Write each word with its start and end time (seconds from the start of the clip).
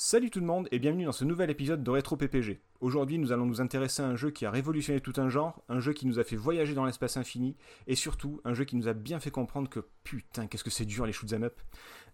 Salut 0.00 0.30
tout 0.30 0.38
le 0.38 0.46
monde 0.46 0.68
et 0.70 0.78
bienvenue 0.78 1.06
dans 1.06 1.12
ce 1.12 1.24
nouvel 1.24 1.50
épisode 1.50 1.82
de 1.82 1.90
Retro 1.90 2.16
PPG. 2.16 2.60
Aujourd'hui, 2.80 3.18
nous 3.18 3.32
allons 3.32 3.46
nous 3.46 3.60
intéresser 3.60 4.00
à 4.00 4.06
un 4.06 4.14
jeu 4.14 4.30
qui 4.30 4.46
a 4.46 4.50
révolutionné 4.52 5.00
tout 5.00 5.14
un 5.16 5.28
genre, 5.28 5.60
un 5.68 5.80
jeu 5.80 5.92
qui 5.92 6.06
nous 6.06 6.20
a 6.20 6.24
fait 6.24 6.36
voyager 6.36 6.72
dans 6.72 6.84
l'espace 6.84 7.16
infini 7.16 7.56
et 7.88 7.96
surtout 7.96 8.40
un 8.44 8.54
jeu 8.54 8.64
qui 8.64 8.76
nous 8.76 8.86
a 8.86 8.92
bien 8.92 9.18
fait 9.18 9.32
comprendre 9.32 9.68
que 9.68 9.80
putain, 10.04 10.46
qu'est-ce 10.46 10.62
que 10.62 10.70
c'est 10.70 10.84
dur 10.84 11.04
les 11.04 11.12
shoot'em 11.12 11.42
up. 11.42 11.60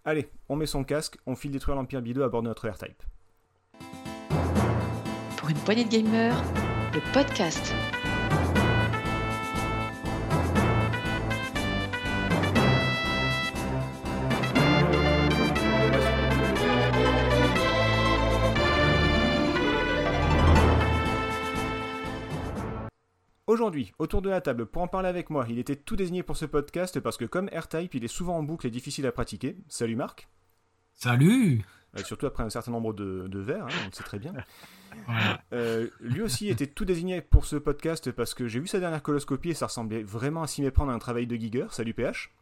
Allez, 0.03 0.31
on 0.49 0.55
met 0.55 0.65
son 0.65 0.83
casque, 0.83 1.19
on 1.27 1.35
file 1.35 1.51
détruire 1.51 1.75
l'Empire 1.75 2.01
Bideux 2.01 2.23
à 2.23 2.29
bord 2.29 2.41
de 2.41 2.47
notre 2.47 2.67
R-Type. 2.67 3.03
Pour 5.37 5.51
une 5.51 5.57
poignée 5.57 5.85
de 5.85 5.89
gamers, 5.89 6.43
le 6.91 7.13
podcast. 7.13 7.71
Aujourd'hui, 23.55 23.93
autour 23.99 24.21
de 24.21 24.29
la 24.29 24.41
table, 24.41 24.65
pour 24.65 24.81
en 24.81 24.89
parler 24.89 25.07
avec 25.07 25.29
moi, 25.29 25.45
il 25.47 25.59
était 25.59 25.77
tout 25.77 25.95
désigné 25.95 26.23
pour 26.23 26.35
ce 26.35 26.43
podcast 26.43 26.99
parce 26.99 27.15
que 27.15 27.23
comme 27.23 27.47
R-Type, 27.47 27.95
il 27.95 28.03
est 28.03 28.09
souvent 28.09 28.35
en 28.35 28.43
boucle 28.43 28.67
et 28.67 28.69
difficile 28.69 29.07
à 29.07 29.13
pratiquer. 29.13 29.55
Salut 29.69 29.95
Marc. 29.95 30.27
Salut 30.93 31.63
Euh, 31.97 32.03
surtout 32.03 32.25
après 32.25 32.43
un 32.43 32.49
certain 32.49 32.71
nombre 32.71 32.91
de, 32.91 33.27
de 33.29 33.39
verres, 33.39 33.63
hein, 33.63 33.77
on 33.83 33.85
le 33.85 33.93
sait 33.93 34.03
très 34.03 34.19
bien. 34.19 34.33
Euh, 35.51 35.89
lui 35.99 36.21
aussi 36.21 36.49
était 36.49 36.67
tout 36.67 36.85
désigné 36.85 37.21
pour 37.21 37.45
ce 37.45 37.57
podcast 37.57 38.11
parce 38.11 38.33
que 38.33 38.47
j'ai 38.47 38.61
vu 38.61 38.67
sa 38.67 38.79
dernière 38.79 39.03
coloscopie 39.03 39.49
et 39.49 39.53
ça 39.53 39.67
ressemblait 39.67 40.03
vraiment 40.03 40.43
à 40.43 40.47
s'y 40.47 40.61
méprendre 40.61 40.91
à 40.91 40.95
un 40.95 40.99
travail 40.99 41.27
de 41.27 41.35
Giger. 41.35 41.67
Salut 41.69 41.93
PH. 41.93 42.33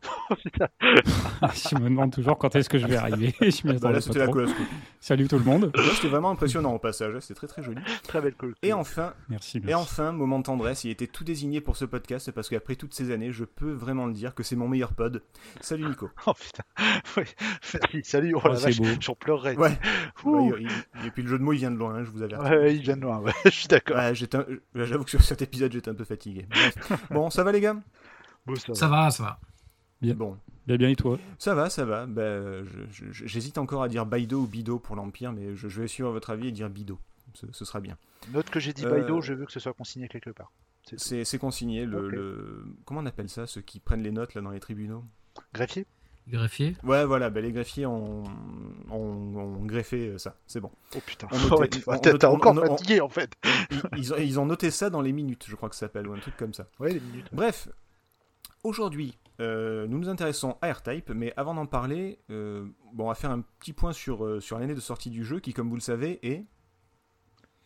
Je 0.30 1.74
me 1.76 1.84
demande 1.88 2.12
toujours 2.12 2.38
quand 2.38 2.54
est-ce 2.56 2.68
que 2.68 2.78
je 2.78 2.86
vais 2.86 2.96
arriver. 2.96 3.34
je 3.40 3.46
m'y 3.46 3.52
Bon, 3.62 3.68
là 3.72 3.76
attendais 3.76 4.00
c'était 4.00 4.18
la 4.20 4.28
coloscopie. 4.28 4.62
Salut 5.00 5.28
tout 5.28 5.38
le 5.38 5.44
monde. 5.44 5.72
C'était 5.94 6.08
vraiment 6.08 6.30
impressionnant 6.30 6.72
au 6.74 6.78
passage, 6.78 7.14
hein, 7.14 7.20
c'était 7.20 7.34
très 7.34 7.46
très 7.46 7.62
joli. 7.62 7.80
Très 8.04 8.20
belle 8.20 8.34
col. 8.34 8.54
Et 8.62 8.72
enfin, 8.72 9.14
Merci. 9.28 9.60
et 9.66 9.74
enfin, 9.74 10.12
moment 10.12 10.38
de 10.38 10.44
tendresse, 10.44 10.84
il 10.84 10.90
était 10.90 11.06
tout 11.06 11.24
désigné 11.24 11.60
pour 11.60 11.76
ce 11.76 11.84
podcast 11.84 12.30
parce 12.32 12.48
qu'après 12.48 12.76
toutes 12.76 12.94
ces 12.94 13.10
années, 13.10 13.32
je 13.32 13.44
peux 13.44 13.72
vraiment 13.72 14.06
le 14.06 14.12
dire 14.12 14.34
que 14.34 14.42
c'est 14.42 14.56
mon 14.56 14.68
meilleur 14.68 14.92
pod. 14.92 15.22
Salut 15.60 15.84
Nico. 15.86 16.10
Oh 16.26 16.32
putain. 16.34 16.62
Oui. 17.16 17.24
Salut. 18.04 18.34
Oh, 18.36 18.40
Oh, 18.44 18.48
la 18.48 18.56
c'est 18.56 18.64
vache. 18.66 18.78
beau. 18.78 18.86
J'en 19.00 19.14
pleurerais. 19.14 19.56
Ouais. 19.56 19.78
Ouh. 20.24 20.50
Ouais, 20.50 20.58
il- 20.62 20.68
il- 21.02 21.06
et 21.06 21.10
puis 21.10 21.22
le 21.22 21.28
jeu 21.28 21.38
de 21.38 21.42
mots 21.44 21.52
il 21.52 21.58
vient 21.58 21.70
de 21.70 21.76
loin, 21.76 21.94
hein, 21.96 22.04
je 22.04 22.10
vous 22.10 22.22
avertis. 22.22 22.44
Ouais, 22.48 22.74
il 22.76 22.82
vient 22.82 22.96
de 22.96 23.02
loin. 23.02 23.18
Ouais, 23.18 23.32
je 23.44 23.50
suis 23.50 23.68
d'accord. 23.68 23.96
Ouais, 23.96 24.14
j'étais 24.14 24.36
un- 24.38 24.46
j'avoue 24.74 25.04
que 25.04 25.10
sur 25.10 25.22
cet 25.22 25.42
épisode 25.42 25.72
j'étais 25.72 25.90
un 25.90 25.94
peu 25.94 26.04
fatigué. 26.04 26.46
Bon, 27.10 27.30
ça 27.30 27.42
va 27.44 27.52
les 27.52 27.60
gars? 27.60 27.76
Bon, 28.46 28.54
ça 28.56 28.64
va. 28.68 28.74
Ça 28.74 28.88
va, 28.88 29.10
ça 29.10 29.22
va. 29.22 29.40
Bien. 30.00 30.14
Bon, 30.14 30.36
Bien, 30.66 30.76
bien, 30.76 30.88
et 30.90 30.96
toi 30.96 31.18
ça 31.38 31.54
va, 31.54 31.70
ça 31.70 31.84
va. 31.84 32.06
Ben, 32.06 32.64
J'hésite 33.10 33.56
encore 33.58 33.82
à 33.82 33.88
dire 33.88 34.04
Baido 34.04 34.40
ou 34.42 34.46
Bido 34.46 34.78
pour 34.78 34.96
l'Empire, 34.96 35.32
mais 35.32 35.56
je, 35.56 35.68
je 35.68 35.80
vais 35.80 35.88
suivre 35.88 36.10
votre 36.10 36.30
avis 36.30 36.48
et 36.48 36.52
dire 36.52 36.68
Bido. 36.68 36.98
Ce, 37.34 37.46
ce 37.52 37.64
sera 37.64 37.80
bien. 37.80 37.96
Note 38.32 38.50
que 38.50 38.60
j'ai 38.60 38.72
dit 38.72 38.84
Euh, 38.84 38.90
Baido, 38.90 39.20
je 39.22 39.32
veux 39.32 39.46
que 39.46 39.52
ce 39.52 39.60
soit 39.60 39.72
consigné 39.72 40.08
quelque 40.08 40.30
part. 40.30 40.52
C'est 40.96 41.38
consigné. 41.38 41.84
Le, 41.86 42.64
Comment 42.84 43.00
on 43.00 43.06
appelle 43.06 43.28
ça, 43.28 43.46
ceux 43.46 43.60
qui 43.60 43.80
prennent 43.80 44.02
les 44.02 44.10
notes 44.12 44.34
là 44.34 44.40
dans 44.42 44.50
les 44.50 44.60
tribunaux? 44.60 45.04
Greffier? 45.54 45.86
Greffier 46.28 46.76
Ouais, 46.84 47.06
voilà, 47.06 47.30
ben, 47.30 47.42
les 47.42 47.52
greffiers 47.52 47.86
ont, 47.86 48.24
ont- 48.90 49.36
ont 49.36 49.64
greffé 49.64 50.08
euh, 50.08 50.18
ça. 50.18 50.36
C'est 50.46 50.60
bon. 50.60 50.70
Oh 50.94 50.98
putain. 51.04 51.26
T'es- 52.02 52.24
on- 52.26 52.28
encore 52.34 52.54
on- 52.54 53.00
en 53.02 53.08
fait. 53.08 53.32
Ils, 53.70 53.98
ils 53.98 54.12
ont, 54.12 54.16
ils 54.18 54.40
ont 54.40 54.44
noté 54.46 54.70
ça 54.70 54.90
dans 54.90 55.00
les 55.00 55.12
minutes, 55.12 55.46
je 55.48 55.56
crois 55.56 55.70
que 55.70 55.74
ça 55.74 55.80
s'appelle, 55.80 56.06
ou 56.06 56.12
un 56.12 56.18
truc 56.18 56.36
comme 56.36 56.52
ça. 56.52 56.66
Ouais, 56.80 56.92
les 56.92 57.00
minutes. 57.00 57.28
Bref, 57.32 57.68
aujourd'hui, 58.64 59.18
euh, 59.40 59.86
nous 59.86 59.98
nous 59.98 60.08
intéressons 60.08 60.56
à 60.62 60.72
R-Type, 60.72 61.10
mais 61.10 61.32
avant 61.36 61.54
d'en 61.54 61.66
parler, 61.66 62.18
euh, 62.30 62.66
bon, 62.92 63.04
on 63.04 63.08
va 63.08 63.14
faire 63.14 63.30
un 63.30 63.42
petit 63.60 63.72
point 63.72 63.92
sur, 63.92 64.24
euh, 64.24 64.40
sur 64.40 64.58
l'année 64.58 64.74
de 64.74 64.80
sortie 64.80 65.10
du 65.10 65.24
jeu, 65.24 65.40
qui, 65.40 65.52
comme 65.52 65.68
vous 65.68 65.76
le 65.76 65.80
savez, 65.80 66.18
est... 66.26 66.44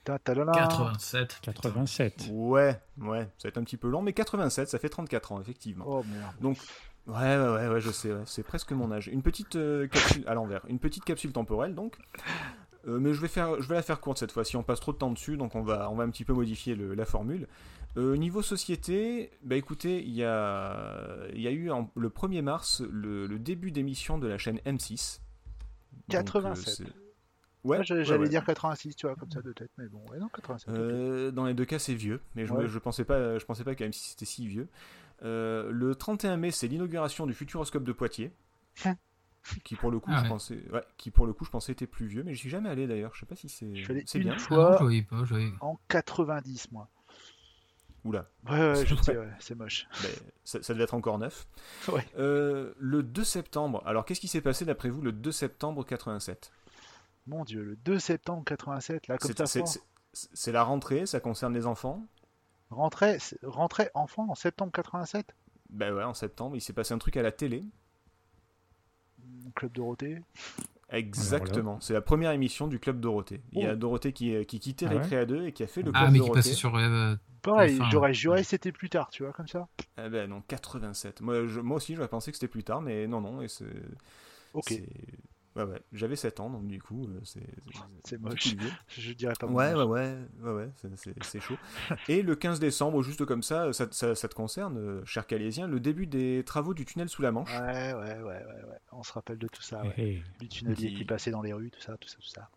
Ta- 0.04 0.18
ta- 0.18 0.34
la- 0.34 0.44
la. 0.44 0.52
87. 0.52 1.38
87. 1.42 2.28
Ouais, 2.32 2.80
ouais, 2.98 3.20
ça 3.38 3.44
va 3.44 3.48
être 3.50 3.58
un 3.58 3.62
petit 3.64 3.76
peu 3.76 3.88
long, 3.88 4.02
mais 4.02 4.12
87, 4.12 4.68
ça 4.68 4.78
fait 4.80 4.88
34 4.88 5.32
ans, 5.32 5.40
effectivement. 5.40 5.84
Oh 5.86 6.02
merde. 6.12 6.34
Donc, 6.40 6.58
ouais, 7.06 7.14
ouais, 7.14 7.48
ouais, 7.54 7.68
ouais, 7.68 7.80
je 7.80 7.90
sais, 7.92 8.12
ouais, 8.12 8.22
c'est 8.26 8.42
presque 8.42 8.72
mon 8.72 8.90
âge. 8.90 9.06
Une 9.08 9.22
petite 9.22 9.54
euh, 9.54 9.86
capsule 9.86 10.24
à 10.26 10.34
l'envers, 10.34 10.62
une 10.68 10.80
petite 10.80 11.04
capsule 11.04 11.32
temporelle, 11.32 11.74
donc. 11.76 11.96
Euh, 12.88 12.98
mais 12.98 13.14
je 13.14 13.20
vais, 13.20 13.28
faire, 13.28 13.62
je 13.62 13.68
vais 13.68 13.76
la 13.76 13.82
faire 13.82 14.00
courte 14.00 14.18
cette 14.18 14.32
fois-ci, 14.32 14.56
on 14.56 14.64
passe 14.64 14.80
trop 14.80 14.92
de 14.92 14.98
temps 14.98 15.12
dessus, 15.12 15.36
donc 15.36 15.54
on 15.54 15.62
va, 15.62 15.88
on 15.88 15.94
va 15.94 16.02
un 16.02 16.10
petit 16.10 16.24
peu 16.24 16.32
modifier 16.32 16.74
le- 16.74 16.94
la 16.94 17.04
formule. 17.04 17.46
Euh, 17.98 18.16
niveau 18.16 18.40
société, 18.40 19.30
bah 19.42 19.56
écoutez, 19.56 20.02
il 20.02 20.12
y 20.14 20.24
a, 20.24 21.26
il 21.34 21.40
y 21.42 21.46
a 21.46 21.50
eu 21.50 21.70
en- 21.70 21.90
le 21.94 22.08
1er 22.08 22.40
mars 22.42 22.80
le, 22.90 23.26
le 23.26 23.38
début 23.38 23.70
d'émission 23.70 24.16
de 24.18 24.26
la 24.26 24.38
chaîne 24.38 24.58
M6. 24.64 25.20
Donc, 26.08 26.14
euh, 26.14 26.22
87. 26.22 26.80
Ouais, 27.64 27.78
ouais, 27.78 27.84
j'allais 27.84 28.08
ouais, 28.10 28.16
ouais. 28.18 28.28
dire 28.28 28.44
86, 28.44 28.96
tu 28.96 29.06
vois, 29.06 29.14
comme 29.14 29.30
ça 29.30 29.42
de 29.42 29.52
tête, 29.52 29.70
mais 29.78 29.86
bon, 29.88 30.02
ouais, 30.10 30.18
non, 30.18 30.28
87. 30.28 30.68
ok. 30.70 30.74
Euh, 30.80 31.30
dans 31.30 31.44
les 31.44 31.54
deux 31.54 31.66
cas, 31.66 31.78
c'est 31.78 31.94
vieux, 31.94 32.20
mais 32.34 32.46
je, 32.46 32.66
je 32.66 32.78
pensais 32.78 33.04
pas, 33.04 33.38
je 33.38 33.44
pensais 33.44 33.62
pas 33.62 33.74
qu'à 33.74 33.86
M6 33.86 34.10
c'était 34.12 34.24
si 34.24 34.46
vieux. 34.48 34.68
Euh, 35.22 35.70
le 35.70 35.94
31 35.94 36.38
mai, 36.38 36.50
c'est 36.50 36.66
l'inauguration 36.66 37.26
du 37.26 37.34
Futuroscope 37.34 37.84
de 37.84 37.92
Poitiers, 37.92 38.32
qui 39.64 39.76
pour 39.76 39.90
le 39.90 40.00
coup, 40.00 40.10
Ah 40.12 40.18
je 40.18 40.22
ouais. 40.22 40.28
pensais, 40.28 40.62
ouais, 40.72 40.82
qui 40.96 41.10
pour 41.12 41.26
le 41.26 41.32
coup, 41.34 41.44
je 41.44 41.50
pensais 41.50 41.72
était 41.72 41.86
plus 41.86 42.06
vieux, 42.06 42.22
mais 42.24 42.32
je 42.34 42.38
suis 42.38 42.50
jamais 42.50 42.68
allé 42.70 42.86
d'ailleurs. 42.86 43.14
Je 43.14 43.20
sais 43.20 43.26
pas 43.26 43.36
si 43.36 43.48
c'est, 43.48 43.76
Je 43.76 43.82
suis 43.84 43.92
allé 43.92 44.02
c'est 44.06 44.18
une 44.18 44.24
bien. 44.24 44.32
Ah 44.34 44.38
non, 44.40 44.46
fois 44.46 44.76
je 44.78 44.82
voyais 44.84 45.02
pas, 45.02 45.24
je 45.24 45.34
voyais- 45.34 45.52
en 45.60 45.78
90, 45.88 46.72
moi. 46.72 46.88
Oula, 48.04 48.28
Ouais, 48.50 48.58
ouais, 48.58 48.86
je 48.86 48.94
sais, 49.02 49.16
ouais, 49.16 49.28
c'est 49.38 49.54
moche. 49.54 49.86
ça, 50.44 50.60
ça 50.62 50.72
devait 50.74 50.84
être 50.84 50.94
encore 50.94 51.18
neuf. 51.18 51.46
Ouais. 51.88 52.04
Euh, 52.18 52.72
le 52.78 53.02
2 53.02 53.22
septembre. 53.24 53.82
Alors, 53.86 54.04
qu'est-ce 54.04 54.20
qui 54.20 54.28
s'est 54.28 54.40
passé 54.40 54.64
d'après 54.64 54.88
vous 54.90 55.00
le 55.02 55.12
2 55.12 55.30
septembre 55.30 55.84
87 55.84 56.50
Mon 57.28 57.44
dieu, 57.44 57.62
le 57.62 57.76
2 57.76 57.98
septembre 58.00 58.42
87, 58.44 59.06
là, 59.08 59.18
comme 59.18 59.30
C'est- 59.46 59.64
ça, 59.66 59.80
c'est, 60.12 60.52
la 60.52 60.62
rentrée, 60.64 61.06
ça 61.06 61.20
concerne 61.20 61.54
les 61.54 61.66
enfants? 61.66 62.04
Rentrée, 62.70 63.18
rentrée 63.44 63.90
enfant 63.94 64.26
en 64.30 64.34
septembre 64.34 64.72
87 64.72 65.34
Ben 65.70 65.94
ouais, 65.94 66.02
en 66.04 66.14
septembre, 66.14 66.56
il 66.56 66.60
s'est 66.60 66.72
passé 66.72 66.92
un 66.94 66.98
truc 66.98 67.16
à 67.16 67.22
la 67.22 67.30
télé. 67.32 67.64
Club 69.54 69.72
Dorothée. 69.72 70.22
Exactement. 70.90 71.80
C'est 71.80 71.94
la 71.94 72.00
première 72.02 72.32
émission 72.32 72.66
du 72.66 72.78
Club 72.78 73.00
Dorothée. 73.00 73.40
Il 73.52 73.60
y 73.62 73.66
a 73.66 73.72
Oh. 73.72 73.76
Dorothée 73.76 74.12
qui, 74.12 74.44
qui 74.46 74.60
quittait 74.60 74.86
Ah 74.88 74.94
ouais 74.94 75.00
Récréa 75.02 75.24
2 75.26 75.46
et 75.46 75.52
qui 75.52 75.62
a 75.62 75.66
fait 75.66 75.82
le 75.82 75.92
Club 75.92 76.04
Ah, 76.06 76.10
mais 76.10 76.20
qui 76.20 76.30
passait 76.30 76.52
sur. 76.52 76.76
euh, 76.76 77.14
Pareil, 77.42 77.76
Enfin, 77.80 77.90
j'aurais 77.90 78.14
juré 78.14 78.42
que 78.42 78.46
c'était 78.46 78.72
plus 78.72 78.88
tard, 78.88 79.10
tu 79.10 79.24
vois, 79.24 79.32
comme 79.32 79.48
ça. 79.48 79.68
Ah 79.96 80.08
ben 80.08 80.28
non, 80.30 80.42
87. 80.42 81.20
Moi, 81.20 81.46
je- 81.46 81.60
moi 81.60 81.76
aussi, 81.78 81.94
j'aurais 81.94 82.08
pensé 82.08 82.30
que 82.30 82.36
c'était 82.36 82.48
plus 82.48 82.64
tard, 82.64 82.80
mais 82.82 83.06
non, 83.06 83.20
non. 83.20 83.42
Et 83.42 83.48
c'est, 83.48 83.66
Ok, 84.54 84.74
Ouais, 85.54 85.64
ouais. 85.64 85.82
J'avais 85.92 86.16
7 86.16 86.40
ans, 86.40 86.48
donc 86.48 86.66
du 86.66 86.80
coup, 86.80 87.04
euh, 87.08 87.20
c'est... 87.24 87.46
c'est 88.06 88.16
petit 88.18 88.56
moche. 88.56 88.72
Je 88.88 89.12
dirais 89.12 89.34
pas 89.38 89.46
Ouais, 89.46 89.74
ouais, 89.74 89.82
ouais, 89.84 90.16
ouais, 90.40 90.52
ouais, 90.52 90.70
c'est- 91.22 91.40
chaud. 91.40 91.56
Et 92.08 92.22
le 92.22 92.34
15 92.36 92.58
décembre, 92.58 93.02
juste 93.02 93.26
comme 93.26 93.42
ça, 93.42 93.70
ça, 93.74 93.86
ça- 93.90 94.14
ça 94.14 94.28
te 94.28 94.34
concerne, 94.34 94.78
euh, 94.78 95.04
cher 95.04 95.26
Calésien, 95.26 95.66
le 95.68 95.78
début 95.78 96.06
des 96.06 96.42
travaux 96.46 96.72
du 96.72 96.86
tunnel 96.86 97.10
sous 97.10 97.20
la 97.20 97.32
Manche. 97.32 97.52
Ouais, 97.52 97.92
ouais, 97.92 98.14
ouais, 98.14 98.22
ouais, 98.22 98.44
ouais. 98.44 98.78
On 98.92 99.02
se 99.02 99.12
rappelle 99.12 99.36
de 99.36 99.46
tout 99.46 99.60
ça, 99.60 99.82
ouais. 99.82 99.92
Hé. 99.98 100.22
Du 100.40 100.48
tunnelier 100.48 100.88
Qui- 100.88 100.94
qui 100.94 101.04
passait 101.04 101.30
dans 101.30 101.42
les 101.42 101.52
rues, 101.52 101.70
tout 101.70 101.82
ça, 101.82 101.98
tout 101.98 102.08
ça, 102.08 102.16
tout 102.16 102.28
ça. 102.28 102.48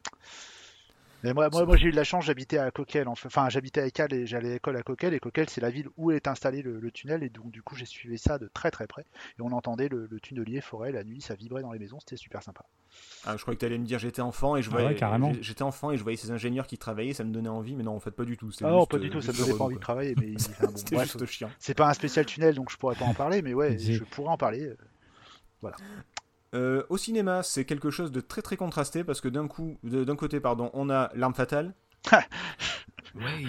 Mais 1.23 1.33
moi, 1.33 1.49
moi, 1.51 1.65
moi 1.65 1.77
j'ai 1.77 1.87
eu 1.87 1.91
de 1.91 1.95
la 1.95 2.03
chance, 2.03 2.25
j'habitais 2.25 2.57
à 2.57 2.69
Coquel, 2.71 3.07
enfin, 3.07 3.49
j'habitais 3.49 3.81
à 3.81 3.85
Écal 3.87 4.13
et 4.13 4.27
j'allais 4.27 4.49
à 4.49 4.53
l'école 4.53 4.77
à 4.77 4.83
Coquel, 4.83 5.13
et 5.13 5.19
Coquel, 5.19 5.49
c'est 5.49 5.61
la 5.61 5.69
ville 5.69 5.87
où 5.97 6.11
est 6.11 6.27
installé 6.27 6.61
le, 6.61 6.79
le 6.79 6.91
tunnel, 6.91 7.23
et 7.23 7.29
donc 7.29 7.51
du 7.51 7.63
coup, 7.63 7.75
j'ai 7.75 7.85
suivi 7.85 8.17
ça 8.17 8.37
de 8.37 8.47
très 8.53 8.69
très 8.71 8.85
près, 8.87 9.05
et 9.37 9.41
on 9.41 9.51
entendait 9.51 9.89
le, 9.89 10.07
le 10.09 10.19
tunnelier 10.19 10.61
forêt 10.61 10.91
la 10.91 11.03
nuit, 11.03 11.21
ça 11.21 11.33
vibrait 11.35 11.61
dans 11.61 11.71
les 11.71 11.79
maisons, 11.79 11.99
c'était 11.99 12.17
super 12.17 12.43
sympa. 12.43 12.65
Ah, 13.25 13.35
je 13.37 13.41
croyais 13.41 13.55
que 13.55 13.59
tu 13.61 13.65
allais 13.65 13.77
me 13.77 13.85
dire 13.85 13.99
j'étais 13.99 14.21
enfant 14.21 14.55
et 14.55 14.61
je 14.61 14.69
Ah 14.69 14.73
voyais 14.73 15.01
ouais, 15.01 15.33
j'étais 15.41 15.63
enfant 15.63 15.91
et 15.91 15.97
je 15.97 16.03
voyais 16.03 16.17
ces 16.17 16.31
ingénieurs 16.31 16.67
qui 16.67 16.77
travaillaient, 16.77 17.13
ça 17.13 17.23
me 17.23 17.31
donnait 17.31 17.49
envie, 17.49 17.75
mais 17.75 17.83
non, 17.83 17.95
en 17.95 17.99
fait 17.99 18.11
pas 18.11 18.25
du 18.25 18.37
tout. 18.37 18.51
Ah 18.61 18.69
non, 18.69 18.79
juste, 18.79 18.91
pas 18.91 18.99
du 18.99 19.07
euh, 19.07 19.09
tout, 19.09 19.21
ça 19.21 19.31
me 19.31 19.37
donnait 19.37 19.57
pas 19.57 19.63
envie 19.63 19.75
de 19.75 19.81
travailler, 19.81 20.15
mais 20.19 20.33
enfin, 20.37 20.67
bon, 20.71 20.77
C'était 20.77 20.99
juste 20.99 21.25
chiant. 21.25 21.49
c'est 21.59 21.73
pas 21.73 21.89
un 21.89 21.93
spécial 21.93 22.25
tunnel, 22.25 22.55
donc 22.55 22.71
je 22.71 22.77
pourrais 22.77 22.95
pas 22.95 23.05
en 23.05 23.13
parler, 23.13 23.41
mais 23.41 23.53
ouais, 23.53 23.77
je 23.79 24.03
pourrais 24.03 24.29
en 24.31 24.37
parler. 24.37 24.73
Euh, 26.55 26.83
au 26.89 26.97
cinéma, 26.97 27.43
c'est 27.43 27.65
quelque 27.65 27.91
chose 27.91 28.11
de 28.11 28.21
très 28.21 28.41
très 28.41 28.57
contrasté 28.57 29.03
parce 29.03 29.21
que 29.21 29.27
d'un 29.27 29.47
coup, 29.47 29.77
d'un 29.83 30.15
côté, 30.15 30.39
pardon, 30.39 30.71
on 30.73 30.89
a 30.89 31.11
l'arme 31.13 31.33
fatale, 31.35 31.73
Ouais. 33.15 33.45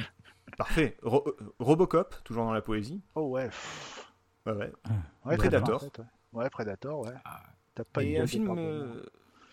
parfait, 0.58 0.96
Ro- 1.02 1.24
euh, 1.26 1.36
Robocop, 1.58 2.14
toujours 2.24 2.44
dans 2.44 2.52
la 2.52 2.62
poésie, 2.62 3.00
Oh 3.14 3.28
ouais, 3.28 3.46
pff, 3.46 4.12
ouais, 4.46 4.52
ouais, 4.52 4.72
ouais, 5.24 5.36
Predator. 5.36 5.76
en 5.76 5.78
fait, 5.78 5.98
ouais. 5.98 6.04
Ouais, 6.32 6.50
Predator, 6.50 7.00
ouais. 7.06 7.14
Ah. 7.24 7.42
T'as 7.74 7.84
pas 7.84 8.02
une 8.02 8.08
et 8.08 8.12
gueule 8.14 8.22
un 8.22 8.26
film, 8.26 8.54
euh, 8.58 9.02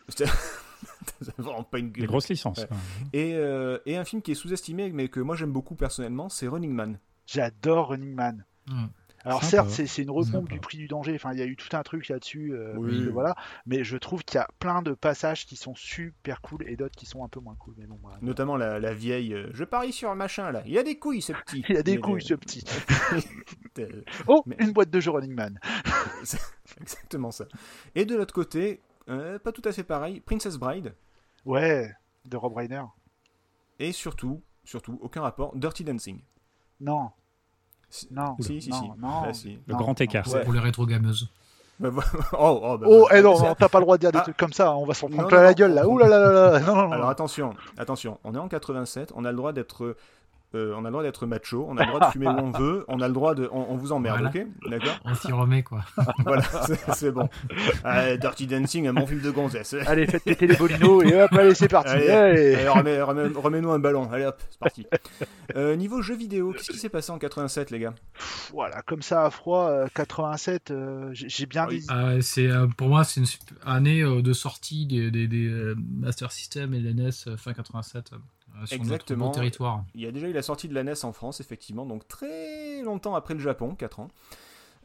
c'est 0.10 0.26
vraiment 1.38 1.64
pas 1.64 1.80
une 1.80 1.92
Des 1.92 2.00
gueule. 2.02 2.08
grosses 2.08 2.30
licences. 2.30 2.60
Ouais. 2.60 2.68
Et, 3.14 3.36
euh, 3.36 3.80
et 3.86 3.98
un 3.98 4.06
film 4.06 4.22
qui 4.22 4.32
est 4.32 4.36
sous-estimé 4.36 4.92
mais 4.92 5.10
que 5.10 5.20
moi 5.20 5.36
j'aime 5.36 5.52
beaucoup 5.52 5.76
personnellement, 5.76 6.30
c'est 6.30 6.48
Running 6.48 6.72
Man. 6.72 7.00
J'adore 7.26 7.90
Running 7.90 8.14
Man. 8.16 8.46
Hmm. 8.68 8.86
Alors 9.26 9.44
certes, 9.44 9.70
c'est 9.70 9.86
c'est 9.88 10.02
une 10.04 10.12
repompe 10.12 10.50
du 10.50 10.60
prix 10.60 10.78
du 10.78 10.88
danger. 10.88 11.14
Enfin, 11.16 11.32
il 11.34 11.40
y 11.40 11.42
a 11.42 11.46
eu 11.46 11.56
tout 11.56 11.76
un 11.76 11.84
truc 11.84 12.08
là-dessus. 12.10 12.54
euh, 12.54 12.74
Oui. 12.78 13.08
voilà. 13.10 13.36
Mais 13.66 13.84
je 13.84 13.96
trouve 13.98 14.24
qu'il 14.24 14.36
y 14.38 14.42
a 14.42 14.48
plein 14.60 14.82
de 14.82 14.92
passages 14.94 15.46
qui 15.46 15.56
sont 15.56 15.76
super 15.76 16.42
cool 16.42 16.68
et 16.68 16.76
d'autres 16.76 16.96
qui 16.96 17.06
sont 17.06 17.24
un 17.24 17.30
peu 17.30 17.40
moins 17.40 17.56
cool. 17.56 17.76
Mais 17.78 17.86
bon, 17.86 17.98
voilà. 18.02 18.18
Notamment 18.22 18.58
la, 18.58 18.80
la 18.80 18.94
vieille. 18.94 19.34
euh, 19.34 19.50
je 19.54 19.64
parie 19.64 19.94
sur 19.94 20.10
un 20.12 20.16
machin 20.16 20.52
là. 20.52 20.62
Il 20.66 20.78
a 20.78 20.84
des 20.84 20.98
couilles 21.00 21.22
ce 21.22 21.32
petit. 21.34 21.64
Il 21.70 21.76
y 21.76 21.78
a 21.78 21.84
des 21.84 21.96
Mais, 21.96 22.02
couilles, 22.02 22.22
euh, 22.22 22.28
ce 22.28 22.34
petit. 22.34 22.64
euh, 23.80 24.04
Oh, 24.28 24.44
Mais- 24.46 24.58
une 24.60 24.72
boîte 24.72 24.90
de 24.90 25.00
jeux 25.00 25.12
Running 25.12 25.34
Man. 25.34 25.60
C'est 26.24 26.40
exactement 26.82 27.32
ça. 27.32 27.46
Et 27.96 28.06
de 28.06 28.16
l'autre 28.16 28.34
côté, 28.34 28.82
euh, 29.10 29.40
pas 29.40 29.52
tout 29.52 29.62
à 29.66 29.72
fait 29.72 29.84
pareil, 29.84 30.20
Princess 30.20 30.58
Bride. 30.58 30.94
Ouais, 31.46 31.92
de 32.26 32.38
Rob 32.38 32.54
Reiner. 32.56 32.84
Et 33.80 33.92
surtout, 33.92 34.42
surtout, 34.64 34.98
aucun 35.02 35.22
rapport, 35.22 35.56
Dirty 35.56 35.84
Dancing. 35.84 36.22
Non, 36.80 37.12
non, 38.12 38.36
Si, 38.40 38.62
si, 38.62 38.70
non, 38.70 38.82
si. 38.82 38.88
non, 39.02 39.24
Ah, 39.28 39.34
si. 39.34 39.60
Le 39.68 39.74
non, 39.74 39.80
grand 39.80 40.00
écart. 40.02 40.28
Ouais. 40.34 40.44
Pour 40.44 40.54
les 40.54 40.60
rétro-gameuses. 40.60 41.30
Bah, 41.80 41.90
oh, 42.34 42.60
oh, 42.64 42.78
bah, 42.78 42.88
Oh, 42.90 43.00
voilà. 43.00 43.18
eh 43.20 43.22
non, 43.22 43.36
C'est- 43.36 43.44
non, 43.46 43.56
t'as 43.58 43.68
pas 43.70 43.80
le 43.80 43.84
droit 43.86 43.98
de 43.98 44.02
dire 44.02 44.12
des 44.12 44.20
Ah. 44.20 44.22
trucs 44.22 44.38
comme 44.38 44.54
ça, 44.54 44.76
on 44.76 44.86
va 44.86 44.94
s'en 44.94 45.08
prendre 45.08 45.24
non, 45.24 45.28
plein 45.28 45.42
la 45.42 45.54
gueule 45.54 45.74
là. 45.74 45.88
Ouh 45.88 45.98
là 45.98 46.08
là 46.08 46.20
là 46.20 46.52
là. 46.52 46.60
Non, 46.66 46.76
non, 46.76 46.88
non. 46.88 46.92
Alors 46.92 47.10
attention, 47.10 47.54
attention, 47.78 48.20
on 48.24 48.36
est 48.36 48.38
en 48.38 48.48
87, 48.48 49.12
on 49.16 49.26
a 49.26 49.32
le 49.32 49.38
droit 49.38 49.54
d'être 49.54 49.96
euh, 50.56 50.74
on 50.78 50.82
a 50.86 50.88
le 50.88 50.92
droit 50.92 51.04
d'être 51.04 51.26
macho, 51.26 51.66
on 51.70 51.78
a 51.78 51.82
le 51.86 51.88
droit 51.88 52.00
de 52.08 52.12
fumer 52.12 52.28
où 52.28 52.32
on 52.38 52.52
veut, 52.52 52.86
on 52.88 53.02
a 53.02 53.08
le 53.08 53.14
droit 53.14 53.34
de 53.36 53.50
on, 53.52 53.72
on 53.72 53.76
vous 53.76 53.92
emmerde, 53.92 54.20
Voilà. 54.22 54.30
OK 54.30 54.70
D'accord 54.70 55.00
On 55.06 55.16
s'y 55.16 55.32
remet, 55.32 55.64
quoi. 55.64 55.82
Voilà, 56.26 56.44
c'est- 56.96 57.12
bon. 57.12 57.28
Dirty 58.20 58.48
Dancing, 58.48 58.88
un 58.88 58.94
bon 58.94 59.06
film 59.08 59.22
de 59.22 59.32
gonzesse. 59.32 59.76
Allez, 59.88 60.06
faites 60.08 60.24
péter 60.24 60.48
les 60.48 60.56
bolinos 60.56 61.04
et 61.04 61.22
hop, 61.22 61.32
allez, 61.34 61.56
c'est 61.56 61.68
parti. 61.68 61.90
Allez, 61.92 62.10
Allez. 62.10 62.56
Allez, 62.56 62.70
remets, 62.70 63.02
remets- 63.02 63.36
remets-nous 63.38 63.72
un 63.72 63.80
ballon. 63.80 64.12
Allez 64.12 64.26
hop, 64.26 64.42
c'est 64.50 64.60
parti. 64.60 64.86
Euh, 65.56 65.76
niveau 65.76 66.02
jeux 66.02 66.16
vidéo, 66.16 66.54
qu'est-ce 66.54 66.72
qui 66.72 66.78
s'est 66.78 66.90
passé 66.90 67.12
en 67.12 67.18
87, 67.18 67.72
les 67.72 67.80
gars? 67.80 67.94
Voilà, 68.52 68.82
comme 68.84 69.02
ça 69.02 69.26
à 69.26 69.30
froid, 69.30 69.68
euh, 69.70 69.88
87, 69.94 70.72
euh, 70.72 71.10
j'ai 71.14 71.46
bien 71.46 71.68
oui. 71.68 71.80
des... 71.80 71.86
Ah 71.90 72.22
c'est, 72.22 72.48
euh, 72.50 72.68
pour 72.68 72.88
moi, 72.90 73.04
c'est 73.04 73.20
une 73.22 73.28
année 73.66 74.02
euh, 74.02 74.22
de 74.22 74.34
sortie 74.34 74.86
des, 74.86 75.12
des, 75.12 75.28
des, 75.28 75.74
Master 76.00 76.32
System 76.32 76.74
et 76.74 76.80
les 76.80 76.94
NES 76.94 77.10
euh, 77.28 77.38
fin 77.38 77.54
87 77.54 78.12
euh, 78.14 78.18
sur 78.66 78.76
Exactement. 78.78 79.26
notre 79.26 79.36
territoire. 79.40 79.84
Il 79.96 80.02
y 80.02 80.06
a 80.08 80.12
déjà 80.12 80.28
eu 80.28 80.34
la 80.34 80.42
sortie 80.42 80.68
de 80.68 80.74
la 80.74 80.84
NES 80.84 81.04
en 81.04 81.14
France, 81.14 81.40
effectivement, 81.42 81.86
donc 81.86 82.08
très 82.08 82.82
longtemps 82.84 83.16
après 83.16 83.34
le 83.34 83.40
Japon, 83.40 83.76
4 83.76 84.00
ans. 84.00 84.10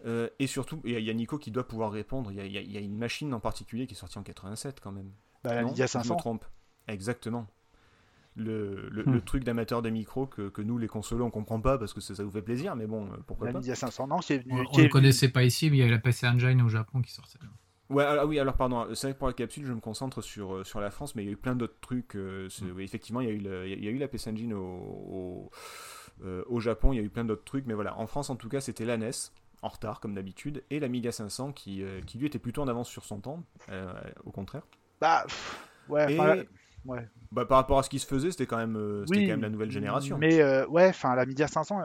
Euh, 0.07 0.29
et 0.39 0.47
surtout, 0.47 0.81
il 0.85 0.93
y 0.93 0.97
a- 0.97 0.99
il 1.01 1.05
y 1.05 1.11
a 1.11 1.15
Nico 1.15 1.39
qui 1.39 1.51
doit 1.51 1.67
pouvoir 1.67 1.91
répondre. 1.91 2.31
Il 2.31 2.37
y, 2.37 2.41
a, 2.41 2.45
il 2.45 2.53
y 2.53 2.59
a- 2.59 2.61
il 2.61 2.71
y 2.73 2.77
a 2.77 2.81
une 2.81 2.97
machine 2.97 3.35
en 3.35 3.41
particulier 3.41 3.87
qui 3.87 3.95
est 3.95 3.97
sortie 3.97 4.19
en 4.19 4.23
87 4.23 4.81
quand 4.81 4.93
même. 4.93 5.11
bah, 5.45 5.55
la 5.55 5.63
Non 5.63 5.69
Lydia 5.69 5.87
Je 5.87 5.99
me 5.99 6.03
500. 6.03 6.17
trompe. 6.17 6.45
Exactement. 6.89 7.47
Le, 8.37 8.89
le, 8.91 9.03
Hmm. 9.05 9.13
le 9.15 9.21
truc 9.21 9.43
d'amateur 9.45 9.83
des 9.83 9.91
micros 9.91 10.27
que, 10.27 10.49
que 10.49 10.63
nous, 10.63 10.79
les 10.79 10.87
consolos, 10.87 11.25
on 11.25 11.31
comprend 11.31 11.61
pas 11.61 11.77
parce 11.79 11.93
que 11.93 12.01
ça, 12.01 12.15
ça 12.15 12.23
vous 12.23 12.31
fait 12.31 12.43
plaisir, 12.43 12.77
mais 12.77 12.87
bon, 12.87 13.07
euh, 13.07 13.17
pourquoi 13.27 13.47
La 13.49 13.53
pas. 13.53 13.59
Lydia 13.59 13.75
500, 13.75 14.07
non, 14.07 14.19
qui 14.19 14.33
est 14.35 14.45
On 14.51 14.55
venu. 14.57 14.63
ne 14.69 14.77
venu- 14.77 14.89
connaissait 14.89 15.29
pas 15.29 15.43
ici, 15.43 15.71
mais 15.71 15.77
il 15.79 15.81
y 15.81 15.83
avait 15.83 15.91
la 15.91 15.99
PC 15.99 16.27
Engine 16.29 16.63
au 16.63 16.69
Japon 16.69 17.03
qui 17.03 17.11
sortait. 17.13 17.39
Ouais, 17.91 18.05
ah 18.05 18.27
oui, 18.27 18.39
alors 18.39 18.55
pardon, 18.55 18.87
c'est 18.95 19.07
vrai 19.07 19.15
que 19.15 19.19
pour 19.19 19.29
la 19.29 19.33
capsule, 19.33 19.65
je 19.65 19.73
me 19.73 19.81
concentre 19.81 20.21
sur, 20.21 20.57
euh, 20.57 20.65
sur 20.65 20.79
la 20.79 20.91
France, 20.91 21.15
mais 21.15 21.23
il 21.23 21.27
y 21.27 21.29
a 21.31 21.33
eu 21.33 21.37
plein 21.39 21.57
d'autres 21.57 21.81
trucs. 21.81 22.17
euh, 22.17 22.49
oui, 22.75 22.83
effectivement, 22.85 23.23
il 23.23 23.29
y, 23.29 23.31
a 23.31 23.33
eu 23.35 23.39
le- 23.39 23.67
il 23.67 23.83
y 23.83 23.89
a 23.89 23.91
eu 23.91 23.97
la 23.97 24.09
PC 24.09 24.31
Engine 24.31 24.53
au, 24.53 24.61
au, 24.63 25.51
euh, 26.23 26.45
au 26.49 26.61
Japon, 26.61 26.93
il 26.93 26.97
y 26.97 26.99
a 26.99 27.03
eu 27.03 27.09
plein 27.09 27.25
d'autres 27.25 27.45
trucs, 27.45 27.65
mais 27.67 27.73
voilà, 27.75 27.97
en 27.99 28.07
France 28.07 28.29
en 28.29 28.37
tout 28.37 28.49
cas, 28.51 28.61
c'était 28.61 28.85
la 28.85 28.95
NES, 28.95 29.33
en 29.63 29.69
retard 29.69 30.01
comme 30.01 30.15
d'habitude, 30.15 30.65
et 30.71 30.81
l'Amiga 30.81 31.13
500 31.13 31.53
qui, 31.53 31.83
euh, 31.83 32.03
qui 32.03 32.19
lui 32.19 32.27
était 32.27 32.39
plutôt 32.39 32.61
en 32.63 32.69
avance 32.69 32.89
sur 32.91 33.05
son 33.07 33.21
temps, 33.21 33.43
euh, 33.71 33.91
au 34.25 34.33
contraire. 34.33 34.63
Bah, 35.01 35.25
pff, 35.27 35.69
ouais, 35.89 36.05
Et 36.07 36.13
enfin, 36.13 36.27
la- 36.29 36.37
ouais. 36.85 37.09
bah, 37.33 37.47
par 37.47 37.59
rapport 37.59 37.79
à 37.79 37.83
ce 37.85 37.91
qui 37.91 37.99
se 38.01 38.07
faisait, 38.07 38.31
c'était 38.33 38.47
quand, 38.47 38.59
même, 38.59 38.77
euh, 38.77 39.07
c'était 39.07 39.23
Oui, 39.23 39.25
quand 39.25 39.33
même 39.33 39.43
la 39.43 39.51
nouvelle 39.51 39.71
génération. 39.71 40.19
Mais 40.21 40.41
euh, 40.41 40.67
ouais, 40.69 40.89
enfin, 40.89 41.15
la 41.15 41.27
Media 41.27 41.49
500, 41.49 41.81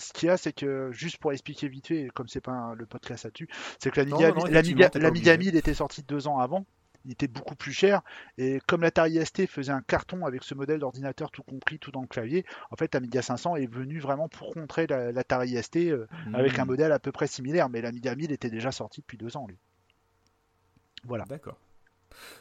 ce 0.00 0.12
qu'il 0.12 0.28
y 0.28 0.30
a, 0.30 0.36
c'est 0.36 0.52
que, 0.52 0.90
juste 0.92 1.18
pour 1.18 1.32
expliquer 1.32 1.68
vite 1.68 1.86
fait, 1.88 2.08
comme 2.14 2.28
c'est 2.28 2.40
pas 2.40 2.52
un- 2.52 2.74
le 2.74 2.86
podcast 2.86 3.24
là-dessus, 3.24 3.48
c'est 3.78 3.90
que 3.90 4.00
la 4.00 4.06
la 4.96 5.00
la 5.00 5.08
obligé. 5.08 5.38
1000 5.38 5.56
était 5.56 5.74
sortie 5.74 6.02
deux 6.02 6.26
ans 6.28 6.38
avant. 6.38 6.66
Il 7.04 7.12
était 7.12 7.28
beaucoup 7.28 7.54
plus 7.54 7.72
cher. 7.72 8.02
Et 8.38 8.60
comme 8.66 8.82
l'Atari 8.82 9.24
ST 9.24 9.46
faisait 9.46 9.72
un 9.72 9.80
carton 9.80 10.26
avec 10.26 10.42
ce 10.42 10.54
modèle 10.54 10.80
d'ordinateur 10.80 11.30
tout 11.30 11.42
compris, 11.42 11.78
tout 11.78 11.90
dans 11.92 12.02
le 12.02 12.06
clavier, 12.08 12.44
en 12.70 12.76
fait, 12.76 12.92
la 12.92 13.00
Media 13.00 13.22
500 13.22 13.56
est 13.56 13.66
venue 13.72 13.98
vraiment 14.00 14.28
pour 14.28 14.52
contrer 14.52 14.86
la- 14.88 15.12
l'Atari 15.12 15.56
ST 15.62 15.76
euh, 15.90 16.06
avec 16.34 16.58
un 16.58 16.64
modèle 16.66 16.92
à 16.92 16.98
peu 16.98 17.12
près 17.12 17.26
similaire. 17.28 17.68
Mais 17.70 17.80
la 17.80 17.92
Media 17.92 18.14
1000 18.14 18.32
était 18.32 18.50
déjà 18.50 18.72
sortie 18.72 19.00
depuis 19.00 19.16
deux 19.16 19.36
ans, 19.36 19.46
lui. 19.46 19.56
Voilà. 21.04 21.24
D'accord. 21.28 21.58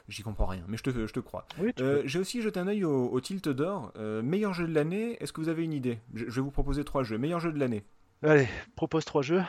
J'y 0.10 0.24
comprends 0.24 0.46
rien, 0.46 0.64
mais 0.68 0.78
je 0.78 0.84
te, 0.84 0.90
je 1.08 1.14
te 1.14 1.20
crois. 1.20 1.46
Oui, 1.60 1.72
Euh, 1.80 2.02
J'ai 2.06 2.20
aussi 2.20 2.42
jeté 2.42 2.60
un 2.60 2.68
œil 2.68 2.84
au, 2.84 3.10
au 3.10 3.20
Tilt 3.22 3.48
d'Or. 3.50 3.92
Euh, 3.98 4.22
meilleur 4.22 4.54
jeu 4.54 4.68
de 4.68 4.74
l'année, 4.74 5.18
est-ce 5.22 5.34
que 5.34 5.42
vous 5.42 5.50
avez 5.50 5.64
une 5.64 5.74
idée? 5.74 6.00
Je, 6.14 6.26
je 6.26 6.32
vais 6.36 6.42
vous 6.42 6.52
proposer 6.52 6.84
trois 6.84 7.04
jeux. 7.04 7.18
Meilleur 7.18 7.40
jeu 7.40 7.52
de 7.52 7.60
l'année. 7.60 7.84
Allez, 8.24 8.48
propose 8.76 9.06
trois 9.06 9.22
jeux. 9.22 9.42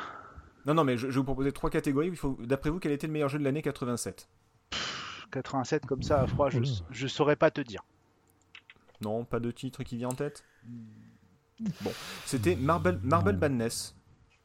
Non, 0.67 0.75
non, 0.75 0.85
mais 0.85 0.97
je, 0.99 1.03
je 1.07 1.13
vais 1.13 1.19
vous 1.19 1.25
proposer 1.25 1.53
trois 1.53 1.71
catégories. 1.71 2.13
D'après 2.41 2.71
vous, 2.71 2.79
quel 2.79 2.93
était 2.93 3.07
le 3.07 3.13
meilleur 3.13 3.29
jeu 3.29 3.39
de 3.39 3.45
l'année 3.45 3.63
87 3.63 4.29
87 5.31 5.87
comme 5.87 6.03
ça 6.03 6.23
à 6.23 6.27
froid, 6.27 6.49
je, 6.51 6.59
je 6.91 7.07
saurais 7.07 7.37
pas 7.37 7.51
te 7.51 7.61
dire. 7.61 7.83
Non, 9.01 9.25
pas 9.25 9.41
de 9.41 9.51
titre 9.51 9.83
qui 9.83 9.97
vient 9.97 10.09
en 10.09 10.15
tête? 10.15 10.43
Bon, 11.83 11.93
c'était 12.25 12.57
Marble, 12.57 13.01
Marble. 13.03 13.37
Madness, 13.37 13.97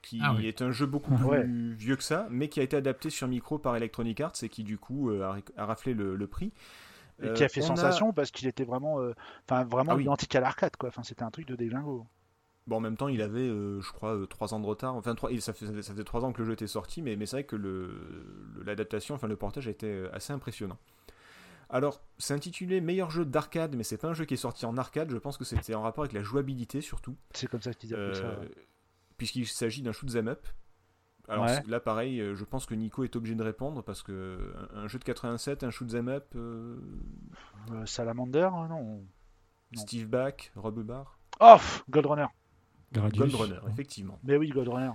qui 0.03 0.19
Ah 0.21 0.35
oui. 0.35 0.45
est 0.45 0.61
un 0.61 0.69
jeu 0.71 0.85
beaucoup 0.85 1.15
plus 1.15 1.25
Ouais. 1.25 1.45
vieux 1.47 1.95
que 1.95 2.03
ça, 2.03 2.27
mais 2.29 2.49
qui 2.49 2.59
a 2.59 2.63
été 2.63 2.77
adapté 2.77 3.09
sur 3.09 3.27
micro 3.27 3.57
par 3.57 3.75
Electronic 3.75 4.21
Arts 4.21 4.33
et 4.43 4.49
qui, 4.49 4.63
du 4.63 4.77
coup, 4.77 5.09
euh, 5.09 5.23
a, 5.23 5.37
a 5.61 5.65
raflé 5.65 5.95
le, 5.95 6.15
le 6.15 6.27
prix. 6.27 6.51
Et 7.21 7.27
Euh, 7.27 7.33
qui 7.33 7.43
a 7.43 7.49
fait 7.49 7.61
on 7.61 7.67
sensation 7.67 8.11
parce 8.13 8.29
qu'il 8.31 8.47
était 8.47 8.65
vraiment, 8.65 8.99
euh, 8.99 9.13
enfin 9.47 9.63
vraiment 9.65 9.93
Ah 9.93 9.95
oui. 9.95 10.03
identique 10.03 10.35
à 10.35 10.39
l'arcade 10.41 10.75
quoi. 10.77 10.89
Enfin 10.89 11.03
c'était 11.03 11.23
un 11.23 11.29
truc 11.31 11.47
de 11.47 11.55
déglingo. 11.55 12.05
Bon, 12.65 12.77
en 12.77 12.79
même 12.79 12.97
temps, 12.97 13.07
il 13.09 13.21
avait, 13.21 13.39
euh, 13.41 13.81
je 13.81 13.91
crois, 13.91 14.15
euh, 14.15 14.25
trois 14.25 14.53
ans 14.53 14.59
de 14.59 14.65
retard. 14.65 14.95
Enfin, 14.95 15.15
trois, 15.15 15.31
il- 15.31 15.41
ça, 15.41 15.51
fait, 15.53 15.65
ça 15.65 15.73
fait- 15.73 15.81
ça 15.83 15.91
faisait 15.93 16.03
trois 16.05 16.23
ans 16.25 16.31
que 16.31 16.39
le 16.39 16.45
jeu 16.45 16.53
était 16.53 16.65
sorti, 16.67 17.01
mais, 17.01 17.15
mais 17.15 17.25
c'est 17.25 17.35
vrai 17.37 17.43
que 17.43 17.55
le- 17.55 17.87
le- 18.55 18.63
l'adaptation, 18.63 19.15
enfin 19.15 19.27
le 19.27 19.35
portage 19.35 19.67
a 19.67 19.71
été 19.71 20.07
assez 20.13 20.31
impressionnant. 20.33 20.77
Alors, 21.69 22.01
c'est 22.17 22.33
intitulé 22.33 22.81
meilleur 22.81 23.09
jeu 23.11 23.25
d'arcade, 23.25 23.75
mais 23.75 23.83
c'est 23.83 23.97
pas 23.97 24.07
un 24.09 24.13
jeu 24.13 24.25
qui 24.25 24.35
est 24.35 24.37
sorti 24.37 24.65
en 24.65 24.77
arcade. 24.77 25.09
Je 25.11 25.17
pense 25.17 25.37
que 25.37 25.43
c'était 25.43 25.75
en 25.75 25.81
rapport 25.81 26.03
avec 26.03 26.13
la 26.13 26.23
jouabilité 26.23 26.81
surtout, 26.81 27.15
C'est 27.33 27.47
comme 27.47 27.61
ça 27.61 27.73
qu'ils 27.73 27.93
appellent 27.93 28.15
ça. 28.15 28.23
euh, 28.23 28.39
ouais. 28.41 28.51
Puisqu'il 29.23 29.47
s'agit 29.47 29.81
d'un 29.81 29.93
shoot 29.93 30.13
'em 30.17 30.27
up. 30.27 30.45
Alors 31.29 31.45
Ouais. 31.45 31.63
là, 31.67 31.79
pareil, 31.79 32.19
euh, 32.19 32.35
je 32.35 32.43
pense 32.43 32.65
que 32.65 32.75
Nico 32.75 33.05
est 33.05 33.15
obligé 33.15 33.35
de 33.35 33.43
répondre 33.43 33.81
parce 33.81 34.03
que 34.03 34.53
un, 34.73 34.89
jeu 34.89 34.99
de 34.99 35.05
87, 35.05 35.63
un 35.63 35.69
shoot 35.69 35.93
'em 35.95 36.09
up, 36.09 36.25
euh, 36.35 36.77
Euh, 37.71 37.85
Salamander, 37.85 38.49
hein, 38.53 38.67
non. 38.67 39.05
Non. 39.75 39.81
Steve 39.81 40.07
Back, 40.07 40.51
Rob 40.57 40.81
Bar, 40.83 41.17
Oh, 41.39 41.53
pff, 41.55 41.85
Gold 41.89 42.05
Runner. 42.07 42.25
Gold 42.91 43.33
Runner, 43.33 43.59
effectivement. 43.69 44.19
Mais 44.23 44.35
oui, 44.35 44.49
Gold 44.49 44.67
Runner. 44.67 44.91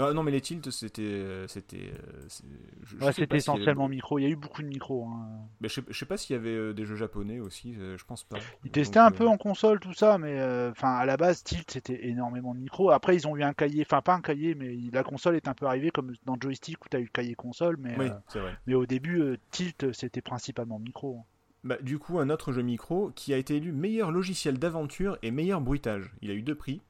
Ah, 0.00 0.12
non, 0.14 0.22
mais 0.22 0.30
les 0.30 0.40
tilts, 0.40 0.70
c'était. 0.70 1.02
euh, 1.02 1.46
c'était 1.48 1.92
euh, 1.92 3.04
Ouais, 3.04 3.12
c'était 3.12 3.24
avait- 3.30 3.36
essentiellement 3.38 3.88
micro. 3.88 4.18
Il 4.18 4.22
y 4.22 4.26
a 4.26 4.28
eu 4.30 4.36
beaucoup 4.36 4.62
de 4.62 4.66
micros. 4.68 5.06
hein. 5.06 5.28
Mais 5.60 5.68
je 5.68 5.74
sais, 5.74 5.82
je 5.88 5.98
sais 5.98 6.06
pas 6.06 6.16
s'il 6.16 6.34
y 6.34 6.38
avait 6.38 6.54
euh, 6.54 6.72
des 6.72 6.84
jeux 6.84 6.96
japonais 6.96 7.40
aussi, 7.40 7.74
je 7.74 8.04
pense 8.04 8.24
pas. 8.24 8.38
Ils 8.64 8.70
testaient 8.70 8.98
Donc, 9.00 9.08
un 9.08 9.10
peu 9.16 9.26
en 9.28 9.36
console 9.36 9.80
tout 9.80 9.92
ça, 9.92 10.18
mais 10.18 10.40
enfin 10.70 10.94
à 10.94 11.04
la 11.06 11.16
base 11.16 11.42
Tilt 11.44 11.70
c'était 11.70 12.06
énormément 12.08 12.54
de 12.54 12.60
micros. 12.60 12.90
Après 12.90 13.14
ils 13.16 13.26
ont 13.28 13.36
eu 13.36 13.42
un 13.42 13.52
cahier, 13.52 13.84
enfin 13.86 14.00
pas 14.02 14.14
un 14.14 14.20
cahier, 14.20 14.54
mais 14.54 14.74
la 14.92 15.02
console 15.02 15.36
est 15.36 15.48
un 15.48 15.54
peu 15.54 15.66
arrivée 15.66 15.90
comme 15.90 16.14
dans 16.24 16.36
Joystick 16.40 16.84
où 16.84 16.88
tu 16.88 16.96
as 16.96 17.00
eu 17.00 17.04
le 17.04 17.08
cahier 17.10 17.34
console, 17.34 17.76
mais, 17.78 17.96
Oui, 17.98 18.08
c'est 18.28 18.40
vrai. 18.40 18.56
mais 18.66 18.74
au 18.74 18.86
début 18.86 19.38
Tilt 19.50 19.92
c'était 19.92 20.22
principalement 20.22 20.78
micro. 20.78 21.18
hein. 21.20 21.24
Bah, 21.62 21.76
du 21.82 21.98
coup, 21.98 22.18
un 22.18 22.30
autre 22.30 22.52
jeu 22.52 22.62
micro 22.62 23.10
qui 23.14 23.34
a 23.34 23.36
été 23.36 23.56
élu 23.56 23.72
meilleur 23.72 24.10
logiciel 24.12 24.58
d'aventure 24.58 25.18
et 25.22 25.30
meilleur 25.30 25.60
bruitage. 25.60 26.10
Il 26.22 26.30
a 26.30 26.34
eu 26.34 26.40
deux 26.40 26.54
prix. 26.54 26.80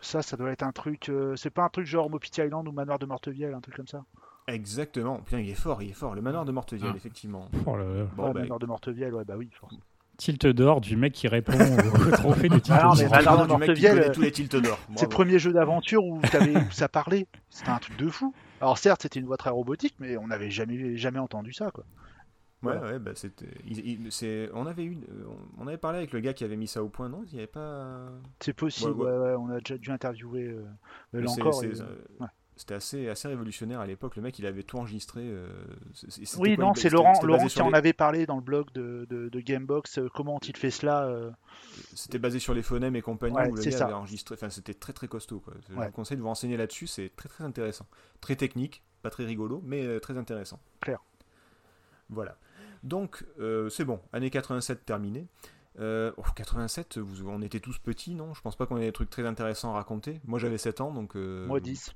Ça, 0.00 0.22
ça 0.22 0.36
doit 0.36 0.50
être 0.50 0.62
un 0.62 0.72
truc. 0.72 1.08
euh, 1.08 1.34
c'est 1.36 1.50
pas 1.50 1.64
un 1.64 1.68
truc 1.68 1.86
genre 1.86 2.08
Mopiti 2.10 2.40
Island 2.40 2.66
ou 2.68 2.72
Manoir 2.72 2.98
de 2.98 3.06
Mortevielle, 3.06 3.54
un 3.54 3.60
truc 3.60 3.74
comme 3.76 3.86
ça. 3.88 4.04
Exactement. 4.46 5.18
Putain, 5.18 5.40
il 5.40 5.50
est 5.50 5.54
fort, 5.54 5.82
il 5.82 5.90
est 5.90 5.94
fort. 5.94 6.14
Le 6.14 6.22
manoir 6.22 6.44
de 6.44 6.52
Mortevielle, 6.52 6.92
Ah. 6.94 6.96
effectivement. 6.96 7.48
Oh 7.66 7.76
là 7.76 7.84
là. 7.84 8.04
Bon, 8.16 8.26
Ouais, 8.28 8.32
bah, 8.32 8.40
Manoir 8.40 8.58
de 8.58 8.66
Mortevielle, 8.66 9.14
ouais, 9.14 9.24
bah 9.24 9.34
oui, 9.36 9.50
forcément. 9.52 9.82
Tilt 10.16 10.46
d'or 10.48 10.80
du 10.80 10.96
mec 10.96 11.12
qui 11.12 11.28
répond 11.28 11.52
au 11.52 12.10
trophée 12.12 12.48
de 12.48 12.58
Tilt 12.58 12.68
d'or. 12.80 12.96
Manoir 12.96 12.96
de 12.96 13.04
Vraiment 13.04 13.36
du 13.36 13.40
mec 13.40 13.48
qui 13.48 13.52
Mortevielle, 13.68 14.00
connaît 14.00 14.12
tous 14.12 14.20
les 14.22 14.32
tilts 14.32 14.56
d'or. 14.56 14.78
C'est 14.96 15.02
le 15.04 15.08
premier 15.10 15.38
jeu 15.38 15.52
d'aventure 15.52 16.04
où, 16.04 16.20
t'avais- 16.22 16.56
où 16.56 16.70
ça 16.70 16.88
parlait. 16.88 17.26
C'était 17.50 17.70
un 17.70 17.78
truc 17.78 17.96
de 17.98 18.08
fou. 18.08 18.34
Alors 18.60 18.78
certes, 18.78 19.02
c'était 19.02 19.20
une 19.20 19.26
voix 19.26 19.36
très 19.36 19.50
robotique, 19.50 19.94
mais 20.00 20.16
on 20.16 20.26
n'avait 20.28 20.50
jamais, 20.50 20.96
jamais 20.96 21.18
entendu 21.20 21.52
ça, 21.52 21.70
quoi. 21.70 21.84
Ouais, 22.62 22.72
Voilà. 22.76 22.92
ouais, 22.94 22.98
bah 22.98 23.12
c'était. 23.14 23.46
il- 23.66 23.86
il- 24.02 24.50
On 24.52 24.66
avait 24.66 24.84
eu, 24.84 24.96
euh, 25.10 25.24
on 25.58 25.68
avait 25.68 25.78
parlé 25.78 25.98
avec 25.98 26.12
le 26.12 26.18
gars 26.18 26.32
qui 26.32 26.42
avait 26.42 26.56
mis 26.56 26.66
ça 26.66 26.82
au 26.82 26.88
point, 26.88 27.08
non? 27.08 27.22
Il 27.28 27.34
y 27.34 27.38
avait 27.38 27.46
pas. 27.46 28.08
C'est 28.40 28.52
possible, 28.52 28.90
Ouais, 29.00 29.12
ouais, 29.16 29.34
on 29.38 29.48
a 29.50 29.60
déjà 29.60 29.78
dû 29.78 29.90
interviewer. 29.92 30.48
euh, 30.48 30.64
là 31.20 31.30
encore. 31.30 31.62
il- 31.64 31.80
euh, 31.80 31.84
ouais. 32.20 32.26
C'était 32.56 32.74
assez, 32.74 33.08
assez 33.08 33.28
révolutionnaire 33.28 33.78
à 33.78 33.86
l'époque. 33.86 34.16
Le 34.16 34.22
mec, 34.22 34.36
il 34.40 34.44
avait 34.46 34.64
tout 34.64 34.78
enregistré. 34.78 35.20
euh, 35.22 35.46
Oui, 36.38 36.56
quoi, 36.56 36.64
non, 36.64 36.72
il- 36.72 36.80
c'est 36.80 36.88
Laurent, 36.90 37.12
Laurent 37.22 37.44
qui 37.44 37.50
sur 37.50 37.64
en 37.66 37.68
les- 37.68 37.76
avait 37.76 37.92
parlé 37.92 38.26
dans 38.26 38.34
le 38.34 38.42
blog 38.42 38.72
de, 38.72 39.06
de, 39.08 39.28
de 39.28 39.40
Gamebox. 39.40 39.98
euh, 39.98 40.08
comment 40.12 40.34
ont-ils 40.34 40.56
fait 40.56 40.72
cela 40.72 41.04
euh, 41.06 41.30
C'était 41.94 42.18
basé 42.18 42.40
sur 42.40 42.54
les 42.54 42.62
phonèmes 42.62 42.96
et 42.96 43.02
compagnie 43.02 43.36
Ouais, 43.36 43.48
où 43.48 43.54
le 43.54 43.62
gars 43.62 43.70
ça. 43.70 43.84
avait 43.84 43.94
enregistré. 43.94 44.34
Enfin, 44.34 44.50
c'était 44.50 44.74
très 44.74 44.92
très 44.92 45.06
costaud. 45.06 45.38
Quoi. 45.38 45.54
Je 45.68 45.72
vous 45.74 45.90
conseille 45.92 46.16
de 46.16 46.22
vous 46.22 46.26
renseigner 46.28 46.56
là-dessus. 46.56 46.88
C'est 46.88 47.12
très 47.14 47.28
très 47.28 47.44
intéressant. 47.44 47.86
Très 48.20 48.34
technique, 48.34 48.82
pas 49.02 49.10
très 49.10 49.24
rigolo, 49.24 49.62
mais 49.64 49.86
euh, 49.86 50.00
très 50.00 50.18
intéressant. 50.18 50.58
Clair. 50.80 50.98
Voilà. 52.10 52.36
Donc, 52.82 53.24
euh, 53.40 53.68
c'est 53.68 53.84
bon. 53.84 54.00
Année 54.12 54.30
87 54.30 54.84
terminée. 54.86 55.26
Euh, 55.80 56.12
oh, 56.16 56.22
87, 56.34 56.98
vous- 56.98 57.28
on 57.28 57.40
était 57.40 57.60
tous 57.60 57.78
petits, 57.78 58.14
non? 58.14 58.34
Je 58.34 58.40
pense 58.40 58.56
pas 58.56 58.66
qu'on 58.66 58.78
ait 58.78 58.86
des 58.86 58.92
trucs 58.92 59.10
très 59.10 59.24
intéressants 59.26 59.70
à 59.70 59.74
raconter. 59.74 60.20
Moi, 60.26 60.38
j'avais 60.38 60.58
7 60.58 60.80
ans, 60.80 60.90
donc. 60.92 61.14
euh, 61.16 61.46
Moi 61.46 61.60
10. 61.60 61.94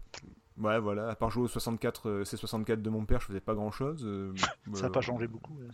Ouais, 0.59 0.79
voilà. 0.79 1.09
À 1.09 1.17
part 1.17 1.31
jouer 1.31 1.45
au 1.45 1.49
64, 1.49 2.09
euh, 2.09 2.25
C64 2.25 2.83
de 2.83 2.91
mon 2.91 3.05
père, 3.07 3.21
je 3.21 3.27
faisais 3.27 3.41
pas 3.41 3.55
grand-chose. 3.55 4.03
euh, 4.05 4.33
Ça 4.75 4.83
n'a 4.83 4.91
pas 4.91 5.01
changé 5.01 5.27
beaucoup. 5.27 5.55
ouais. 5.55 5.67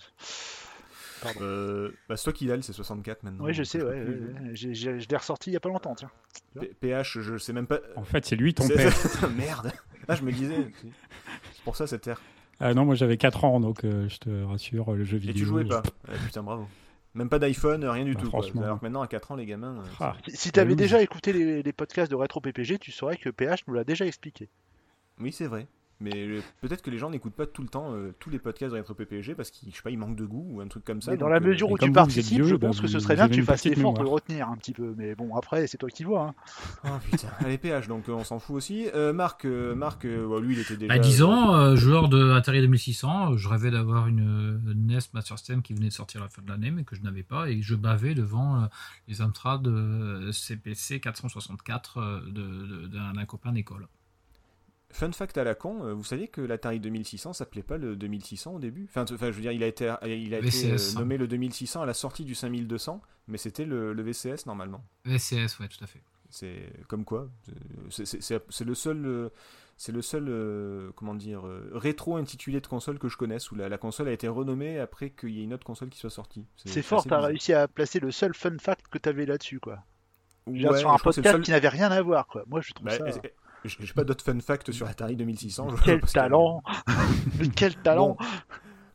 Pardon. 1.20 1.40
Euh, 1.42 1.90
bah, 2.08 2.16
c'est 2.16 2.24
toi 2.24 2.32
qui 2.32 2.46
l'as, 2.46 2.54
le 2.56 2.62
C64 2.62 3.16
maintenant. 3.24 3.44
oui, 3.44 3.52
je 3.52 3.64
sais, 3.64 3.82
ouais. 3.82 4.06
j'ai- 4.52 4.72
Je 4.74 5.08
l'ai 5.08 5.16
ressorti 5.16 5.50
il 5.50 5.54
y 5.54 5.56
a 5.56 5.60
pas 5.60 5.68
longtemps, 5.68 5.96
tiens. 5.96 6.10
P- 6.60 6.72
PH, 6.80 7.18
je 7.20 7.36
sais 7.38 7.52
même 7.52 7.66
pas. 7.66 7.80
En 7.96 8.04
fait, 8.04 8.24
c'est 8.24 8.36
lui 8.36 8.54
ton 8.54 8.62
C'est- 8.64 8.76
père. 8.76 8.94
Merde 9.36 9.72
Ah, 10.06 10.14
je 10.14 10.22
me 10.22 10.30
disais. 10.30 10.70
C'est 11.52 11.62
pour 11.64 11.74
ça 11.76 11.86
cette 11.88 12.06
air. 12.06 12.22
Ah 12.60 12.74
non, 12.74 12.84
moi 12.84 12.94
j'avais 12.94 13.16
4 13.16 13.44
ans, 13.44 13.60
donc 13.60 13.84
euh, 13.84 14.08
je 14.08 14.18
te 14.18 14.42
rassure, 14.44 14.92
le 14.94 15.04
jeu 15.04 15.16
Et 15.16 15.20
vidéo. 15.20 15.34
tu 15.34 15.44
jouais 15.44 15.64
pas 15.64 15.82
Ah, 16.08 16.12
Putain, 16.26 16.42
bravo. 16.42 16.66
Même 17.14 17.28
pas 17.28 17.38
d'iPhone, 17.38 17.84
rien 17.84 18.04
du 18.04 18.14
Bah, 18.14 18.20
tout. 18.20 18.30
quoi. 18.30 18.42
franchement. 18.42 18.62
Alors 18.62 18.78
que 18.80 18.84
maintenant, 18.84 19.02
à 19.02 19.06
4 19.08 19.30
ans, 19.32 19.36
les 19.36 19.46
gamins. 19.46 19.78
euh, 19.78 19.88
Ah, 20.00 20.16
Si, 20.28 20.50
t'avais 20.52 20.70
Jalouse. 20.70 20.76
déjà 20.76 21.02
écouté 21.02 21.32
les, 21.32 21.62
les 21.62 21.72
podcasts 21.72 22.10
de 22.10 22.16
Retro 22.16 22.40
PPG, 22.40 22.78
tu 22.78 22.92
saurais 22.92 23.16
que 23.16 23.30
PH 23.30 23.66
nous 23.66 23.74
l'a 23.74 23.84
déjà 23.84 24.06
expliqué. 24.06 24.48
Oui, 25.20 25.32
c'est 25.32 25.46
vrai. 25.46 25.66
Mais 26.00 26.28
peut-être 26.60 26.82
que 26.82 26.90
les 26.90 26.98
gens 26.98 27.10
n'écoutent 27.10 27.34
pas 27.34 27.46
tout 27.46 27.62
le 27.62 27.68
temps 27.68 27.92
euh, 27.92 28.14
tous 28.20 28.30
les 28.30 28.38
podcasts 28.38 28.72
de 28.72 28.78
Retro 28.78 28.94
PPG 28.94 29.34
parce 29.34 29.50
qu'ils, 29.50 29.70
je 29.72 29.76
sais 29.76 29.82
pas, 29.82 29.90
ils 29.90 29.98
manquent 29.98 30.14
de 30.16 30.24
goût 30.26 30.46
ou 30.50 30.60
un 30.60 30.68
truc 30.68 30.84
comme 30.84 31.02
ça. 31.02 31.10
Mais 31.10 31.16
dans 31.16 31.28
la 31.28 31.38
euh, 31.38 31.40
mesure 31.40 31.70
où 31.70 31.76
tu 31.78 31.90
participes, 31.90 32.44
je 32.44 32.54
pense 32.54 32.76
bah, 32.76 32.82
que 32.82 32.88
ce 32.88 33.00
serait 33.00 33.16
bien 33.16 33.28
que 33.28 33.32
tu 33.34 33.40
une 33.40 33.44
fasses 33.46 33.64
l'effort 33.64 33.94
de 33.94 34.02
le 34.02 34.08
retenir 34.08 34.48
un 34.48 34.56
petit 34.56 34.72
peu. 34.72 34.94
Mais 34.96 35.14
bon, 35.16 35.34
après, 35.36 35.66
c'est 35.66 35.76
toi 35.78 35.88
qui 35.88 36.04
vois. 36.04 36.28
Hein. 36.28 36.34
Ah 36.84 37.00
putain, 37.10 37.28
allez 37.40 37.58
PH, 37.58 37.88
donc 37.88 38.08
euh, 38.08 38.12
on 38.12 38.22
s'en 38.24 38.38
fout 38.38 38.56
aussi. 38.56 38.86
Euh, 38.94 39.12
Marc, 39.12 39.44
euh, 39.44 39.74
Marc 39.74 40.04
euh, 40.04 40.24
ouais, 40.24 40.40
lui 40.40 40.54
il 40.54 40.60
était 40.60 40.76
déjà. 40.76 40.92
À 40.92 40.98
10 40.98 41.22
ans, 41.22 41.54
euh, 41.56 41.74
joueur 41.76 42.08
de 42.08 42.30
Atari 42.30 42.60
2600, 42.60 43.32
euh, 43.32 43.36
je 43.36 43.48
rêvais 43.48 43.70
d'avoir 43.72 44.06
une 44.06 44.60
euh, 44.68 44.74
NES 44.74 44.98
Master 45.14 45.36
System 45.38 45.62
qui 45.62 45.74
venait 45.74 45.88
de 45.88 45.92
sortir 45.92 46.20
à 46.20 46.24
la 46.24 46.30
fin 46.30 46.42
de 46.42 46.48
l'année, 46.48 46.70
mais 46.70 46.84
que 46.84 46.94
je 46.94 47.02
n'avais 47.02 47.22
pas, 47.24 47.48
et 47.50 47.60
je 47.60 47.74
bavais 47.74 48.14
devant 48.14 48.62
euh, 48.62 48.66
les 49.08 49.20
Amstrad 49.20 49.66
euh, 49.66 50.30
CPC 50.32 51.00
464 51.00 51.98
euh, 51.98 52.20
de- 52.30 52.66
de- 52.82 52.86
d'un 52.86 53.12
d'un 53.14 53.24
copain 53.24 53.52
d'école. 53.52 53.88
Fun 54.90 55.12
fact 55.12 55.36
à 55.36 55.44
la 55.44 55.54
con, 55.54 55.84
euh, 55.84 55.92
vous 55.92 56.04
saviez 56.04 56.28
que 56.28 56.40
l'Atari 56.40 56.80
2600 56.80 57.34
s'appelait 57.34 57.62
pas 57.62 57.76
le 57.76 57.94
2600 57.94 58.54
au 58.54 58.58
début? 58.58 58.86
Enfin, 58.88 59.04
je 59.06 59.14
veux 59.14 59.40
dire, 59.42 59.52
il 59.52 59.62
a 59.62 59.66
été, 59.66 59.92
il 60.06 60.32
a 60.34 60.38
été 60.38 60.48
VCS. 60.48 60.96
euh, 60.96 60.98
nommé 61.00 61.18
le 61.18 61.28
2600 61.28 61.82
à 61.82 61.86
la 61.86 61.92
sortie 61.94 62.24
du 62.24 62.34
5200, 62.34 63.02
mais 63.26 63.36
c'était 63.36 63.66
le, 63.66 63.92
le 63.92 64.02
VCS 64.02 64.46
normalement. 64.46 64.82
VCS, 65.04 65.58
ouais, 65.60 65.68
tout 65.68 65.84
à 65.84 65.86
fait. 65.86 66.00
C'est 66.30 66.70
comme 66.88 67.04
quoi, 67.04 67.28
c'est- 67.90 68.64
le 68.64 68.74
seul, 68.74 69.30
c'est 69.78 69.92
le 69.92 70.02
seul, 70.02 70.26
euh, 70.28 70.90
comment 70.96 71.14
dire, 71.14 71.46
euh, 71.46 71.70
rétro 71.74 72.16
intitulé 72.16 72.60
de 72.60 72.66
console 72.66 72.98
que 72.98 73.08
je 73.08 73.16
connaisse 73.16 73.50
où 73.50 73.54
la, 73.56 73.68
la 73.68 73.78
console 73.78 74.08
a 74.08 74.12
été 74.12 74.28
renommée 74.28 74.78
après 74.78 75.10
qu'il 75.10 75.30
y 75.30 75.40
ait 75.40 75.44
une 75.44 75.54
autre 75.54 75.64
console 75.64 75.88
qui 75.90 75.98
soit 75.98 76.10
sortie. 76.10 76.44
C'est 76.56 76.82
fort, 76.82 77.04
t'as 77.06 77.20
réussi 77.20 77.52
à 77.54 77.66
placer 77.68 78.00
le 78.00 78.10
seul 78.10 78.34
fun 78.34 78.56
fact 78.58 78.88
que 78.88 78.98
t'avais 78.98 79.24
là-dessus, 79.26 79.60
quoi. 79.60 79.84
Ouais, 80.46 80.78
sur 80.78 80.90
un 80.90 80.98
podcast 80.98 81.30
seul- 81.36 81.42
qui 81.42 81.50
n'avait 81.50 81.68
rien 81.68 81.90
à 81.90 82.00
voir, 82.02 82.26
quoi. 82.26 82.42
Moi, 82.46 82.60
je 82.62 82.72
trouve 82.72 82.86
Bah, 82.86 82.96
ça. 82.96 83.04
J'ai 83.64 83.92
pas 83.92 84.04
d'autres 84.04 84.24
fun 84.24 84.38
facts 84.40 84.70
sur 84.72 84.86
Atari 84.86 85.16
2600. 85.16 85.76
je- 85.76 85.82
Quel 85.84 86.00
que- 86.00 86.12
talent 86.12 86.62
quel 87.56 87.74
talent 87.76 88.16
Bon, 88.18 88.26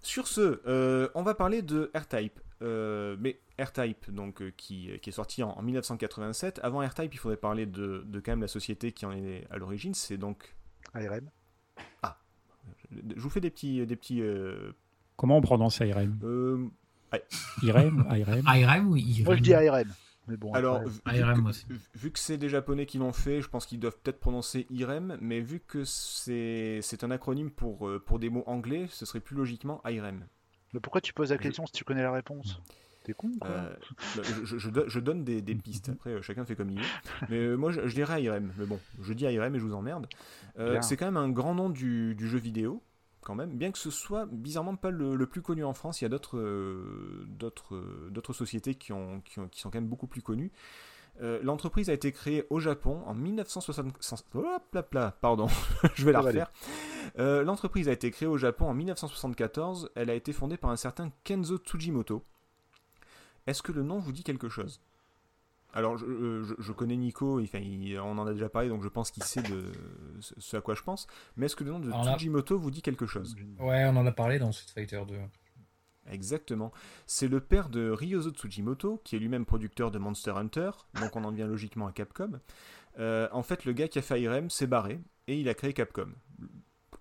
sur 0.01 0.27
ce, 0.27 0.62
euh, 0.67 1.10
on 1.15 1.22
va 1.24 1.34
parler 1.36 1.62
de 1.62 1.91
R-Type. 1.96 2.39
Euh, 2.62 3.17
mais 3.20 3.39
R-Type, 3.60 4.10
donc, 4.10 4.41
euh, 4.41 4.51
qui, 4.55 4.89
qui 5.01 5.10
est 5.10 5.13
sorti 5.13 5.43
en, 5.43 5.50
en 5.51 5.62
1987. 5.62 6.62
Avant 6.63 6.79
R-Type, 6.79 7.13
il 7.13 7.17
faudrait 7.17 7.36
parler 7.38 7.65
de, 7.65 8.03
de 8.08 8.20
quand 8.22 8.32
même 8.32 8.41
la 8.41 8.48
société 8.48 8.91
qui 8.93 9.05
en 9.05 9.12
est 9.12 9.46
à 9.51 9.58
l'origine. 9.58 9.93
C'est 9.93 10.17
donc. 10.17 10.55
ARM. 10.93 11.29
Je 13.15 13.20
vous 13.22 13.29
fais 13.29 13.41
des 13.41 13.50
petits. 13.50 13.86
Des 13.86 13.96
petits 13.96 14.22
euh, 14.22 14.72
Comment 15.17 15.38
on 15.38 15.41
prononce 15.41 15.79
IRM 15.79 16.17
euh, 16.24 16.67
IRM 17.62 18.05
IRM 18.12 18.48
ARM 18.48 18.88
ou 18.89 18.96
IRM 18.96 19.25
Moi, 19.25 19.36
je 19.36 19.41
dis 19.41 19.53
ARM. 19.53 19.93
Mais 20.27 20.38
bon, 20.38 20.53
alors, 20.53 20.77
après, 20.77 20.89
vu, 20.92 21.00
que, 21.44 21.50
aussi. 21.50 21.65
vu 21.96 22.12
que 22.12 22.20
c'est 22.20 22.38
des 22.38 22.48
Japonais 22.50 22.86
qui 22.86 22.98
l'ont 22.98 23.12
fait, 23.12 23.42
je 23.42 23.50
pense 23.50 23.65
qu'ils 23.65 23.80
doivent 23.80 23.98
peut-être 24.01 24.20
prononcer 24.20 24.65
IREM, 24.70 25.18
mais 25.20 25.42
vu 25.42 25.60
que 25.60 25.84
c'est 25.84 26.80
c'est 26.82 27.03
un 27.03 27.12
acronyme 27.12 27.51
pour, 27.51 27.88
euh, 27.89 28.00
pour 28.00 28.20
des 28.20 28.30
mots 28.30 28.44
anglais, 28.48 28.88
ce 28.89 29.06
serait 29.06 29.20
plus 29.20 29.36
logiquement 29.36 29.82
IREM. 29.86 30.25
mais 30.74 30.80
pourquoi 30.80 31.01
tu 31.01 31.13
poses 31.13 31.32
la 31.32 31.38
question 31.38 31.65
si 31.65 31.74
tu 31.74 31.84
connais 31.84 32.03
la 32.03 32.12
réponse 32.12 32.62
T'es 33.03 33.12
con, 33.12 33.32
quoi. 33.38 33.50
Euh, 33.50 33.75
bah, 34.15 34.22
je, 34.24 34.46
je- 34.46 34.58
je 34.58 34.70
do- 34.70 34.88
je 34.88 35.00
donne 35.01 35.25
des, 35.25 35.42
des 35.42 35.56
pistes, 35.56 35.89
après 35.94 36.12
euh, 36.12 36.22
chacun 36.22 36.46
fait 36.46 36.56
comme 36.56 36.70
il 36.70 36.80
veut. 36.80 36.86
Mais 37.30 37.58
moi 37.58 37.74
je, 37.74 37.86
je 37.86 37.94
dirais 37.94 38.24
IRM, 38.24 38.53
mais 38.58 38.65
bon, 38.65 38.80
je 39.01 39.12
dis 39.12 39.25
IRM 39.25 39.53
et 39.56 39.60
je 39.60 39.63
vous 39.65 39.74
emmerde. 39.74 40.08
Euh, 40.58 40.82
c'est 40.82 40.96
quand 40.96 41.06
même 41.08 41.18
un 41.18 41.27
grand 41.30 41.53
nom 41.53 41.70
du, 41.70 42.15
du 42.15 42.30
jeu 42.30 42.38
vidéo, 42.38 42.82
quand 43.24 43.36
même, 43.36 43.58
bien 43.58 43.72
que 43.72 43.77
ce 43.80 43.89
soit 43.92 44.25
bizarrement 44.27 44.75
pas 44.75 44.92
le, 44.92 45.15
le 45.15 45.25
plus 45.25 45.42
connu 45.42 45.63
en 45.63 45.74
France, 45.74 46.01
il 46.01 46.06
y 46.06 46.08
a 46.08 46.10
d'autres 46.10 46.38
euh, 46.38 47.25
d'autres 47.30 48.34
sociétés 48.34 48.75
qui, 48.75 48.94
ont, 48.94 49.22
qui, 49.22 49.39
ont- 49.39 49.48
qui 49.48 49.60
sont 49.62 49.70
quand 49.72 49.80
même 49.80 49.89
beaucoup 49.89 50.08
plus 50.08 50.22
connues. 50.22 50.51
Euh, 51.22 51.39
L'entreprise 51.44 51.89
a 51.92 51.94
été 51.94 52.12
créée 52.12 52.46
au 52.50 52.60
Japon 52.60 53.03
en 53.06 53.13
1960. 53.13 54.25
Hop 54.34 54.74
là 54.74 54.86
là, 54.94 55.18
pardon, 55.22 55.48
je 55.96 56.06
vais 56.06 56.12
la 56.12 56.22
refaire. 56.22 56.51
Euh, 57.20 57.44
L'entreprise 57.44 57.88
a 57.88 57.92
été 57.92 58.10
créée 58.10 58.27
au 58.27 58.38
Japon 58.38 58.65
en 58.68 58.74
1974. 58.74 59.92
Elle 59.96 60.10
a 60.10 60.15
été 60.15 60.34
fondée 60.34 60.58
par 60.58 60.72
un 60.72 60.75
certain 60.75 61.12
Kenzo 61.24 61.58
Tsujimoto. 61.58 62.24
Est-ce 63.46 63.62
que 63.62 63.72
le 63.72 63.84
nom 63.84 64.00
vous 64.00 64.12
dit 64.12 64.24
quelque 64.24 64.50
chose? 64.50 64.82
Alors, 65.74 65.98
je, 65.98 66.06
euh, 66.06 66.44
je- 66.44 66.53
je 66.60 66.72
connais 66.72 66.96
Nico, 66.96 67.39
il- 67.39 68.00
on 68.00 68.18
en 68.20 68.27
a 68.27 68.34
déjà 68.34 68.48
parlé, 68.50 68.70
donc 68.70 68.84
je 68.84 68.88
pense 68.89 69.10
qu'il 69.12 69.24
sait 69.24 69.42
de 69.42 69.72
ce- 70.20 70.56
à 70.58 70.62
quoi 70.62 70.75
je 70.75 70.84
pense. 70.84 71.08
Mais 71.36 71.48
est-ce 71.48 71.56
que 71.56 71.63
le 71.63 71.72
nom 71.72 71.80
de 71.80 71.88
Alors 71.92 72.03
là- 72.06 72.13
Tsujimoto 72.13 72.60
vous 72.60 72.70
dit 72.72 72.82
quelque 72.84 73.06
chose? 73.08 73.36
Ouais, 73.60 73.86
on 73.86 73.96
en 73.98 74.06
a 74.06 74.12
parlé 74.12 74.38
dans 74.39 74.51
Street 74.51 74.72
Fighter 74.74 75.01
2. 75.08 75.15
Exactement. 76.12 76.72
C'est 77.08 77.27
le 77.27 77.39
père 77.39 77.70
de 77.70 77.89
Ryozo 77.89 78.32
Tsujimoto, 78.32 79.01
qui 79.03 79.15
est 79.15 79.20
lui-même 79.20 79.46
producteur 79.46 79.89
de 79.89 79.98
Monster 80.00 80.32
Hunter, 80.32 80.72
donc 81.00 81.15
on 81.15 81.24
en 81.24 81.32
vient 81.32 81.48
logiquement 81.48 81.88
à 81.88 81.92
Capcom. 81.94 82.39
Euh, 83.00 83.27
en 83.32 83.42
fait, 83.42 83.65
le 83.65 83.74
gars 83.74 83.88
qui 83.88 84.00
a 84.00 84.01
fait 84.01 84.22
IRM 84.22 84.50
s'est 84.50 84.68
barré 84.68 85.00
et 85.27 85.39
il 85.39 85.48
a 85.50 85.53
créé 85.53 85.74
Capcom. 85.74 86.10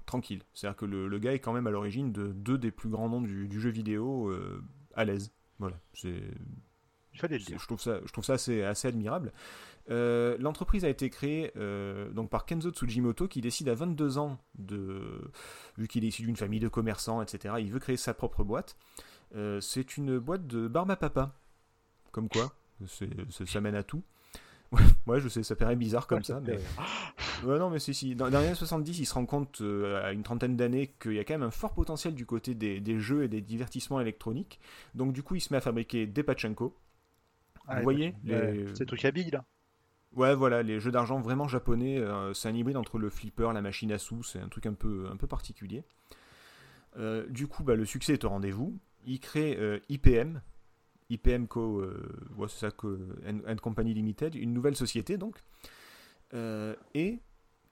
Tranquille. 0.06 0.42
C'est-à-dire 0.54 0.76
que 0.76 0.84
le, 0.86 1.08
le 1.08 1.18
gars 1.18 1.34
est 1.34 1.40
quand 1.40 1.52
même 1.52 1.66
à 1.66 1.70
l'origine 1.70 2.12
de 2.12 2.28
deux 2.32 2.58
des 2.58 2.70
plus 2.70 2.88
grands 2.88 3.08
noms 3.08 3.20
du, 3.20 3.48
du 3.48 3.60
jeu 3.60 3.70
vidéo 3.70 4.28
euh, 4.30 4.62
à 4.94 5.04
l'aise. 5.04 5.32
Voilà. 5.58 5.76
C'est 5.94 6.22
Il 7.14 7.20
fallait 7.20 7.38
le 7.38 7.44
c'est- 7.44 7.50
dire. 7.52 7.58
je 7.60 7.66
trouve 7.66 7.80
ça, 7.80 8.00
je 8.04 8.12
trouve 8.12 8.24
ça 8.24 8.34
assez, 8.34 8.62
assez 8.62 8.88
admirable. 8.88 9.32
Euh, 9.90 10.36
L'entreprise 10.38 10.84
a 10.84 10.88
été 10.88 11.10
créée 11.10 11.50
euh, 11.56 12.08
donc 12.12 12.30
par 12.30 12.46
Kenzo 12.46 12.70
Tsujimoto 12.70 13.26
qui 13.26 13.40
décide 13.40 13.68
à 13.68 13.74
22 13.74 14.16
ans, 14.18 14.38
de, 14.56 15.30
vu 15.76 15.88
qu'il 15.88 16.04
est 16.04 16.08
issu 16.08 16.22
d'une 16.22 16.36
famille 16.36 16.60
de 16.60 16.68
commerçants, 16.68 17.20
etc., 17.20 17.56
il 17.58 17.70
veut 17.72 17.80
créer 17.80 17.96
sa 17.96 18.14
propre 18.14 18.44
boîte. 18.44 18.76
Euh, 19.34 19.60
c'est 19.60 19.96
une 19.96 20.18
boîte 20.18 20.46
de 20.46 20.68
barbe 20.68 20.90
à 20.90 20.96
papa. 20.96 21.34
Comme 22.12 22.28
quoi, 22.28 22.52
ça 22.86 23.60
mène 23.60 23.74
à 23.74 23.82
tout. 23.82 24.02
Ouais, 24.70 24.80
ouais, 25.06 25.20
je 25.20 25.28
sais, 25.28 25.42
ça 25.42 25.56
paraît 25.56 25.76
bizarre 25.76 26.06
comme 26.06 26.18
Ouais, 26.18 26.24
ça, 26.24 26.40
mais... 26.40 26.58
Ouais, 27.44 27.58
non, 27.58 27.70
mais 27.70 27.80
si, 27.80 27.92
si. 27.92 28.14
Dans, 28.14 28.30
dans 28.30 28.38
les 28.38 28.46
années 28.46 28.54
70, 28.54 29.00
il 29.00 29.04
se 29.06 29.14
rend 29.14 29.26
compte, 29.26 29.60
euh, 29.62 30.00
à 30.06 30.12
une 30.12 30.22
trentaine 30.22 30.56
d'années, 30.56 30.94
qu'il 31.00 31.14
y 31.14 31.18
a 31.18 31.24
quand 31.24 31.34
même 31.34 31.42
un 31.42 31.50
fort 31.50 31.74
potentiel 31.74 32.14
du 32.14 32.24
côté 32.24 32.54
des, 32.54 32.78
des 32.80 33.00
jeux 33.00 33.24
et 33.24 33.28
des 33.28 33.40
divertissements 33.40 34.00
électroniques. 34.00 34.60
Donc, 34.94 35.12
du 35.12 35.22
coup, 35.24 35.34
il 35.34 35.40
se 35.40 35.52
met 35.52 35.56
à 35.56 35.60
fabriquer 35.60 36.06
des 36.06 36.22
pachinko. 36.22 36.76
Ah, 37.68 37.76
Vous 37.76 37.82
voyez 37.82 38.14
ouais, 38.24 38.52
les- 38.52 38.66
C'est 38.74 38.80
le 38.80 38.86
truc 38.86 39.04
à 39.04 39.10
billes, 39.10 39.30
là. 39.30 39.44
Ouais, 40.14 40.34
voilà, 40.34 40.62
les 40.62 40.78
jeux 40.78 40.90
d'argent 40.90 41.20
vraiment 41.20 41.48
japonais, 41.48 41.98
euh, 41.98 42.34
c'est 42.34 42.48
un 42.48 42.54
hybride 42.54 42.76
entre 42.76 42.98
le 42.98 43.08
flipper, 43.08 43.52
la 43.54 43.62
machine 43.62 43.90
à 43.92 43.98
sous, 43.98 44.22
c'est 44.22 44.40
un 44.40 44.48
truc 44.48 44.66
un 44.66 44.74
peu, 44.74 45.06
un 45.10 45.16
peu 45.16 45.26
particulier. 45.26 45.84
Euh, 46.98 47.26
du 47.28 47.46
coup, 47.46 47.64
bah, 47.64 47.74
le 47.76 47.84
succès 47.86 48.12
est 48.14 48.24
au 48.24 48.28
rendez-vous. 48.28 48.78
Il 49.06 49.20
crée 49.20 49.56
euh, 49.58 49.78
IPM, 49.88 50.42
IPM 51.08 51.46
Co, 51.48 51.82
ouais, 52.36 52.46
c'est 52.48 52.58
ça, 52.66 52.70
Co 52.70 52.98
and, 53.26 53.56
Company 53.62 53.94
Limited, 53.94 54.34
une 54.34 54.52
nouvelle 54.52 54.76
société 54.76 55.16
donc. 55.16 55.42
Et 56.94 57.20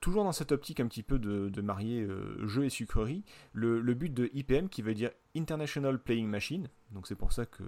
toujours 0.00 0.24
dans 0.24 0.32
cette 0.32 0.52
optique 0.52 0.80
un 0.80 0.86
petit 0.86 1.02
peu 1.02 1.18
de, 1.18 1.48
de 1.50 1.60
marier 1.62 2.06
jeu 2.46 2.64
et 2.64 2.70
sucrerie, 2.70 3.24
le, 3.52 3.80
le 3.80 3.94
but 3.94 4.12
de 4.12 4.30
IPM 4.34 4.68
qui 4.68 4.82
veut 4.82 4.94
dire 4.94 5.10
International 5.36 5.98
Playing 5.98 6.26
Machine, 6.26 6.68
donc 6.90 7.06
c'est 7.06 7.14
pour 7.14 7.32
ça 7.32 7.46
que 7.46 7.62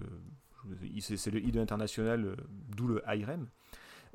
c'est 1.01 1.31
le 1.31 1.39
I 1.41 1.51
de 1.51 1.59
international, 1.59 2.25
euh, 2.25 2.35
d'où 2.75 2.87
le 2.87 3.01
IREM. 3.07 3.47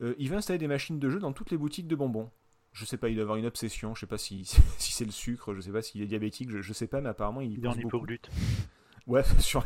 Euh, 0.03 0.15
il 0.19 0.29
veut 0.31 0.37
installer 0.37 0.59
des 0.59 0.69
machines 0.69 0.99
de 0.99 1.11
jeu 1.11 1.19
dans 1.19 1.33
toutes 1.33 1.51
les 1.51 1.57
boutiques 1.57 1.89
de 1.89 1.97
bonbons. 1.97 2.31
Je 2.73 2.85
sais 2.85 2.97
pas, 2.99 3.09
il 3.09 3.15
doit 3.17 3.23
avoir 3.23 3.37
une 3.39 3.47
obsession, 3.47 3.95
je 3.95 4.01
sais 4.01 4.07
pas 4.07 4.19
si, 4.19 4.45
si 4.79 4.93
c'est 4.93 5.05
le 5.05 5.11
sucre, 5.11 5.55
je 5.55 5.61
sais 5.61 5.73
pas 5.73 5.83
s'il 5.83 6.03
est 6.03 6.07
diabétique, 6.07 6.51
je, 6.51 6.61
je 6.63 6.73
sais 6.73 6.87
pas, 6.87 7.01
mais 7.01 7.09
apparemment 7.09 7.41
il, 7.41 7.55
Il 7.59 7.65
est 7.65 7.69
en 7.69 7.75
hypoglute. 7.75 8.29
Ouais, 9.07 9.23
sur 9.41 9.65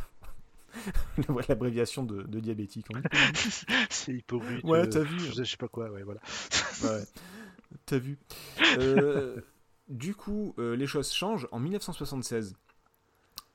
l'abréviation 1.49 2.05
de, 2.05 2.23
de 2.23 2.41
diabétique. 2.41 2.87
c'est 3.91 4.15
hypoglute. 4.15 4.63
Ouais, 4.65 4.81
euh, 4.81 4.87
t'as 4.87 5.03
vu. 5.03 5.19
Je 5.19 5.33
sais- 5.33 5.45
je 5.45 5.51
sais 5.51 5.57
pas 5.57 5.69
quoi, 5.69 5.91
ouais, 5.91 6.03
voilà. 6.05 6.21
Ouais, 6.85 7.03
t'as 7.85 7.99
vu. 7.99 8.19
Euh, 8.79 9.41
du 9.89 10.15
coup, 10.15 10.55
euh, 10.59 10.77
les 10.77 10.87
choses 10.87 11.13
changent 11.13 11.49
en 11.53 11.59
1976. 11.59 12.55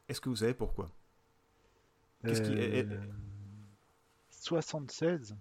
Est-ce 0.09 0.21
que 0.21 0.29
vous 0.29 0.35
savez 0.37 0.53
pourquoi? 0.53 0.89
Qu'est-ce 2.25 2.41
qui- 2.41 2.53
Euh, 2.57 2.83
eh, 2.83 2.87
76 4.29 5.35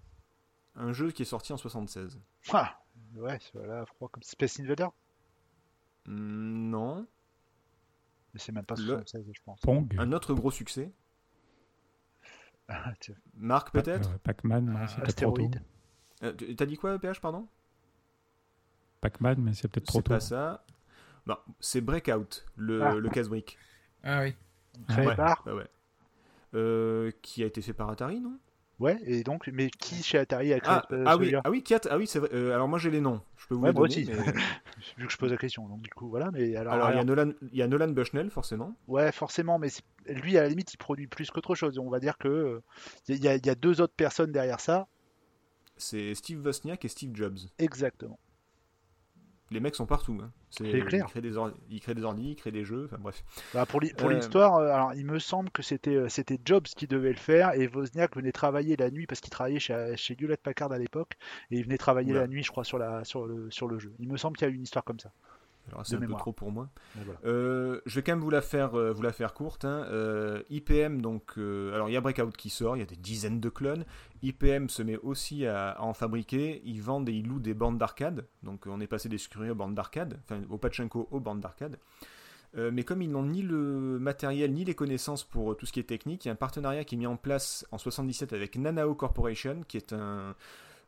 Un 0.75 0.93
jeu 0.93 1.11
qui 1.11 1.23
est 1.23 1.25
sorti 1.25 1.53
en 1.53 1.57
76. 1.57 2.19
Ah, 2.53 2.79
ouais, 3.15 3.39
voilà, 3.53 3.85
froid 3.85 4.09
comme 4.09 4.23
Space 4.23 4.59
Invader 4.59 4.87
Hmm, 6.05 6.69
Non. 6.69 7.07
Mais 8.33 8.39
c'est 8.39 8.51
même 8.51 8.65
pas 8.65 8.75
Le- 8.75 8.85
76, 8.85 9.25
je 9.33 9.41
pense. 9.43 9.59
Pong 9.61 9.93
Un 9.97 10.11
autre 10.11 10.33
gros 10.33 10.51
succès. 10.51 10.91
Ah. 12.69 12.91
Marc, 13.35 13.71
peut-être 13.71 14.09
Euh, 14.09 14.17
Pac-Man, 14.23 14.65
non, 14.65 14.77
Ah, 14.77 14.87
c'est 14.89 14.99
peut-être 15.01 15.15
trop 15.21 15.31
tôt. 15.31 15.43
Astéroïde. 15.45 15.63
Euh, 16.23 16.53
T'as 16.55 16.65
dit 16.65 16.75
quoi, 16.75 16.99
PH, 16.99 17.21
pardon? 17.21 17.47
Pac-Man, 18.99 19.39
mais 19.41 19.53
c'est 19.53 19.69
peut-être 19.69 19.85
trop 19.87 19.99
C'est 19.99 20.03
tôt. 20.03 20.09
pas 20.09 20.19
ça. 20.19 20.65
Non, 21.27 21.37
c'est 21.61 21.79
Breakout, 21.79 22.45
le, 22.57 22.83
Ah. 22.83 22.93
le. 22.95 23.09
Ah 24.03 24.21
oui. 24.21 24.35
Ouais, 24.89 25.15
par 25.15 25.45
ouais, 25.47 25.53
ouais. 25.53 25.67
Euh, 26.53 27.11
qui 27.21 27.43
a 27.43 27.45
été 27.45 27.61
fait 27.61 27.73
par 27.73 27.89
Atari, 27.89 28.19
non? 28.21 28.37
Ouais, 28.79 28.97
et 29.05 29.23
donc, 29.23 29.47
mais 29.51 29.69
qui 29.71 30.03
chez 30.03 30.19
Atari 30.19 30.53
a 30.53 30.59
créé 30.59 30.75
Ah, 30.75 30.85
ce- 30.89 31.03
ah 31.05 31.17
oui, 31.17 31.23
celui-là? 31.23 31.41
ah 31.43 31.49
oui, 31.49 31.63
qui 31.63 31.73
a- 31.73 31.79
ah 31.89 31.97
oui, 31.97 32.05
c'est 32.07 32.19
vrai. 32.19 32.29
Euh, 32.31 32.53
alors 32.53 32.67
moi 32.67 32.77
j'ai 32.79 32.91
les 32.91 33.01
noms. 33.01 33.21
Je 33.35 33.47
peux 33.47 33.55
vous 33.55 33.63
Ouais, 33.63 33.69
les 33.69 33.73
moi 33.73 33.87
donner, 33.87 34.01
aussi. 34.03 34.11
mais- 34.11 34.15
Vu 34.97 35.07
que 35.07 35.11
je 35.11 35.17
pose 35.17 35.31
la 35.31 35.37
question, 35.37 35.67
donc 35.67 35.81
du 35.81 35.89
coup, 35.89 36.07
voilà. 36.09 36.29
Mais 36.31 36.55
alors, 36.55 36.73
Alors 36.75 36.91
il 36.91 36.95
y 36.97 36.99
a 36.99 37.03
Nolan, 37.03 37.31
il 37.51 37.57
y 37.57 37.61
a 37.63 37.67
Nolan 37.67 37.87
Bushnell 37.89 38.29
forcément. 38.29 38.75
ouais, 38.87 39.11
forcément, 39.11 39.57
mais 39.57 39.69
lui, 40.07 40.37
à 40.37 40.43
la 40.43 40.49
limite, 40.49 40.71
il 40.73 40.77
produit 40.77 41.07
plus 41.07 41.31
qu'autre 41.31 41.55
chose. 41.55 41.79
On 41.79 41.89
va 41.89 41.99
dire 41.99 42.17
que 42.19 42.27
euh, 42.27 42.63
il 43.09 43.15
y, 43.15 43.23
y 43.23 43.49
a 43.49 43.55
deux 43.55 43.81
autres 43.81 43.95
personnes 43.95 44.31
derrière 44.31 44.59
ça. 44.59 44.87
C'est 45.75 46.13
Steve 46.15 46.45
Wozniak 46.45 46.85
et 46.85 46.87
Steve 46.87 47.11
Jobs. 47.15 47.37
Exactement. 47.57 48.19
Les 49.49 49.59
mecs 49.61 49.75
sont 49.75 49.85
partout. 49.85 50.17
hein. 50.21 50.31
C'est 50.49 50.79
clair. 50.81 51.05
Ils 51.07 51.11
créent 51.11 51.21
des, 51.21 51.37
or- 51.37 51.51
ils 51.69 51.79
créent 51.79 51.93
des 51.95 52.03
ordi, 52.03 52.31
ils 52.31 52.35
créent 52.35 52.51
des 52.51 52.65
jeux. 52.65 52.85
Enfin 52.85 52.97
bref. 52.99 53.23
Bah, 53.53 53.65
pour 53.65 53.81
Euh, 53.81 54.13
l'histoire, 54.13 54.55
euh, 54.55 54.69
alors 54.73 54.93
il 54.93 55.05
me 55.05 55.19
semble 55.19 55.49
que 55.51 55.61
c'était 55.61 55.95
euh, 55.95 56.09
c'était 56.09 56.37
Jobs 56.43 56.63
qui 56.63 56.85
devait 56.87 57.11
le 57.11 57.15
faire 57.17 57.53
et 57.53 57.67
Wozniak 57.67 58.15
venait 58.15 58.31
travailler 58.33 58.75
la 58.75 58.89
nuit 58.91 59.07
parce 59.07 59.21
qu'il 59.21 59.29
travaillait 59.29 59.59
chez, 59.59 59.93
chez 59.95 60.17
Hewlett 60.19 60.41
Packard 60.41 60.71
à 60.71 60.77
l'époque 60.77 61.13
et 61.51 61.57
il 61.57 61.63
venait 61.63 61.77
travailler 61.77 62.11
la 62.13 62.27
nuit, 62.27 62.43
je 62.43 62.51
crois, 62.51 62.63
sur 62.65 62.77
la 62.77 63.03
sur 63.05 63.25
le 63.25 63.49
sur 63.51 63.67
le 63.67 63.79
jeu. 63.79 63.93
Il 63.99 64.09
me 64.09 64.17
semble 64.17 64.35
qu'il 64.37 64.47
y 64.47 64.51
a 64.51 64.53
une 64.53 64.63
histoire 64.63 64.83
comme 64.83 64.99
ça. 64.99 65.11
Alors 65.69 65.85
c'est 65.85 65.95
un 65.95 65.99
peu 65.99 66.13
trop 66.19 66.31
pour 66.33 66.51
moi. 66.51 66.69
Voilà. 66.95 67.19
Euh, 67.25 67.81
je 67.85 67.95
vais 67.95 68.03
quand 68.03 68.13
même 68.13 68.21
vous 68.21 68.29
la 68.29 68.41
faire, 68.41 68.75
euh, 68.75 68.91
vous 68.93 69.01
la 69.01 69.11
faire 69.11 69.33
courte. 69.33 69.65
hein. 69.65 69.85
Euh, 69.89 70.41
IPM, 70.49 71.01
donc, 71.01 71.33
euh, 71.37 71.73
alors 71.73 71.89
il 71.89 71.93
y 71.93 71.97
a 71.97 72.01
Breakout 72.01 72.31
qui 72.37 72.49
sort, 72.49 72.77
il 72.77 72.79
y 72.79 72.83
a 72.83 72.85
des 72.85 72.95
dizaines 72.95 73.39
de 73.39 73.49
clones. 73.49 73.85
IPM 74.23 74.69
se 74.69 74.81
met 74.81 74.97
aussi 74.97 75.45
à, 75.45 75.71
à 75.71 75.81
en 75.81 75.93
fabriquer. 75.93 76.61
Ils 76.65 76.81
vendent 76.81 77.09
et 77.09 77.13
ils 77.13 77.27
louent 77.27 77.39
des 77.39 77.53
bandes 77.53 77.77
d'arcade. 77.77 78.25
Donc 78.43 78.65
on 78.67 78.79
est 78.79 78.87
passé 78.87 79.09
des 79.09 79.17
scurries 79.17 79.49
aux 79.49 79.55
bandes 79.55 79.75
d'arcade, 79.75 80.19
enfin 80.23 80.41
au 80.49 80.57
pachinko 80.57 81.07
aux 81.11 81.19
bandes 81.19 81.41
d'arcade. 81.41 81.77
Mais 82.55 82.83
comme 82.83 83.03
ils 83.03 83.11
n'ont 83.11 83.25
ni 83.25 83.43
le 83.43 83.99
matériel 83.99 84.51
ni 84.51 84.63
les 84.65 84.73
connaissances 84.73 85.23
pour 85.23 85.55
tout 85.55 85.67
ce 85.67 85.71
qui 85.73 85.79
est 85.79 85.83
technique, 85.83 86.25
il 86.25 86.29
y 86.29 86.31
a 86.31 86.33
un 86.33 86.37
partenariat 86.37 86.85
qui 86.85 86.95
est 86.95 86.97
mis 86.97 87.05
en 87.05 87.17
place 87.17 87.67
en 87.71 87.77
77 87.77 88.33
avec 88.33 88.55
Nanao 88.57 88.95
Corporation, 88.95 89.61
qui 89.67 89.77
est 89.77 89.93
un, 89.93 90.33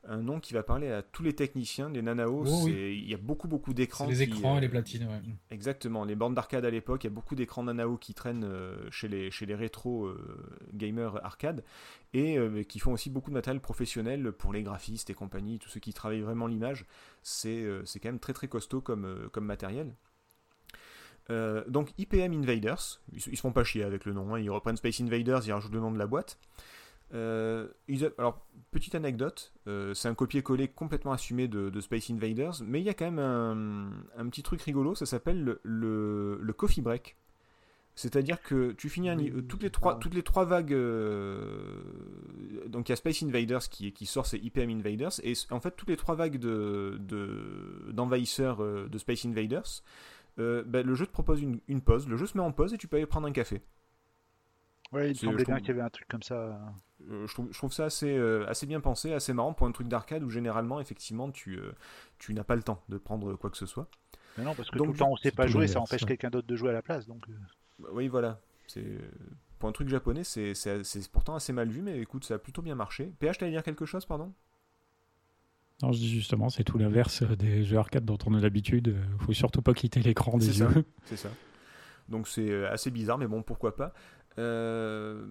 un 0.10 0.22
nom 0.22 0.40
qui 0.40 0.54
va 0.54 0.64
parler 0.64 0.92
à 0.92 1.02
tous 1.02 1.24
les 1.24 1.34
techniciens. 1.34 1.90
Les 1.90 2.02
Nanao, 2.02 2.44
Oh 2.46 2.62
oui. 2.66 3.00
il 3.02 3.10
y 3.10 3.14
a 3.14 3.18
beaucoup 3.18 3.48
beaucoup 3.48 3.74
d'écrans. 3.74 4.06
C'est 4.10 4.16
les 4.16 4.28
qui, 4.30 4.38
écrans 4.40 4.56
euh, 4.56 4.58
et 4.58 4.62
les 4.62 4.70
platines, 4.70 5.04
ouais. 5.08 5.22
Exactement, 5.52 6.04
les 6.04 6.16
bornes 6.16 6.34
d'arcade 6.34 6.66
à 6.66 6.70
l'époque, 6.70 7.04
il 7.04 7.08
y 7.08 7.10
a 7.10 7.14
beaucoup 7.14 7.36
d'écrans 7.36 7.64
Nanao 7.64 7.98
qui 7.98 8.14
traînent 8.14 8.44
euh, 8.44 8.90
chez 8.92 9.08
les, 9.08 9.32
chez 9.32 9.46
les 9.46 9.56
rétro 9.56 10.06
euh, 10.08 10.18
gamers 10.74 11.24
arcade 11.26 11.64
et 12.14 12.38
euh, 12.38 12.64
qui 12.64 12.80
font 12.80 12.92
aussi 12.94 13.10
beaucoup 13.10 13.30
de 13.30 13.36
matériel 13.36 13.62
professionnel 13.62 14.32
pour 14.32 14.52
les 14.52 14.64
graphistes 14.64 15.10
et 15.10 15.14
compagnie, 15.14 15.60
tous 15.60 15.70
ceux 15.70 15.80
qui 15.80 15.94
travaillent 15.94 16.22
vraiment 16.22 16.48
l'image. 16.48 16.86
C'est 17.24 17.62
euh, 17.62 17.86
c'est 17.86 18.00
quand 18.00 18.10
même 18.10 18.20
très 18.20 18.34
très 18.34 18.48
costaud 18.48 18.82
comme, 18.82 19.06
euh, 19.06 19.30
comme 19.32 19.46
matériel. 19.46 19.94
Euh, 21.30 21.64
donc 21.68 21.92
IPM 22.00 22.34
Invaders, 22.34 23.00
ils, 23.14 23.22
se- 23.22 23.30
ils 23.30 23.36
se 23.38 23.42
font 23.42 23.52
pas 23.52 23.64
chier 23.64 23.84
avec 23.84 24.06
le 24.06 24.14
nom, 24.14 24.34
hein, 24.34 24.40
ils 24.40 24.50
reprennent 24.50 24.78
Space 24.78 25.00
Invaders, 25.02 25.46
ils 25.46 25.52
rajoutent 25.54 25.74
le 25.74 25.80
nom 25.80 25.92
de 25.92 26.00
la 26.00 26.08
boîte. 26.08 26.40
Euh, 27.14 27.68
ils 27.88 28.06
a- 28.06 28.10
alors, 28.20 28.46
petite 28.72 28.94
anecdote, 28.96 29.52
euh, 29.68 29.94
c'est 29.96 30.08
un 30.08 30.14
copier-coller 30.14 30.68
complètement 30.68 31.12
assumé 31.12 31.48
de, 31.48 31.70
de 31.70 31.82
Space 31.82 32.10
Invaders, 32.12 32.62
mais 32.66 32.80
il 32.82 32.86
y 32.86 32.90
a 32.90 32.94
quand 32.94 33.06
même 33.10 33.20
un, 33.20 33.90
un 34.22 34.30
petit 34.30 34.44
truc 34.44 34.62
rigolo, 34.62 34.94
ça 34.96 35.06
s'appelle 35.08 35.44
le, 35.44 35.60
le, 35.64 36.38
le 36.42 36.54
coffee 36.54 36.82
break. 36.82 37.18
C'est-à-dire 37.96 38.42
que 38.42 38.72
tu 38.74 38.88
finis 38.88 39.10
un 39.10 39.18
euh, 39.20 39.42
toutes, 39.42 39.64
les 39.64 39.70
trois, 39.72 39.94
toutes 40.00 40.14
les 40.14 40.24
trois 40.24 40.46
vagues. 40.46 40.72
euh, 40.74 41.82
donc 42.68 42.88
il 42.88 42.92
y 42.92 42.94
a 42.94 42.96
Space 42.96 43.24
Invaders 43.24 43.68
qui, 43.70 43.92
qui 43.92 44.06
sort, 44.06 44.26
c'est 44.26 44.38
IPM 44.38 44.70
Invaders, 44.70 45.12
et 45.24 45.34
en 45.50 45.60
fait, 45.60 45.72
toutes 45.76 45.90
les 45.90 45.98
trois 45.98 46.16
vagues 46.16 46.38
de- 46.38 46.98
de- 47.00 47.92
d'envahisseurs 47.92 48.58
de, 48.64 48.98
Space 48.98 49.26
Invaders, 49.26 49.82
ben, 50.38 50.86
le 50.86 50.94
jeu 50.96 51.06
te 51.06 51.12
propose 51.12 51.42
une, 51.42 51.60
une 51.68 51.82
pause, 51.82 52.08
le 52.08 52.16
jeu 52.16 52.26
se 52.26 52.38
met 52.38 52.44
en 52.44 52.52
pause 52.54 52.74
et 52.74 52.78
tu 52.78 52.88
peux 52.88 52.96
aller 52.98 53.06
prendre 53.06 53.28
un 53.28 53.32
café. 53.34 53.62
Ouais, 54.92 55.12
il 55.12 55.16
semblait 55.16 55.40
je 55.40 55.46
bien 55.46 55.56
trouve- 55.56 55.58
qu'il 55.60 55.68
y 55.68 55.72
avait 55.72 55.82
un 55.86 55.90
truc 55.90 56.08
comme 56.08 56.24
ça. 56.24 56.36
Euh, 57.12 57.28
je, 57.28 57.34
trouve, 57.34 57.48
je 57.52 57.58
trouve 57.58 57.72
ça 57.72 57.86
assez, 57.86 58.10
euh, 58.18 58.46
assez 58.48 58.66
bien 58.66 58.80
pensé, 58.80 59.14
assez 59.14 59.34
marrant 59.34 59.54
pour 59.54 59.68
un 59.68 59.72
truc 59.72 59.88
d'arcade 59.88 60.24
où 60.24 60.30
généralement, 60.30 60.80
effectivement, 60.80 61.30
tu, 61.32 61.58
euh, 61.60 61.72
tu 62.18 62.34
n'as 62.34 62.44
pas 62.44 62.56
le 62.56 62.64
temps 62.64 62.82
de 62.90 62.98
prendre 62.98 63.36
quoi 63.36 63.50
que 63.52 63.58
ce 63.58 63.66
soit. 63.68 63.88
Mais 64.38 64.44
non, 64.44 64.56
parce 64.56 64.70
que 64.72 64.78
Donc, 64.78 64.88
tout 64.88 64.94
le 64.94 65.00
temps 65.00 65.12
on 65.12 65.16
sait 65.18 65.32
pas 65.32 65.48
jouer, 65.48 65.68
ça 65.68 65.80
empêche 65.80 66.06
quelqu'un 66.06 66.30
d'autre 66.30 66.48
de 66.48 66.56
jouer 66.56 66.70
à 66.70 66.74
la 66.74 66.82
place. 66.82 67.06
Donc, 67.08 67.26
Bah 67.80 67.90
Oui, 67.94 68.08
voilà. 68.08 68.40
C'est 68.68 68.86
pour 69.60 69.70
un 69.70 69.72
truc 69.72 69.90
japonais, 69.90 70.24
c'est 70.24 70.54
c'est- 70.56 70.84
c'est 70.84 71.10
pourtant 71.12 71.36
assez 71.36 71.54
mal 71.54 71.70
vu, 71.70 71.82
mais 71.82 72.00
écoute, 72.00 72.24
ça 72.26 72.36
a 72.36 72.38
plutôt 72.40 72.62
bien 72.62 72.76
marché. 72.76 73.12
PH, 73.20 73.38
t'allais 73.38 73.52
dire 73.52 73.64
quelque 73.64 73.86
chose, 73.86 74.06
pardon? 74.06 74.34
Non, 75.82 75.92
je 75.94 75.98
dis 76.00 76.10
justement, 76.10 76.50
c'est 76.50 76.64
tout 76.66 76.78
l'inverse 76.78 77.24
des 77.24 77.64
jeux 77.64 77.78
arcade 77.78 78.04
dont 78.04 78.18
on 78.26 78.34
a 78.34 78.40
l'habitude. 78.40 78.98
Il 79.20 79.26
faut 79.26 79.34
surtout 79.34 79.62
pas 79.62 79.74
quitter 79.74 80.02
l'écran 80.02 80.38
des 80.38 80.48
C'est 80.48 80.54
ça. 80.66 80.70
yeux. 80.72 80.86
C'est 81.06 81.16
ça. 81.18 81.30
Donc 82.10 82.28
c'est 82.28 82.66
assez 82.66 82.92
bizarre, 82.92 83.18
mais 83.18 83.28
bon, 83.28 83.44
pourquoi 83.44 83.76
pas. 83.76 83.94
Euh, 84.38 85.26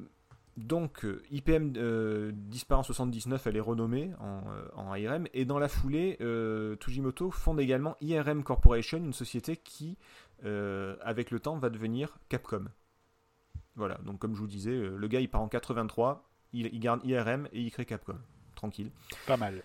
donc 0.57 1.05
euh, 1.05 1.23
IPM 1.31 1.75
euh, 1.77 2.33
disparaît 2.35 2.81
en 2.81 2.83
79, 2.83 3.47
elle 3.47 3.57
est 3.57 3.61
renommée 3.61 4.11
en, 4.19 4.43
en 4.75 4.95
IRM, 4.95 5.29
et 5.33 5.45
dans 5.45 5.59
la 5.59 5.69
foulée, 5.69 6.17
euh, 6.21 6.75
Tujimoto 6.77 7.31
fonde 7.31 7.61
également 7.61 7.97
IRM 8.01 8.43
Corporation, 8.43 8.99
une 8.99 9.13
société 9.13 9.57
qui, 9.57 9.97
euh, 10.45 10.97
avec 11.03 11.31
le 11.31 11.39
temps, 11.39 11.57
va 11.59 11.71
devenir 11.71 12.19
Capcom. 12.29 12.65
Voilà, 13.77 13.99
donc 14.05 14.19
comme 14.19 14.35
je 14.35 14.41
vous 14.41 14.49
disais, 14.49 14.75
le 14.75 15.09
gars 15.09 15.21
il 15.21 15.31
part 15.31 15.43
en 15.43 15.49
83, 15.49 16.29
il, 16.53 16.67
il 16.67 16.81
garde 16.81 17.05
IRM 17.05 17.47
et 17.53 17.61
il 17.61 17.71
crée 17.71 17.85
Capcom. 17.85 18.19
Tranquille. 18.57 18.91
pas 19.29 19.37
mal. 19.37 19.63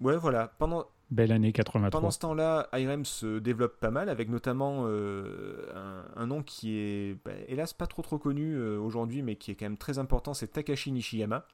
Ouais, 0.00 0.16
voilà. 0.16 0.48
Pendant, 0.48 0.86
Belle 1.10 1.32
année 1.32 1.52
83. 1.52 1.90
pendant 1.90 2.10
ce 2.12 2.20
temps-là, 2.20 2.68
IRM 2.72 3.04
se 3.04 3.40
développe 3.40 3.80
pas 3.80 3.90
mal, 3.90 4.08
avec 4.08 4.28
notamment 4.28 4.84
euh, 4.86 5.66
un, 5.74 6.04
un 6.22 6.26
nom 6.28 6.42
qui 6.44 6.76
est, 6.78 7.18
bah, 7.24 7.32
hélas, 7.48 7.72
pas 7.72 7.88
trop 7.88 8.02
trop 8.02 8.18
connu 8.18 8.54
euh, 8.54 8.78
aujourd'hui, 8.78 9.22
mais 9.22 9.34
qui 9.34 9.50
est 9.50 9.56
quand 9.56 9.64
même 9.66 9.76
très 9.76 9.98
important, 9.98 10.34
c'est 10.34 10.48
Takashi 10.48 10.92
Nishiyama. 10.92 11.46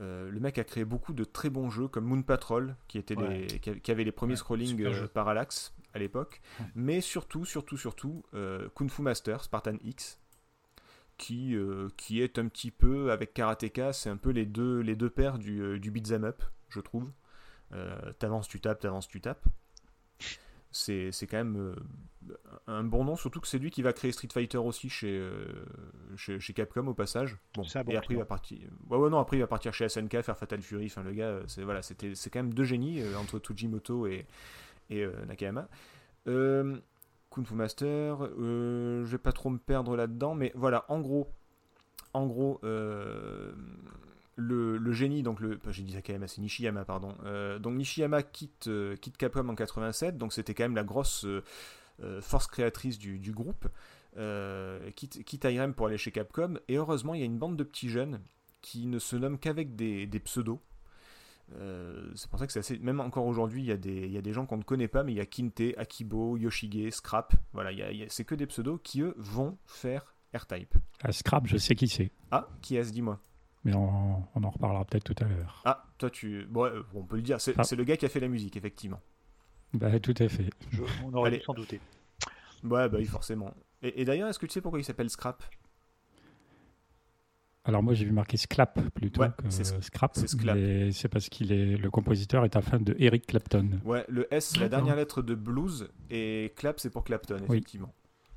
Euh, 0.00 0.28
le 0.30 0.40
mec 0.40 0.58
a 0.58 0.64
créé 0.64 0.84
beaucoup 0.84 1.12
de 1.12 1.22
très 1.22 1.48
bons 1.48 1.70
jeux 1.70 1.86
comme 1.86 2.04
Moon 2.06 2.22
Patrol, 2.22 2.74
qui, 2.88 2.98
était 2.98 3.16
Ouais. 3.16 3.46
les, 3.48 3.80
qui, 3.80 3.90
avait 3.90 4.02
les 4.04 4.12
premiers 4.12 4.32
Ouais, 4.32 4.36
scrolling 4.38 4.82
euh, 4.84 5.06
parallaxe 5.06 5.72
à 5.94 6.00
l'époque, 6.00 6.42
Ouais. 6.58 6.66
mais 6.74 7.00
surtout, 7.00 7.44
surtout, 7.44 7.76
surtout, 7.76 8.24
euh, 8.34 8.68
Kung 8.74 8.90
Fu 8.90 9.00
Master, 9.02 9.44
Spartan 9.44 9.76
X, 9.84 10.20
qui, 11.18 11.54
euh, 11.54 11.88
qui 11.96 12.20
est 12.20 12.38
un 12.40 12.48
petit 12.48 12.72
peu, 12.72 13.12
avec 13.12 13.32
Karateka, 13.32 13.92
c'est 13.92 14.10
un 14.10 14.16
peu 14.18 14.30
les 14.30 14.44
deux, 14.44 14.80
les 14.80 14.96
deux 14.96 15.08
paires 15.08 15.38
du, 15.38 15.78
du 15.78 15.90
beat'em 15.92 16.24
up, 16.24 16.42
je 16.68 16.80
trouve. 16.80 17.10
Euh, 17.72 18.12
t'avances, 18.18 18.48
tu 18.48 18.60
tapes, 18.60 18.80
t'avances, 18.80 19.08
tu 19.08 19.20
tapes. 19.20 19.44
C'est 20.70 21.10
c'est 21.10 21.26
quand 21.26 21.38
même 21.38 21.56
euh, 21.56 22.34
un 22.66 22.84
bon 22.84 23.04
nom, 23.04 23.16
surtout 23.16 23.40
que 23.40 23.48
c'est 23.48 23.58
lui 23.58 23.70
qui 23.70 23.82
va 23.82 23.92
créer 23.92 24.12
Street 24.12 24.28
Fighter 24.30 24.58
aussi 24.58 24.90
chez, 24.90 25.16
euh, 25.18 25.46
chez, 26.16 26.38
chez 26.38 26.52
Capcom 26.52 26.86
au 26.86 26.94
passage. 26.94 27.38
Bon, 27.54 27.62
et 27.62 27.96
après 27.96 28.14
il 28.14 28.18
va 28.18 28.26
partir. 28.26 28.58
Ouais, 28.90 28.98
ouais, 28.98 29.08
non, 29.08 29.18
après 29.18 29.38
il 29.38 29.40
va 29.40 29.46
partir 29.46 29.72
chez 29.72 29.88
SNK 29.88 30.22
faire 30.22 30.36
Fatal 30.36 30.60
Fury. 30.60 30.86
Enfin, 30.86 31.02
le 31.02 31.12
gars, 31.12 31.40
c'est 31.46 31.62
voilà, 31.62 31.82
c'était 31.82 32.14
c'est 32.14 32.30
quand 32.30 32.40
même 32.40 32.52
deux 32.52 32.64
génies 32.64 33.02
entre 33.16 33.38
Tujimoto 33.38 34.06
et, 34.06 34.26
et 34.90 35.06
Nakayama. 35.26 35.68
Euh, 36.28 36.78
Kung 37.30 37.46
Fu 37.46 37.54
Master, 37.54 38.18
euh, 38.22 39.04
je 39.04 39.10
vais 39.10 39.18
pas 39.18 39.32
trop 39.32 39.50
me 39.50 39.58
perdre 39.58 39.96
là-dedans, 39.96 40.34
mais 40.34 40.52
voilà, 40.54 40.84
en 40.88 41.00
gros, 41.00 41.30
en 42.12 42.26
gros, 42.26 42.60
euh, 42.64 43.52
le, 44.36 44.76
le 44.76 44.92
génie, 44.92 45.22
donc 45.22 45.40
le, 45.40 45.58
j'ai 45.70 45.82
dit 45.82 45.94
Nakayama, 45.94 46.28
c'est 46.28 46.40
Nishiyama, 46.40 46.84
pardon. 46.84 47.14
Euh, 47.24 47.58
donc 47.58 47.76
Nishiyama 47.76 48.22
quitte, 48.22 48.68
euh, 48.68 48.94
quitte 48.96 49.16
Capcom 49.16 49.48
en 49.48 49.54
87, 49.54 50.18
donc 50.18 50.32
c'était 50.32 50.52
quand 50.54 50.64
même 50.64 50.76
la 50.76 50.84
grosse 50.84 51.24
euh, 51.24 52.20
force 52.20 52.46
créatrice 52.46 52.98
du, 52.98 53.18
du 53.18 53.32
groupe. 53.32 53.66
Quitte, 54.94 55.24
quitte 55.24 55.44
IRM 55.44 55.74
pour 55.74 55.86
aller 55.88 55.98
chez 55.98 56.10
Capcom, 56.12 56.54
et 56.68 56.76
heureusement, 56.76 57.14
il 57.14 57.20
y 57.20 57.22
a 57.22 57.26
une 57.26 57.38
bande 57.38 57.56
de 57.56 57.64
petits 57.64 57.88
jeunes 57.88 58.20
qui 58.62 58.86
ne 58.86 58.98
se 58.98 59.16
nomment 59.16 59.38
qu'avec 59.38 59.76
des, 59.76 60.06
des 60.06 60.20
pseudos. 60.20 60.60
C'est 62.14 62.28
pour 62.28 62.38
ça 62.38 62.46
que 62.46 62.52
c'est 62.52 62.58
assez. 62.58 62.78
Même 62.78 63.00
encore 63.00 63.26
aujourd'hui, 63.26 63.62
il 63.62 63.66
y, 63.66 63.72
a 63.72 63.76
des- 63.76 64.06
il 64.06 64.10
y 64.12 64.18
a 64.18 64.22
des 64.22 64.32
gens 64.32 64.46
qu'on 64.46 64.56
ne 64.56 64.62
connaît 64.64 64.88
pas, 64.88 65.04
mais 65.04 65.12
il 65.12 65.16
y 65.16 65.20
a 65.20 65.26
Kinte, 65.26 65.62
Akibo, 65.76 66.36
Yoshige, 66.36 66.90
Scrap. 66.90 67.34
Voilà, 67.52 67.72
il 67.72 67.78
y 67.78 67.82
a- 67.82 67.92
il 67.92 67.98
y 67.98 68.02
a- 68.02 68.08
c'est 68.08 68.24
que 68.24 68.34
des 68.34 68.46
pseudos 68.46 68.78
qui, 68.82 69.02
eux, 69.02 69.14
vont 69.16 69.56
faire 69.66 70.14
R-Type. 70.34 70.74
À 71.02 71.12
Scrap, 71.12 71.46
je 71.46 71.56
sais 71.56 71.74
qui 71.76 71.86
c'est. 71.88 72.10
Ah, 72.30 72.48
qui 72.62 72.76
est-ce, 72.76 72.92
dis-moi 72.92 73.20
Mais 73.66 73.74
on, 73.74 74.22
on 74.36 74.44
en 74.44 74.50
reparlera 74.50 74.84
peut-être 74.84 75.02
tout 75.12 75.24
à 75.24 75.26
l'heure. 75.26 75.60
Ah, 75.64 75.84
toi, 75.98 76.08
tu. 76.08 76.46
Bon, 76.48 76.62
ouais, 76.62 76.70
on 76.94 77.02
peut 77.02 77.16
le 77.16 77.22
dire, 77.22 77.40
c'est 77.40 77.52
Ah. 77.58 77.64
c'est 77.64 77.74
le 77.74 77.82
gars 77.82 77.96
qui 77.96 78.06
a 78.06 78.08
fait 78.08 78.20
la 78.20 78.28
musique, 78.28 78.56
effectivement. 78.56 79.00
Bah, 79.74 79.98
tout 79.98 80.14
à 80.20 80.28
fait. 80.28 80.50
Je- 80.70 80.84
on 81.04 81.12
aurait 81.14 81.28
Allez. 81.30 81.38
dû 81.38 81.42
s'en 81.44 81.52
douter. 81.52 81.80
Ouais, 82.62 82.88
bah 82.88 82.98
oui, 82.98 83.06
forcément. 83.06 83.52
Et, 83.82 84.00
et 84.00 84.04
d'ailleurs, 84.04 84.28
est-ce 84.28 84.38
que 84.38 84.46
tu 84.46 84.52
sais 84.52 84.60
pourquoi 84.60 84.78
il 84.78 84.84
s'appelle 84.84 85.10
Scrap? 85.10 85.42
Alors 87.64 87.82
moi 87.82 87.94
j'ai 87.94 88.04
vu 88.04 88.12
marqué 88.12 88.36
Sclap 88.36 88.78
plutôt 88.94 89.22
Ouais, 89.22 89.30
que 89.36 89.50
c'est 89.50 89.64
Sc- 89.64 89.82
Scrap, 89.82 90.12
c'est 90.14 90.28
Sclap. 90.28 90.54
mais 90.56 90.92
c'est 90.92 91.08
parce 91.08 91.28
qu'il 91.28 91.50
est 91.50 91.76
le 91.76 91.90
compositeur 91.90 92.44
est 92.44 92.54
un 92.56 92.60
fan 92.62 92.84
de 92.84 92.94
Eric 93.00 93.26
Clapton. 93.26 93.80
Ouais, 93.84 94.04
le 94.08 94.32
S, 94.32 94.50
c'est 94.50 94.60
la 94.60 94.68
D'accord. 94.68 94.84
dernière 94.86 94.96
lettre 94.96 95.20
de 95.20 95.34
blues, 95.34 95.88
et 96.08 96.52
Clap, 96.56 96.78
c'est 96.78 96.90
pour 96.90 97.02
Clapton, 97.02 97.38
Oui. 97.48 97.64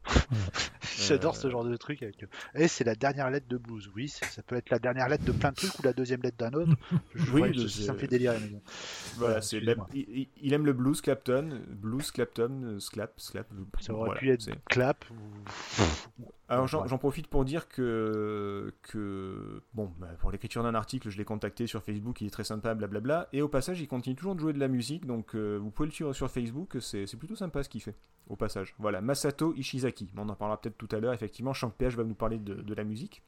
J'adore 0.97 1.35
Euh, 1.35 1.39
ce 1.39 1.49
genre 1.49 1.63
de 1.63 1.75
truc. 1.77 2.03
Avec... 2.03 2.25
Et 2.55 2.67
c'est 2.67 2.83
la 2.83 2.95
dernière 2.95 3.29
lettre 3.29 3.47
de 3.47 3.57
blues. 3.57 3.89
Oui, 3.95 4.09
ça 4.09 4.41
peut 4.43 4.55
être 4.55 4.69
la 4.69 4.79
dernière 4.79 5.07
lettre 5.07 5.23
de 5.25 5.31
plein 5.31 5.51
de 5.51 5.55
trucs 5.55 5.77
ou 5.79 5.83
la 5.83 5.93
deuxième 5.93 6.21
lettre 6.21 6.37
d'un 6.37 6.53
autre. 6.53 6.71
Je, 7.15 7.31
Oui, 7.31 7.69
ça 7.69 7.93
me 7.93 7.97
fait 7.97 8.07
délirer. 8.07 8.37
Voilà, 9.15 9.41
c'est 9.41 9.61
il, 9.93 10.53
aime 10.53 10.65
le 10.65 10.73
blues, 10.73 11.01
Clapton, 11.01 11.61
blues, 11.67 12.11
Clapton, 12.11 12.61
euh, 12.63 12.79
Sclap, 12.79 13.13
Sclap. 13.17 13.47
Ça 13.79 13.93
aurait 13.93 14.07
voilà, 14.07 14.19
pu 14.19 14.31
être 14.31 14.49
clap 14.65 15.05
ou 15.09 16.25
Alors 16.49 16.67
j'en 16.67 16.97
profite 16.97 17.27
pour 17.27 17.45
dire 17.45 17.67
que, 17.67 18.73
que 18.81 19.61
bon, 19.73 19.91
bah, 19.99 20.07
pour 20.19 20.31
l'écriture 20.31 20.63
d'un 20.63 20.73
article, 20.73 21.09
je 21.09 21.17
l'ai 21.17 21.25
contacté 21.25 21.67
sur 21.67 21.83
Facebook, 21.83 22.21
il 22.21 22.27
est 22.27 22.31
très 22.31 22.43
sympa, 22.43 22.73
blablabla. 22.73 23.29
Et 23.33 23.41
au 23.43 23.47
passage, 23.47 23.79
il 23.79 23.87
continue 23.87 24.15
toujours 24.15 24.33
de 24.33 24.39
jouer 24.39 24.53
de 24.53 24.59
la 24.59 24.67
musique, 24.67 25.05
donc 25.05 25.35
euh, 25.35 25.57
vous 25.57 25.69
pouvez 25.69 25.87
le 25.87 25.93
suivre 25.93 26.13
sur 26.13 26.29
Facebook, 26.29 26.77
c'est 26.81 27.05
plutôt 27.17 27.35
sympa 27.35 27.61
ce 27.61 27.69
qu'il 27.69 27.81
fait. 27.81 27.95
Au 28.27 28.35
passage, 28.35 28.75
voilà, 28.79 29.01
Masato 29.01 29.53
Ishizaki. 29.55 30.11
On 30.17 30.27
en 30.27 30.35
parlera 30.35 30.59
peut-être 30.59 30.77
tout 30.77 30.89
à 30.95 30.99
l'heure, 30.99 31.13
effectivement, 31.13 31.53
Shank 31.53 31.73
PH 31.75 31.95
va 31.95 32.03
nous 32.03 32.15
parler 32.15 32.39
de, 32.39 32.55
de 32.55 32.73
la 32.73 32.83
musique. 32.83 33.23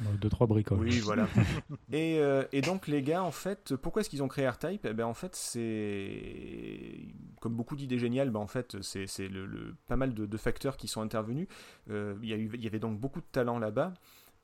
Deux, 0.00 0.28
trois 0.28 0.46
bricoles. 0.46 0.78
Oui, 0.80 0.98
voilà. 1.00 1.28
et, 1.92 2.18
euh, 2.18 2.44
et 2.52 2.60
donc, 2.62 2.88
les 2.88 3.02
gars, 3.02 3.22
en 3.22 3.30
fait, 3.30 3.76
pourquoi 3.76 4.00
est-ce 4.00 4.10
qu'ils 4.10 4.22
ont 4.22 4.28
créé 4.28 4.48
R-Type? 4.48 4.84
Eh 4.88 4.92
ben, 4.92 5.06
en 5.06 5.14
fait, 5.14 5.34
c'est. 5.36 6.98
Comme 7.40 7.54
beaucoup 7.54 7.76
d'idées 7.76 7.98
géniales, 7.98 8.30
ben, 8.30 8.40
en 8.40 8.46
fait, 8.46 8.80
c'est 8.82 9.06
c'est 9.06 9.28
le, 9.28 9.46
le- 9.46 9.74
pas 9.86 9.96
mal 9.96 10.12
de, 10.14 10.26
de 10.26 10.36
facteurs 10.36 10.76
qui 10.76 10.88
sont 10.88 11.00
intervenus. 11.00 11.46
Euh, 11.90 12.14
il, 12.22 12.28
y 12.28 12.32
a 12.32 12.36
eu- 12.36 12.50
il 12.54 12.62
y 12.62 12.66
avait 12.66 12.78
donc 12.80 12.98
beaucoup 12.98 13.20
de 13.20 13.26
talent 13.30 13.58
là-bas. 13.58 13.94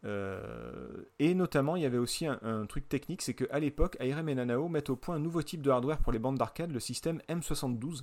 Euh, 0.04 1.04
et 1.18 1.34
notamment, 1.34 1.76
il 1.76 1.82
y 1.82 1.86
avait 1.86 1.98
aussi 1.98 2.26
un, 2.26 2.38
un 2.42 2.64
truc 2.66 2.88
technique 2.88 3.20
c'est 3.20 3.34
qu'à 3.34 3.58
l'époque, 3.58 3.98
ARM 4.00 4.28
et 4.30 4.34
Nanao 4.34 4.68
mettent 4.68 4.88
au 4.90 4.96
point 4.96 5.16
un 5.16 5.18
nouveau 5.18 5.42
type 5.42 5.60
de 5.62 5.70
hardware 5.70 5.98
pour 5.98 6.12
les 6.12 6.18
bandes 6.18 6.38
d'arcade, 6.38 6.70
le 6.72 6.80
système 6.80 7.20
M72, 7.28 8.02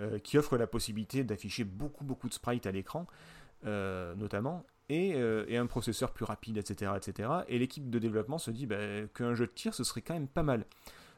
euh, 0.00 0.18
qui 0.18 0.38
offre 0.38 0.56
la 0.56 0.66
possibilité 0.66 1.22
d'afficher 1.24 1.64
beaucoup, 1.64 2.04
beaucoup 2.04 2.28
de 2.28 2.32
sprites 2.34 2.66
à 2.66 2.72
l'écran, 2.72 3.06
euh, 3.66 4.14
notamment 4.14 4.64
et, 4.90 5.14
euh, 5.14 5.46
et 5.48 5.56
un 5.56 5.66
processeur 5.66 6.12
plus 6.12 6.24
rapide, 6.26 6.58
etc. 6.58 6.92
etc. 6.96 7.30
Et 7.48 7.58
l'équipe 7.58 7.88
de 7.88 7.98
développement 7.98 8.36
se 8.38 8.50
dit 8.50 8.66
bah, 8.66 8.76
qu'un 9.14 9.34
jeu 9.34 9.46
de 9.46 9.52
tir, 9.52 9.72
ce 9.72 9.84
serait 9.84 10.02
quand 10.02 10.12
même 10.14 10.28
pas 10.28 10.42
mal. 10.42 10.66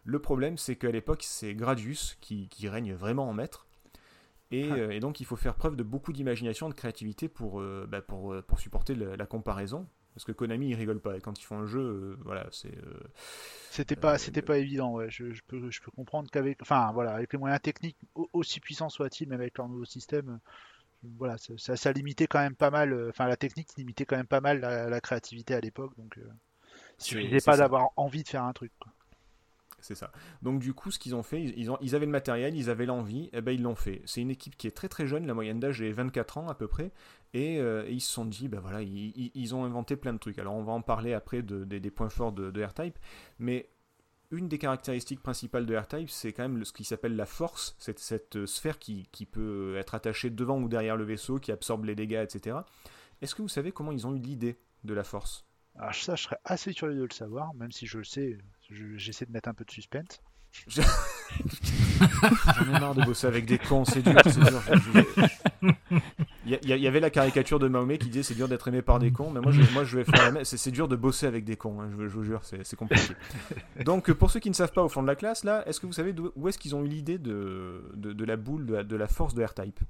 Le 0.05 0.19
problème, 0.21 0.59
c'est 0.59 0.77
qu'à 0.77 0.91
l'époque, 0.93 1.23
c'est 1.25 1.55
Gradius 1.55 2.17
qui, 2.21 2.49
qui 2.49 2.69
règne 2.69 2.93
vraiment 2.95 3.29
en 3.29 3.33
maître. 3.33 3.67
Et, 4.51 4.69
Ah. 4.71 4.75
euh, 4.75 4.91
et 4.91 5.01
donc, 5.01 5.21
il 5.21 5.25
faut 5.27 5.37
faire 5.37 5.55
preuve 5.55 5.77
de 5.77 5.83
beaucoup 5.83 6.13
d'imagination, 6.13 6.69
de 6.69 6.75
créativité 6.75 7.29
pour, 7.29 7.61
euh, 7.61 7.87
bah, 7.89 8.03
pour, 8.03 8.37
pour 8.47 8.61
supporter 8.61 8.95
la 8.95 9.27
comparaison. 9.27 9.89
Parce 10.15 10.27
que 10.27 10.33
Konami, 10.33 10.69
ils 10.69 10.75
rigolent 10.75 11.01
pas. 11.01 11.17
Et 11.17 11.21
quand 11.23 11.41
ils 11.41 11.45
font 11.45 11.57
un 11.57 11.67
jeu, 11.67 12.19
voilà, 12.23 12.47
c'est. 12.51 12.77
C'était 13.71 13.97
pas, 13.97 14.19
c'était 14.19 14.43
pas 14.43 14.59
évident. 14.59 14.93
Ouais. 14.93 15.09
Je, 15.09 15.33
je 15.33 15.43
peux, 15.47 15.71
je 15.71 15.81
peux 15.81 15.91
comprendre 15.91 16.31
qu'avec, 16.31 16.61
enfin 16.61 16.91
voilà, 16.93 17.15
avec 17.15 17.33
les 17.33 17.39
moyens 17.39 17.63
techniques 17.63 17.97
au- 18.15 18.29
aussi 18.35 18.61
puissants 18.61 18.91
soient-ils, 18.91 19.27
même 19.29 19.41
avec 19.41 19.57
leur 19.57 19.69
nouveau 19.69 19.87
système, 19.87 20.39
voilà, 21.19 21.39
ça, 21.39 21.55
ça, 21.59 21.77
ça 21.77 21.93
limitait 21.93 22.27
quand 22.27 22.41
même 22.41 22.57
pas 22.57 22.71
mal. 22.71 22.93
euh, 22.93 23.09
Enfin, 23.11 23.27
la 23.27 23.37
technique 23.37 23.69
limitait 23.77 24.05
quand 24.07 24.17
même 24.17 24.27
pas 24.27 24.41
mal 24.41 24.61
la, 24.61 24.89
la 24.89 25.01
créativité 25.01 25.55
à 25.55 25.61
l'époque. 25.61 25.97
Donc, 25.97 26.19
euh, 26.19 26.29
suffisait 26.99 27.41
pas 27.43 27.57
d'avoir 27.57 27.91
envie 27.97 28.23
de 28.25 28.29
faire 28.29 28.45
un 28.45 28.53
truc. 28.53 28.73
quoi. 28.81 28.93
C'est 29.81 29.97
ça. 29.97 30.13
Donc 30.43 30.61
du 30.61 30.75
coup, 30.75 30.93
ce 30.93 30.99
qu'ils 31.01 31.17
ont 31.17 31.25
fait, 31.25 31.43
ils, 31.43 31.69
ont, 31.71 31.77
ils 31.81 31.97
avaient 31.97 32.07
le 32.07 32.13
matériel, 32.13 32.55
ils 32.55 32.71
avaient 32.71 32.87
l'envie, 32.87 33.31
et 33.33 33.41
ben 33.41 33.51
ils 33.53 33.63
l'ont 33.63 33.75
fait. 33.75 34.01
C'est 34.05 34.21
une 34.21 34.31
équipe 34.31 34.57
qui 34.57 34.69
est 34.69 34.71
très 34.71 34.89
très 34.89 35.09
jeune, 35.09 35.27
la 35.27 35.35
moyenne 35.35 35.59
d'âge 35.59 35.83
est 35.83 35.91
24 35.91 36.39
ans 36.39 36.49
à 36.49 36.55
peu 36.55 36.69
près, 36.69 36.93
et, 37.35 37.59
euh, 37.59 37.85
et 37.89 37.93
ils 37.93 38.01
se 38.01 38.13
sont 38.13 38.25
dit, 38.25 38.47
ben 38.47 38.61
voilà, 38.61 38.81
ils, 38.83 39.55
ont 39.57 39.65
inventé 39.65 39.97
plein 39.97 40.13
de 40.13 40.19
trucs. 40.19 40.39
Alors 40.39 40.55
on 40.55 40.63
va 40.63 40.73
en 40.73 40.83
parler 40.83 41.15
après 41.15 41.43
de- 41.43 41.65
des- 41.65 41.81
des 41.81 41.91
points 41.91 42.11
forts 42.11 42.31
de, 42.33 42.53
de 42.53 42.63
R-Type, 42.63 42.97
mais 43.41 43.69
une 44.33 44.49
des 44.49 44.59
caractéristiques 44.59 45.23
principales 45.23 45.67
de 45.67 45.77
R-Type, 45.77 46.11
c'est 46.11 46.33
quand 46.33 46.43
même 46.43 46.65
ce 46.65 46.73
qui 46.73 46.85
s'appelle 46.85 47.15
la 47.15 47.27
force, 47.27 47.77
cette, 47.79 48.37
euh, 48.37 48.47
sphère 48.47 48.79
qui, 48.79 49.07
peut 49.31 49.77
être 49.77 49.95
attachée 49.95 50.31
devant 50.31 50.59
ou 50.61 50.69
derrière 50.69 50.97
le 50.97 51.05
vaisseau, 51.05 51.39
qui 51.39 51.53
absorbe 51.53 51.85
les 51.85 51.95
dégâts, 51.95 52.25
etc. 52.25 52.57
Est-ce 53.21 53.35
que 53.35 53.43
vous 53.43 53.49
savez 53.49 53.71
comment 53.73 53.93
ils 53.93 54.07
ont 54.07 54.15
eu 54.15 54.19
l'idée 54.19 54.59
de 54.85 54.95
la 54.95 55.05
force? 55.05 55.45
Alors 55.77 55.95
ça, 55.95 56.17
je 56.17 56.25
serais 56.25 56.39
assez 56.45 56.75
curieux 56.75 56.97
de 56.99 57.05
le 57.05 57.13
savoir, 57.15 57.55
même 57.55 57.71
si 57.73 57.87
je 57.87 57.99
le 57.99 58.05
sais. 58.05 58.39
je- 58.71 58.97
J'essaie 58.97 59.27
de 59.27 59.33
mettre 59.33 59.49
un 59.49 59.55
peu 59.55 59.65
de 59.65 59.71
suspense. 59.71 60.21
J'en 60.69 60.83
ai 62.65 62.81
marre 62.81 62.95
de 62.95 63.05
bosser 63.05 63.27
avec 63.27 63.47
des 63.47 63.59
cons, 63.59 63.85
c'est 63.85 64.03
dur, 64.03 64.21
c'est 64.25 64.41
dur. 64.41 64.63
Il 66.45 66.59
y, 66.65 66.87
avait 66.87 67.01
la 67.01 67.11
caricature 67.11 67.59
de 67.59 67.69
Mahomet 67.69 67.99
qui 67.99 68.09
disait 68.09 68.23
c'est 68.23 68.35
dur 68.35 68.49
d'être 68.49 68.69
aimé 68.69 68.83
par 68.83 68.99
des 68.99 69.13
cons, 69.13 69.31
mais 69.31 69.41
moi 69.41 69.53
je, 69.53 69.63
moi, 69.73 69.85
je 69.85 69.99
vais 69.99 70.05
faire 70.05 70.25
la 70.25 70.31
même. 70.33 70.45
C'est 70.45 70.57
c'est 70.57 70.71
dur 70.71 70.89
de 70.89 70.97
bosser 70.97 71.27
avec 71.27 71.45
des 71.45 71.57
cons, 71.57 71.81
hein, 71.81 71.89
je, 71.91 72.09
je 72.09 72.15
vous 72.15 72.25
jure, 72.25 72.41
c'est 72.43 72.77
compliqué. 72.77 73.15
Donc 73.85 74.13
pour 74.13 74.31
ceux 74.31 74.41
qui 74.41 74.51
ne 74.51 74.55
savent 74.55 74.73
pas 74.73 74.83
au 74.83 74.89
fond 74.89 75.03
de 75.03 75.07
la 75.07 75.17
classe, 75.17 75.45
là, 75.45 75.67
est-ce 75.67 75.81
que 75.81 75.87
vous 75.87 75.93
savez 75.93 76.15
où 76.37 76.49
est-ce 76.49 76.59
qu'ils 76.59 76.75
ont 76.75 76.85
eu 76.85 76.89
l'idée 76.89 77.19
de, 77.19 77.91
de, 77.95 78.13
de 78.13 78.25
la 78.25 78.37
boule, 78.37 78.67
de 78.67 78.75
la, 78.75 78.85
de 78.85 78.97
la 78.97 79.07
force 79.07 79.35
de 79.35 79.45
R-Type? 79.45 79.81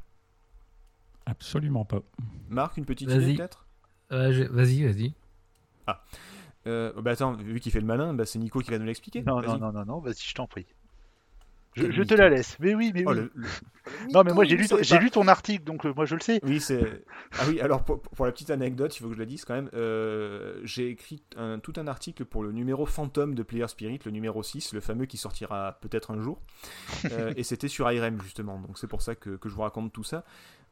Absolument 1.26 1.84
pas. 1.84 2.00
Marc, 2.48 2.76
une 2.76 2.84
petite 2.84 3.10
idée 3.10 3.34
peut-être? 3.34 3.66
Euh, 4.12 4.46
Vas-y, 4.50 4.84
vas-y. 4.84 5.14
Euh, 6.66 6.92
bah 7.00 7.12
attends, 7.12 7.32
vu 7.34 7.60
qu'il 7.60 7.72
fait 7.72 7.80
le 7.80 7.86
malin, 7.86 8.14
bah, 8.14 8.24
c'est 8.24 8.38
Nico 8.38 8.60
qui 8.60 8.70
va 8.70 8.78
nous 8.78 8.86
l'expliquer. 8.86 9.22
Non, 9.22 9.40
non, 9.40 9.58
non, 9.58 9.72
non, 9.72 9.84
non, 9.84 9.98
vas-y, 10.00 10.22
je 10.22 10.34
t'en 10.34 10.46
prie. 10.46 10.66
Je, 11.74 12.02
te 12.02 12.14
la 12.14 12.28
laisse. 12.28 12.56
Mais 12.60 12.74
oui, 12.74 12.90
mais 12.94 13.04
Oh, 13.06 13.10
oui. 13.10 13.16
le- 13.16 13.32
le- 13.34 13.48
Non, 14.12 14.22
mais 14.24 14.32
moi 14.32 14.44
j'ai 14.44 14.56
lu, 14.56 14.66
j'ai 14.82 15.10
ton 15.10 15.26
article, 15.26 15.64
donc 15.64 15.84
euh, 15.86 15.92
moi 15.96 16.04
je 16.04 16.14
le 16.14 16.20
sais. 16.20 16.38
Oui, 16.44 16.60
c'est. 16.60 17.04
Ah 17.38 17.44
oui, 17.48 17.60
alors 17.60 17.82
pour, 17.82 18.00
pour 18.00 18.26
la 18.26 18.32
petite 18.32 18.50
anecdote, 18.50 18.94
il 18.96 19.00
faut 19.00 19.08
que 19.08 19.14
je 19.14 19.18
le 19.18 19.26
dise 19.26 19.44
quand 19.44 19.54
même. 19.54 19.70
euh, 19.74 20.60
j'ai 20.64 20.88
écrit 20.90 21.22
un- 21.36 21.58
tout 21.58 21.72
un 21.76 21.86
article 21.86 22.24
pour 22.24 22.42
le 22.42 22.52
numéro 22.52 22.86
fantôme 22.86 23.34
de 23.34 23.42
Player 23.42 23.66
Spirit, 23.68 23.98
le 24.04 24.10
numéro 24.12 24.42
6, 24.42 24.72
le 24.72 24.80
fameux 24.80 25.06
qui 25.06 25.16
sortira 25.16 25.78
peut-être 25.80 26.10
un 26.10 26.20
jour. 26.20 26.40
Euh, 27.12 27.32
et 27.36 27.42
c'était 27.42 27.68
sur 27.68 27.90
IRM 27.90 28.20
justement. 28.22 28.60
Donc 28.60 28.78
c'est 28.78 28.86
pour 28.86 29.02
ça 29.02 29.14
que, 29.16 29.30
que 29.30 29.48
je 29.48 29.54
vous 29.54 29.62
raconte 29.62 29.92
tout 29.92 30.04
ça 30.04 30.24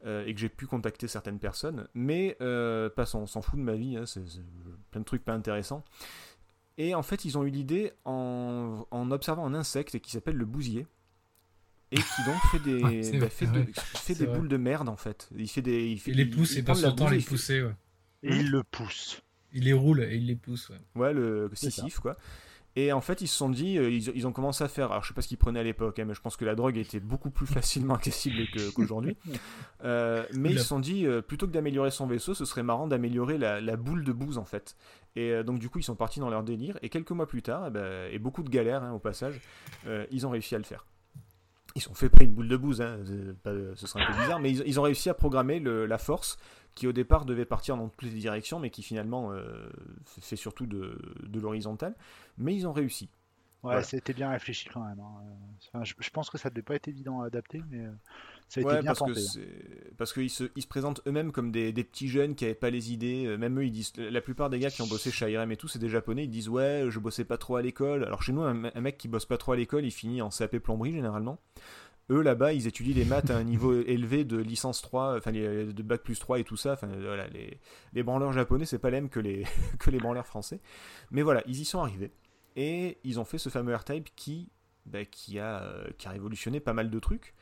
euh, 0.05 0.23
et 0.25 0.33
que 0.33 0.39
j'ai 0.39 0.47
pu 0.49 0.65
contacter 0.65 1.07
certaines 1.07 1.39
personnes. 1.39 1.87
Mais 1.93 2.37
euh, 2.41 2.89
passons, 2.89 3.19
on 3.19 3.25
s'en 3.27 3.41
fout 3.41 3.59
de 3.59 3.63
ma 3.63 3.73
vie, 3.75 3.97
hein, 3.97 4.05
c'est 4.05 4.25
c'est 4.27 4.39
plein 4.91 5.01
de 5.01 5.05
trucs 5.05 5.25
pas 5.25 5.33
intéressants. 5.33 5.83
Et 6.83 6.95
en 6.95 7.03
fait, 7.03 7.25
ils 7.25 7.37
ont 7.37 7.43
eu 7.43 7.49
l'idée 7.51 7.91
en, 8.05 8.87
en 8.89 9.11
observant 9.11 9.45
un 9.45 9.53
insecte 9.53 9.99
qui 9.99 10.09
s'appelle 10.11 10.35
le 10.35 10.45
bousier. 10.45 10.87
Et 11.91 11.97
qui 11.97 12.23
donc 12.25 12.37
fait 12.51 12.59
des, 12.59 12.81
Ouais, 12.83 13.01
bah, 13.11 13.17
vrai, 13.19 13.29
fait 13.29 13.45
c'est 13.45 13.51
de- 13.51 13.59
vrai. 13.59 13.67
fait 13.73 13.97
C'est 14.01 14.17
des 14.17 14.25
vrai. 14.25 14.37
boules 14.39 14.47
de 14.47 14.57
merde 14.57 14.89
en 14.89 14.95
fait. 14.95 15.29
Il 15.37 15.47
fait 15.47 15.61
des, 15.61 15.87
il 15.89 15.99
fait, 15.99 16.11
Il 16.11 16.17
les 16.17 16.25
pousse 16.25 16.53
il 16.53 16.59
et 16.59 16.63
passe 16.63 16.79
de 16.79 16.83
la 16.83 16.89
son 16.89 16.95
temps 16.95 17.07
à 17.07 17.11
les 17.11 17.19
pousser. 17.21 17.61
Ouais. 17.61 17.75
Et 18.23 18.35
il 18.37 18.49
le 18.49 18.63
pousse. 18.63 19.21
Il 19.53 19.65
les 19.65 19.73
roule 19.73 20.01
et 20.03 20.15
il 20.15 20.25
les 20.27 20.35
pousse. 20.35 20.69
Ouais. 20.69 20.79
Ouais, 20.95 21.13
le 21.13 21.51
sissif, 21.53 21.99
quoi. 21.99 22.15
Et 22.77 22.93
en 22.93 23.01
fait, 23.01 23.19
ils 23.19 23.27
se 23.27 23.35
sont 23.35 23.49
dit, 23.49 23.77
euh, 23.77 23.89
ils, 23.91 24.07
ils 24.15 24.25
ont 24.25 24.31
commencé 24.31 24.63
à 24.63 24.69
faire. 24.69 24.91
Alors, 24.91 25.03
je 25.03 25.09
sais 25.09 25.13
pas 25.13 25.21
ce 25.21 25.27
qu'ils 25.27 25.37
prenaient 25.37 25.59
à 25.59 25.63
l'époque, 25.63 25.99
hein, 25.99 26.05
mais 26.07 26.13
je 26.13 26.21
pense 26.21 26.37
que 26.37 26.45
la 26.45 26.55
drogue 26.55 26.77
était 26.77 27.01
beaucoup 27.01 27.29
plus 27.29 27.45
facilement 27.47 27.95
accessible 27.95 28.47
qu'aujourd'hui. 28.73 29.17
Euh, 29.83 30.25
mais 30.33 30.51
ils 30.51 30.59
se 30.59 30.63
sont 30.67 30.79
dit, 30.79 31.05
euh, 31.05 31.21
plutôt 31.21 31.47
que 31.47 31.51
d'améliorer 31.51 31.91
son 31.91 32.07
vaisseau, 32.07 32.33
ce 32.33 32.45
serait 32.45 32.63
marrant 32.63 32.87
d'améliorer 32.87 33.37
la, 33.37 33.59
la 33.59 33.75
boule 33.75 34.05
de 34.05 34.13
bouse, 34.13 34.37
en 34.37 34.45
fait. 34.45 34.77
Et 35.15 35.31
euh, 35.31 35.43
donc, 35.43 35.59
du 35.59 35.69
coup, 35.69 35.79
ils 35.79 35.83
sont 35.83 35.95
partis 35.95 36.19
dans 36.19 36.29
leur 36.29 36.43
délire. 36.43 36.77
Et 36.81 36.89
quelques 36.89 37.11
mois 37.11 37.27
plus 37.27 37.41
tard, 37.41 37.65
eh 37.67 37.69
ben, 37.69 38.11
et 38.11 38.19
beaucoup 38.19 38.43
de 38.43 38.49
galères 38.49 38.83
hein, 38.83 38.93
au 38.93 38.99
passage, 38.99 39.41
euh, 39.87 40.05
ils 40.11 40.25
ont 40.25 40.29
réussi 40.29 40.55
à 40.55 40.57
le 40.57 40.63
faire. 40.63 40.85
Ils 41.75 41.87
ont 41.89 41.93
fait 41.93 42.09
pas 42.09 42.23
une 42.23 42.31
boule 42.31 42.49
de 42.49 42.57
bouse, 42.57 42.81
hein, 42.81 42.99
ce 43.75 43.87
serait 43.87 44.03
un 44.03 44.11
peu 44.11 44.19
bizarre, 44.19 44.39
mais 44.41 44.51
ils, 44.51 44.77
ont 44.77 44.83
réussi 44.83 45.09
à 45.09 45.13
programmer 45.13 45.61
la 45.61 45.97
force 45.97 46.37
qui 46.75 46.85
au 46.85 46.91
départ 46.91 47.23
devait 47.23 47.45
partir 47.45 47.77
dans 47.77 47.87
toutes 47.87 48.09
les 48.09 48.17
directions, 48.17 48.59
mais 48.59 48.69
qui 48.69 48.83
finalement 48.83 49.31
euh, 49.31 49.69
fait 50.19 50.35
surtout 50.35 50.65
de, 50.65 50.99
de 51.23 51.39
l'horizontale. 51.39 51.95
Mais 52.37 52.53
ils 52.53 52.67
ont 52.67 52.73
réussi. 52.73 53.09
Ouais, 53.63 53.83
c'était 53.83 54.13
bien 54.13 54.29
réfléchi 54.31 54.69
quand 54.69 54.83
même. 54.83 54.99
hein. 54.99 55.21
Enfin, 55.71 55.83
je, 55.83 55.93
je 55.99 56.09
pense 56.09 56.31
que 56.31 56.37
ça 56.39 56.49
devait 56.49 56.63
pas 56.63 56.73
être 56.75 56.87
évident 56.87 57.21
à 57.21 57.27
adapter, 57.27 57.61
mais 57.69 57.85
euh, 57.85 57.91
ça 58.47 58.59
a 58.59 58.63
été 58.63 58.75
bien 58.81 58.89
parce 58.93 58.99
que 59.01 59.11
hein. 59.11 59.93
parce 59.97 60.13
qu'ils 60.13 60.31
se, 60.31 60.45
ils 60.55 60.63
se 60.63 60.67
présentent 60.67 61.01
eux-mêmes 61.05 61.31
comme 61.31 61.51
des, 61.51 61.71
des 61.71 61.83
petits 61.83 62.07
jeunes 62.07 62.33
qui 62.33 62.45
avaient 62.45 62.55
pas 62.55 62.71
les 62.71 62.91
idées. 62.91 63.25
Euh, 63.27 63.37
Même 63.37 63.59
eux, 63.59 63.65
ils 63.65 63.71
disent. 63.71 63.93
La 63.97 64.19
plupart 64.21 64.49
des 64.49 64.57
gars 64.57 64.71
qui 64.71 64.81
ont 64.81 64.87
bossé 64.87 65.11
chez 65.11 65.31
IRM 65.31 65.51
et 65.51 65.57
tout, 65.57 65.67
c'est 65.67 65.77
des 65.77 65.89
japonais. 65.89 66.23
Ils 66.23 66.29
disent 66.29 66.49
ouais, 66.49 66.87
je 66.89 66.97
bossais 66.99 67.23
pas 67.23 67.37
trop 67.37 67.55
à 67.55 67.61
l'école. 67.61 68.03
Alors 68.03 68.23
chez 68.23 68.33
nous, 68.33 68.41
un, 68.41 68.63
un 68.73 68.81
mec 68.81 68.97
qui 68.97 69.07
bosse 69.07 69.25
pas 69.27 69.37
trop 69.37 69.51
à 69.51 69.55
l'école, 69.55 69.85
il 69.85 69.91
finit 69.91 70.23
en 70.23 70.29
CAP 70.29 70.57
plomberie 70.57 70.93
généralement. 70.93 71.37
Eux 72.09 72.21
là-bas, 72.21 72.51
ils 72.53 72.67
étudient 72.67 72.95
les 72.95 73.05
maths 73.05 73.29
à 73.29 73.37
un 73.37 73.43
niveau 73.43 73.79
élevé 73.85 74.25
de 74.25 74.37
licence 74.37 74.81
3, 74.81 75.17
enfin 75.17 75.31
de 75.31 75.83
bac 75.83 76.01
plus 76.01 76.19
3 76.19 76.39
et 76.39 76.43
tout 76.43 76.57
ça. 76.57 76.73
Enfin 76.73 76.87
voilà, 76.87 77.27
les, 77.27 77.59
les 77.93 78.03
branleurs 78.03 78.33
japonais, 78.33 78.65
c'est 78.65 78.79
pas 78.79 78.89
les 78.89 78.97
mêmes 79.01 79.09
que 79.09 79.19
les, 79.19 79.45
que 79.79 79.91
les 79.91 79.99
branleurs 79.99 80.25
français. 80.27 80.59
Mais 81.11 81.21
voilà, 81.21 81.43
ils 81.45 81.59
y 81.61 81.65
sont 81.65 81.79
arrivés. 81.79 82.11
Et 82.55 82.99
ils 83.03 83.19
ont 83.19 83.25
fait 83.25 83.37
ce 83.37 83.49
fameux 83.49 83.75
R-Type 83.75 84.09
qui, 84.15 84.49
bah, 84.85 85.05
qui, 85.05 85.39
a, 85.39 85.61
euh, 85.63 85.87
qui 85.97 86.07
a 86.07 86.11
révolutionné 86.11 86.59
pas 86.59 86.73
mal 86.73 86.89
de 86.89 86.99
trucs. 86.99 87.33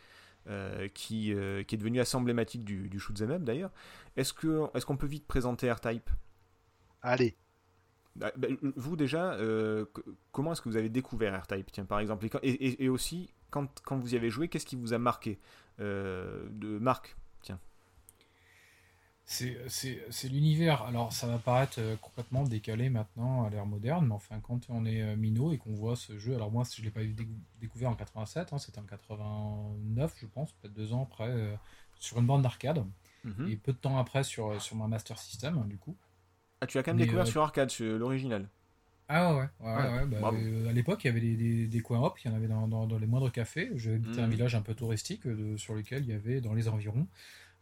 euh, 0.48 0.88
qui, 0.90 1.34
euh, 1.34 1.64
qui 1.64 1.76
est 1.76 1.78
devenu 1.78 2.00
assez 2.00 2.16
emblématique 2.18 2.64
du, 2.66 2.90
du 2.90 3.00
shoot'em 3.00 3.30
up 3.32 3.44
d'ailleurs. 3.44 3.72
Est-ce 4.16 4.34
qu'on 4.34 4.98
peut 4.98 5.06
vite 5.08 5.28
présenter 5.28 5.72
R-Type? 5.72 6.10
Allez, 7.02 7.36
Bah, 8.16 8.32
bah, 8.36 8.48
Vous 8.76 8.96
déjà, 8.96 9.34
euh, 9.34 9.86
comment 10.32 10.52
est-ce 10.54 10.62
que 10.62 10.70
vous 10.70 10.78
avez 10.78 10.90
découvert 10.90 11.40
R-Type? 11.44 11.72
Tiens, 11.72 11.86
par 11.86 12.00
exemple, 12.00 12.28
et, 12.44 12.90
aussi 12.90 13.34
quand, 13.52 13.82
quand 13.86 13.98
vous 13.98 14.14
y 14.14 14.18
avez 14.18 14.30
joué, 14.30 14.48
qu'est-ce 14.48 14.66
qui 14.66 14.76
vous 14.76 14.94
a 14.94 14.98
marqué? 14.98 15.40
De 15.80 16.78
Marc 16.80 17.16
C'est, 17.42 17.58
c'est, 19.32 20.28
l'univers. 20.30 20.82
Alors, 20.84 21.14
ça 21.14 21.28
va 21.28 21.38
paraître 21.38 21.80
euh, 21.80 21.96
complètement 21.98 22.44
décalé 22.44 22.90
maintenant 22.90 23.46
à 23.46 23.50
l'ère 23.50 23.66
moderne, 23.66 24.08
mais 24.08 24.14
enfin, 24.16 24.40
quand 24.42 24.70
on 24.70 24.86
est 24.86 25.02
euh, 25.02 25.16
minot 25.16 25.52
et 25.54 25.58
qu'on 25.58 25.74
voit 25.74 25.96
ce 25.96 26.18
jeu, 26.18 26.36
alors 26.36 26.52
moi, 26.52 26.64
je 26.74 26.82
ne 26.82 26.86
l'ai 26.86 26.92
pas 26.92 27.02
découvert 27.62 27.90
en 27.92 27.96
87, 27.96 28.54
hein, 28.54 28.58
c'était 28.58 28.80
en 28.80 28.84
89, 28.84 30.16
je 30.20 30.26
pense, 30.26 30.52
peut-être 30.54 30.74
deux 30.74 30.94
ans 30.94 31.04
après, 31.04 31.30
euh, 31.30 31.56
sur 32.00 32.18
une 32.20 32.26
bande 32.26 32.42
d'arcade, 32.42 32.84
Mhm. 33.24 33.50
et 33.50 33.56
peu 33.56 33.72
de 33.74 33.78
temps 33.78 33.98
après 34.00 34.24
sur, 34.24 34.60
sur 34.62 34.76
ma 34.76 34.88
Master 34.88 35.20
System, 35.20 35.58
hein, 35.60 35.66
du 35.68 35.78
coup. 35.78 35.96
Ah, 36.62 36.68
tu 36.68 36.78
as 36.78 36.84
quand 36.84 36.92
même 36.92 36.98
Mais, 36.98 37.06
découvert 37.06 37.28
euh, 37.28 37.28
sur 37.28 37.42
arcade, 37.42 37.70
sur 37.70 37.98
l'original. 38.00 38.48
Ah 39.12 39.36
ouais, 39.36 39.50
ouais, 39.60 39.74
ouais, 39.74 39.88
Ouais, 39.88 39.90
ouais, 39.90 40.06
bah, 40.06 40.24
euh, 40.24 40.70
à 40.70 40.72
l'époque, 40.74 41.04
il 41.04 41.08
y 41.08 41.10
avait 41.10 41.20
des, 41.20 41.36
des, 41.36 41.68
des 41.68 41.80
coins 41.82 42.00
hop, 42.02 42.20
il 42.24 42.30
y 42.30 42.32
en 42.32 42.36
avait 42.36 42.48
dans, 42.48 42.68
dans, 42.68 42.86
dans 42.86 43.00
les 43.00 43.08
moindres 43.08 43.32
cafés. 43.32 43.72
J'habitais 43.76 44.22
un 44.22 44.28
Mhm. 44.28 44.28
village 44.28 44.54
un 44.54 44.62
peu 44.62 44.76
touristique 44.76 45.26
de- 45.28 45.58
sur 45.58 45.74
lequel 45.74 46.04
il 46.04 46.10
y 46.10 46.14
avait 46.14 46.42
dans 46.42 46.54
les 46.54 46.68
environs 46.68 47.08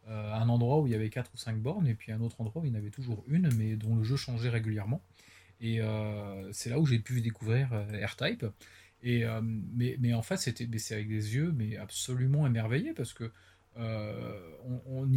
euh, 0.09 0.33
un 0.33 0.47
endroit 0.49 0.79
où 0.79 0.87
il 0.87 0.93
y 0.93 0.95
avait 0.95 1.09
4 1.09 1.31
ou 1.33 1.37
5 1.37 1.57
bornes, 1.57 1.87
et 1.87 1.93
puis 1.93 2.11
un 2.11 2.21
autre 2.21 2.39
endroit 2.41 2.61
où 2.61 2.65
il 2.65 2.71
y 2.71 2.75
en 2.75 2.77
avait 2.77 2.89
toujours 2.89 3.23
une, 3.27 3.49
mais 3.55 3.75
dont 3.75 3.95
le 3.95 4.03
jeu 4.03 4.15
changeait 4.15 4.49
régulièrement. 4.49 5.01
Et 5.59 5.81
euh, 5.81 6.51
c'est 6.53 6.69
là 6.69 6.79
où 6.79 6.85
j'ai 6.85 6.99
pu 6.99 7.21
découvrir 7.21 7.73
euh, 7.73 8.05
R-Type. 8.05 8.45
Et, 9.03 9.25
mais, 9.43 9.95
mais 9.99 10.15
en 10.15 10.23
fait, 10.23 10.37
c'était 10.37 10.67
avec 10.91 11.07
des 11.07 11.35
yeux 11.35 11.53
mais 11.55 11.77
absolument 11.77 12.47
émerveillés 12.47 12.93
parce 12.93 13.13
que 13.13 13.31
euh, 13.79 14.39
on, 14.89 15.07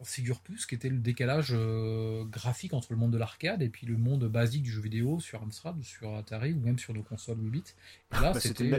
on 0.00 0.04
figure 0.04 0.40
plus 0.40 0.58
ce 0.58 0.66
qu'était 0.66 0.88
le 0.88 0.98
décalage 0.98 1.48
euh, 1.52 2.24
graphique 2.24 2.74
entre 2.74 2.88
le 2.92 2.96
monde 2.98 3.12
de 3.12 3.18
l'arcade 3.18 3.62
et 3.62 3.68
puis 3.68 3.86
le 3.86 3.96
monde 3.96 4.24
basique 4.28 4.62
du 4.62 4.70
jeu 4.72 4.80
vidéo 4.80 5.20
sur 5.20 5.42
Amstrad, 5.42 5.80
sur 5.82 6.14
Atari 6.16 6.52
ou 6.52 6.60
même 6.60 6.78
sur 6.78 6.92
nos 6.94 7.02
consoles 7.02 7.38
8 7.40 7.50
bits. 7.50 7.62
Bah, 8.10 8.34
c'était 8.40 8.64
le 8.64 8.70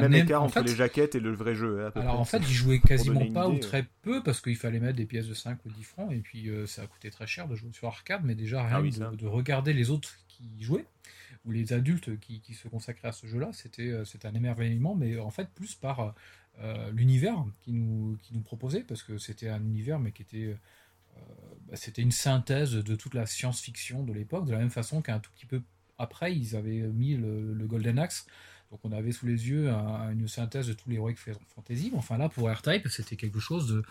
même- 0.00 0.14
euh, 0.14 0.16
écart 0.24 0.42
en 0.42 0.46
entre 0.46 0.54
fait, 0.54 0.62
les 0.64 0.74
jaquettes 0.76 1.14
et 1.14 1.20
le 1.20 1.32
vrai 1.32 1.54
jeu. 1.54 1.86
à 1.86 1.90
peu 1.90 2.00
alors 2.00 2.12
près. 2.14 2.20
en 2.20 2.24
fait, 2.24 2.38
ils 2.48 2.52
jouaient 2.54 2.80
quasiment 2.80 3.20
pas 3.32 3.44
idée, 3.46 3.50
ou 3.50 3.52
ouais. 3.54 3.60
très 3.60 3.86
peu 4.02 4.22
parce 4.22 4.40
qu'il 4.40 4.56
fallait 4.56 4.80
mettre 4.80 4.96
des 4.96 5.06
pièces 5.06 5.26
de 5.28 5.34
5 5.34 5.58
ou 5.66 5.70
10 5.70 5.84
francs 5.84 6.12
et 6.12 6.18
puis 6.20 6.48
euh, 6.48 6.66
ça 6.66 6.86
coûtait 6.86 7.10
très 7.10 7.26
cher 7.26 7.48
de 7.48 7.56
jouer 7.56 7.70
sur 7.72 7.88
arcade, 7.88 8.22
mais 8.24 8.34
déjà 8.34 8.62
rien 8.64 8.76
Ah 8.76 8.80
oui, 8.82 8.92
ça. 8.92 9.10
de, 9.10 9.16
de 9.16 9.26
regarder 9.26 9.72
les 9.72 9.90
autres 9.90 10.10
qui 10.28 10.44
y 10.58 10.62
jouaient 10.62 10.84
ou 11.44 11.52
les 11.52 11.72
adultes 11.72 12.18
qui, 12.20 12.40
qui 12.40 12.52
se 12.54 12.68
consacraient 12.68 13.08
à 13.08 13.12
ce 13.12 13.26
jeu-là, 13.26 13.50
c'était 13.52 13.92
c'était 14.04 14.26
un 14.28 14.34
émerveillement, 14.34 14.94
mais 14.94 15.18
en 15.18 15.30
fait 15.30 15.48
plus 15.54 15.74
par 15.74 16.14
euh, 16.60 16.90
l'univers 16.92 17.44
qui 17.60 17.72
nous, 17.72 18.16
qui 18.22 18.34
nous 18.34 18.40
proposait 18.40 18.82
parce 18.82 19.02
que 19.02 19.18
c'était 19.18 19.48
un 19.48 19.60
univers 19.60 19.98
mais 19.98 20.12
qui 20.12 20.22
était 20.22 20.56
euh, 21.16 21.20
bah, 21.68 21.76
c'était 21.76 22.02
une 22.02 22.12
synthèse 22.12 22.72
de 22.72 22.96
toute 22.96 23.14
la 23.14 23.26
science-fiction 23.26 24.02
de 24.04 24.12
l'époque, 24.12 24.46
de 24.46 24.52
la 24.52 24.58
même 24.58 24.70
façon 24.70 25.02
qu'un 25.02 25.18
tout 25.20 25.30
petit 25.32 25.46
peu 25.46 25.62
après, 25.98 26.34
ils 26.34 26.54
avaient 26.54 26.82
mis 26.88 27.16
le, 27.16 27.52
le 27.54 27.66
Golden 27.66 27.98
Axe. 27.98 28.26
Donc 28.70 28.80
on 28.84 28.92
avait 28.92 29.12
sous 29.12 29.26
les 29.26 29.48
yeux 29.48 29.70
un- 29.70 30.10
une 30.12 30.28
synthèse 30.28 30.68
de 30.68 30.76
les 30.86 30.96
Heroic 30.96 31.16
Fantasy. 31.54 31.90
Enfin 31.94 32.18
là, 32.18 32.28
pour 32.28 32.48
R-Type, 32.48 32.86
c'était 32.88 33.16
quelque 33.16 33.40
chose 33.40 33.66
de... 33.68 33.82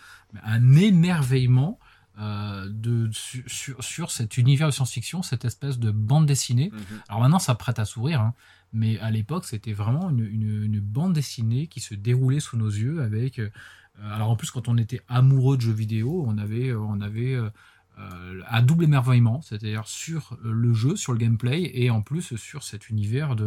un 0.43 0.75
émerveillement 0.75 1.79
euh, 2.19 2.67
de, 2.69 3.09
sur, 3.11 4.11
cet 4.11 4.37
univers 4.37 4.67
de 4.67 4.71
science-fiction, 4.73 5.21
cette 5.21 5.45
espèce 5.45 5.77
de 5.79 5.91
bande 5.91 6.25
dessinée. 6.25 6.71
Mhm. 6.73 6.79
Alors 7.09 7.21
maintenant, 7.21 7.39
ça 7.39 7.55
prête 7.55 7.79
à 7.79 7.85
sourire, 7.85 8.21
hein, 8.21 8.33
mais 8.73 8.97
à 8.99 9.11
l'époque, 9.11 9.45
c'était 9.45 9.73
vraiment 9.73 10.09
une, 10.09 10.25
une- 10.25 10.63
une 10.63 10.79
bande 10.79 11.13
dessinée 11.13 11.67
qui 11.67 11.79
se 11.79 11.93
déroulait 11.95 12.39
sous 12.39 12.57
nos 12.57 12.69
yeux 12.69 13.01
avec. 13.01 13.39
euh, 13.39 13.49
alors 14.11 14.29
en 14.29 14.35
plus, 14.35 14.51
quand 14.51 14.67
on 14.67 14.77
était 14.77 15.01
amoureux 15.07 15.57
de 15.57 15.61
jeux 15.61 15.71
vidéo, 15.71 16.23
on 16.27 16.37
avait, 16.37 16.69
euh, 16.69 16.79
on 16.79 17.01
avait 17.01 17.33
euh, 17.33 17.49
euh, 17.99 18.41
un 18.47 18.61
double 18.61 18.83
émerveillement, 18.83 19.41
c'est-à-dire 19.41 19.87
sur 19.87 20.33
euh, 20.45 20.51
le 20.51 20.73
jeu, 20.73 20.95
sur 20.95 21.13
le 21.13 21.17
gameplay, 21.19 21.71
et 21.73 21.89
en 21.89 22.01
plus 22.03 22.35
sur 22.35 22.63
cet 22.63 22.89
univers 22.89 23.35
de, 23.35 23.45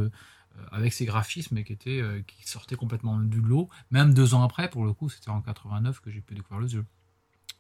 euh, 0.58 0.62
avec 0.72 0.92
ses 0.92 1.04
graphismes 1.04 1.62
qui, 1.62 1.72
étaient, 1.72 2.00
euh, 2.00 2.20
qui 2.26 2.48
sortaient 2.48 2.74
complètement 2.74 3.18
du 3.20 3.40
lot. 3.40 3.68
Même 3.92 4.12
deux 4.12 4.34
ans 4.34 4.42
après, 4.42 4.68
pour 4.68 4.84
le 4.84 4.92
coup, 4.92 5.08
c'était 5.08 5.30
en 5.30 5.40
89 5.40 6.00
que 6.00 6.10
j'ai 6.10 6.20
pu 6.20 6.34
découvrir 6.34 6.60
le 6.62 6.66
jeu. 6.68 6.84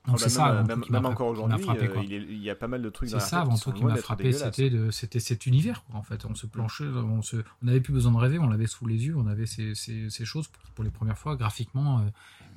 Ah 0.04 0.12
Donc 0.12 0.18
bah 0.18 0.24
c'est 0.24 0.30
ça, 0.30 0.62
même, 0.62 0.70
avant 0.70 0.90
même- 0.90 1.06
encore 1.06 1.28
aujourd'hui, 1.28 1.66
euh, 1.68 2.02
il, 2.02 2.42
y 2.42 2.48
a 2.48 2.54
pas 2.54 2.68
mal 2.68 2.80
de 2.80 2.88
trucs 2.88 3.10
C'est 3.10 3.20
ça 3.20 3.42
avant 3.42 3.58
tout 3.58 3.70
qui 3.72 3.84
m'a 3.84 3.96
frappé, 3.96 4.32
c'était 4.32 5.20
cet 5.20 5.46
univers 5.46 5.84
quoi, 5.84 5.96
en 5.96 6.02
fait. 6.02 6.24
On 6.24 6.34
se 6.34 6.46
planchait, 6.46 6.84
on 6.84 7.20
se, 7.20 7.36
on 7.36 7.66
n'avait 7.66 7.80
plus 7.80 7.92
besoin 7.92 8.12
de 8.12 8.16
rêver, 8.16 8.38
on 8.38 8.48
l'avait 8.48 8.66
sous 8.66 8.86
les 8.86 9.06
yeux, 9.06 9.16
on 9.16 9.26
avait 9.26 9.46
ces, 9.46 9.74
ces, 9.74 10.08
ces 10.08 10.24
choses 10.24 10.48
qui 10.48 10.54
pour 10.74 10.84
les 10.84 10.90
premières 10.90 11.18
fois 11.18 11.36
graphiquement 11.36 11.98
euh, 11.98 12.02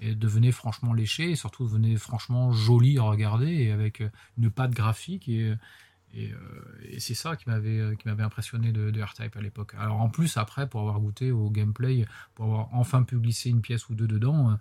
et 0.01 0.15
devenaient 0.15 0.53
franchement 0.53 0.93
léchées 0.93 1.32
et 1.32 1.36
surtout 1.36 1.65
devenaient 1.65 1.97
franchement 1.97 2.53
jolies 2.53 2.97
à 2.97 3.03
regarder 3.03 3.47
et 3.51 3.71
avec 3.71 3.99
euh, 4.01 4.10
une 4.38 4.49
patte 4.49 4.71
graphique 4.71 5.27
et 5.27 5.53
et, 6.15 6.32
euh, 6.32 6.38
et 6.84 6.99
c'est 6.99 7.15
ça 7.15 7.36
qui 7.36 7.49
m'avait 7.49 7.79
euh, 7.79 7.95
qui 7.95 8.08
m'avait 8.08 8.23
impressionné 8.23 8.71
de, 8.71 8.91
de 8.91 9.01
R-Type 9.01 9.36
à 9.36 9.41
l'époque. 9.41 9.73
Alors 9.77 9.99
en 9.99 10.10
plus 10.10 10.38
après 10.38 10.69
pour 10.69 10.82
avoir 10.82 10.99
goûté 10.99 11.32
au 11.32 11.49
gameplay, 11.49 12.06
pour 12.36 12.45
avoir 12.45 12.69
enfin 12.73 13.03
pu 13.03 13.17
glisser 13.17 13.49
une 13.49 13.62
pièce 13.62 13.89
ou 13.89 13.95
deux 13.95 14.08
dedans. 14.08 14.58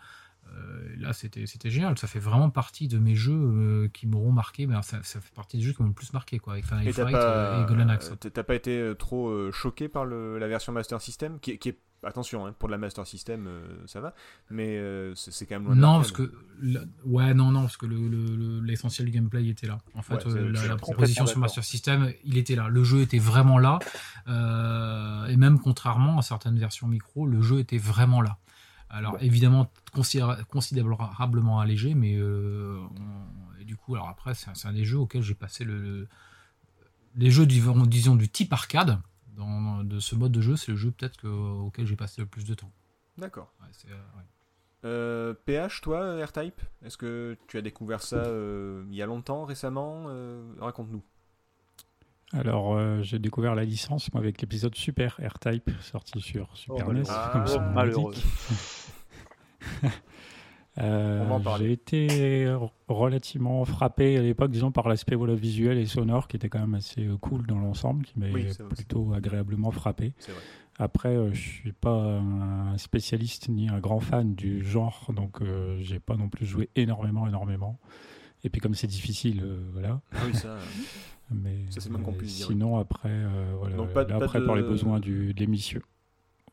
Euh, 0.55 0.95
là, 0.99 1.13
c'était 1.13 1.47
génial. 1.71 1.99
Ça 1.99 2.07
fait 2.07 2.19
vraiment 2.19 2.51
partie 2.51 2.89
de 2.89 2.99
mes 2.99 3.15
jeux 3.15 3.33
euh, 3.33 3.89
qui 3.89 4.07
m'auront 4.07 4.33
marqué. 4.33 4.67
Mais 4.67 4.75
alors, 4.75 4.85
ça, 4.85 4.99
ça 5.03 5.21
fait 5.21 5.35
partie 5.35 5.57
des 5.59 5.63
jeux 5.65 5.73
qui 5.73 5.83
m'ont 5.83 5.89
le 5.89 5.95
plus 5.95 6.13
marqué, 6.13 6.39
quoi, 6.39 6.55
avec 6.55 6.67
Final 6.67 6.87
Et 6.87 6.93
Fight 6.93 7.15
euh, 7.15 7.57
pas, 7.59 7.63
et 7.63 7.67
Golden 7.69 7.91
Axe. 7.91 8.13
t'as- 8.21 8.31
t'as 8.31 8.43
pas 8.43 8.55
été 8.55 8.93
trop 8.99 9.51
choqué 9.53 9.89
par 9.89 10.05
le- 10.05 10.39
la 10.39 10.49
version 10.49 10.73
Master 10.73 11.01
System 11.01 11.39
qui, 11.41 11.53
est- 11.53 11.59
qui 11.59 11.69
est 11.71 11.79
attention 12.05 12.45
hein, 12.47 12.53
pour 12.59 12.69
de 12.69 12.73
la 12.73 12.79
Master 12.79 13.07
System 13.07 13.47
euh, 13.47 13.63
ça 13.87 14.01
va 14.01 14.13
mais 14.51 14.77
euh, 14.77 15.15
c'est 15.15 15.47
quand 15.47 15.55
même 15.55 15.67
loin 15.67 15.77
de 15.77 15.81
Non, 15.81 15.99
l'arcade. 15.99 16.17
parce 16.17 16.29
que 16.31 16.35
la- 16.61 16.81
ouais, 17.05 17.33
non, 17.33 17.53
non, 17.53 17.61
parce 17.61 17.77
que 17.77 17.87
le- 17.87 18.09
le- 18.09 18.35
le- 18.35 18.61
l'essentiel 18.61 19.07
du 19.07 19.13
gameplay 19.13 19.47
était 19.47 19.69
là. 19.69 19.79
En 19.95 20.03
fait, 20.03 20.15
Ouais, 20.27 20.33
euh, 20.37 20.51
la, 20.51 20.77
proposition 20.77 21.27
sur. 21.27 21.39
Master 21.39 21.63
System, 21.63 22.13
il 22.25 22.37
était 22.39 22.57
là. 22.57 22.67
Le 22.69 22.83
jeu 22.83 23.03
était 23.03 23.21
vraiment 23.21 23.57
là. 23.59 23.79
Et 25.29 25.37
même 25.37 25.59
contrairement 25.61 26.19
à 26.19 26.23
certaines 26.23 26.59
versions 26.59 26.89
micro, 26.89 27.27
le 27.27 27.41
jeu 27.41 27.61
était 27.61 27.79
vraiment 27.79 28.21
là. 28.21 28.37
Alors 28.95 29.13
Bon. 29.13 29.19
évidemment 29.21 29.71
considéra- 29.93 30.45
considérablement 30.45 31.59
allégé, 31.61 31.95
mais 31.95 32.15
euh, 32.17 32.79
on- 33.01 33.59
et 33.61 33.65
du 33.65 33.77
coup, 33.77 33.95
alors 33.95 34.09
après, 34.09 34.35
c'est 34.35 34.51
un, 34.67 34.73
des 34.73 34.85
jeux 34.85 34.99
auxquels 34.99 35.23
j'ai 35.23 35.35
passé 35.35 35.65
le, 35.65 35.81
le- 35.81 36.09
les 37.17 37.31
jeux 37.31 37.47
disons, 37.47 37.87
disons 37.87 38.17
du 38.17 38.29
type 38.29 38.53
arcade. 38.53 38.99
Dans, 39.29 39.83
de 39.83 39.99
ce 39.99 40.15
mode 40.15 40.31
de 40.33 40.43
jeu, 40.43 40.57
c'est 40.57 40.73
le 40.73 40.77
jeu 40.77 40.91
peut-être 40.91 41.17
que- 41.17 41.27
auquel 41.27 41.87
j'ai 41.87 41.97
passé 41.97 42.21
le 42.21 42.27
plus 42.29 42.45
de 42.45 42.53
temps. 42.55 42.71
d'accord 43.17 43.51
Ouais, 43.63 43.67
c'est, 43.73 43.89
euh, 43.91 43.95
ouais. 44.19 44.25
Euh, 44.85 45.33
PH 45.47 45.81
toi 45.81 46.23
R-Type 46.27 46.61
est-ce 46.85 46.97
que 46.99 47.39
tu 47.47 47.57
as 47.57 47.63
découvert 47.63 48.03
ça 48.03 48.17
euh, 48.17 48.85
il 48.91 48.97
y 48.97 49.01
a 49.01 49.07
longtemps 49.07 49.45
récemment 49.45 50.07
raconte-nous 50.59 51.03
Alors, 52.33 52.75
euh, 52.75 53.03
j'ai 53.03 53.19
découvert 53.19 53.55
la 53.55 53.65
licence 53.65 54.13
moi, 54.13 54.23
avec 54.23 54.41
l'épisode 54.41 54.75
Super 54.75 55.19
R-Type 55.23 55.71
sorti 55.81 56.21
sur 56.21 56.49
Super 56.57 56.87
Oh, 56.89 56.93
NES. 56.93 57.03
malheureux. 57.03 57.33
comme 57.33 57.43
Ah, 57.43 57.47
son 57.47 57.61
nom 57.61 57.71
malheureux. 57.73 58.13
l'indique. 58.15 59.93
Euh, 60.79 61.21
On 61.23 61.29
va 61.29 61.35
en 61.35 61.41
parler. 61.43 61.67
j'ai 61.67 61.73
été 61.73 62.57
relativement 62.89 63.63
frappé 63.67 64.17
à 64.17 64.23
l'époque, 64.23 64.51
disons, 64.51 64.73
par 64.73 64.89
l'aspect 64.89 65.15
voilà, 65.17 65.35
visuel 65.35 65.77
et 65.77 65.85
sonore 65.85 66.29
qui 66.29 66.37
était 66.37 66.49
quand 66.49 66.61
même 66.61 66.73
assez 66.75 67.07
euh, 67.07 67.19
cool 67.19 67.47
dans 67.47 67.59
l'ensemble, 67.59 68.07
qui 68.07 68.19
m'avait 68.19 68.33
Oui, 68.33 68.47
plutôt 68.75 69.13
agréablement 69.13 69.71
frappé. 69.71 70.15
vrai 70.27 70.35
Après, 70.79 71.15
euh, 71.15 71.31
je 71.35 71.41
suis 71.41 71.73
pas 71.73 71.91
un 72.19 72.79
spécialiste 72.79 73.51
ni 73.51 73.69
un 73.69 73.81
grand 73.81 74.01
fan 74.01 74.35
du 74.35 74.65
genre, 74.65 75.11
donc 75.15 75.43
euh, 75.43 75.77
j'ai 75.83 76.01
pas 76.01 76.17
non 76.17 76.31
plus 76.31 76.47
joué 76.47 76.71
énormément, 76.75 77.27
énormément. 77.29 77.79
Et 78.45 78.51
puis 78.51 78.61
comme 78.61 78.75
c'est 78.75 78.87
difficile, 78.87 79.43
euh, 79.45 79.59
voilà. 79.73 80.01
Ah 80.13 80.19
oui 80.27 80.35
ça 80.35 80.57
Mais 81.35 81.65
Ça, 81.71 81.81
c'est 81.81 81.89
moins 81.91 82.03
qu'on 82.03 82.13
puisse 82.13 82.37
dire, 82.37 82.47
Sinon, 82.49 82.79
après, 82.79 83.09
euh, 83.09 83.55
voilà. 83.59 83.77
Donc, 83.77 83.93
pas 83.95 84.03
Là, 84.03 84.19
pas 84.19 84.25
après 84.27 84.41
de- 84.41 84.45
pour 84.45 84.55
les 84.57 84.63
besoins 84.63 85.01
du, 85.01 85.33
de 85.33 85.41
l'émission. 85.41 85.81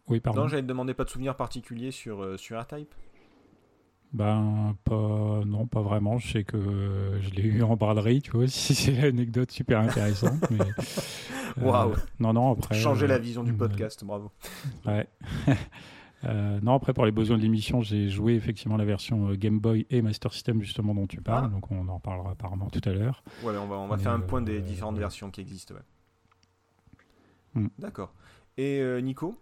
Oui, 0.08 0.20
pardon. 0.22 0.42
non 0.42 0.48
j'allais 0.48 0.62
te 0.64 0.68
demander 0.68 0.94
pas 0.94 1.04
de 1.04 1.10
souvenir 1.10 1.36
particulier 1.36 1.92
sur 1.92 2.24
euh, 2.24 2.38
sur 2.38 2.60
R-Type? 2.60 2.94
Ben, 4.14 4.76
pas, 4.86 5.42
non, 5.46 5.68
pas 5.68 5.82
vraiment. 5.82 6.18
Je 6.18 6.32
sais 6.32 6.44
que 6.44 6.58
euh, 6.58 7.22
je 7.22 7.30
l'ai 7.32 7.44
eu 7.44 7.62
en 7.62 7.76
braderie, 7.76 8.22
tu 8.22 8.32
vois, 8.32 8.48
si 8.48 8.74
c'est 8.74 8.94
l'anecdote 8.94 9.52
super 9.52 9.80
intéressante. 9.80 10.44
euh, 10.52 11.62
Waouh. 11.62 11.94
Non, 12.20 12.34
non, 12.34 12.54
après. 12.54 12.74
changer 12.76 13.06
euh, 13.06 13.10
la 13.10 13.18
vision 13.20 13.44
du 13.44 13.52
euh, 13.52 13.58
podcast 13.58 14.04
bravo 14.04 14.32
Ouais. 14.86 15.08
Euh, 16.26 16.60
non, 16.62 16.74
après, 16.74 16.94
pour 16.94 17.06
les 17.06 17.12
besoins 17.12 17.38
de 17.38 17.42
l'émission, 17.42 17.82
j'ai 17.82 18.10
joué 18.10 18.34
effectivement 18.34 18.78
la 18.78 18.86
version 18.86 19.30
euh, 19.30 19.36
Game 19.36 19.60
Boy 19.60 19.86
et 19.90 20.02
Master 20.02 20.34
System, 20.34 20.62
justement, 20.62 20.94
dont 20.94 21.08
tu 21.08 21.22
parles. 21.22 21.46
Ah. 21.48 21.54
Donc, 21.54 21.72
on 21.72 21.88
en 21.88 22.00
parlera 22.00 22.32
apparemment 22.32 22.70
tout 22.70 22.82
à 22.84 22.92
l'heure. 22.92 23.24
Ouais, 23.44 23.58
on 23.58 23.68
va, 23.68 23.78
on 23.78 23.88
va 23.88 23.98
faire 23.98 24.12
un 24.12 24.20
point 24.20 24.42
des 24.42 24.60
euh, 24.60 24.62
différentes 24.62 24.98
versions 24.98 25.32
qui 25.32 25.42
existent. 25.42 25.76
ouais. 25.76 25.82
Hmm. 27.56 27.68
D'accord. 27.78 28.14
Et 28.58 28.80
euh, 28.80 29.00
Nico? 29.00 29.42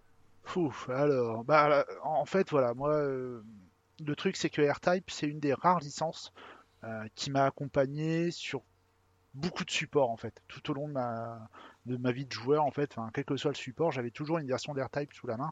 Ouf, 0.55 0.89
alors, 0.89 1.43
bah, 1.43 1.85
en 2.03 2.25
fait, 2.25 2.51
voilà, 2.51 2.73
moi, 2.73 2.93
euh, 2.93 3.43
le 4.05 4.15
truc, 4.15 4.37
c'est 4.37 4.49
que 4.49 4.61
R-Type, 4.61 5.09
c'est 5.09 5.27
une 5.27 5.39
des 5.39 5.53
rares 5.53 5.79
licences 5.79 6.31
euh, 6.83 7.05
qui 7.15 7.31
m'a 7.31 7.45
accompagné 7.45 8.31
sur 8.31 8.61
beaucoup 9.33 9.65
de 9.65 9.71
supports, 9.71 10.09
en 10.09 10.17
fait, 10.17 10.41
tout 10.47 10.71
au 10.71 10.73
long 10.73 10.87
de 10.87 10.93
ma, 10.93 11.49
de 11.85 11.97
ma 11.97 12.11
vie 12.11 12.25
de 12.25 12.31
joueur, 12.31 12.63
en 12.63 12.71
fait, 12.71 12.93
enfin, 12.95 13.09
quel 13.13 13.25
que 13.25 13.35
soit 13.35 13.51
le 13.51 13.55
support, 13.57 13.91
j'avais 13.91 14.11
toujours 14.11 14.37
une 14.37 14.47
version 14.47 14.73
d'R-Type 14.73 15.13
sous 15.13 15.27
la 15.27 15.35
main. 15.37 15.51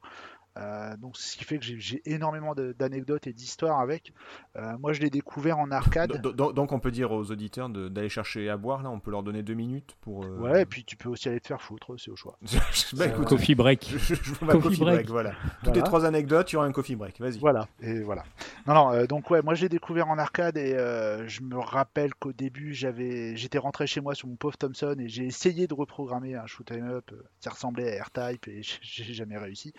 Euh, 0.58 0.96
donc, 0.98 1.18
ce 1.18 1.36
qui 1.38 1.44
fait 1.44 1.58
que 1.60 1.66
j'ai- 1.66 2.02
énormément 2.06 2.56
d'anecdotes 2.56 3.28
et 3.28 3.34
d'histoires 3.34 3.80
avec. 3.80 4.14
Euh, 4.56 4.78
moi, 4.80 4.94
je 4.94 5.02
l'ai 5.02 5.10
découvert 5.10 5.60
en 5.60 5.70
arcade. 5.72 6.22
Do- 6.22 6.32
do- 6.32 6.54
Donc 6.54 6.72
on 6.72 6.80
peut 6.80 6.92
dire 6.92 7.12
aux 7.12 7.30
auditeurs 7.32 7.68
d'aller 7.70 8.10
chercher 8.10 8.50
à 8.50 8.56
boire 8.58 8.82
là, 8.84 8.90
on 8.90 9.00
peut 9.00 9.12
leur 9.12 9.24
donner 9.24 9.44
deux 9.44 9.54
minutes 9.54 9.96
pour. 10.02 10.24
euh, 10.24 10.38
Ouais, 10.40 10.62
et 10.62 10.66
puis 10.66 10.84
tu 10.86 10.96
peux 10.96 11.10
aussi 11.10 11.28
aller 11.28 11.40
te 11.42 11.48
faire 11.48 11.62
foutre, 11.62 11.96
c'est 12.00 12.10
au 12.12 12.16
choix. 12.16 12.38
bah 12.94 13.08
écoute, 13.08 13.28
Coffee 13.28 13.56
break. 13.56 13.86
je, 13.92 13.98
je, 13.98 14.16
je 14.16 14.34
Coffee 14.34 14.62
coffee 14.62 14.80
break. 14.80 14.96
break, 14.96 15.10
voilà. 15.10 15.32
Toutes 15.32 15.40
Voilà. 15.64 15.76
les 15.80 15.84
trois 15.84 16.06
anecdotes, 16.06 16.52
il 16.52 16.56
y 16.56 16.58
aura 16.58 16.66
un 16.68 16.72
coffee 16.72 16.96
break. 16.96 17.20
Vas-y. 17.20 17.40
Voilà, 17.40 17.68
et 17.82 18.00
voilà. 18.02 18.24
Non, 18.68 18.74
non, 18.76 18.92
euh, 18.94 19.06
donc 19.08 19.30
ouais, 19.32 19.42
moi 19.42 19.56
j'ai 19.56 19.68
découvert 19.70 20.08
en 20.10 20.18
arcade 20.18 20.58
et 20.58 20.74
euh, 20.76 21.28
je 21.28 21.42
me 21.42 21.58
rappelle 21.58 22.14
qu'au 22.16 22.32
début 22.34 22.74
j'avais, 22.74 23.36
j'étais 23.36 23.58
rentré 23.58 23.88
chez 23.88 24.00
moi 24.02 24.16
sur 24.16 24.28
mon 24.28 24.36
pauvre 24.36 24.58
Thompson 24.58 24.96
et 25.00 25.10
j'ai 25.10 25.26
essayé 25.26 25.68
de 25.68 25.74
reprogrammer 25.74 26.36
un 26.36 26.46
shoot 26.46 26.72
'em 26.72 26.88
up 26.90 27.12
qui 27.42 27.50
ressemblait 27.50 28.00
à 28.00 28.04
R-Type 28.04 28.48
et 28.48 28.62
j'ai 28.82 29.14
jamais 29.14 29.38
réussi. 29.38 29.74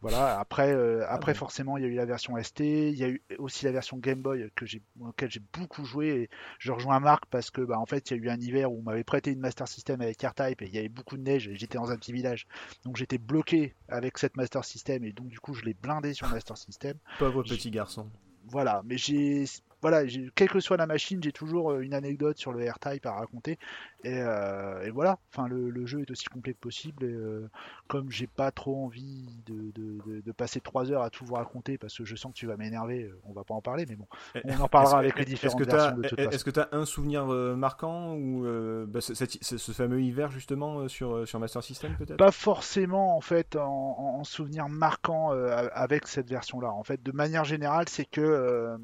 Voilà. 0.00 0.19
Après, 0.26 0.72
euh, 0.72 1.04
après 1.08 1.32
bon. 1.32 1.38
forcément 1.38 1.76
il 1.76 1.82
y 1.82 1.86
a 1.86 1.88
eu 1.88 1.94
la 1.94 2.04
version 2.04 2.40
ST, 2.42 2.60
il 2.60 2.96
y 2.96 3.04
a 3.04 3.08
eu 3.08 3.22
aussi 3.38 3.64
la 3.64 3.72
version 3.72 3.98
Game 3.98 4.20
Boy 4.20 4.50
que 4.54 4.66
j'ai, 4.66 4.82
auquel 5.00 5.30
j'ai 5.30 5.42
beaucoup 5.52 5.84
joué 5.84 6.08
et 6.08 6.30
je 6.58 6.72
rejoins 6.72 7.00
Marc 7.00 7.26
parce 7.26 7.50
que 7.50 7.60
bah 7.60 7.78
en 7.78 7.86
fait 7.86 8.10
il 8.10 8.16
y 8.16 8.20
a 8.20 8.22
eu 8.24 8.28
un 8.28 8.40
hiver 8.40 8.70
où 8.70 8.78
on 8.78 8.82
m'avait 8.82 9.04
prêté 9.04 9.32
une 9.32 9.40
Master 9.40 9.68
System 9.68 10.00
avec 10.00 10.22
R-Type 10.22 10.62
et 10.62 10.66
il 10.66 10.74
y 10.74 10.78
avait 10.78 10.88
beaucoup 10.88 11.16
de 11.16 11.22
neige 11.22 11.48
et 11.48 11.56
j'étais 11.56 11.78
dans 11.78 11.90
un 11.90 11.96
petit 11.96 12.12
village, 12.12 12.46
donc 12.84 12.96
j'étais 12.96 13.18
bloqué 13.18 13.74
avec 13.88 14.18
cette 14.18 14.36
Master 14.36 14.64
System 14.64 15.04
et 15.04 15.12
donc 15.12 15.28
du 15.28 15.40
coup 15.40 15.54
je 15.54 15.64
l'ai 15.64 15.74
blindé 15.74 16.14
sur 16.14 16.28
Master 16.28 16.56
System. 16.56 16.96
Pauvre 17.18 17.42
petit 17.42 17.70
garçon. 17.70 18.08
Voilà, 18.46 18.82
mais 18.84 18.96
j'ai 18.96 19.44
voilà, 19.82 20.02
quelle 20.34 20.50
que 20.50 20.60
soit 20.60 20.76
la 20.76 20.86
machine, 20.86 21.22
j'ai 21.22 21.32
toujours 21.32 21.72
euh, 21.72 21.80
une 21.80 21.94
anecdote 21.94 22.38
sur 22.38 22.52
le 22.52 22.68
R-Type 22.68 23.06
à 23.06 23.12
raconter. 23.12 23.58
Et, 24.04 24.18
euh, 24.20 24.82
et 24.84 24.90
voilà, 24.90 25.18
enfin, 25.32 25.48
le, 25.48 25.70
le 25.70 25.86
jeu 25.86 26.00
est 26.00 26.10
aussi 26.10 26.26
complet 26.26 26.54
que 26.54 26.58
possible. 26.58 27.04
Et, 27.04 27.08
euh, 27.12 27.48
comme 27.88 28.10
j'ai 28.10 28.26
pas 28.26 28.50
trop 28.50 28.84
envie 28.84 29.28
de, 29.46 29.70
de- 29.72 29.98
de- 30.06 30.20
de 30.20 30.32
passer 30.32 30.60
trois 30.60 30.90
heures 30.90 31.02
à 31.02 31.10
tout 31.10 31.24
vous 31.24 31.34
raconter, 31.34 31.78
parce 31.78 31.96
que 31.96 32.04
je 32.04 32.16
sens 32.16 32.32
que 32.32 32.38
tu 32.38 32.46
vas 32.46 32.56
m'énerver, 32.56 33.04
euh, 33.04 33.18
on 33.24 33.32
va 33.32 33.44
pas 33.44 33.54
en 33.54 33.60
parler, 33.60 33.86
mais 33.88 33.96
bon, 33.96 34.06
on 34.44 34.60
en 34.60 34.68
parlera 34.68 34.98
avec 34.98 35.18
les 35.18 35.24
différentes 35.24 35.62
versions 35.64 35.96
de 35.96 36.02
toute 36.02 36.16
façon. 36.16 36.30
est-ce 36.30 36.44
que 36.44 36.50
t'as 36.50 36.68
un 36.72 36.84
souvenir 36.84 37.32
euh, 37.32 37.56
marquant 37.56 38.14
ou 38.14 38.44
euh, 38.46 38.86
bah, 38.86 39.00
ce, 39.00 39.72
fameux 39.72 40.02
hiver 40.02 40.30
justement 40.30 40.88
sur, 40.88 41.26
sur 41.26 41.40
Master 41.40 41.62
System 41.62 41.92
peut-être? 41.98 42.16
Pas 42.16 42.30
forcément 42.32 43.16
en 43.16 43.20
fait 43.20 43.56
en, 43.56 43.66
en- 43.66 44.20
en 44.20 44.24
souvenir 44.24 44.68
marquant 44.68 45.32
euh, 45.32 45.68
avec 45.72 46.06
cette 46.06 46.28
version-là. 46.28 46.70
En 46.70 46.84
fait, 46.84 47.02
de 47.02 47.12
manière 47.12 47.44
générale, 47.44 47.88
c'est 47.88 48.04
que 48.04 48.20
euh, 48.20 48.76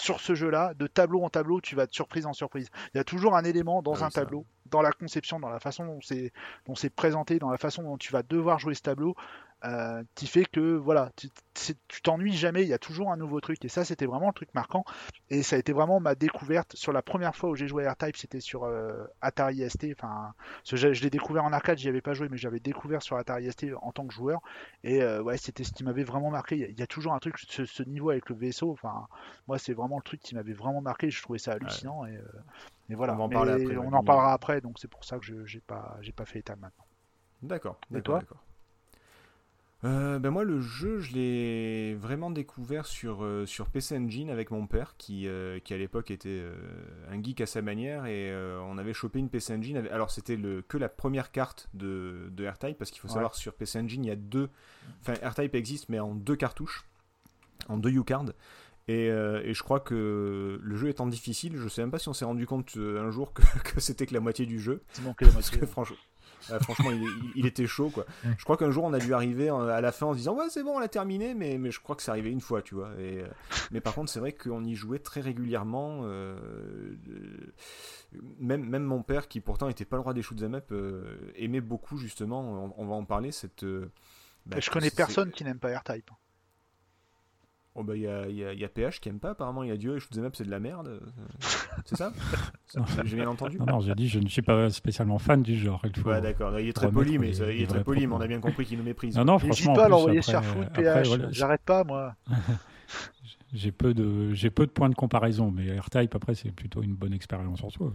sur 0.00 0.20
ce 0.20 0.34
jeu-là, 0.34 0.74
de 0.74 0.86
tableau 0.86 1.22
en 1.22 1.30
tableau, 1.30 1.60
tu 1.60 1.76
vas 1.76 1.86
de 1.86 1.92
surprise 1.92 2.26
en 2.26 2.32
surprise. 2.32 2.68
Il 2.94 2.98
y 2.98 3.00
a 3.00 3.04
toujours 3.04 3.36
un 3.36 3.44
élément 3.44 3.82
dans 3.82 3.94
Ah 3.94 4.06
un 4.06 4.10
ça. 4.10 4.22
tableau, 4.22 4.46
dans 4.66 4.82
la 4.82 4.92
conception, 4.92 5.38
dans 5.40 5.48
la 5.50 5.60
façon 5.60 5.84
dont 5.86 6.74
c'est 6.74 6.90
présenté, 6.90 7.38
dans 7.38 7.50
la 7.50 7.58
façon 7.58 7.82
dont 7.82 7.96
tu 7.98 8.12
vas 8.12 8.22
devoir 8.22 8.58
jouer 8.58 8.74
ce 8.74 8.82
tableau, 8.82 9.14
euh, 9.64 10.02
qui 10.14 10.26
fait 10.26 10.44
que 10.44 10.76
voilà, 10.76 11.10
tu 11.16 11.28
t'ennuies 12.02 12.36
jamais. 12.36 12.62
Il 12.62 12.68
y 12.68 12.72
a 12.72 12.78
toujours 12.78 13.10
un 13.12 13.16
nouveau 13.16 13.40
truc. 13.40 13.64
Et 13.64 13.68
ça, 13.68 13.84
c'était 13.84 14.06
vraiment 14.06 14.28
le 14.28 14.32
truc 14.32 14.52
marquant. 14.54 14.84
Et 15.28 15.42
ça 15.42 15.56
a 15.56 15.58
été 15.58 15.72
vraiment 15.72 16.00
ma 16.00 16.14
découverte 16.14 16.76
sur 16.76 16.92
la 16.92 17.02
première 17.02 17.36
fois 17.36 17.50
où 17.50 17.56
j'ai 17.56 17.68
joué 17.68 17.86
à 17.86 17.92
R-Type, 17.92 18.16
c'était 18.16 18.40
sur 18.40 18.64
euh, 18.64 19.04
Atari 19.20 19.68
ST. 19.68 19.86
Enfin, 19.92 20.32
je, 20.64 20.76
je 20.76 21.02
l'ai 21.02 21.10
découvert 21.10 21.44
en 21.44 21.52
arcade, 21.52 21.78
j'y 21.78 21.88
avais 21.88 22.00
pas 22.00 22.14
joué, 22.14 22.28
mais 22.28 22.38
j'avais 22.38 22.60
découvert 22.60 23.02
sur 23.02 23.16
Atari 23.16 23.50
ST 23.50 23.66
en 23.82 23.92
tant 23.92 24.06
que 24.06 24.14
joueur. 24.14 24.40
Et 24.84 25.02
euh, 25.02 25.22
ouais, 25.22 25.36
c'était 25.36 25.64
ce 25.64 25.72
qui 25.72 25.84
m'avait 25.84 26.04
vraiment 26.04 26.30
marqué. 26.30 26.56
Il 26.56 26.60
y, 26.60 26.64
a, 26.64 26.68
il 26.68 26.78
y 26.78 26.82
a 26.82 26.86
toujours 26.86 27.12
un 27.12 27.18
truc, 27.18 27.38
ce, 27.38 27.64
ce 27.64 27.82
niveau 27.82 28.10
avec 28.10 28.28
le 28.28 28.36
vaisseau. 28.36 28.70
Enfin, 28.72 29.06
moi, 29.46 29.58
c'est 29.58 29.74
vraiment 29.74 29.96
le 29.96 30.02
truc 30.02 30.20
qui 30.20 30.34
m'avait 30.34 30.52
vraiment 30.54 30.80
marqué. 30.80 31.10
Je 31.10 31.22
trouvais 31.22 31.38
ça 31.38 31.52
hallucinant. 31.52 32.06
Et, 32.06 32.18
et 32.88 32.94
voilà. 32.94 33.14
On 33.14 33.20
en 33.24 33.28
Mais 33.28 33.36
après, 33.36 33.76
on 33.76 34.02
parlera 34.02 34.32
après, 34.32 34.60
donc 34.60 34.78
c'est 34.78 34.88
pour 34.88 35.04
ça 35.04 35.18
que 35.18 35.46
j'ai 35.46 35.60
pas 35.60 35.98
pas 36.16 36.24
fait 36.24 36.40
état 36.40 36.56
maintenant. 36.56 36.84
D'accord, 37.42 37.78
Et 37.94 38.02
toi? 38.02 38.20
d'accord. 38.20 38.42
Euh, 39.82 40.18
ben 40.18 40.28
moi 40.30 40.44
le 40.44 40.60
jeu 40.60 40.98
je 41.00 41.12
l'ai 41.14 41.94
vraiment 41.94 42.30
découvert 42.30 42.84
sur, 42.84 43.24
euh, 43.24 43.46
sur 43.46 43.70
PC 43.70 43.96
Engine 43.96 44.28
avec 44.28 44.50
mon 44.50 44.66
père 44.66 44.94
qui, 44.98 45.26
euh, 45.26 45.58
qui 45.58 45.72
à 45.72 45.78
l'époque 45.78 46.10
était 46.10 46.28
euh, 46.28 46.52
un 47.10 47.22
geek 47.22 47.40
à 47.40 47.46
sa 47.46 47.62
manière 47.62 48.04
et 48.04 48.30
on 48.62 48.76
avait 48.76 48.92
chopé 48.92 49.18
une 49.20 49.30
PC 49.30 49.54
Engine 49.54 49.78
avec- 49.78 49.90
alors 49.90 50.10
c'était 50.10 50.36
le, 50.36 50.60
que 50.60 50.76
la 50.76 50.90
première 50.90 51.32
carte 51.32 51.70
de, 51.72 52.28
de 52.30 52.46
R-Type 52.46 52.76
parce 52.76 52.90
qu'il 52.90 53.00
faut 53.00 53.08
Ouais. 53.08 53.14
savoir 53.14 53.34
sur 53.34 53.54
PC 53.54 53.78
Engine 53.78 54.04
il 54.04 54.08
y 54.08 54.10
a 54.12 54.16
deux 54.16 54.50
enfin 55.00 55.14
R-Type 55.26 55.54
existe 55.54 55.88
mais 55.88 55.98
en 55.98 56.14
deux 56.14 56.36
cartouches 56.36 56.84
en 57.70 57.78
deux 57.78 57.90
U-cards 57.90 58.32
et, 58.86 59.08
euh, 59.10 59.40
et 59.44 59.54
je 59.54 59.62
crois 59.62 59.80
que 59.80 60.60
le 60.62 60.76
jeu 60.76 60.90
étant 60.90 61.06
difficile 61.06 61.56
je 61.56 61.68
sais 61.68 61.80
même 61.80 61.90
pas 61.90 61.98
si 61.98 62.10
on 62.10 62.12
s'est 62.12 62.26
rendu 62.26 62.44
compte 62.44 62.76
un 62.76 63.10
jour 63.10 63.32
que, 63.32 63.40
que 63.64 63.80
c'était 63.80 64.04
que 64.04 64.12
la 64.12 64.20
moitié 64.20 64.44
du 64.44 64.60
jeu 64.60 64.82
Il 64.98 65.04
manquait 65.04 65.24
la 65.24 65.32
parce 65.32 65.46
moitié. 65.50 65.60
que 65.60 65.64
franchement, 65.66 65.96
franchement 66.60 66.90
il, 66.90 67.02
il- 67.02 67.32
il 67.36 67.46
était 67.46 67.66
chaud 67.66 67.90
quoi. 67.90 68.06
Je 68.38 68.44
crois 68.44 68.56
qu'un 68.56 68.70
jour 68.70 68.84
on 68.84 68.92
a 68.92 68.98
dû 68.98 69.14
arriver 69.14 69.50
en- 69.50 69.66
à 69.66 69.80
la 69.80 69.92
fin 69.92 70.06
en 70.06 70.12
se 70.12 70.18
disant 70.18 70.36
ouais 70.36 70.48
c'est 70.50 70.62
bon 70.62 70.76
on 70.76 70.78
l'a 70.78 70.88
terminé 70.88 71.34
mais, 71.34 71.58
mais 71.58 71.70
je 71.70 71.80
crois 71.80 71.96
que 71.96 72.02
c'est 72.02 72.10
arrivé 72.10 72.30
une 72.30 72.40
fois 72.40 72.62
tu 72.62 72.74
vois. 72.74 72.90
Et, 72.98 73.20
euh, 73.20 73.26
mais 73.70 73.80
par 73.80 73.94
contre 73.94 74.10
c'est 74.10 74.20
vrai 74.20 74.32
qu'on 74.32 74.64
y 74.64 74.74
jouait 74.74 74.98
très 75.00 75.20
régulièrement. 75.20 76.00
euh, 76.04 76.36
euh, 77.10 77.52
même, 78.38 78.64
même 78.68 78.82
mon 78.84 79.02
père 79.02 79.28
qui 79.28 79.40
pourtant 79.40 79.68
était 79.68 79.84
pas 79.84 79.96
le 79.96 80.02
roi 80.02 80.14
des 80.14 80.22
shoot'em 80.22 80.54
up 80.54 80.68
euh, 80.72 81.16
aimait 81.36 81.60
beaucoup 81.60 81.96
justement, 81.96 82.40
on, 82.40 82.74
on 82.76 82.86
va 82.86 82.94
en 82.94 83.04
parler 83.04 83.30
cette... 83.32 83.62
euh, 83.64 83.90
bah, 84.46 84.58
je 84.60 84.70
connais 84.70 84.90
personne 84.96 85.30
qui 85.30 85.44
n'aime 85.44 85.58
pas 85.58 85.68
R-Type. 85.76 86.10
Oh 87.76 87.84
bah 87.84 87.94
il 87.94 88.02
y 88.02 88.08
a, 88.08 88.26
y 88.28 88.58
y 88.58 88.66
PH 88.68 89.00
qui 89.00 89.08
aime 89.08 89.20
pas 89.20 89.30
apparemment, 89.30 89.62
il 89.62 89.70
a 89.70 89.76
dit 89.76 89.88
oh, 89.88 89.94
les 89.94 90.00
shoot'em 90.00 90.24
up 90.24 90.34
c'est 90.36 90.44
de 90.44 90.50
la 90.50 90.58
merde. 90.58 90.88
euh, 90.88 91.00
C'est 91.84 91.96
ça 91.96 92.12
Ça, 92.66 92.84
J'ai 93.04 93.16
bien 93.16 93.28
entendu 93.28 93.58
Non, 93.58 93.66
non, 93.66 93.80
j'ai 93.80 93.94
dit, 93.94 94.08
je 94.08 94.18
ne 94.18 94.28
suis 94.28 94.42
pas 94.42 94.68
spécialement 94.70 95.18
fan 95.18 95.42
du 95.42 95.56
genre. 95.56 95.80
Il 95.84 95.96
faut... 95.96 96.08
Ouais 96.10 96.20
d'accord, 96.20 96.58
il 96.58 96.68
est 96.68 96.72
très 96.72 96.90
poli 96.90 97.18
mais 97.18 97.28
les- 97.30 97.56
il 97.56 97.62
est 97.62 97.66
très 97.66 97.84
poli 97.84 98.06
mais 98.08 98.14
on 98.14 98.20
a 98.20 98.26
bien 98.26 98.40
compris 98.40 98.64
qu'il 98.66 98.76
nous 98.78 98.84
méprise. 98.84 99.16
Non, 99.16 99.24
non, 99.24 99.38
franchement. 99.38 99.72
en 99.72 99.76
pas 99.76 99.84
à 99.84 99.88
l'envoyer 99.88 100.18
après, 100.18 100.66
PH. 100.82 101.06
voilà, 101.08 101.28
J'arrête 101.30 101.62
pas, 101.62 101.84
moi. 101.84 102.14
J'ai 103.52 103.72
peu 103.72 103.94
de 103.94 104.32
j'ai 104.32 104.50
peu 104.50 104.64
de 104.66 104.70
points 104.70 104.88
de 104.88 104.94
comparaison, 104.94 105.50
mais 105.50 105.78
R-Type 105.78 106.14
après 106.14 106.34
c'est 106.34 106.52
plutôt 106.52 106.82
une 106.82 106.94
bonne 106.94 107.12
expérience 107.12 107.62
en 107.64 107.70
soi. 107.70 107.92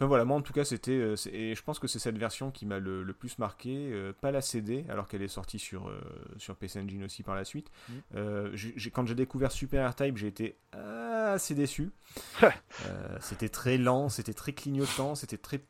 Enfin 0.00 0.06
voilà, 0.06 0.24
moi 0.24 0.38
en 0.38 0.40
tout 0.40 0.54
cas 0.54 0.64
c'était, 0.64 0.92
euh, 0.92 1.14
et 1.30 1.54
je 1.54 1.62
pense 1.62 1.78
que 1.78 1.86
c'est 1.86 1.98
cette 1.98 2.16
version 2.16 2.50
qui 2.50 2.64
m'a 2.64 2.78
le, 2.78 3.02
le 3.02 3.12
plus 3.12 3.38
marqué, 3.38 3.90
euh, 3.92 4.14
pas 4.18 4.30
la 4.30 4.40
CD, 4.40 4.86
alors 4.88 5.06
qu'elle 5.08 5.20
est 5.20 5.28
sortie 5.28 5.58
sur, 5.58 5.90
euh, 5.90 6.00
sur 6.38 6.56
PC 6.56 6.80
Engine 6.80 7.04
aussi 7.04 7.22
par 7.22 7.34
la 7.34 7.44
suite. 7.44 7.70
Mm. 7.90 7.92
Euh, 8.14 8.56
quand 8.94 9.06
j'ai 9.06 9.14
découvert 9.14 9.52
Super 9.52 9.90
R-Type, 9.90 10.16
j'ai 10.16 10.28
été 10.28 10.56
assez 10.72 11.54
déçu. 11.54 11.92
Euh, 12.86 13.18
c'était 13.20 13.50
très 13.50 13.76
lent, 13.76 14.08
c'était 14.08 14.32
très 14.32 14.54
clignotant, 14.54 15.14
c'était 15.14 15.36
très 15.36 15.60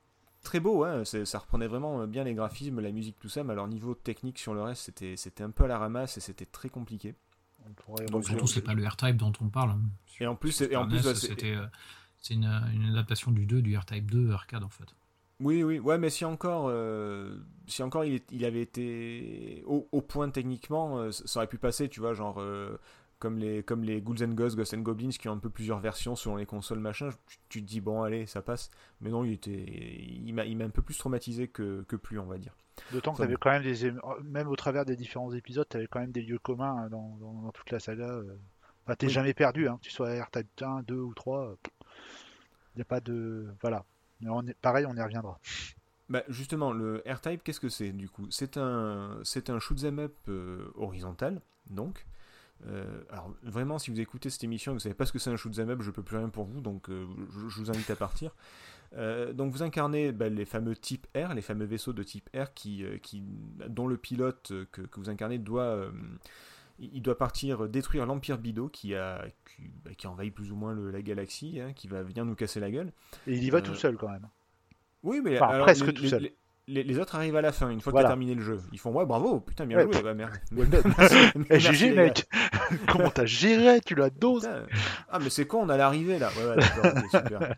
très 0.45 0.61
beau, 0.61 0.85
hein, 0.85 1.05
ça 1.05 1.38
reprenait 1.40 1.66
vraiment 1.66 2.07
bien 2.07 2.23
les 2.23 2.35
graphismes, 2.35 2.79
la 2.81 2.93
musique, 2.93 3.19
tout 3.19 3.29
ça, 3.29 3.43
mais 3.43 3.53
alors 3.53 3.66
niveau 3.66 3.95
technique 3.95 4.38
sur 4.38 4.55
le 4.55 4.62
reste, 4.62 4.83
c'était 4.85 5.16
c'était 5.16 5.43
un 5.43 5.51
peu 5.51 5.64
à 5.64 5.66
la 5.66 5.79
ramasse 5.79 6.19
et 6.19 6.21
c'était 6.21 6.47
très 6.47 6.69
compliqué. 6.69 7.14
Donc, 8.11 8.25
Surtout, 8.25 8.47
c'est 8.47 8.62
pas 8.62 8.75
le 8.75 8.87
R-Type 8.87 9.16
dont 9.16 9.33
on 9.40 9.49
parle. 9.49 9.71
hein. 9.71 9.81
Et 10.21 10.27
en 10.27 10.35
plus, 10.35 10.61
et 10.62 10.77
en 10.77 10.87
plus, 10.88 11.03
bah, 11.03 11.14
c'était 11.14 11.55
euh, 11.55 11.66
c'est 12.20 12.35
une, 12.35 12.44
une 12.74 12.85
adaptation 12.90 13.33
du 13.33 13.46
2 13.46 13.62
du 13.62 13.76
R-Type 13.76 14.11
2 14.11 14.30
arcade 14.33 14.62
en 14.64 14.68
fait. 14.68 14.94
Oui, 15.40 15.62
oui, 15.62 15.78
ouais, 15.78 15.96
mais 15.96 16.11
si 16.11 16.24
encore, 16.26 16.66
euh, 16.68 17.38
si 17.66 17.83
encore 17.83 18.04
il, 18.04 18.14
est- 18.14 18.30
il 18.30 18.44
avait 18.44 18.61
été 18.61 19.62
au, 19.66 19.88
au 19.90 20.02
point 20.02 20.28
techniquement, 20.30 20.98
euh, 20.98 21.12
ça 21.12 21.38
aurait 21.40 21.46
pu 21.48 21.56
passer, 21.56 21.88
tu 21.88 22.00
vois, 22.00 22.12
genre 22.12 22.40
euh, 22.40 22.76
comme 23.18 23.38
les 23.38 23.62
comme 23.62 23.83
les 23.83 24.02
Ghouls 24.02 24.22
and 24.22 24.35
Ghosts, 24.35 24.56
Ghosts 24.56 24.74
and 24.74 24.80
Goblins 24.83 25.09
qui 25.11 25.28
ont 25.30 25.33
un 25.33 25.38
peu 25.38 25.48
plusieurs 25.48 25.80
versions 25.80 26.14
selon 26.14 26.37
les 26.37 26.44
consoles 26.46 26.78
machin. 26.80 27.09
Tu, 27.26 27.38
tu 27.48 27.62
te 27.62 27.66
dis 27.66 27.80
bon 27.80 28.02
allez, 28.02 28.26
ça 28.26 28.42
passe. 28.42 28.70
Mais 29.00 29.09
non, 29.11 29.24
il 29.24 29.33
était, 29.33 29.50
il 29.52 30.35
m'a 30.35 30.44
il 30.44 30.59
m'a 30.59 30.64
un 30.64 30.70
peu 30.70 30.83
plus 30.83 30.98
traumatisé 30.98 31.48
que, 31.48 31.83
que 31.88 31.96
plus, 31.96 32.18
on 32.18 32.26
va 32.26 32.37
dire. 32.37 32.54
D'autant 32.90 33.12
que 33.12 33.18
t'avais 33.18 33.37
quand 33.37 33.50
même 33.50 33.62
des, 33.62 33.92
même 34.24 34.48
au 34.48 34.56
travers 34.56 34.85
des 34.85 34.96
différents 34.96 35.33
épisodes, 35.33 35.68
t'avais 35.68 35.87
quand 35.87 36.00
même 36.00 36.12
des 36.12 36.22
lieux 36.22 36.38
communs 36.38 36.76
hein, 36.85 36.88
dans, 36.90 37.16
dans- 37.18 37.42
dans 37.42 37.52
toute 37.52 37.70
la 37.70 37.78
saga. 37.80 38.09
euh. 38.09 38.37
Enfin, 38.87 38.94
t'es 38.96 39.06
Oui. 39.06 39.12
jamais 39.12 39.35
perdu, 39.35 39.68
hein, 39.68 39.76
que 39.78 39.83
tu 39.87 39.90
sois 39.90 40.11
R-Type 40.22 40.48
1, 40.62 40.83
2 40.83 40.96
ou 40.96 41.14
3. 41.14 41.56
A 42.81 42.85
pas 42.85 43.01
de. 43.01 43.47
Voilà. 43.61 43.85
On 44.27 44.47
est... 44.47 44.55
Pareil, 44.55 44.87
on 44.87 44.95
y 44.95 45.03
reviendra. 45.03 45.38
Bah 46.11 46.25
justement, 46.29 46.73
le 46.73 47.05
R-Type, 47.07 47.45
qu'est-ce 47.45 47.61
que 47.61 47.69
c'est 47.69 47.93
du 47.93 48.09
coup? 48.09 48.27
C'est 48.31 48.57
un, 48.57 49.21
c'est 49.23 49.49
un 49.49 49.61
shoot'em 49.61 50.01
up 50.01 50.14
euh, 50.29 50.71
horizontal, 50.75 51.40
donc. 51.69 52.05
Euh, 52.66 53.03
alors 53.11 53.33
vraiment, 53.43 53.79
si 53.79 53.90
vous 53.90 54.01
écoutez 54.01 54.29
cette 54.29 54.45
émission 54.45 54.73
et 54.73 54.75
que 54.75 54.81
vous 54.81 54.83
savez 54.83 54.95
pas 54.95 55.07
ce 55.07 55.12
que 55.12 55.19
c'est 55.19 55.31
un 55.31 55.37
shoot'em 55.37 55.71
up, 55.71 55.83
je 55.83 55.90
peux 55.93 56.03
plus 56.03 56.16
rien 56.16 56.29
pour 56.29 56.45
vous, 56.45 56.61
donc 56.61 56.90
euh, 56.90 57.07
je, 57.49 57.61
vous 57.61 57.71
invite 57.71 57.88
à 57.90 57.97
partir. 57.97 58.35
Donc 59.33 59.53
vous 59.53 59.62
incarnez 59.62 60.11
bah, 60.11 60.29
les 60.29 60.45
fameux 60.45 60.75
type 60.75 61.07
R, 61.14 61.33
les 61.33 61.43
fameux 61.43 61.64
vaisseaux 61.64 61.93
de 61.93 62.03
type 62.03 62.29
R 62.37 62.53
qui, 62.55 62.85
qui, 63.05 63.23
dont 63.69 63.87
le 63.87 63.97
pilote 63.97 64.53
que, 64.73 64.83
vous 64.97 65.11
incarnez 65.11 65.38
doit, 65.38 65.93
il 66.81 67.03
doit 67.03 67.19
partir 67.19 67.69
détruire 67.69 68.07
l'Empire 68.07 68.38
Bido 68.38 68.69
qui 68.69 68.95
a, 68.95 69.25
qui, 69.57 69.62
bah, 69.85 69.90
qui 69.97 70.07
envahit 70.07 70.35
plus 70.35 70.51
ou 70.53 70.57
moins 70.57 70.73
le- 70.73 70.90
la 70.90 71.03
galaxie, 71.03 71.61
hein, 71.61 71.73
qui 71.75 71.88
va 71.88 72.03
venir 72.03 72.25
nous 72.25 72.35
casser 72.35 72.61
la 72.61 72.71
gueule. 72.71 72.93
Et 73.27 73.35
il 73.35 73.45
y 73.45 73.51
va 73.51 73.59
Euh, 73.59 73.62
tout 73.62 73.75
seul 73.75 73.97
quand 73.97 74.09
même. 74.09 74.27
Oui, 75.03 75.21
mais 75.23 75.37
Enfin, 75.40 75.53
alors, 75.55 75.66
presque 75.66 75.87
les, 75.87 75.95
tout 75.95 76.07
seul. 76.07 76.23
les- 76.23 76.35
les- 76.69 76.83
les 76.85 76.99
autres 76.99 77.14
arrivent 77.16 77.37
à 77.37 77.40
la 77.43 77.53
fin, 77.53 77.69
une 77.71 77.81
fois 77.81 77.90
Voilà. 77.90 78.09
que 78.09 78.11
terminé 78.12 78.35
le 78.35 78.43
jeu. 78.43 78.61
Ils 78.73 78.79
font 78.79 78.93
ouais, 78.93 79.05
bravo, 79.07 79.40
putain, 79.40 79.66
bien 79.66 79.79
Ouais, 79.79 79.93
joué. 79.93 80.03
Ouais, 80.03 80.14
merde. 80.14 80.33
Merci, 80.53 81.16
Eh, 81.51 81.59
GG, 81.61 81.90
mec 81.95 82.27
Comment 82.88 83.11
t'as 83.11 83.25
géré 83.27 83.81
Tu 83.81 83.95
la 83.95 84.11
doses 84.11 84.43
Putain. 84.49 84.66
Ah, 85.11 85.19
mais 85.19 85.31
c'est 85.31 85.47
con, 85.47 85.62
on 85.64 85.69
allait 85.69 85.83
arriver 85.83 86.19
là. 86.19 86.31
Ouais, 86.37 86.47
ouais, 86.51 86.57
d'accord, 86.57 87.03
super. 87.11 87.57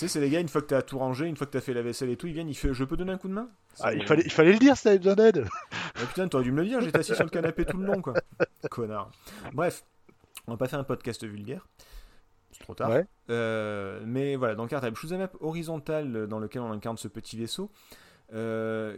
Tu 0.00 0.08
sais, 0.08 0.14
c'est 0.14 0.20
les 0.20 0.30
gars, 0.30 0.40
une 0.40 0.48
fois 0.48 0.62
que 0.62 0.66
t'as 0.66 0.80
tout 0.80 0.96
rangé, 0.98 1.26
une 1.26 1.36
fois 1.36 1.46
que 1.46 1.52
t'as 1.52 1.60
fait 1.60 1.74
la 1.74 1.82
vaisselle 1.82 2.08
et 2.08 2.16
tout, 2.16 2.26
ils 2.26 2.32
viennent, 2.32 2.48
ils 2.48 2.54
font 2.54 2.72
Je 2.72 2.84
peux 2.84 2.96
donner 2.96 3.12
un 3.12 3.18
coup 3.18 3.28
de 3.28 3.34
main 3.34 3.50
Ah, 3.80 3.92
il, 3.92 4.06
fallait, 4.06 4.22
il 4.24 4.32
fallait 4.32 4.54
le 4.54 4.58
dire 4.58 4.74
si 4.74 4.84
t'avais 4.84 4.96
besoin 4.96 5.14
d'aide 5.14 5.46
Ah, 5.72 6.06
putain, 6.06 6.26
t'aurais 6.26 6.44
dû 6.44 6.52
me 6.52 6.62
le 6.62 6.68
dire, 6.68 6.80
j'étais 6.80 7.00
assis 7.00 7.14
sur 7.14 7.24
le 7.24 7.28
canapé 7.28 7.66
tout 7.66 7.76
le 7.76 7.84
long, 7.84 8.00
quoi. 8.00 8.14
Connard. 8.70 9.10
Bref, 9.52 9.84
on 10.46 10.52
va 10.52 10.56
pas 10.56 10.68
faire 10.68 10.78
un 10.78 10.84
podcast 10.84 11.22
vulgaire. 11.22 11.68
C'est 12.50 12.60
trop 12.60 12.74
tard. 12.74 12.88
Ouais. 12.88 13.04
Euh, 13.28 14.00
mais 14.06 14.36
voilà, 14.36 14.54
dans 14.54 14.66
Carte 14.66 14.94
Shoot'em 14.94 15.20
Up 15.20 15.36
horizontal 15.40 16.26
dans 16.28 16.38
lequel 16.38 16.62
on 16.62 16.72
incarne 16.72 16.96
ce 16.96 17.08
petit 17.08 17.36
vaisseau, 17.36 17.70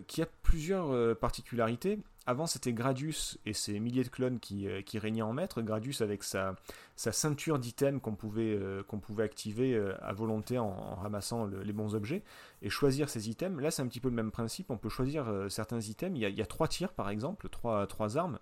qui 0.06 0.22
a 0.22 0.26
plusieurs 0.42 0.90
euh, 0.92 1.14
particularités. 1.14 1.98
Avant, 2.24 2.46
c'était 2.46 2.72
Gradius 2.72 3.38
et 3.46 3.52
ses 3.52 3.80
milliers 3.80 4.04
de 4.04 4.08
clones 4.08 4.38
qui, 4.38 4.68
euh, 4.68 4.80
qui 4.80 4.98
régnaient 5.00 5.22
en 5.22 5.32
maître. 5.32 5.60
Gradius 5.60 6.02
avec 6.02 6.22
sa, 6.22 6.54
ceinture 6.94 7.58
d'items 7.58 8.00
qu'on 8.00 8.14
pouvait, 8.14 8.54
euh, 8.56 8.84
qu'on 8.84 9.00
pouvait 9.00 9.24
activer 9.24 9.74
euh, 9.74 9.94
à 10.00 10.12
volonté 10.12 10.56
en, 10.56 10.94
ramassant 10.94 11.46
le- 11.46 11.62
les 11.62 11.72
bons 11.72 11.96
objets 11.96 12.22
et 12.60 12.70
choisir 12.70 13.08
ces 13.08 13.28
items. 13.28 13.60
Là, 13.60 13.72
c'est 13.72 13.82
un 13.82 13.88
petit 13.88 13.98
peu 13.98 14.08
le 14.08 14.14
même 14.14 14.30
principe. 14.30 14.70
On 14.70 14.76
peut 14.76 14.88
choisir 14.88 15.28
euh, 15.28 15.48
certains 15.48 15.80
items. 15.80 16.16
Il 16.16 16.22
y, 16.22 16.42
a, 16.42 16.46
trois 16.46 16.68
tirs, 16.68 16.92
par 16.92 17.10
exemple, 17.10 17.48
trois, 17.48 17.88
armes. 18.16 18.38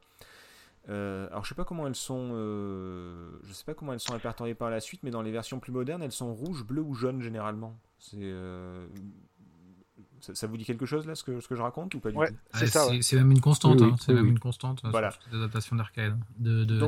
Euh, 0.91 1.29
alors, 1.31 1.45
je 1.45 1.49
sais 1.51 1.55
pas 1.55 1.65
comment 1.65 1.87
elles 1.87 1.95
sont. 1.95 2.31
euh, 2.33 3.31
je 3.45 3.53
sais 3.55 3.65
pas 3.65 3.75
comment 3.75 3.95
elles 3.95 4.01
sont 4.01 4.13
répertoriées 4.13 4.55
par 4.55 4.69
la 4.69 4.81
suite, 4.81 5.03
mais 5.05 5.11
dans 5.11 5.23
les 5.23 5.31
versions 5.31 5.59
plus 5.59 5.73
modernes, 5.73 6.03
elles 6.03 6.13
sont 6.13 6.35
rouges, 6.35 6.65
bleues 6.65 6.83
ou 6.83 6.93
jaunes 6.95 7.23
généralement. 7.23 7.79
C'est. 7.99 8.19
Ça, 10.21 10.35
ça 10.35 10.47
vous 10.47 10.57
dit 10.57 10.65
quelque 10.65 10.87
chose 10.87 11.07
là, 11.07 11.15
ce 11.15 11.25
que, 11.25 11.41
ce 11.41 11.49
que 11.49 11.55
je 11.57 11.63
raconte 11.63 11.95
ou 11.95 12.01
pas 12.01 12.11
du 12.11 12.17
Ouais, 12.17 12.29
tout 12.29 12.35
c'est 12.55 12.65
Ah, 12.65 12.67
ça. 12.67 12.87
ouais. 12.89 12.97
c'est 12.97 13.03
c'est 13.03 13.17
même 13.17 13.31
une 13.33 13.41
constante, 13.41 13.81
Oui, 13.81 13.87
oui, 13.87 13.93
hein, 13.93 13.97
c'est 14.01 14.09
oui, 14.13 14.15
même 14.17 14.25
oui. 14.27 14.31
une 14.33 14.39
constante 14.39 14.81
Voilà. 14.85 15.11
sur 15.13 15.21
toutes 15.21 15.33
les 15.33 15.39
adaptations 15.39 15.77
d'arcade 15.77 16.19
de, 16.39 16.65
de 16.65 16.79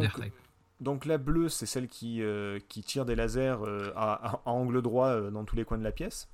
Donc, 0.81 1.05
la 1.05 1.19
bleue, 1.19 1.49
c'est 1.49 1.67
celle 1.67 1.89
qui, 1.89 2.23
euh, 2.23 2.59
qui 2.69 2.83
tire 2.83 3.05
des 3.05 3.15
lasers 3.15 3.57
euh, 3.63 3.93
à, 3.97 4.41
à 4.45 4.51
angle 4.51 4.83
droit 4.83 5.09
euh, 5.09 5.31
dans 5.31 5.45
tous 5.45 5.57
les 5.57 5.65
coins 5.65 5.79
de 5.79 5.85
la 5.85 5.93
pièce. 5.93 6.29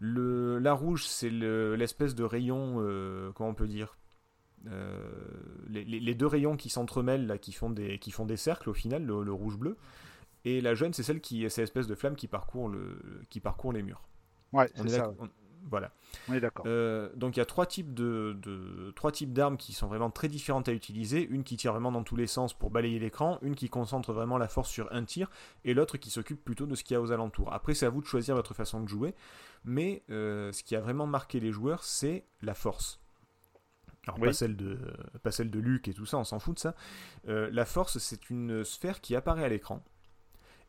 Le, 0.00 0.58
la 0.58 0.72
rouge, 0.74 1.04
c'est 1.06 1.30
le- 1.30 1.74
l'espèce 1.74 2.14
de 2.14 2.22
rayon, 2.24 2.76
euh, 2.78 3.32
comment 3.34 3.50
on 3.50 3.54
peut 3.54 3.66
dire 3.68 3.96
Euh, 4.66 5.08
les, 5.68 5.84
les- 5.84 6.00
les 6.00 6.14
deux 6.16 6.26
rayons 6.26 6.56
qui 6.56 6.68
s'entremêlent, 6.68 7.26
là, 7.28 7.38
qui 7.38 7.52
font, 7.52 7.70
des, 7.70 8.00
qui 8.00 8.10
font 8.10 8.26
des 8.26 8.36
cercles 8.36 8.68
au 8.70 8.74
final, 8.74 9.04
le, 9.06 9.22
le 9.22 9.32
rouge-bleu. 9.32 9.76
Et 10.44 10.60
la 10.60 10.74
jaune, 10.74 10.92
c'est 10.92 11.04
celle 11.04 11.20
qui, 11.20 11.48
c'est 11.48 11.60
l'espèce 11.60 11.86
de 11.86 11.94
flamme 11.94 12.16
qui 12.16 12.26
parcourt, 12.26 12.68
le, 12.68 12.98
qui 13.30 13.38
parcourt 13.38 13.72
les 13.72 13.82
murs. 13.84 14.02
Ouais, 14.52 14.68
On 14.76 14.82
c'est 14.82 14.94
est 14.94 14.98
ça. 14.98 15.12
on- 15.20 15.28
voilà. 15.70 15.92
On 16.28 16.34
est 16.34 16.40
d'accord. 16.40 16.64
Euh, 16.66 17.10
donc 17.16 17.36
il 17.36 17.40
y 17.40 17.42
a 17.42 17.46
trois 17.46 17.66
types 17.66 17.92
de, 17.94 18.36
de- 18.42 18.90
trois 18.96 19.12
types 19.12 19.32
d'armes 19.32 19.56
qui 19.56 19.72
sont 19.72 19.86
vraiment 19.86 20.10
très 20.10 20.28
différentes 20.28 20.68
à 20.68 20.72
utiliser. 20.72 21.22
Une 21.26 21.44
qui 21.44 21.56
tire 21.56 21.72
vraiment 21.72 21.92
dans 21.92 22.02
tous 22.02 22.16
les 22.16 22.26
sens 22.26 22.54
pour 22.54 22.70
balayer 22.70 22.98
l'écran, 22.98 23.38
une 23.42 23.54
qui 23.54 23.68
concentre 23.68 24.12
vraiment 24.12 24.38
la 24.38 24.48
force 24.48 24.70
sur 24.70 24.92
un 24.92 25.04
tir, 25.04 25.30
et 25.64 25.74
l'autre 25.74 25.96
qui 25.98 26.10
s'occupe 26.10 26.44
plutôt 26.44 26.66
de 26.66 26.74
ce 26.74 26.82
qu'il 26.84 26.94
y 26.94 26.96
a 26.96 27.00
aux 27.00 27.12
alentours. 27.12 27.52
Après 27.52 27.74
c'est 27.74 27.86
à 27.86 27.90
vous 27.90 28.00
de 28.00 28.06
choisir 28.06 28.34
votre 28.34 28.54
façon 28.54 28.80
de 28.80 28.88
jouer, 28.88 29.14
mais 29.64 30.02
euh, 30.10 30.50
ce 30.52 30.62
qui 30.62 30.74
a 30.76 30.80
vraiment 30.80 31.06
marqué 31.06 31.40
les 31.40 31.52
joueurs, 31.52 31.84
c'est 31.84 32.24
la 32.42 32.54
force. 32.54 33.00
Alors 34.06 34.18
Oui. 34.20 34.28
pas 34.28 34.32
celle 34.32 34.56
de 34.56 34.78
pas 35.22 35.30
celle 35.30 35.50
de 35.50 35.58
Luke 35.58 35.86
et 35.88 35.92
tout 35.94 36.06
ça, 36.06 36.16
on 36.16 36.24
s'en 36.24 36.38
fout 36.38 36.54
de 36.54 36.60
ça. 36.60 36.74
Euh, 37.28 37.50
la 37.52 37.66
force, 37.66 37.98
c'est 37.98 38.30
une 38.30 38.64
sphère 38.64 39.00
qui 39.02 39.14
apparaît 39.14 39.44
à 39.44 39.48
l'écran 39.48 39.84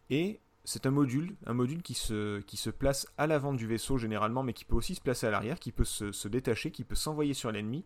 et 0.09 0.41
c'est 0.71 0.85
un 0.85 0.91
module, 0.91 1.35
un 1.47 1.53
module 1.53 1.81
qui 1.81 1.95
se, 1.95 2.41
qui 2.41 2.55
se 2.55 2.69
place 2.69 3.07
à 3.17 3.25
l'avant 3.25 3.53
du 3.53 3.65
vaisseau 3.65 3.97
généralement, 3.97 4.43
mais 4.43 4.53
qui 4.53 4.65
peut 4.65 4.75
aussi 4.75 4.93
se 4.93 5.01
placer 5.01 5.25
à 5.25 5.31
l'arrière, 5.31 5.59
qui 5.59 5.71
peut 5.71 5.83
se, 5.83 6.11
se 6.11 6.27
détacher, 6.27 6.69
qui 6.69 6.83
peut 6.83 6.95
s'envoyer 6.95 7.33
sur 7.33 7.51
l'ennemi, 7.51 7.85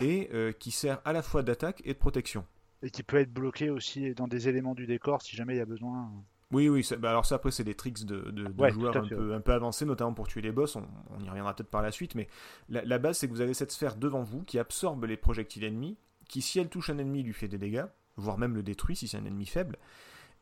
et 0.00 0.28
euh, 0.34 0.50
qui 0.52 0.70
sert 0.72 1.00
à 1.04 1.12
la 1.12 1.22
fois 1.22 1.42
d'attaque 1.44 1.80
et 1.84 1.92
de 1.94 1.98
protection. 1.98 2.44
Et 2.82 2.90
qui 2.90 3.02
peut 3.04 3.18
être 3.18 3.32
bloqué 3.32 3.70
aussi 3.70 4.14
dans 4.14 4.26
des 4.28 4.48
éléments 4.48 4.74
du 4.74 4.86
décor 4.86 5.22
si 5.22 5.36
jamais 5.36 5.54
il 5.54 5.58
y 5.58 5.60
a 5.60 5.66
besoin. 5.66 6.10
Oui, 6.50 6.68
oui, 6.68 6.82
ça- 6.82 6.96
bah 6.96 7.10
alors 7.10 7.26
ça 7.26 7.34
après 7.36 7.50
c'est 7.50 7.62
des 7.64 7.74
tricks 7.74 8.04
de, 8.04 8.30
de- 8.30 8.46
de 8.48 8.60
Ouais, 8.60 8.72
joueurs 8.72 8.96
un 8.96 9.06
peu, 9.06 9.34
un 9.34 9.40
peu 9.40 9.52
avancés, 9.52 9.84
notamment 9.84 10.14
pour 10.14 10.26
tuer 10.28 10.40
les 10.40 10.50
boss, 10.50 10.76
on, 10.76 10.86
on 11.10 11.22
y 11.22 11.28
reviendra 11.28 11.54
peut-être 11.54 11.70
par 11.70 11.82
la 11.82 11.92
suite, 11.92 12.14
mais 12.14 12.26
la, 12.68 12.84
la 12.84 12.98
base 12.98 13.18
c'est 13.18 13.28
que 13.28 13.32
vous 13.32 13.42
avez 13.42 13.54
cette 13.54 13.70
sphère 13.70 13.96
devant 13.96 14.22
vous 14.22 14.42
qui 14.42 14.58
absorbe 14.58 15.04
les 15.04 15.16
projectiles 15.16 15.64
ennemis, 15.64 15.98
qui 16.28 16.40
si 16.42 16.58
elle 16.58 16.68
touche 16.68 16.90
un 16.90 16.98
ennemi 16.98 17.22
lui 17.22 17.32
fait 17.34 17.48
des 17.48 17.58
dégâts, 17.58 17.84
voire 18.16 18.38
même 18.38 18.54
le 18.54 18.62
détruit 18.62 18.96
si 18.96 19.06
c'est 19.08 19.18
un 19.18 19.24
ennemi 19.26 19.46
faible, 19.46 19.76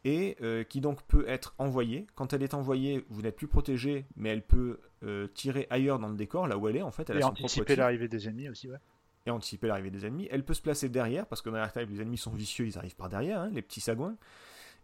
et 0.05 0.37
euh, 0.41 0.65
qui 0.65 0.81
donc 0.81 1.03
peut 1.03 1.29
être 1.29 1.55
envoyée. 1.59 2.07
Quand 2.15 2.33
elle 2.33 2.43
est 2.43 2.55
envoyée, 2.55 3.05
vous 3.09 3.23
n'êtes 3.23 3.37
plus 3.37 3.49
protégé, 3.49 4.07
mais 4.17 4.31
elle 4.31 4.47
peut 4.47 4.79
euh, 5.03 5.27
tirer 5.29 5.67
ailleurs 5.71 5.99
dans 5.99 6.09
le 6.09 6.17
décor, 6.17 6.47
là 6.47 6.57
où 6.59 6.69
elle 6.69 6.77
est 6.77 6.83
en 6.83 6.91
fait, 6.91 7.11
elle 7.11 7.17
a 7.17 7.21
Et 7.21 7.23
son 7.23 7.29
anticiper 7.31 7.77
l'arrivée 7.77 8.09
des 8.09 8.29
ennemis 8.29 8.49
aussi, 8.49 8.71
ouais. 8.71 8.79
et 9.27 9.31
anticiper 9.31 9.67
l'arrivée 9.67 9.91
des 9.91 10.07
ennemis. 10.07 10.29
Elle 10.31 10.45
peut 10.45 10.55
se 10.55 10.63
placer 10.63 10.89
derrière, 10.89 11.27
parce 11.27 11.43
que 11.43 11.51
dans 11.51 11.63
R-Type, 11.63 11.91
les 11.91 12.01
ennemis 12.01 12.19
sont 12.19 12.31
vicieux, 12.31 12.67
ils 12.67 12.79
arrivent 12.79 12.97
par 12.97 13.09
derrière, 13.09 13.41
hein, 13.41 13.51
les 13.53 13.63
petits 13.63 13.81
sagouins. 13.81 14.17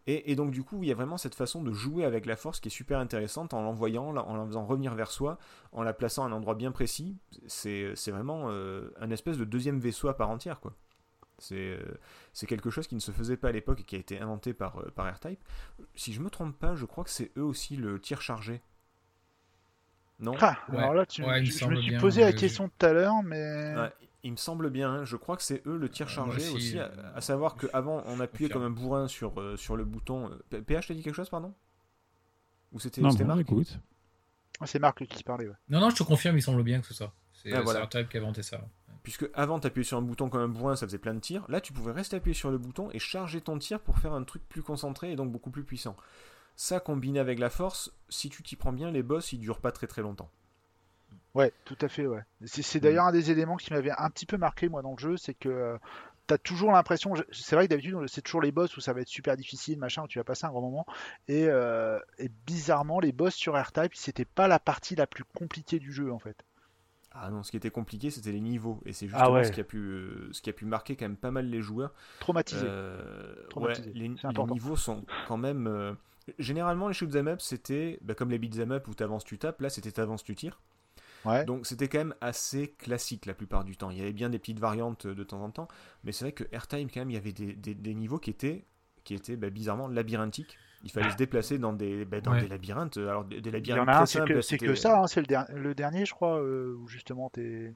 Et, 0.09 0.33
et 0.33 0.35
donc, 0.35 0.51
du 0.51 0.65
coup, 0.65 0.83
il 0.83 0.89
y 0.89 0.93
a 0.93 0.95
vraiment 0.97 1.17
cette 1.17 1.37
façon 1.37 1.63
de 1.63 1.73
jouer 1.73 2.05
avec 2.05 2.27
la 2.27 2.35
force 2.35 2.59
qui 2.59 2.69
est 2.69 2.73
super 2.73 2.99
intéressante 2.99 3.55
en 3.55 3.63
l'envoyant, 3.63 4.17
en 4.17 4.37
la 4.37 4.47
faisant 4.47 4.67
revenir 4.67 4.95
vers 4.97 5.13
soi, 5.13 5.39
en 5.71 5.85
la 5.85 5.93
plaçant 5.93 6.25
à 6.25 6.27
un 6.27 6.33
endroit 6.33 6.57
bien 6.57 6.73
précis. 6.73 7.17
C'est 7.47 7.93
c'est 7.95 8.11
vraiment 8.11 8.47
euh, 8.49 8.91
un 9.01 9.11
espèce 9.11 9.39
de 9.39 9.45
deuxième 9.45 9.79
vaisseau 9.79 10.09
à 10.09 10.17
part 10.17 10.31
entière, 10.31 10.59
quoi. 10.59 10.75
C'est 11.43 11.57
euh, 11.57 11.99
c'est 12.33 12.47
quelque 12.47 12.71
chose 12.71 12.87
qui 12.87 12.95
ne 12.95 13.01
se 13.01 13.11
faisait 13.13 13.37
pas 13.37 13.49
à 13.49 13.53
l'époque 13.53 13.81
et 13.81 13.85
qui 13.85 13.97
a 13.97 13.99
été 13.99 14.21
inventé 14.21 14.55
par, 14.55 14.79
euh, 14.81 14.91
par 14.95 15.13
R-Type. 15.13 15.41
Si 15.95 16.13
je 16.13 16.21
me 16.21 16.31
trompe 16.31 16.59
pas, 16.59 16.75
je 16.75 16.85
crois 16.87 17.05
que 17.05 17.11
c'est 17.11 17.33
eux 17.37 17.43
aussi 17.45 17.77
le 17.77 18.01
tir 18.01 18.21
chargé. 18.23 18.63
Non? 20.21 20.35
Ah, 20.41 20.57
Ouais. 20.69 20.79
alors 20.79 20.95
là, 20.95 21.07
tu, 21.07 21.23
Ouais, 21.23 21.45
je, 21.45 21.67
me 21.67 21.77
suis 21.77 21.91
bien, 21.91 22.01
posé 22.01 22.21
la 22.21 22.33
question 22.33 22.69
tout 22.69 22.87
à 22.87 22.93
l'heure, 22.93 23.23
mais. 23.25 23.75
Ouais, 23.77 23.93
il 24.23 24.31
me 24.33 24.37
semble 24.37 24.71
bien, 24.71 24.91
hein. 24.91 25.05
je 25.05 25.17
crois 25.17 25.37
que 25.37 25.43
c'est 25.43 25.67
eux 25.67 25.77
le 25.77 25.89
tir 25.89 26.07
Euh, 26.07 26.11
chargé 26.11 26.43
moi 26.43 26.55
aussi, 26.55 26.57
aussi, 26.57 26.79
à, 26.79 26.85
euh, 26.85 27.13
à 27.17 27.21
savoir 27.21 27.57
qu'avant 27.57 28.05
on 28.07 28.21
appuyait 28.21 28.49
comme 28.51 28.63
un 28.63 28.71
bourrin 28.71 29.09
sur, 29.09 29.41
euh, 29.41 29.57
sur 29.57 29.77
le 29.77 29.85
bouton. 29.85 30.31
P- 30.51 30.63
PH, 30.63 30.87
t'as 30.89 30.95
dit 30.95 31.03
quelque 31.03 31.17
chose, 31.17 31.29
pardon? 31.31 31.53
Ou 32.73 32.81
c'était 32.81 33.03
bon, 33.03 33.13
Marc? 33.27 33.41
écoute. 33.41 33.79
Ah, 34.61 34.67
C'est 34.67 34.79
Marc 34.79 35.05
qui 35.07 35.23
parlait, 35.25 35.49
ouais. 35.49 35.55
Non, 35.69 35.81
non, 35.81 35.91
je 35.91 35.97
te 35.97 36.03
confirme, 36.03 36.37
il 36.37 36.43
semble 36.43 36.63
bien 36.63 36.81
que 36.81 36.87
c'est 36.87 36.95
ça. 36.95 37.13
C'est 37.43 37.53
Ah, 37.53 37.63
voilà. 37.63 37.87
Qui 37.87 37.97
a 37.99 38.21
inventé 38.21 38.43
ça. 38.43 38.61
Puisque 39.03 39.29
avant 39.35 39.59
t'appuyais 39.59 39.85
sur 39.85 39.99
un 39.99 40.03
bouton 40.03 40.29
comme 40.29 40.43
un 40.43 40.49
bourrin, 40.49 40.77
ça 40.77 40.87
faisait 40.87 40.99
plein 40.99 41.15
de 41.15 41.21
tirs. 41.21 41.45
Là, 41.49 41.61
tu 41.61 41.73
pouvais 41.73 41.93
rester 41.93 42.17
appuyé 42.17 42.35
sur 42.35 42.51
le 42.51 42.59
bouton 42.59 42.89
et 42.93 42.99
charger 43.01 43.41
ton 43.41 43.59
tir 43.59 43.81
pour 43.81 43.99
faire 43.99 44.13
un 44.13 44.23
truc 44.23 44.49
plus 44.49 44.63
concentré 44.63 45.13
et 45.13 45.17
donc 45.17 45.33
beaucoup 45.33 45.51
plus 45.51 45.65
puissant. 45.65 45.97
Ça 46.55 46.81
combiné 46.81 47.19
avec 47.19 47.39
la 47.39 47.51
force, 47.51 47.93
si 48.09 48.29
tu 48.31 48.43
t'y 48.43 48.57
prends 48.57 48.73
bien, 48.73 48.91
les 48.91 49.03
boss 49.03 49.33
ils 49.33 49.39
durent 49.39 49.61
pas 49.61 49.73
très 49.73 49.87
très 49.87 50.03
longtemps. 50.03 50.31
Ouais, 51.35 51.53
tout 51.65 51.79
à 51.81 51.89
fait, 51.89 52.07
ouais. 52.07 52.21
C'est 52.45 52.79
Mm. 52.79 52.81
d'ailleurs 52.81 53.05
un 53.07 53.13
des 53.13 53.31
éléments 53.31 53.57
qui 53.57 53.73
m'avait 53.73 53.91
un 53.97 54.11
petit 54.11 54.27
peu 54.27 54.37
marqué, 54.37 54.69
moi, 54.69 54.83
dans 54.83 54.93
le 54.93 54.99
jeu, 54.99 55.17
c'est 55.17 55.35
que 55.35 55.49
euh, 55.49 55.79
t'as 56.27 56.37
toujours 56.39 56.73
l'impression, 56.73 57.15
c'est 57.33 57.57
vrai 57.57 57.67
que 57.67 57.71
d'habitude, 57.71 57.97
c'est 58.07 58.21
toujours 58.23 58.43
les 58.43 58.53
boss 58.53 58.77
où 58.77 58.81
ça 58.81 58.93
va 58.93 59.01
être 59.01 59.09
super 59.09 59.37
difficile, 59.37 59.79
machin, 59.79 60.03
où 60.05 60.09
tu 60.09 60.19
vas 60.19 60.25
passer 60.25 60.45
un 60.45 60.51
grand 60.51 60.61
moment, 60.61 60.87
et, 61.29 61.47
euh, 61.49 61.99
et 62.19 62.29
bizarrement, 62.47 63.01
les 63.01 63.13
boss 63.13 63.35
sur 63.35 63.61
R-Type, 63.61 63.95
c'était 63.95 64.27
pas 64.27 64.47
la 64.47 64.59
partie 64.59 64.95
la 64.95 65.07
plus 65.07 65.25
compliquée 65.25 65.79
du 65.79 65.91
jeu, 65.93 66.13
en 66.13 66.19
fait. 66.19 66.37
Ah 67.15 67.31
non, 67.31 67.43
ce 67.43 67.51
qui 67.51 67.57
était 67.59 67.71
compliqué, 67.71 68.11
c'était 68.11 68.33
les 68.33 68.41
niveaux. 68.41 68.81
Et 68.87 68.93
c'est 68.93 69.07
Ah 69.07 69.09
justement 69.09 69.35
ouais. 69.35 69.45
ce, 69.45 69.53
qui 69.53 69.61
a 69.61 69.65
pu, 69.65 69.79
euh, 69.79 70.29
ce 70.33 70.41
qui 70.41 70.51
a 70.51 70.53
pu 70.53 70.65
marquer 70.65 70.97
quand 70.97 71.05
même 71.05 71.17
pas 71.17 71.31
mal 71.31 71.47
les 71.47 71.61
joueurs. 71.61 71.93
Traumatisé. 72.21 72.65
Euh, 72.67 73.35
ouais, 73.57 73.75
les, 73.95 74.09
niveaux 74.09 74.77
sont 74.77 75.05
quand 75.29 75.37
même. 75.37 75.67
euh, 75.67 75.93
Généralement, 76.39 76.89
les 76.89 76.95
shoot'em 76.95 77.29
up, 77.29 77.41
c'était 77.41 77.99
bah, 78.03 78.15
comme 78.15 78.31
les 78.31 78.39
beat'em 78.39 78.73
up 78.73 78.89
où 78.89 78.95
t'avances, 78.95 79.25
tu 79.25 79.39
tapes. 79.39 79.61
Là, 79.61 79.69
c'était 79.71 79.93
t'avances, 79.93 80.23
tu 80.25 80.35
tires. 80.35 80.61
ouais. 81.25 81.45
Donc, 81.45 81.67
c'était 81.67 81.89
quand 81.89 81.99
même 81.99 82.15
assez 82.21 82.69
classique 82.79 83.27
la 83.27 83.35
plupart 83.35 83.65
du 83.65 83.77
temps. 83.77 83.91
Il 83.91 83.99
y 83.99 84.03
avait 84.03 84.13
bien 84.13 84.31
des 84.31 84.39
petites 84.39 84.61
variantes 84.61 85.07
de 85.07 85.25
temps 85.25 85.43
en 85.43 85.51
temps, 85.51 85.69
mais 86.05 86.13
c'est 86.13 86.25
vrai 86.25 86.33
que 86.33 86.45
Airtime, 86.53 86.89
quand 86.91 87.01
même, 87.01 87.11
il 87.11 87.15
y 87.15 87.17
avait 87.19 87.33
des, 87.33 87.55
des- 87.55 87.75
des 87.75 87.95
niveaux 87.95 88.19
qui 88.19 88.31
étaient, 88.31 88.65
qui 89.05 89.15
étaient 89.15 89.37
bah, 89.37 89.51
bizarrement 89.51 89.89
labyrinthiques. 89.89 90.59
Il 90.85 90.91
fallait 90.91 91.11
se 91.11 91.17
déplacer 91.17 91.59
dans 91.59 91.73
des, 91.73 92.05
bah, 92.05 92.21
dans 92.21 92.33
Ouais. 92.33 92.41
des 92.43 92.49
labyrinthes. 92.49 92.97
Alors, 92.97 93.25
des, 93.25 93.41
des 93.41 93.51
Il 93.51 93.53
y 93.53 93.53
labyrinthes 93.53 93.89
en 93.89 93.93
a 93.93 93.95
un, 93.95 93.97
très 93.99 94.07
c'est 94.07 94.19
simples, 94.19 94.41
que, 94.41 94.57
que 94.67 94.75
ça, 94.75 95.01
hein, 95.01 95.07
c'est 95.07 95.21
le, 95.21 95.27
der- 95.27 95.47
le 95.55 95.75
dernier, 95.75 96.05
je 96.07 96.13
crois, 96.13 96.39
euh, 96.41 96.75
où 96.81 96.89
justement 96.89 97.31
t'es. 97.31 97.75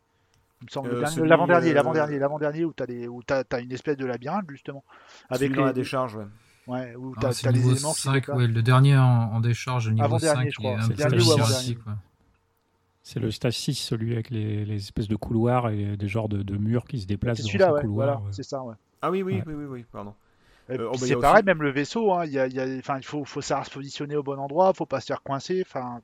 Il 0.62 0.64
me 0.64 0.70
semble, 0.70 0.88
le 0.88 0.96
Euh, 0.96 1.00
dernier- 1.00 1.14
celui, 1.16 1.28
l'avant-dernier, 1.28 1.70
euh, 1.70 1.74
l'avant-dernier, 1.74 2.18
l'avant-dernier, 2.18 2.64
où 2.64 2.72
t'as 2.72 2.86
des, 2.86 3.06
où 3.08 3.22
t'as, 3.22 3.44
t'as 3.44 3.60
une 3.60 3.70
espèce 3.72 3.96
de 3.96 4.06
labyrinthe, 4.06 4.46
justement. 4.50 4.82
Avec 5.30 5.52
dans 5.52 5.60
la 5.62 5.66
les, 5.68 5.74
décharge, 5.74 6.16
ouais. 6.16 6.24
ouais, 6.66 6.94
où 6.96 7.12
Ah, 7.16 7.20
t'as, 7.20 7.32
c'est 7.32 7.44
t'as 7.44 7.50
le 7.52 7.58
les 7.58 7.70
éléments 7.70 7.92
qui 7.92 8.00
5, 8.00 8.12
déplacent. 8.14 8.36
ouais, 8.38 8.46
le 8.48 8.62
dernier 8.62 8.96
en, 8.96 9.04
en 9.34 9.40
décharge, 9.40 9.86
le 9.88 9.92
niveau 9.94 10.04
Avant-dernier, 10.06 10.50
5, 10.50 10.50
je 10.50 10.56
qui 10.56 10.66
est 10.66 10.70
crois. 10.74 10.82
C'est 10.82 10.88
le 10.90 10.94
dernier 10.96 11.22
ou 11.22 11.34
classique, 11.36 11.84
quoi. 11.84 11.92
C'est 13.02 13.20
le 13.20 13.30
stage 13.30 13.56
6, 13.56 13.74
celui 13.74 14.14
avec 14.14 14.30
les, 14.30 14.64
les 14.64 14.76
espèces 14.76 15.06
de 15.06 15.14
couloirs 15.14 15.68
et 15.70 15.96
des 15.96 16.08
genres 16.08 16.28
de, 16.28 16.42
de 16.42 16.56
murs 16.56 16.86
qui 16.86 17.00
se 17.00 17.06
déplacent 17.06 17.36
C'est 17.42 17.56
dans 17.58 17.66
ces 17.68 17.72
ouais, 17.74 17.80
couloirs. 17.82 18.06
voilà, 18.06 18.14
ouais. 18.16 18.32
c'est 18.32 18.42
ça, 18.42 18.64
ouais. 18.64 18.74
Ah 19.00 19.10
oui, 19.12 19.22
oui, 19.22 19.34
Ouais. 19.36 19.42
oui, 19.46 19.54
oui, 19.54 19.64
oui, 19.66 19.84
pardon. 19.92 20.14
Euh, 20.70 20.88
oh, 20.88 20.92
bah, 20.92 20.98
c'est 21.06 21.16
pareil, 21.16 21.36
aussi- 21.40 21.44
même 21.46 21.62
le 21.62 21.70
vaisseau, 21.70 22.12
hein, 22.12 22.24
il 22.24 22.32
y 22.32 22.38
a, 22.38 22.46
il 22.46 22.54
y 22.54 22.60
a- 22.60 22.78
enfin, 22.78 22.98
il 22.98 23.04
faut, 23.04 23.24
faut 23.24 23.40
savoir 23.40 23.66
se 23.66 23.70
positionner 23.70 24.16
au 24.16 24.22
bon 24.22 24.38
endroit, 24.38 24.72
faut 24.74 24.86
pas 24.86 25.00
se 25.00 25.06
faire 25.06 25.22
coincer. 25.22 25.62
Enfin, 25.66 26.00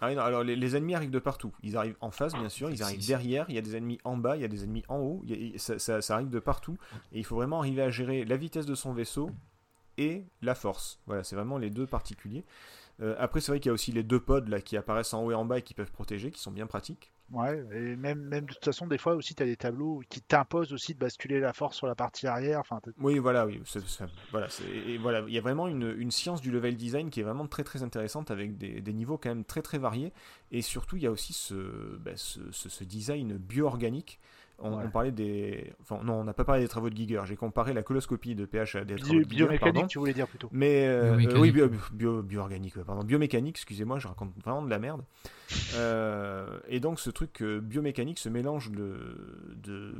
Ah 0.00 0.08
oui, 0.08 0.14
non, 0.16 0.22
alors 0.22 0.42
les, 0.42 0.56
les 0.56 0.76
ennemis 0.76 0.94
arrivent 0.94 1.10
de 1.10 1.18
partout. 1.18 1.52
Ils 1.62 1.76
arrivent 1.76 1.96
en 2.00 2.10
face, 2.10 2.32
bien 2.34 2.48
sûr, 2.48 2.70
ils 2.70 2.82
arrivent 2.82 3.06
derrière, 3.06 3.44
il 3.48 3.54
y 3.54 3.58
a 3.58 3.60
des 3.60 3.76
ennemis 3.76 3.98
en 4.04 4.16
bas, 4.16 4.36
il 4.36 4.42
y 4.42 4.44
a 4.44 4.48
des 4.48 4.64
ennemis 4.64 4.84
en 4.88 4.98
haut, 4.98 5.20
il 5.24 5.52
y 5.52 5.54
a- 5.54 5.58
ça, 5.58 5.78
ça- 5.78 6.00
ça 6.00 6.14
arrive 6.14 6.28
de 6.30 6.38
partout. 6.40 6.76
Et 7.12 7.18
il 7.18 7.24
faut 7.24 7.36
vraiment 7.36 7.58
arriver 7.60 7.82
à 7.82 7.90
gérer 7.90 8.24
la 8.24 8.36
vitesse 8.36 8.66
de 8.66 8.74
son 8.74 8.92
vaisseau 8.92 9.30
et 9.98 10.24
la 10.40 10.54
force. 10.54 10.98
Voilà, 11.06 11.22
c'est 11.24 11.36
vraiment 11.36 11.58
les 11.58 11.70
deux 11.70 11.86
particuliers. 11.86 12.44
Euh, 13.00 13.14
après, 13.18 13.40
c'est 13.40 13.52
vrai 13.52 13.60
qu'il 13.60 13.68
y 13.68 13.70
a 13.70 13.74
aussi 13.74 13.92
les 13.92 14.02
deux 14.02 14.20
pods 14.20 14.44
là, 14.48 14.60
qui 14.60 14.76
apparaissent 14.76 15.12
en 15.14 15.24
haut 15.24 15.30
et 15.30 15.34
en 15.34 15.44
bas 15.44 15.58
et 15.58 15.62
qui 15.62 15.74
peuvent 15.74 15.90
protéger, 15.92 16.30
qui 16.30 16.40
sont 16.40 16.50
bien 16.52 16.66
pratiques. 16.66 17.12
Ouais, 17.32 17.64
et 17.72 17.96
même, 17.96 18.20
même 18.20 18.44
de 18.46 18.52
toute 18.52 18.64
façon, 18.64 18.86
des 18.86 18.98
fois 18.98 19.14
aussi, 19.14 19.34
tu 19.34 19.42
as 19.42 19.46
des 19.46 19.56
tableaux 19.56 20.02
qui 20.08 20.20
t'imposent 20.22 20.72
aussi 20.72 20.94
de 20.94 20.98
basculer 20.98 21.40
la 21.40 21.52
force 21.52 21.76
sur 21.76 21.86
la 21.86 21.94
partie 21.94 22.26
arrière. 22.26 22.60
Enfin, 22.60 22.80
Oui, 22.98 23.18
voilà, 23.18 23.46
oui. 23.46 23.60
c'est- 23.64 23.82
voilà, 24.30 24.48
et 24.72 24.98
voilà, 24.98 25.24
il 25.26 25.32
y 25.34 25.38
a 25.38 25.40
vraiment 25.40 25.68
une, 25.68 26.10
science 26.10 26.40
du 26.40 26.50
level 26.50 26.76
design 26.76 27.10
qui 27.10 27.20
est 27.20 27.24
vraiment 27.24 27.46
très 27.46 27.64
très 27.64 27.82
intéressante 27.82 28.30
avec 28.30 28.56
des, 28.58 28.92
niveaux 28.92 29.16
quand 29.18 29.30
même 29.30 29.44
très 29.44 29.62
très 29.62 29.78
variés. 29.78 30.12
Et 30.50 30.62
surtout, 30.62 30.96
il 30.96 31.02
y 31.02 31.06
a 31.06 31.10
aussi 31.10 31.32
ce, 31.32 31.98
ce- 32.16 32.68
ce 32.68 32.84
design 32.84 33.36
bio-organique. 33.38 34.20
On, 34.64 34.76
Ouais. 34.78 34.84
on 34.86 34.90
parlait 34.90 35.10
des. 35.12 35.72
Enfin, 35.80 36.00
non, 36.04 36.14
on 36.20 36.24
n'a 36.24 36.32
pas 36.32 36.44
parlé 36.44 36.62
des 36.62 36.68
travaux 36.68 36.88
de 36.88 36.96
Giger. 36.96 37.20
J'ai 37.24 37.36
comparé 37.36 37.72
la 37.74 37.82
coloscopie 37.82 38.34
de 38.36 38.44
pH 38.46 38.76
à 38.76 38.84
des 38.84 38.94
travaux 38.96 39.14
bio- 39.14 39.24
de 39.24 39.30
Giger, 39.30 39.44
pardon. 39.46 39.56
biomécanique, 39.58 39.88
tu 39.88 39.98
voulais 39.98 40.14
dire 40.14 40.28
plutôt. 40.28 40.48
Mais 40.52 40.86
euh, 40.86 41.16
Biomécanique. 41.16 41.36
euh, 41.36 41.40
oui, 41.40 41.50
bio, 41.50 41.68
bio- 41.92 42.22
bio-organique, 42.22 42.76
ouais, 42.76 42.84
pardon, 42.84 43.02
biomécanique, 43.04 43.56
excusez-moi, 43.56 43.98
je 43.98 44.06
raconte 44.08 44.32
vraiment 44.42 44.62
de 44.62 44.70
la 44.70 44.78
merde. 44.78 45.02
Euh, 45.74 46.58
et 46.68 46.80
donc 46.80 46.98
ce 47.00 47.10
truc 47.10 47.42
euh, 47.42 47.60
biomécanique, 47.60 48.18
ce 48.18 48.28
mélange 48.28 48.70
de, 48.70 49.54
de, 49.56 49.94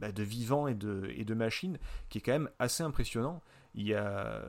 bah, 0.00 0.12
de 0.12 0.22
vivant 0.22 0.66
et 0.68 0.74
de, 0.74 1.08
et 1.16 1.24
de 1.24 1.34
machine, 1.34 1.78
qui 2.08 2.18
est 2.18 2.20
quand 2.20 2.32
même 2.32 2.48
assez 2.58 2.82
impressionnant. 2.82 3.40
Il 3.74 3.86
y 3.86 3.94
a, 3.94 4.42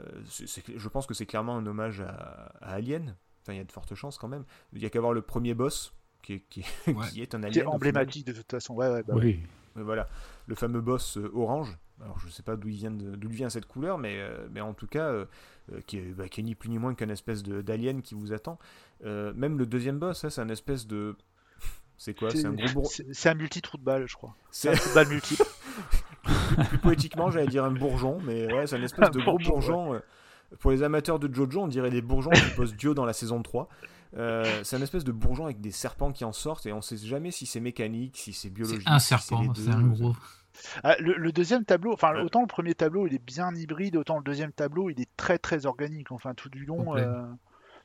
je 0.76 0.88
pense 0.90 1.06
que 1.08 1.14
c'est 1.14 1.26
clairement 1.26 1.56
un 1.58 1.66
hommage 1.66 2.02
à, 2.02 2.54
à 2.62 2.74
Alien. 2.74 3.16
Enfin, 3.42 3.54
il 3.54 3.58
y 3.58 3.62
a 3.62 3.64
de 3.64 3.72
fortes 3.72 3.96
chances 3.96 4.18
quand 4.18 4.28
même. 4.28 4.44
Il 4.74 4.82
y 4.82 4.86
a 4.86 4.90
qu'à 4.90 5.00
voir 5.00 5.14
le 5.14 5.22
premier 5.22 5.54
boss, 5.54 5.94
qui 6.24 6.34
est, 6.34 6.40
qui 6.50 6.62
est, 6.62 6.88
Ouais. 6.92 7.06
qui 7.12 7.22
est 7.22 7.36
un 7.36 7.40
Qui 7.42 7.46
est 7.46 7.62
alien. 7.62 7.68
emblématique 7.68 8.26
de 8.26 8.34
toute 8.34 8.50
façon. 8.50 8.74
Ouais, 8.74 8.90
ouais, 8.90 9.04
bah. 9.04 9.14
Oui. 9.16 9.40
Voilà, 9.76 10.08
le 10.48 10.56
fameux 10.56 10.82
boss 10.82 11.18
euh, 11.18 11.32
orange. 11.36 11.78
Alors 12.02 12.20
je 12.20 12.28
sais 12.30 12.44
pas 12.44 12.56
d'où 12.56 12.70
il 12.70 12.76
vient 12.76 12.92
d'où 12.92 13.30
vient 13.30 13.50
cette 13.50 13.66
couleur, 13.68 13.98
mais, 13.98 14.18
euh, 14.20 14.48
mais 14.52 14.62
en 14.62 14.74
tout 14.74 14.88
cas, 14.88 15.08
euh, 15.10 15.26
qui, 15.88 15.98
est, 16.00 16.02
bah, 16.14 16.28
qui 16.28 16.42
est 16.42 16.44
ni 16.44 16.54
plus 16.56 16.70
ni 16.70 16.78
moins 16.80 16.96
qu'un 16.96 17.10
espèce 17.10 17.44
de- 17.44 17.62
d'alien 17.62 18.02
qui 18.02 18.14
vous 18.16 18.34
attend. 18.34 18.58
Euh, 19.06 19.32
même 19.36 19.58
le 19.58 19.66
deuxième 19.66 20.00
boss, 20.00 20.20
ça, 20.20 20.30
c'est 20.30 20.42
un 20.42 20.50
espèce 20.50 20.86
de. 20.88 21.16
C'est 21.98 22.14
quoi? 22.18 22.30
C'est 22.32 22.46
un 22.46 22.54
gros. 22.54 22.84
C'est 22.86 23.06
c'est 23.14 23.30
un 23.30 23.36
multi-trou 23.36 23.78
de 23.78 23.84
balle, 23.84 24.08
je 24.08 24.16
crois. 24.16 24.36
C'est 24.52 24.70
un 24.70 24.74
trou 24.74 24.90
de 24.90 24.94
balle 24.96 25.08
multiple. 25.10 25.44
plus 26.70 26.78
poétiquement, 26.80 27.32
j'allais 27.32 27.48
dire 27.48 27.64
un 27.64 27.72
bourgeon, 27.72 28.20
mais 28.26 28.52
ouais, 28.54 28.68
c'est 28.68 28.78
une 28.78 28.84
espèce 28.84 29.12
de 29.12 29.22
gros 29.22 29.38
bourgeon. 29.38 30.02
Pour 30.60 30.72
les 30.72 30.84
amateurs 30.84 31.20
de 31.20 31.34
Jojo, 31.34 31.62
on 31.62 31.68
dirait 31.68 31.90
des 31.90 32.02
bourgeons 32.02 32.30
qui 32.32 32.50
posent 32.56 32.76
Dio 32.76 32.94
dans 32.94 33.06
la 33.06 33.14
saison 33.14 33.42
3. 33.42 33.70
Euh, 34.18 34.62
c'est 34.64 34.78
une 34.78 34.84
espèce 34.84 35.04
de 35.04 35.12
bourgeon 35.12 35.46
avec 35.46 35.60
des 35.60 35.72
serpents 35.72 36.12
qui 36.12 36.24
en 36.24 36.34
sortent 36.34 36.66
et 36.66 36.74
on 36.74 36.82
sait 36.82 36.98
jamais 36.98 37.32
si 37.32 37.46
c'est 37.46 37.60
mécanique, 37.60 38.18
si 38.18 38.34
c'est 38.34 38.50
biologique. 38.50 38.84
un 38.86 39.00
serpent, 39.00 39.44
c'est 39.56 39.70
un 39.70 39.82
gros. 39.82 40.14
Ah, 40.84 40.96
le, 41.00 41.32
deuxième 41.32 41.66
tableau, 41.66 41.94
enfin 41.94 42.14
autant 42.22 42.42
le 42.42 42.48
premier 42.48 42.76
tableau 42.76 43.08
il 43.08 43.16
est 43.16 43.26
bien 43.26 43.56
hybride, 43.56 43.96
autant 43.96 44.18
le 44.18 44.24
deuxième 44.24 44.52
tableau 44.52 44.92
il 44.92 45.02
est 45.02 45.10
très 45.18 45.40
très 45.40 45.66
organique. 45.66 46.12
Enfin 46.12 46.36
tout 46.36 46.50
du 46.50 46.66
long, 46.66 46.96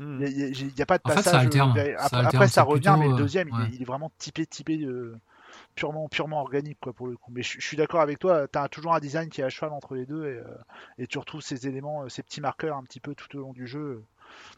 il 0.01 0.72
n'y 0.76 0.83
a, 0.83 0.87
pas 0.87 0.99
de 0.99 1.03
passage. 1.03 1.49
après, 1.97 2.49
ça, 2.49 2.62
revient, 2.62 2.95
mais 2.99 3.09
le 3.09 3.16
deuxième 3.16 3.49
il, 3.72 3.81
est, 3.81 3.87
vraiment 3.87 4.12
typé 4.18 4.45
typé 4.45 4.87
purement 5.74 6.09
purement 6.09 6.43
organique 6.43 6.79
quoi 6.79 6.93
pour 6.93 7.07
le 7.07 7.16
coup. 7.16 7.33
Mais 7.35 7.43
je, 7.43 7.59
suis 7.59 7.79
d'accord 7.79 8.03
avec 8.03 8.18
toi, 8.18 8.47
tu 8.49 8.59
as 8.59 8.68
toujours 8.68 8.95
un 8.95 9.01
design 9.01 9.31
qui 9.31 9.41
est 9.41 9.45
à 9.45 9.49
cheval 9.49 9.72
entre 9.72 9.95
les 9.95 10.05
deux 10.05 10.26
et, 10.26 11.03
et 11.03 11.07
tu 11.07 11.16
retrouves 11.16 11.41
ces 11.41 11.66
éléments, 11.66 12.07
ces 12.11 12.22
petits 12.22 12.43
marqueurs 12.43 12.76
un 12.76 12.83
petit 12.83 13.01
peu 13.01 13.14
tout 13.14 13.35
au 13.35 13.41
long 13.41 13.55
du 13.55 13.66
jeu. 13.66 14.05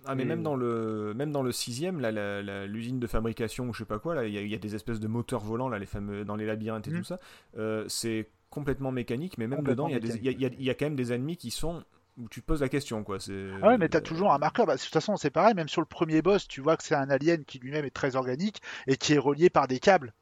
Ah 0.07 0.15
mais 0.15 0.25
même 0.25 0.43
dans 0.43 0.57
le 0.57 1.13
même 1.15 1.33
dans 1.33 1.43
le 1.43 1.53
sixième, 1.53 2.01
là, 2.01 2.67
l'usine 2.67 3.01
de 3.01 3.07
fabrication 3.07 3.69
ou 3.69 3.73
je 3.73 3.81
sais 3.81 3.85
pas 3.85 3.99
quoi, 3.99 4.15
là, 4.15 4.27
il 4.27 4.35
y, 4.35 4.55
a 4.55 4.59
des 4.59 4.75
espèces 4.75 5.01
de 5.01 5.09
moteurs 5.09 5.43
volants 5.43 5.69
là, 5.69 5.79
les 5.79 5.87
fameux 5.87 6.25
dans 6.25 6.37
les 6.37 6.47
labyrinthes 6.47 6.89
et 6.89 6.93
tout 6.93 6.99
mm. 6.99 7.05
ça. 7.05 7.19
Euh, 7.59 7.85
c'est 7.89 8.29
complètement 8.49 8.93
mécanique, 8.93 9.39
mais 9.39 9.47
même 9.47 9.63
dedans, 9.63 9.89
il 9.89 10.27
y, 10.27 10.65
y, 10.65 10.71
a 10.71 10.75
quand 10.75 10.87
même 10.87 10.97
des 10.97 11.13
ennemis 11.13 11.37
qui 11.37 11.51
sont 11.51 11.85
où 12.19 12.29
tu 12.29 12.41
te 12.41 12.47
poses 12.47 12.61
la 12.61 12.69
question 12.69 13.03
quoi. 13.03 13.19
Ah 13.63 13.69
ouais, 13.69 13.79
mais 13.79 13.89
t'as 13.89 14.01
toujours 14.01 14.33
un 14.33 14.39
marqueur. 14.39 14.67
Bah, 14.67 14.77
de 14.77 14.81
toute 14.81 14.93
façon, 14.93 15.17
c'est 15.17 15.31
pareil. 15.31 15.55
Même 15.55 15.69
sur 15.69 15.81
le 15.81 15.87
premier 15.87 16.23
boss, 16.23 16.47
tu 16.47 16.61
vois 16.61 16.77
que 16.77 16.83
c'est 16.83 16.95
un 16.95 17.11
alien 17.11 17.45
qui 17.45 17.59
lui-même 17.59 17.85
est 17.85 17.91
très 17.91 18.17
organique 18.17 18.61
et 18.87 18.97
qui 18.97 19.15
est 19.15 19.19
relié 19.19 19.51
par 19.51 19.69
des 19.69 19.79
câbles. 19.79 20.13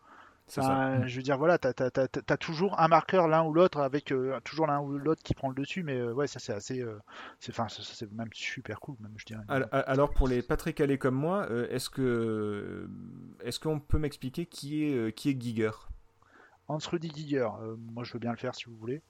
Je 0.49 1.17
veux 1.17 1.23
dire, 1.23 1.39
voilà, 1.39 1.59
t'as 1.59 1.73
as, 1.77 2.37
toujours 2.37 2.79
un 2.81 2.89
marqueur 2.89 3.29
l'un 3.29 3.45
ou 3.45 3.53
l'autre 3.53 3.81
avec 3.81 4.13
euh, 4.13 4.39
toujours 4.45 4.67
l'un 4.67 4.81
ou 4.81 4.99
l'autre 4.99 5.23
qui 5.23 5.35
prend 5.35 5.49
le 5.49 5.55
dessus, 5.55 5.83
mais 5.83 5.97
euh, 5.97 6.13
ouais, 6.13 6.27
ça 6.27 6.39
c'est 6.39 6.53
assez, 6.53 6.81
euh, 6.81 6.99
c'est 7.39 7.53
enfin, 7.53 7.69
c'est 7.69 8.11
même 8.13 8.31
super 8.33 8.81
cool, 8.81 8.97
même 9.01 9.13
je 9.17 9.27
dirais. 9.27 9.43
Alors, 9.49 10.11
pour 10.11 10.29
les 10.29 10.43
pas 10.43 10.57
très 10.57 10.73
calés 10.73 10.99
comme 10.99 11.15
moi, 11.15 11.49
est-ce 11.71 11.91
que, 11.91 12.89
est-ce 13.43 13.61
qu'on 13.61 13.81
peut 13.81 13.99
m'expliquer 13.99 14.47
qui 14.47 14.85
est 14.85 15.13
qui 15.13 15.31
est 15.31 15.41
Giger? 15.41 15.71
Hans 16.69 16.79
Rudi 16.91 17.11
Giger, 17.15 17.49
moi 17.93 18.05
je 18.05 18.13
veux 18.13 18.19
bien 18.19 18.31
le 18.31 18.37
faire 18.37 18.55
si 18.55 18.67
vous 18.67 18.77
voulez. 18.77 19.03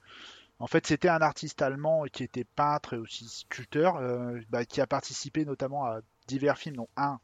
En 0.61 0.66
fait, 0.66 0.86
c'était 0.89 1.09
un 1.09 1.22
artiste 1.22 1.62
allemand 1.62 2.05
qui 2.12 2.24
était 2.24 2.45
peintre 2.45 2.95
et 2.95 2.99
aussi 2.99 3.28
sculpteur, 3.28 4.01
bah, 4.51 4.64
qui 4.64 4.80
a 4.80 4.86
participé 4.89 5.45
notamment 5.45 5.86
à 5.86 6.01
divers 6.26 6.59
films, 6.59 6.76
dont 6.76 6.89
un 6.97 7.20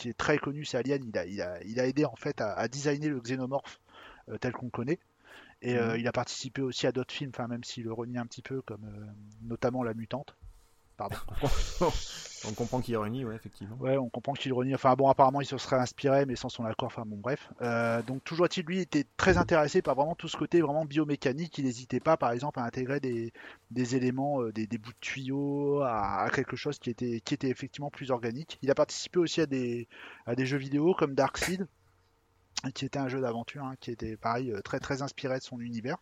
qui 0.00 0.08
est 0.08 0.14
très 0.16 0.38
connu, 0.38 0.64
c'est 0.64 0.78
Alien. 0.78 1.04
Il 1.04 1.18
a, 1.18 1.26
il, 1.26 1.42
a, 1.42 1.62
il 1.64 1.78
a, 1.78 1.86
aidé 1.86 2.06
en 2.06 2.16
fait 2.16 2.40
à, 2.40 2.66
designer 2.68 3.10
le 3.10 3.20
xénomorphe 3.20 3.80
euh, 4.30 4.38
tel 4.38 4.52
qu'on 4.52 4.70
connaît. 4.70 4.98
Et 5.62 5.76
euh, 5.76 5.92
mhm. 5.92 6.00
il 6.00 6.08
a 6.08 6.12
participé 6.12 6.62
aussi 6.62 6.86
à 6.86 6.92
d'autres 6.92 7.12
films, 7.12 7.32
enfin 7.34 7.46
même 7.46 7.62
s'il 7.64 7.84
le 7.84 7.92
renie 7.92 8.16
un 8.16 8.24
petit 8.24 8.40
peu, 8.40 8.62
comme 8.62 8.84
euh, 8.84 9.06
notamment 9.42 9.82
La 9.82 9.92
Mutante. 9.92 10.34
on 12.48 12.52
comprend 12.52 12.80
qu'il 12.80 12.92
ironie, 12.92 13.24
ouais, 13.24 13.34
effectivement. 13.34 13.76
Ouais, 13.76 13.96
on 13.96 14.08
comprend 14.08 14.32
qu'il 14.32 14.48
ironie. 14.48 14.74
Enfin 14.74 14.94
bon, 14.94 15.08
apparemment, 15.08 15.40
il 15.40 15.46
se 15.46 15.58
serait 15.58 15.76
inspiré, 15.76 16.26
mais 16.26 16.36
sans 16.36 16.48
son 16.48 16.64
accord. 16.64 16.86
Enfin 16.86 17.04
bon, 17.06 17.16
bref. 17.16 17.50
Euh, 17.60 18.02
donc 18.02 18.24
toujours 18.24 18.46
est-il, 18.46 18.64
lui 18.64 18.80
était 18.80 19.04
très 19.16 19.36
intéressé 19.36 19.82
par 19.82 19.94
vraiment 19.94 20.14
tout 20.14 20.28
ce 20.28 20.36
côté 20.36 20.60
vraiment 20.60 20.84
biomécanique. 20.84 21.58
Il 21.58 21.64
n'hésitait 21.64 22.00
pas, 22.00 22.16
par 22.16 22.32
exemple, 22.32 22.58
à 22.58 22.64
intégrer 22.64 23.00
des, 23.00 23.96
éléments, 23.96 24.42
euh, 24.42 24.52
des, 24.52 24.66
bouts 24.78 24.92
de 24.92 24.96
tuyaux, 25.00 25.82
à, 25.82 26.28
quelque 26.32 26.56
chose 26.56 26.78
qui 26.78 26.90
était, 26.90 27.20
qui 27.20 27.34
était 27.34 27.48
effectivement 27.48 27.90
plus 27.90 28.10
organique. 28.10 28.58
Il 28.62 28.70
a 28.70 28.74
participé 28.74 29.18
aussi 29.18 29.40
à 29.40 29.46
des, 29.46 29.88
à 30.26 30.34
des 30.34 30.46
jeux 30.46 30.58
vidéo 30.58 30.94
comme 30.94 31.14
Darkseid, 31.14 31.66
qui 32.74 32.84
était 32.84 32.98
un 32.98 33.08
jeu 33.08 33.20
d'aventure, 33.20 33.64
hein, 33.64 33.74
qui 33.80 33.90
était 33.90 34.16
pareil, 34.16 34.52
euh, 34.52 34.60
très 34.60 34.80
très 34.80 35.02
inspiré 35.02 35.38
de 35.38 35.44
son 35.44 35.60
univers. 35.60 35.98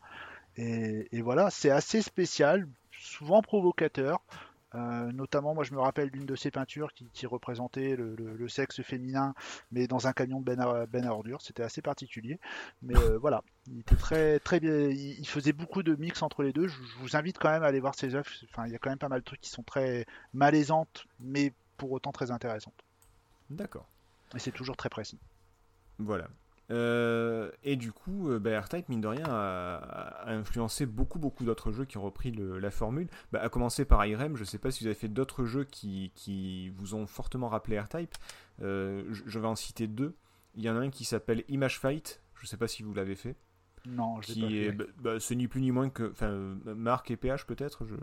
et 0.56 1.22
voilà, 1.22 1.50
c'est 1.50 1.70
assez 1.70 2.02
spécial, 2.02 2.66
souvent 2.90 3.42
provocateur. 3.42 4.20
Euh, 4.74 5.12
notamment, 5.12 5.54
moi 5.54 5.64
je 5.64 5.72
me 5.72 5.80
rappelle 5.80 6.10
d'une 6.10 6.26
de 6.26 6.36
ses 6.36 6.50
peintures 6.50 6.92
qui, 6.92 7.26
représentait 7.26 7.96
le, 7.96 8.48
sexe 8.48 8.82
féminin, 8.82 9.34
mais 9.72 9.86
dans 9.86 10.06
un 10.06 10.12
camion 10.12 10.40
de 10.40 10.44
ben 10.44 10.60
à, 10.60 10.86
ben 10.86 11.06
ordures. 11.06 11.42
C'était 11.42 11.62
assez 11.62 11.82
particulier. 11.82 12.38
Mais 12.82 12.96
euh, 12.96 13.18
voilà, 13.18 13.42
il 13.66 13.80
était 13.80 13.96
très, 13.96 14.38
très 14.40 14.60
bien. 14.60 14.88
Il, 14.88 15.26
faisait 15.26 15.52
beaucoup 15.52 15.82
de 15.82 15.94
mix 15.94 16.22
entre 16.22 16.42
les 16.42 16.52
deux. 16.52 16.68
Je, 16.68 16.76
vous 17.00 17.16
invite 17.16 17.38
quand 17.38 17.50
même 17.50 17.62
à 17.62 17.66
aller 17.66 17.80
voir 17.80 17.94
ses 17.94 18.14
œuvres. 18.14 18.28
Enfin, 18.50 18.66
il 18.66 18.72
y 18.72 18.76
a 18.76 18.78
quand 18.78 18.90
même 18.90 18.98
pas 18.98 19.08
mal 19.08 19.20
de 19.20 19.24
trucs 19.24 19.40
qui 19.40 19.50
sont 19.50 19.62
très 19.62 20.06
malaisantes, 20.34 21.06
mais 21.20 21.52
pour 21.76 21.92
autant 21.92 22.12
très 22.12 22.30
intéressantes. 22.30 22.84
D'accord. 23.50 23.88
Et 24.34 24.38
c'est 24.38 24.52
toujours 24.52 24.76
très 24.76 24.90
précis. 24.90 25.18
Voilà. 25.98 26.28
Euh, 26.70 27.50
et 27.64 27.76
du 27.76 27.92
coup, 27.92 28.30
euh, 28.30 28.38
bah, 28.38 28.60
R-Type, 28.60 28.88
mine 28.88 29.00
de 29.00 29.08
rien, 29.08 29.24
a, 29.26 30.30
influencé 30.30 30.86
beaucoup, 30.86 31.18
beaucoup 31.18 31.44
d'autres 31.44 31.72
jeux 31.72 31.84
qui 31.84 31.96
ont 31.98 32.02
repris 32.02 32.32
la 32.32 32.70
formule. 32.70 33.08
Bah, 33.32 33.40
à 33.42 33.48
commencer 33.48 33.84
par 33.84 34.04
IREM, 34.04 34.36
je 34.36 34.42
ne 34.42 34.46
sais 34.46 34.58
pas 34.58 34.70
si 34.70 34.84
vous 34.84 34.86
avez 34.86 34.94
fait 34.94 35.08
d'autres 35.08 35.44
jeux 35.44 35.64
qui, 35.64 36.12
qui, 36.14 36.70
vous 36.70 36.94
ont 36.94 37.06
fortement 37.06 37.48
rappelé 37.48 37.78
R-Type. 37.78 38.14
Euh, 38.62 39.04
je, 39.10 39.38
vais 39.38 39.46
en 39.46 39.56
citer 39.56 39.86
deux. 39.86 40.14
Il 40.54 40.62
y 40.62 40.70
en 40.70 40.76
a 40.76 40.80
un 40.80 40.90
qui 40.90 41.04
s'appelle 41.04 41.44
Image 41.48 41.78
Fight, 41.78 42.22
je 42.34 42.42
ne 42.42 42.46
sais 42.46 42.56
pas 42.56 42.68
si 42.68 42.82
vous 42.82 42.92
l'avez 42.92 43.14
fait. 43.14 43.36
Non, 43.86 44.20
je 44.20 44.32
qui 44.32 44.40
pas 44.40 44.48
est, 44.48 44.72
bah, 45.00 45.20
C'est 45.20 45.36
ni 45.36 45.48
plus 45.48 45.60
ni 45.60 45.70
moins 45.70 45.88
que. 45.88 46.10
Enfin, 46.10 46.32
Marc 46.64 47.10
et 47.10 47.16
PH 47.16 47.46
peut-être 47.46 47.86
je... 47.86 47.94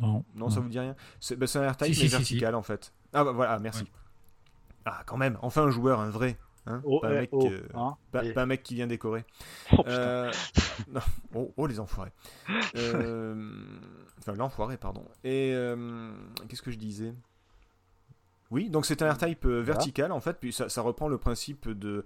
Non. 0.00 0.24
Non, 0.34 0.48
ça 0.48 0.60
vous 0.60 0.70
dit 0.70 0.78
rien? 0.78 0.96
C'est 1.20 1.36
un 1.56 1.70
R-Type, 1.70 1.96
mais 2.00 2.08
vertical 2.08 2.54
en 2.54 2.62
fait. 2.62 2.94
Ah, 3.12 3.24
bah 3.24 3.32
voilà, 3.32 3.58
merci. 3.58 3.84
Ah, 4.84 5.02
quand 5.06 5.16
même, 5.16 5.38
enfin 5.42 5.62
un 5.62 5.70
joueur, 5.70 6.00
un 6.00 6.10
vrai. 6.10 6.38
Hein 6.66 6.80
oh, 6.84 7.00
pas, 7.00 7.08
un 7.08 7.14
mec, 7.14 7.30
oh, 7.32 7.50
hein, 7.74 7.96
pas, 8.12 8.22
un 8.36 8.46
mec 8.46 8.62
qui 8.62 8.74
vient 8.74 8.86
décorer. 8.86 9.24
Oh, 9.78 9.84
euh, 9.86 10.30
oh, 11.34 11.52
oh, 11.56 11.66
les 11.66 11.80
enfoirés. 11.80 12.12
Euh, 12.76 13.64
enfin, 14.18 14.34
l'enfoiré, 14.34 14.76
pardon. 14.76 15.04
Et 15.24 15.52
euh, 15.54 16.12
qu'est-ce 16.48 16.62
que 16.62 16.70
je 16.70 16.78
disais? 16.78 17.14
Oui, 18.50 18.68
donc 18.68 18.86
c'est 18.86 19.02
un 19.02 19.10
R-Type 19.12 19.46
vertical 19.46 20.12
en 20.12 20.20
fait, 20.20 20.38
puis 20.38 20.52
ça, 20.52 20.68
ça, 20.68 20.82
reprend 20.82 21.08
le 21.08 21.18
principe 21.18 21.68
de. 21.68 22.04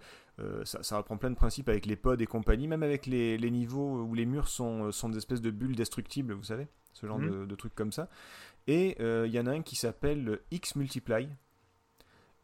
Ça, 0.65 0.83
ça, 0.83 0.99
reprend 0.99 1.17
plein 1.17 1.31
de 1.31 1.37
principes 1.37 1.69
avec 1.69 1.87
les 1.87 1.97
pods 1.97 2.17
et 2.21 2.27
compagnie, 2.27 2.69
même 2.69 2.83
avec 2.83 3.07
les, 3.07 3.37
les, 3.37 3.51
niveaux 3.51 4.03
où 4.03 4.15
les 4.15 4.27
murs 4.27 4.49
sont, 4.49 4.93
sont 4.93 5.09
des 5.09 5.19
espèces 5.19 5.41
de 5.41 5.51
bulles 5.51 5.77
destructibles, 5.77 6.35
vous 6.35 6.45
savez, 6.45 6.69
ce 6.93 7.07
genre 7.07 7.19
mhm. 7.19 7.31
de, 7.31 7.47
de, 7.47 7.55
trucs 7.57 7.75
comme 7.75 7.93
ça. 7.93 8.09
Et 8.69 8.97
il 9.01 9.33
y 9.33 9.41
en 9.41 9.47
a 9.47 9.51
un 9.51 9.63
qui 9.63 9.77
s'appelle 9.77 10.41
X 10.51 10.77
Multiply 10.77 11.29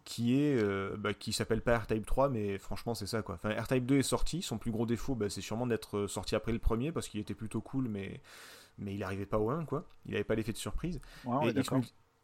qui 0.04 0.40
est 0.40 0.60
euh, 0.60 0.96
bah, 0.98 1.14
qui 1.14 1.32
s'appelle 1.32 1.62
pas 1.62 1.78
R-Type 1.78 2.06
3 2.06 2.28
mais 2.28 2.58
franchement 2.58 2.94
c'est 2.94 3.06
ça 3.06 3.22
quoi. 3.22 3.36
Enfin 3.36 3.50
R-Type 3.50 3.86
2 3.86 3.98
est 3.98 4.02
sorti, 4.02 4.42
son 4.42 4.58
plus 4.58 4.70
gros 4.70 4.86
défaut 4.86 5.14
bah, 5.14 5.28
c'est 5.28 5.40
sûrement 5.40 5.66
d'être 5.66 5.98
euh, 5.98 6.08
sorti 6.08 6.34
après 6.34 6.52
le 6.52 6.58
premier 6.58 6.92
parce 6.92 7.08
qu'il 7.08 7.20
était 7.20 7.34
plutôt 7.34 7.60
cool 7.60 7.88
mais 7.88 8.20
mais 8.78 8.94
il 8.94 9.00
n'arrivait 9.00 9.26
pas 9.26 9.38
au 9.38 9.50
1 9.50 9.64
quoi. 9.64 9.84
Il 10.06 10.12
n'avait 10.12 10.24
pas 10.24 10.34
l'effet 10.34 10.52
de 10.52 10.56
surprise. 10.56 11.00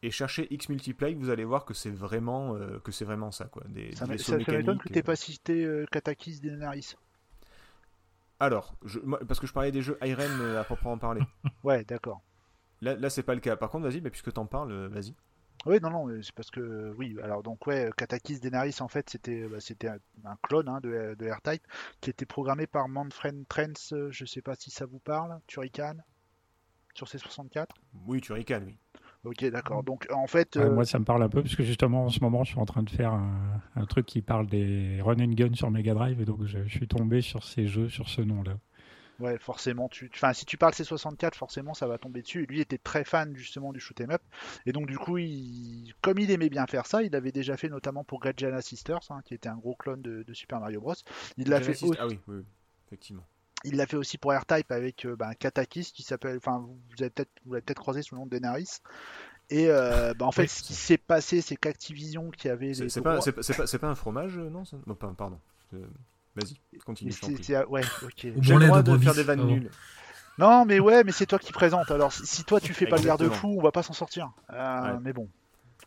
et, 0.02 0.10
chercher 0.10 0.52
X 0.52 0.68
Multiply, 0.68 1.14
vous 1.14 1.30
allez 1.30 1.44
voir 1.44 1.64
que 1.64 1.74
c'est 1.74 1.90
vraiment 1.90 2.54
euh, 2.56 2.78
que 2.80 2.90
c'est 2.90 3.04
vraiment 3.04 3.30
ça 3.30 3.46
quoi. 3.46 3.62
Des, 3.68 3.94
ça 3.94 4.06
m'étonne 4.06 4.78
que 4.78 4.88
t'aies 4.88 5.02
pas 5.02 5.16
cité 5.16 5.84
Katakis 5.90 6.40
Denaris. 6.40 6.96
Alors, 8.40 8.76
je, 8.84 9.00
parce 9.26 9.40
que 9.40 9.48
je 9.48 9.52
parlais 9.52 9.72
des 9.72 9.82
jeux 9.82 9.98
Irem 10.00 10.56
à 10.56 10.62
proprement 10.62 10.96
parler. 10.96 11.22
ouais, 11.64 11.84
d'accord. 11.84 12.22
Là, 12.80 12.94
là 12.94 13.10
c'est 13.10 13.24
pas 13.24 13.34
le 13.34 13.40
cas. 13.40 13.56
Par 13.56 13.68
contre, 13.68 13.88
vas-y, 13.88 14.00
bah, 14.00 14.10
puisque 14.10 14.32
t'en 14.32 14.46
parles, 14.46 14.86
vas-y. 14.86 15.14
Oui, 15.66 15.78
non, 15.82 15.90
non, 15.90 16.08
c'est 16.22 16.34
parce 16.34 16.50
que 16.50 16.92
oui. 16.96 17.16
Alors 17.22 17.42
donc 17.42 17.66
ouais, 17.66 17.90
Katakis 17.96 18.40
Denaris 18.40 18.76
en 18.80 18.88
fait 18.88 19.10
c'était 19.10 19.46
bah, 19.48 19.60
c'était 19.60 19.88
un, 19.88 20.36
clone 20.42 20.68
hein, 20.68 20.80
de, 20.82 21.16
de 21.18 21.30
R-Type 21.30 21.62
qui 22.00 22.10
était 22.10 22.26
programmé 22.26 22.66
par 22.66 22.88
Manfred 22.88 23.44
Trens. 23.48 23.94
Je 24.10 24.24
sais 24.24 24.42
pas 24.42 24.54
si 24.54 24.70
ça 24.70 24.86
vous 24.86 25.00
parle. 25.00 25.38
Turrican 25.46 25.96
sur 26.94 27.06
C64. 27.06 27.66
Oui, 28.06 28.20
Turrican, 28.20 28.62
oui. 28.66 28.78
Ok, 29.24 29.44
d'accord. 29.50 29.82
Donc 29.82 30.06
en 30.12 30.26
fait, 30.26 30.56
moi 30.56 30.84
ça 30.84 30.98
me 30.98 31.04
parle 31.04 31.22
un 31.22 31.28
peu 31.28 31.42
parce 31.42 31.56
que 31.56 31.64
justement 31.64 32.04
en 32.04 32.08
ce 32.08 32.20
moment 32.20 32.44
je 32.44 32.50
suis 32.50 32.60
en 32.60 32.64
train 32.64 32.84
de 32.84 32.90
faire 32.90 33.12
un, 33.12 33.84
truc 33.86 34.06
qui 34.06 34.22
parle 34.22 34.46
des 34.46 35.00
run 35.02 35.18
and 35.20 35.32
gun 35.32 35.54
sur 35.54 35.70
Mega 35.70 35.92
Drive 35.92 36.20
et 36.20 36.24
donc 36.24 36.44
je 36.44 36.68
suis 36.68 36.86
tombé 36.86 37.20
sur 37.20 37.42
ces 37.42 37.66
jeux 37.66 37.88
sur 37.88 38.08
ce 38.08 38.22
nom-là. 38.22 38.58
Ouais, 39.18 39.36
forcément, 39.38 39.88
tu... 39.88 40.08
enfin, 40.14 40.32
si 40.32 40.44
tu 40.44 40.56
parles 40.56 40.74
C64, 40.74 41.34
forcément, 41.34 41.74
ça 41.74 41.88
va 41.88 41.98
tomber 41.98 42.22
dessus. 42.22 42.46
Lui 42.46 42.60
était 42.60 42.78
très 42.78 43.04
fan 43.04 43.34
justement 43.34 43.72
du 43.72 43.80
shoot'em 43.80 44.12
up, 44.12 44.22
et 44.64 44.72
donc 44.72 44.86
du 44.86 44.96
coup, 44.96 45.18
il... 45.18 45.92
comme 46.02 46.18
il 46.20 46.30
aimait 46.30 46.48
bien 46.48 46.66
faire 46.66 46.86
ça, 46.86 47.02
il 47.02 47.10
l'avait 47.10 47.32
déjà 47.32 47.56
fait 47.56 47.68
notamment 47.68 48.04
pour 48.04 48.20
Great 48.20 48.38
Sisters, 48.60 49.00
hein, 49.10 49.20
qui 49.24 49.34
était 49.34 49.48
un 49.48 49.56
gros 49.56 49.74
clone 49.74 50.02
de, 50.02 50.24
Super 50.34 50.60
Mario 50.60 50.80
Bros. 50.80 50.94
Il 51.36 51.48
l'a 51.48 51.60
fait 51.60 51.70
aussi... 51.70 51.90
Ah 51.98 52.06
oui, 52.06 52.20
oui, 52.28 52.44
effectivement. 52.86 53.26
Il 53.64 53.76
l'a 53.76 53.86
fait 53.86 53.96
aussi 53.96 54.18
pour 54.18 54.32
R-Type 54.32 54.70
avec 54.70 55.04
euh, 55.04 55.16
ben, 55.16 55.34
Katakis, 55.34 55.90
qui 55.92 56.04
s'appelle, 56.04 56.36
enfin, 56.36 56.60
vous 56.60 57.02
avez 57.02 57.10
peut-être, 57.10 57.32
vous 57.44 57.54
l'avez 57.54 57.62
peut-être 57.62 57.80
croisé 57.80 58.02
sous 58.02 58.14
le 58.14 58.20
nom 58.20 58.26
de 58.26 58.30
Denaris. 58.30 58.78
Et 59.50 59.68
euh, 59.68 60.14
ben, 60.14 60.26
en 60.26 60.32
fait, 60.32 60.46
ce 60.46 60.62
qui 60.62 60.74
s'est 60.74 60.98
passé, 60.98 61.40
c'est 61.40 61.56
qu'Activision 61.56 62.30
qui 62.30 62.48
avait. 62.48 62.74
C'est 62.74 63.00
pas, 63.00 63.18
pas, 63.18 63.78
pas, 63.80 63.88
un 63.88 63.94
fromage, 63.94 64.38
non, 64.38 64.62
non 64.86 64.94
Pardon. 64.94 65.40
Vas-y, 66.38 66.78
continue. 66.78 67.12
ouais, 67.68 67.82
ok. 68.02 68.26
J'ai 68.40 68.54
le 68.54 68.66
droit 68.66 68.82
de, 68.82 68.98
faire 68.98 69.14
des 69.14 69.22
vannes 69.22 69.46
nulles. 69.46 69.70
Non, 70.38 70.64
mais 70.64 70.78
ouais, 70.78 71.02
mais 71.02 71.12
c'est 71.12 71.26
toi 71.26 71.38
qui 71.38 71.52
présente. 71.52 71.90
Alors, 71.90 72.12
si, 72.12 72.44
toi 72.44 72.60
tu 72.60 72.72
fais 72.72 72.86
pas 72.86 72.96
le 72.96 73.02
garde-fou, 73.02 73.56
on 73.58 73.62
va 73.62 73.72
pas 73.72 73.82
s'en 73.82 73.92
sortir. 73.92 74.30
Euh, 74.52 74.96
mais 75.02 75.12
bon, 75.12 75.28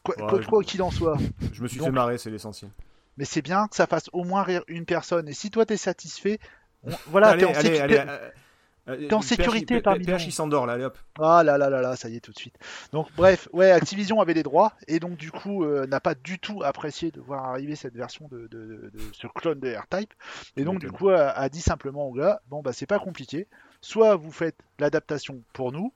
quoi 0.03 0.63
qu'il 0.63 0.81
en 0.81 0.91
soit. 0.91 1.17
Je 1.53 1.63
me 1.63 1.67
suis 1.67 1.79
fait 1.79 1.91
marrer, 1.91 2.17
c'est 2.17 2.29
l'essentiel. 2.29 2.71
Mais 3.17 3.25
c'est 3.25 3.41
bien 3.41 3.67
que 3.67 3.75
ça 3.75 3.87
fasse 3.87 4.09
au 4.13 4.23
moins 4.23 4.43
rire 4.43 4.63
une 4.67 4.85
personne. 4.85 5.27
Et 5.27 5.33
si 5.33 5.51
toi 5.51 5.65
t'es 5.65 5.77
satisfait, 5.77 6.39
voilà. 7.07 7.29
allez, 7.29 7.45
allez, 7.45 7.79
allez, 7.79 8.03
Euh, 8.07 8.29
T'es 8.97 9.13
en 9.13 9.19
PH, 9.19 9.27
sécurité 9.27 9.81
parmi 9.81 10.05
PH, 10.05 10.21
nous. 10.23 10.27
il 10.29 10.31
s'endort 10.31 10.65
là, 10.65 10.73
allez 10.73 10.85
hop. 10.85 10.97
Ah 11.19 11.43
là 11.43 11.57
là 11.57 11.69
là 11.69 11.81
là, 11.81 11.95
ça 11.95 12.09
y 12.09 12.15
est 12.15 12.19
tout 12.19 12.31
de 12.31 12.37
suite. 12.39 12.55
Donc 12.91 13.07
bref, 13.15 13.47
ouais, 13.53 13.71
Activision 13.71 14.19
avait 14.21 14.33
les 14.33 14.43
droits 14.43 14.73
et 14.87 14.99
donc 14.99 15.17
du 15.17 15.31
coup 15.31 15.63
euh, 15.65 15.85
n'a 15.87 15.99
pas 15.99 16.15
du 16.15 16.39
tout 16.39 16.61
apprécié 16.63 17.11
de 17.11 17.19
voir 17.21 17.45
arriver 17.45 17.75
cette 17.75 17.95
version 17.95 18.27
de, 18.29 18.47
de- 18.47 18.47
de- 18.47 18.91
de 18.93 18.99
ce 19.13 19.27
clone 19.27 19.59
de 19.59 19.73
R-Type 19.73 20.13
et 20.57 20.63
donc 20.63 20.79
du 20.79 20.91
coup 20.91 21.09
a, 21.09 21.29
a 21.29 21.49
dit 21.49 21.61
simplement 21.61 22.07
au 22.07 22.13
gars, 22.13 22.41
bon 22.49 22.61
bah 22.61 22.73
c'est 22.73 22.85
pas 22.87 22.99
compliqué, 22.99 23.47
soit 23.81 24.15
vous 24.15 24.31
faites 24.31 24.57
l'adaptation 24.79 25.41
pour 25.53 25.71
nous, 25.71 25.93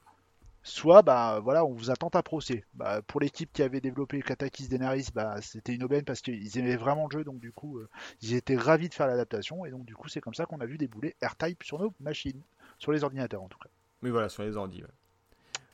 soit 0.64 1.04
bah 1.04 1.40
voilà 1.44 1.64
on 1.64 1.74
vous 1.74 1.92
attend 1.92 2.10
à 2.10 2.24
procès. 2.24 2.64
Bah, 2.74 3.02
pour 3.06 3.20
l'équipe 3.22 3.52
qui 3.54 3.62
avait 3.62 3.82
développé 3.82 4.22
Katakis 4.22 4.68
Denaris, 4.68 5.10
bah 5.14 5.36
c'était 5.42 5.74
une 5.76 5.84
aubaine 5.84 6.04
parce 6.04 6.22
qu'ils 6.22 6.58
aimaient 6.58 6.76
vraiment 6.76 7.08
le 7.12 7.20
jeu 7.20 7.24
donc 7.24 7.40
du 7.40 7.52
coup 7.52 7.78
euh, 7.78 7.88
ils 8.22 8.34
étaient 8.34 8.56
ravis 8.58 8.90
de 8.90 8.94
faire 8.96 9.06
l'adaptation 9.08 9.66
et 9.66 9.70
donc 9.72 9.86
du 9.86 9.96
coup 9.96 10.10
c'est 10.10 10.22
comme 10.22 10.34
ça 10.34 10.46
qu'on 10.46 10.60
a 10.62 10.66
vu 10.66 10.78
débouler 10.78 11.16
R-Type 11.24 11.64
sur 11.64 11.80
nos 11.80 11.94
machines, 12.00 12.42
sur 12.78 12.92
les 12.92 13.04
ordinateurs 13.04 13.42
en 13.44 13.48
tout 13.48 13.58
cas. 13.60 13.70
Mais 14.02 14.10
voilà, 14.10 14.30
sur 14.30 14.44
les 14.44 14.56
ordi. 14.58 14.82
ouais. 14.84 14.90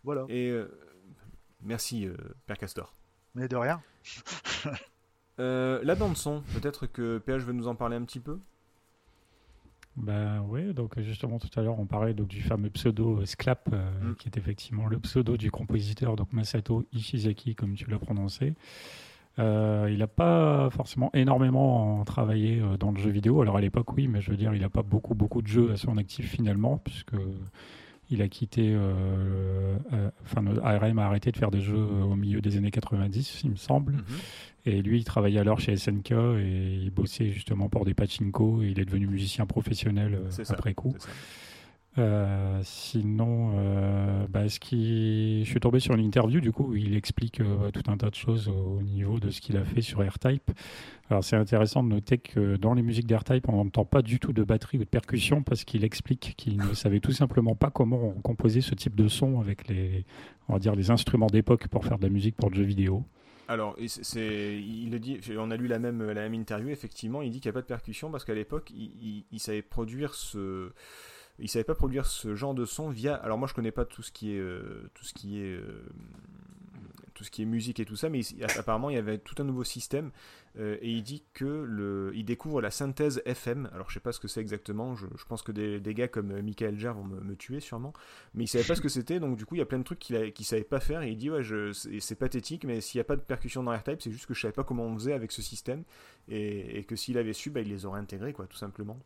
Voilà, 0.04 0.26
Et 0.30 0.50
euh, 0.50 0.68
merci, 1.62 2.06
euh, 2.08 2.16
Père 2.48 2.58
Castor. 2.58 2.94
mais 3.36 3.48
de 3.48 3.56
rien. 3.56 3.82
Euh, 5.40 5.80
la 5.84 5.96
bande 5.96 6.18
son, 6.18 6.42
peut-être 6.54 6.86
que 6.86 7.18
PH 7.18 7.42
veut 7.44 7.54
nous 7.54 7.68
en 7.68 7.74
parler 7.74 7.96
un 7.96 8.04
petit 8.04 8.20
peu? 8.20 8.38
Ben 9.96 10.42
oui, 10.48 10.74
donc 10.74 11.00
justement 11.00 11.40
tout 11.40 11.50
à 11.60 11.64
l'heure 11.64 11.80
on 11.80 11.86
parlait 11.88 12.14
donc 12.14 12.28
du 12.28 12.42
fameux 12.44 12.70
pseudo 12.70 13.22
euh, 13.22 13.26
Sclap, 13.26 13.68
euh, 13.74 13.92
Mm. 14.12 14.16
qui 14.16 14.28
est 14.28 14.38
effectivement 14.38 14.88
le 14.88 15.00
pseudo 15.00 15.38
du 15.38 15.50
compositeur 15.50 16.16
donc 16.16 16.32
Masato 16.34 16.86
Ishizaki 16.94 17.56
comme 17.56 17.74
tu 17.76 17.90
l'as 17.90 17.98
prononcé. 17.98 18.54
Euh, 19.40 19.90
il 19.90 20.00
n'a 20.00 20.08
pas 20.08 20.70
forcément 20.72 21.10
énormément 21.14 22.04
travaillé 22.04 22.60
euh, 22.60 22.78
dans 22.78 22.92
le 22.92 23.00
jeu 23.00 23.10
vidéo. 23.10 23.42
Alors 23.42 23.58
à 23.58 23.62
l'époque 23.62 23.94
oui, 23.94 24.08
mais 24.08 24.22
je 24.22 24.30
veux 24.30 24.38
dire 24.38 24.54
il 24.54 24.62
n'a 24.62 24.70
pas 24.70 24.84
beaucoup 24.84 25.16
beaucoup 25.16 25.42
de 25.42 25.48
jeux 25.48 25.72
à 25.72 25.78
son 25.78 25.98
actif 25.98 26.30
finalement 26.30 26.78
puisque 26.78 27.16
il 28.10 28.22
a 28.22 28.28
quitté, 28.28 28.74
euh, 28.74 29.78
euh, 29.94 30.10
enfin 30.26 30.44
ARM 30.64 31.00
a 31.00 31.06
arrêté 31.06 31.32
de 31.32 31.38
faire 31.38 31.50
des 31.50 31.62
jeux 31.62 31.78
au 31.78 32.16
milieu 32.18 32.42
des 32.42 32.58
années 32.58 32.72
90 32.72 33.42
il 33.46 33.52
me 33.52 33.56
semble. 33.56 33.94
Mhm. 33.94 34.04
Et 34.66 34.82
lui, 34.84 35.00
il 35.00 35.06
travaillait 35.06 35.40
alors 35.40 35.60
chez 35.60 35.76
SNK 35.76 36.12
et 36.12 36.80
il 36.84 36.92
bossait 36.92 37.32
justement 37.32 37.68
pour 37.68 37.84
des 37.84 37.96
pachinko 37.96 38.62
et 38.62 38.68
il 38.68 38.80
est 38.80 38.86
devenu 38.86 39.08
musicien 39.08 39.46
professionnel 39.48 40.20
ça. 40.30 40.44
après 40.50 40.76
coup. 40.76 40.94
Euh, 41.98 42.62
sinon, 42.64 43.52
euh, 43.56 44.26
bah, 44.30 44.48
je 44.48 45.44
suis 45.44 45.60
tombé 45.60 45.82
sur 45.82 45.94
une 45.94 46.06
interview 46.06 46.40
du 46.40 46.54
coup 46.54 46.70
où 46.70 46.76
il 46.76 46.96
explique 46.96 47.42
euh, 47.42 47.70
tout 47.72 47.84
un 47.92 47.98
tas 47.98 48.10
de 48.10 48.16
choses 48.16 48.48
au 48.48 48.82
niveau 48.82 49.20
de 49.20 49.30
ce 49.30 49.42
qu'il 49.42 49.58
a 49.58 49.66
fait 49.66 49.82
sur 49.82 50.02
AirType. 50.02 50.52
Alors 51.10 51.22
c'est 51.22 51.36
intéressant 51.36 51.84
de 51.84 51.90
noter 51.90 52.18
que 52.18 52.56
dans 52.56 52.74
les 52.74 52.82
musiques 52.82 53.08
d'AirType, 53.08 53.50
on 53.50 53.58
n'entend 53.58 53.84
pas 53.84 54.02
du 54.02 54.20
tout 54.20 54.32
de 54.32 54.44
batterie 54.44 54.78
ou 54.78 54.86
de 54.86 54.90
percussion 54.90 55.44
parce 55.44 55.66
qu'il 55.66 55.84
explique 55.84 56.34
qu'il 56.38 56.58
ne 56.58 56.74
savait 56.74 57.02
tout 57.02 57.12
simplement 57.12 57.56
pas 57.56 57.70
comment 57.70 58.02
on 58.02 58.22
composait 58.22 58.62
ce 58.62 58.74
type 58.74 58.96
de 58.96 59.10
son 59.10 59.42
avec 59.42 59.68
les, 59.68 60.06
on 60.48 60.54
va 60.54 60.60
dire, 60.60 60.76
les 60.76 60.92
instruments 60.92 61.28
d'époque 61.28 61.68
pour 61.68 61.84
faire 61.84 61.98
de 61.98 62.04
la 62.04 62.10
musique 62.10 62.38
pour 62.38 62.50
le 62.50 62.56
jeu 62.56 62.64
vidéo. 62.64 63.04
Alors, 63.50 63.76
il 63.78 64.92
le 64.92 65.00
dit, 65.00 65.20
on 65.38 65.52
a 65.52 65.58
lu 65.58 65.68
la 65.68 65.78
même, 65.78 66.08
la 66.08 66.22
même 66.22 66.36
interview, 66.36 66.70
effectivement, 66.70 67.22
il 67.22 67.32
dit 67.32 67.42
qu'il 67.42 67.50
n'y 67.50 67.54
a 67.54 67.56
pas 67.56 67.62
de 67.62 67.66
percussion 67.66 68.10
parce 68.10 68.24
qu'à 68.24 68.34
l'époque, 68.34 68.72
il 68.72 69.40
savait 69.40 69.62
produire 69.62 70.14
ce. 70.14 70.72
Il 71.40 71.50
savait 71.50 71.64
pas 71.64 71.76
produire 71.76 72.06
ce 72.06 72.36
genre 72.36 72.54
de 72.54 72.66
son 72.66 72.90
via. 72.90 73.16
Alors 73.16 73.38
moi 73.38 73.48
je 73.48 73.54
connais 73.54 73.72
pas 73.72 73.86
tout 73.86 74.04
ce 74.04 74.12
qui 74.12 74.34
est 74.34 74.40
euh, 74.40 74.90
tout 74.94 75.04
ce 75.04 75.14
qui 75.14 75.40
est 75.40 75.56
euh, 75.56 75.84
tout 77.14 77.24
ce 77.24 77.32
qui 77.32 77.42
est 77.42 77.46
musique 77.46 77.80
et 77.80 77.86
tout 77.86 77.96
ça, 77.96 78.10
mais 78.10 78.22
apparemment 78.58 78.90
il 78.90 78.96
y 78.96 79.00
avait 79.00 79.18
tout 79.18 79.36
un 79.40 79.44
nouveau 79.44 79.64
système 79.64 80.12
euh, 80.58 80.78
et 80.82 80.90
il 80.90 81.04
dit 81.04 81.24
que 81.34 81.46
le, 81.46 82.12
il 82.16 82.26
découvre 82.26 82.62
la 82.62 82.72
synthèse 82.72 83.22
FM. 83.26 83.70
Alors 83.74 83.90
je 83.90 83.96
sais 83.96 84.00
pas 84.00 84.12
ce 84.12 84.20
que 84.20 84.28
c'est 84.28 84.42
exactement. 84.42 84.96
Je, 84.96 85.06
pense 85.28 85.42
que 85.42 85.52
des, 85.52 85.94
gars 85.94 86.08
comme 86.08 86.42
Michael 86.42 86.78
Ger 86.80 86.94
vont 86.94 87.04
me, 87.04 87.36
tuer 87.36 87.60
sûrement, 87.60 87.94
mais 88.34 88.46
il 88.46 88.48
savait 88.48 88.64
pas 88.64 88.76
ce 88.76 88.82
que 88.82 88.90
c'était. 88.90 89.20
Donc 89.20 89.38
du 89.38 89.46
coup 89.46 89.56
il 89.56 89.60
y 89.60 89.64
a 89.64 89.66
plein 89.66 89.80
de 89.80 89.84
trucs 89.84 90.00
qu'il 90.00 90.34
qu'il 90.34 90.46
savait 90.46 90.64
pas 90.64 90.80
faire 90.80 91.02
et 91.02 91.10
il 91.10 91.18
dit 91.18 91.30
ouais 91.30 91.44
c'est, 91.74 92.16
pathétique, 92.16 92.66
mais 92.66 92.82
s'il 92.82 93.00
n'y 93.00 93.02
a 93.02 93.06
pas 93.06 93.16
de 93.16 93.22
percussion 93.22 93.64
dans 93.64 93.74
AirType, 93.74 94.02
c'est 94.02 94.12
juste 94.12 94.26
que 94.26 94.34
je 94.34 94.42
savais 94.42 94.54
pas 94.54 94.64
comment 94.64 94.86
on 94.86 94.94
faisait 94.96 95.14
avec 95.14 95.32
ce 95.32 95.42
système 95.42 95.84
et, 96.28 96.80
et 96.80 96.84
que 96.84 96.96
s'il 96.96 97.18
avait 97.18 97.34
su, 97.34 97.50
bah, 97.50 97.62
il 97.62 97.70
les 97.70 97.86
aurait 97.86 98.00
intégrés 98.00 98.34
quoi, 98.34 98.48
tout 98.48 98.58
simplement. 98.58 99.00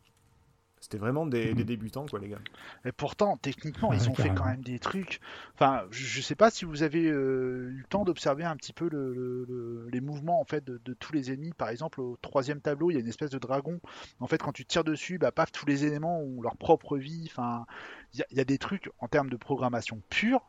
C'était 0.86 1.00
vraiment 1.00 1.26
des, 1.26 1.56
des 1.56 1.64
débutants 1.64 2.06
quoi 2.06 2.20
les 2.20 2.30
gars. 2.30 2.38
Et 2.86 2.92
pourtant, 2.92 3.38
techniquement, 3.38 3.90
Ouais, 3.90 3.98
ils 3.98 4.08
ont 4.08 4.14
fait 4.14 4.30
quand 4.30 4.46
même 4.46 4.62
des 4.62 4.78
trucs. 4.78 5.20
Enfin, 5.56 5.84
je, 5.90 6.06
je 6.06 6.22
sais 6.22 6.36
pas 6.36 6.52
si 6.52 6.64
vous 6.64 6.84
avez 6.84 7.08
euh, 7.10 7.72
eu 7.72 7.80
le 7.80 7.86
temps 7.86 8.04
d'observer 8.04 8.44
un 8.44 8.56
petit 8.56 8.72
peu 8.72 8.88
le- 8.88 9.12
le- 9.12 9.46
le- 9.50 9.88
les 9.92 10.00
mouvements 10.00 10.40
en 10.40 10.44
fait 10.46 10.64
de, 10.64 10.80
de 10.86 10.94
tous 10.94 11.12
les 11.12 11.32
ennemis. 11.32 11.54
Par 11.54 11.70
exemple, 11.70 12.00
au 12.02 12.18
troisième 12.22 12.62
tableau, 12.62 12.92
il 12.92 12.94
y 12.94 12.98
a 12.98 13.00
une 13.00 13.08
espèce 13.08 13.32
de 13.32 13.40
dragon. 13.40 13.80
En 14.20 14.28
fait, 14.28 14.38
quand 14.38 14.52
tu 14.52 14.64
tires 14.64 14.84
dessus, 14.84 15.18
bah 15.18 15.32
paf, 15.32 15.52
tous 15.52 15.66
les 15.66 15.86
éléments 15.86 16.20
ont 16.20 16.40
leur 16.44 16.56
propre 16.56 17.00
vie. 17.00 17.24
Enfin, 17.32 17.66
il 18.14 18.20
y, 18.20 18.22
a- 18.22 18.28
il 18.30 18.38
y 18.38 18.42
a 18.42 18.46
des 18.46 18.60
trucs 18.60 18.92
en 19.00 19.08
termes 19.08 19.32
de 19.32 19.38
programmation 19.38 20.00
pure. 20.12 20.48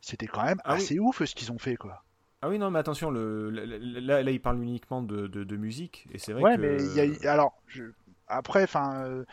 C'était 0.00 0.28
quand 0.28 0.44
même 0.44 0.60
Ah 0.64 0.74
oui. 0.74 0.82
assez 0.82 1.00
ouf 1.00 1.24
ce 1.24 1.34
qu'ils 1.34 1.50
ont 1.50 1.58
fait, 1.58 1.74
quoi. 1.74 2.04
Ah 2.42 2.48
oui 2.48 2.58
non 2.58 2.70
mais 2.70 2.78
attention, 2.78 3.10
le, 3.10 3.50
là, 3.50 3.64
là, 3.66 4.22
là, 4.22 4.30
il 4.30 4.40
parle 4.40 4.62
uniquement 4.62 5.02
de, 5.02 5.26
de, 5.26 5.42
de 5.42 5.56
musique 5.56 6.06
et 6.12 6.18
c'est 6.18 6.32
vrai 6.32 6.42
Ouais, 6.42 6.56
que. 6.56 6.60
mais 6.60 6.76
il 6.84 6.94
y 6.94 7.00
a 7.00 7.06
eu- 7.06 7.26
alors 7.26 7.54
je- 7.66 7.82
après, 8.28 8.66
euh, 8.76 9.24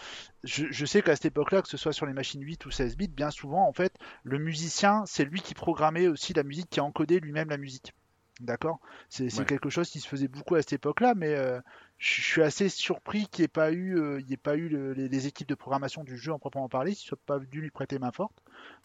je, 0.44 0.66
je 0.72 0.86
sais 0.86 1.02
qu'à 1.02 1.16
cette 1.16 1.26
époque-là, 1.26 1.62
que 1.62 1.68
ce 1.68 1.78
soit 1.78 1.94
sur 1.94 2.06
les 2.06 2.14
machines 2.14 2.42
8 2.42 2.66
ou 2.66 2.72
16 2.72 2.98
bits, 2.98 3.08
bien 3.08 3.32
souvent, 3.32 3.68
en 3.68 3.74
fait, 3.74 3.96
le 4.24 4.38
musicien, 4.40 5.04
c'est 5.06 5.26
lui 5.26 5.42
qui 5.42 5.54
programmait 5.54 6.08
aussi 6.08 6.34
la 6.34 6.44
musique, 6.44 6.70
qui 6.70 6.80
encodait 6.80 7.20
lui-même 7.20 7.50
la 7.50 7.58
musique. 7.58 7.94
D'accord 8.40 8.80
C'est 9.10 9.32
Ouais. 9.40 9.46
quelque 9.46 9.70
chose 9.70 9.90
qui 9.90 10.00
se 10.00 10.08
faisait 10.08 10.28
beaucoup 10.28 10.56
à 10.56 10.62
cette 10.62 10.74
époque-là, 10.74 11.14
mais 11.16 11.36
euh, 11.36 11.62
je 12.00 12.22
suis 12.22 12.42
assez 12.42 12.68
surpris 12.68 13.28
qu'il 13.28 13.44
n'y 13.44 13.46
ait 13.46 13.48
pas 13.48 13.72
eu, 13.72 13.96
euh, 13.98 14.20
il 14.22 14.28
y 14.30 14.34
ait 14.34 14.38
pas 14.38 14.56
eu 14.58 14.70
le- 14.70 14.94
les, 14.94 15.08
les 15.08 15.28
équipes 15.28 15.48
de 15.48 15.54
programmation 15.56 16.04
du 16.04 16.18
jeu 16.18 16.34
en 16.34 16.40
proprement 16.40 16.68
parler, 16.68 16.92
ne 16.92 16.96
soient 16.96 17.18
pas 17.28 17.38
dû 17.40 17.62
lui 17.62 17.70
prêter 17.70 18.00
main 18.00 18.12
forte. 18.12 18.34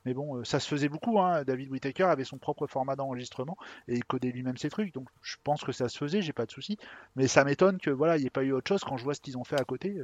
Mais 0.04 0.12
bon, 0.14 0.36
euh, 0.36 0.44
ça 0.44 0.60
se 0.60 0.68
faisait 0.68 0.90
beaucoup. 0.90 1.18
Hein. 1.18 1.44
David 1.44 1.70
Whittaker 1.70 2.04
avait 2.04 2.24
son 2.24 2.36
propre 2.38 2.66
format 2.66 2.94
d'enregistrement 2.94 3.56
et 3.88 3.94
il 3.96 4.04
codait 4.04 4.30
lui-même 4.32 4.58
ses 4.58 4.68
trucs. 4.70 4.92
Donc 4.92 5.08
je 5.22 5.36
pense 5.42 5.64
que 5.64 5.72
ça 5.72 5.88
se 5.88 5.96
faisait, 5.98 6.20
j'ai 6.22 6.34
pas 6.34 6.46
de 6.46 6.52
souci. 6.52 6.76
Mais 7.16 7.26
ça 7.26 7.42
m'étonne 7.44 7.78
que 7.78 7.90
voilà, 7.90 8.16
il 8.18 8.20
n'y 8.20 8.26
ait 8.26 8.30
pas 8.30 8.44
eu 8.44 8.52
autre 8.52 8.68
chose 8.68 8.84
quand 8.84 8.98
je 8.98 9.04
vois 9.04 9.14
ce 9.14 9.20
qu'ils 9.20 9.38
ont 9.38 9.44
fait 9.44 9.58
à 9.60 9.64
côté. 9.64 9.96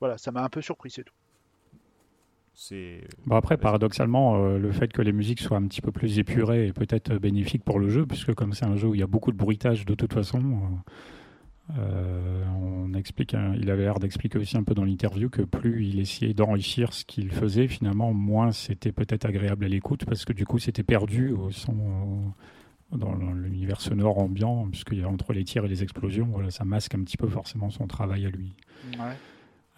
Voilà, 0.00 0.18
ça 0.18 0.32
m'a 0.32 0.42
un 0.44 0.48
peu 0.50 0.62
surpris, 0.62 0.90
c'est 0.90 1.04
tout. 1.04 1.14
C'est. 2.54 3.00
Bon 3.26 3.36
après, 3.36 3.56
paradoxalement, 3.56 4.36
euh, 4.36 4.58
le 4.58 4.72
fait 4.72 4.92
que 4.92 5.02
les 5.02 5.12
musiques 5.12 5.40
soient 5.40 5.56
un 5.56 5.66
petit 5.66 5.80
peu 5.80 5.92
plus 5.92 6.18
épurées 6.18 6.68
est 6.68 6.72
peut-être 6.72 7.12
euh, 7.12 7.18
bénéfique 7.18 7.64
pour 7.64 7.78
le 7.78 7.88
jeu, 7.90 8.06
puisque 8.06 8.34
comme 8.34 8.52
c'est 8.52 8.66
un 8.66 8.76
jeu 8.76 8.88
où 8.88 8.94
il 8.94 9.00
y 9.00 9.04
a 9.04 9.08
beaucoup 9.08 9.32
de 9.32 9.36
bruitage 9.36 9.84
de 9.84 9.94
toute 9.94 10.12
façon, 10.12 10.38
euh, 10.38 10.90
euh, 11.78 12.44
on 12.56 12.92
explique, 12.94 13.34
hein, 13.34 13.54
il 13.56 13.70
avait 13.70 13.84
l'air 13.84 13.98
d'expliquer 13.98 14.38
aussi 14.38 14.56
un 14.56 14.64
peu 14.64 14.74
dans 14.74 14.84
l'interview 14.84 15.30
que 15.30 15.42
plus 15.42 15.86
il 15.86 15.98
essayait 15.98 16.34
d'enrichir 16.34 16.92
ce 16.92 17.04
qu'il 17.04 17.30
faisait, 17.30 17.68
finalement, 17.68 18.12
moins 18.12 18.52
c'était 18.52 18.92
peut-être 18.92 19.24
agréable 19.24 19.64
à 19.64 19.68
l'écoute, 19.68 20.04
parce 20.04 20.24
que 20.24 20.32
du 20.32 20.44
coup, 20.44 20.58
c'était 20.58 20.82
perdu 20.82 21.32
au 21.32 21.50
son, 21.50 21.74
euh, 22.92 22.96
dans 22.98 23.14
l'univers 23.14 23.80
sonore 23.80 24.18
ambiant, 24.18 24.68
puisqu'il 24.70 24.98
y 24.98 25.04
a 25.04 25.08
entre 25.08 25.32
les 25.32 25.44
tirs 25.44 25.64
et 25.64 25.68
les 25.68 25.82
explosions, 25.82 26.26
voilà, 26.30 26.50
ça 26.50 26.64
masque 26.64 26.94
un 26.94 27.02
petit 27.02 27.16
peu 27.16 27.28
forcément 27.28 27.70
son 27.70 27.86
travail 27.86 28.26
à 28.26 28.30
lui. 28.30 28.52
Ouais. 28.98 29.16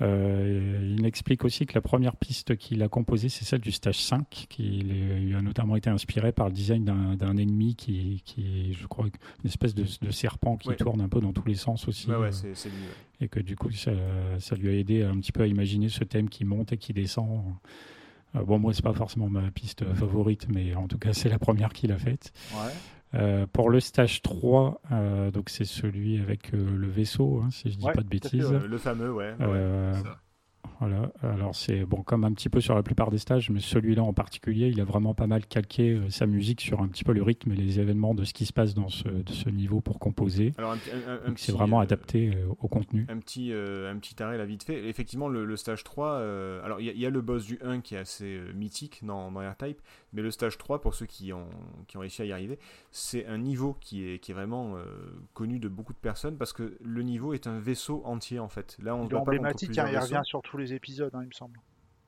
Euh, 0.02 0.94
il 0.98 1.06
explique 1.06 1.44
aussi 1.44 1.64
que 1.64 1.74
la 1.74 1.80
première 1.80 2.16
piste 2.16 2.56
qu'il 2.56 2.82
a 2.82 2.88
composée, 2.88 3.28
c'est 3.30 3.44
celle 3.44 3.60
du 3.60 3.72
stage 3.72 3.98
5, 4.02 4.26
qui 4.48 4.80
il 4.80 5.34
a 5.34 5.40
notamment 5.40 5.74
été 5.76 5.88
inspiré 5.88 6.32
par 6.32 6.48
le 6.48 6.52
design 6.52 6.84
d'un 7.16 7.36
ennemi 7.38 7.74
qui, 7.76 8.20
qui 8.24 8.70
est, 8.70 8.72
je 8.74 8.86
crois, 8.86 9.06
une 9.06 9.48
espèce 9.48 9.74
de, 9.74 9.84
de 10.02 10.10
serpent 10.10 10.56
qui 10.58 10.68
Ouais. 10.68 10.76
tourne 10.76 11.00
un 11.00 11.08
peu 11.08 11.20
dans 11.20 11.32
tous 11.32 11.46
les 11.46 11.54
sens 11.54 11.88
aussi. 11.88 12.08
Ouais, 12.10 12.16
lui. 12.16 12.22
ouais. 12.24 12.52
et 13.20 13.28
que 13.28 13.40
du 13.40 13.56
coup, 13.56 13.70
ça, 13.70 13.92
ça 14.38 14.54
lui 14.56 14.68
a 14.68 14.72
aidé 14.72 15.02
un 15.02 15.16
petit 15.18 15.32
peu 15.32 15.42
à 15.42 15.46
imaginer 15.46 15.88
ce 15.88 16.04
thème 16.04 16.28
qui 16.28 16.44
monte 16.44 16.72
et 16.72 16.76
qui 16.76 16.92
descend. 16.92 17.42
Euh, 18.34 18.42
bon, 18.42 18.58
moi, 18.58 18.74
c'est 18.74 18.82
pas 18.84 18.92
forcément 18.92 19.30
ma 19.30 19.50
piste 19.50 19.82
favorite, 19.94 20.46
mais 20.52 20.74
en 20.74 20.88
tout 20.88 20.98
cas, 20.98 21.14
c'est 21.14 21.30
la 21.30 21.38
première 21.38 21.72
qu'il 21.72 21.90
a 21.92 21.98
faite. 21.98 22.32
Ouais. 22.52 22.72
Euh, 23.14 23.46
pour 23.52 23.70
le 23.70 23.80
stage 23.80 24.20
3, 24.20 24.80
euh, 24.92 25.30
donc 25.30 25.48
c'est 25.48 25.64
celui 25.64 26.20
avec 26.20 26.52
euh, 26.52 26.76
le 26.76 26.88
vaisseau, 26.88 27.40
hein, 27.42 27.48
si 27.50 27.70
je 27.70 27.78
dis 27.78 27.84
Ouais, 27.86 27.92
pas 27.92 28.02
de 28.02 28.06
fait, 28.08 28.10
bêtises. 28.20 28.50
le 28.52 28.78
fameux, 28.78 29.12
ouais. 29.12 29.34
ouais. 29.40 29.92
Voilà, 30.80 31.10
alors 31.22 31.54
c'est 31.54 31.84
bon 31.84 32.02
comme 32.02 32.24
un 32.24 32.32
petit 32.32 32.48
peu 32.48 32.60
sur 32.60 32.74
la 32.74 32.82
plupart 32.82 33.10
des 33.10 33.18
stages, 33.18 33.50
mais 33.50 33.60
celui-là 33.60 34.02
en 34.02 34.12
particulier, 34.12 34.68
il 34.68 34.80
a 34.80 34.84
vraiment 34.84 35.14
pas 35.14 35.26
mal 35.26 35.46
calqué 35.46 35.92
euh, 35.92 36.10
sa 36.10 36.26
musique 36.26 36.60
sur 36.60 36.80
un 36.82 36.88
petit 36.88 37.04
peu 37.04 37.12
le 37.12 37.22
rythme 37.22 37.52
et 37.52 37.56
les 37.56 37.80
événements 37.80 38.14
de 38.14 38.24
ce 38.24 38.34
qui 38.34 38.46
se 38.46 38.52
passe 38.52 38.74
dans 38.74 38.88
ce, 38.88 39.08
de 39.08 39.30
ce 39.32 39.48
niveau 39.48 39.80
pour 39.80 39.98
composer. 39.98 40.52
Alors 40.58 40.72
un, 40.72 40.76
petit- 40.76 40.90
un- 40.90 41.10
un- 41.12 41.20
un 41.24 41.28
Donc 41.28 41.38
c'est 41.38 41.52
vraiment 41.52 41.80
euh, 41.80 41.84
adapté 41.84 42.30
euh, 42.34 42.46
au 42.60 42.68
contenu. 42.68 43.06
Un 43.08 43.18
petit, 43.18 43.52
euh, 43.52 43.90
un 43.92 43.96
petit 43.98 44.22
arrêt 44.22 44.38
là 44.38 44.44
vite 44.44 44.62
fait. 44.64 44.88
Effectivement, 44.88 45.28
le, 45.28 45.44
le 45.44 45.56
stage 45.56 45.84
3, 45.84 46.06
euh, 46.08 46.64
alors 46.64 46.80
il 46.80 46.86
y, 46.86 46.90
a- 46.90 46.92
il 46.92 47.00
y 47.00 47.06
a 47.06 47.10
le 47.10 47.20
boss 47.20 47.44
du 47.46 47.58
1 47.62 47.80
qui 47.80 47.94
est 47.94 47.98
assez 47.98 48.40
mythique 48.54 49.04
dans, 49.04 49.30
dans 49.32 49.40
R-Type, 49.40 49.80
mais 50.12 50.22
le 50.22 50.30
stage 50.30 50.58
3, 50.58 50.80
pour 50.80 50.94
ceux 50.94 51.06
qui 51.06 51.32
ont, 51.32 51.46
qui 51.86 51.96
ont 51.96 52.00
réussi 52.00 52.22
à 52.22 52.24
y 52.24 52.32
arriver, 52.32 52.58
c'est 52.90 53.26
un 53.26 53.38
niveau 53.38 53.76
qui 53.80 54.06
est, 54.08 54.18
qui 54.18 54.32
est 54.32 54.34
vraiment 54.34 54.76
euh, 54.76 54.84
connu 55.34 55.58
de 55.58 55.68
beaucoup 55.68 55.92
de 55.92 55.98
personnes 55.98 56.36
parce 56.36 56.52
que 56.52 56.76
le 56.82 57.02
niveau 57.02 57.32
est 57.34 57.46
un 57.46 57.58
vaisseau 57.58 58.02
entier 58.04 58.38
en 58.38 58.48
fait. 58.48 58.76
Là, 58.82 58.94
on 58.96 59.04
se 59.04 59.10
bat 59.10 59.18
pas 59.24 59.32
contre 59.38 59.48
plusieurs 59.66 59.86
hein, 59.86 59.88
il 59.90 59.94
vaisseaux. 59.94 60.14
revient 60.14 60.24
sur 60.24 60.42
tous 60.56 60.62
les 60.62 60.72
épisodes, 60.74 61.14
hein, 61.14 61.20
il 61.22 61.28
me 61.28 61.32
semble. 61.32 61.60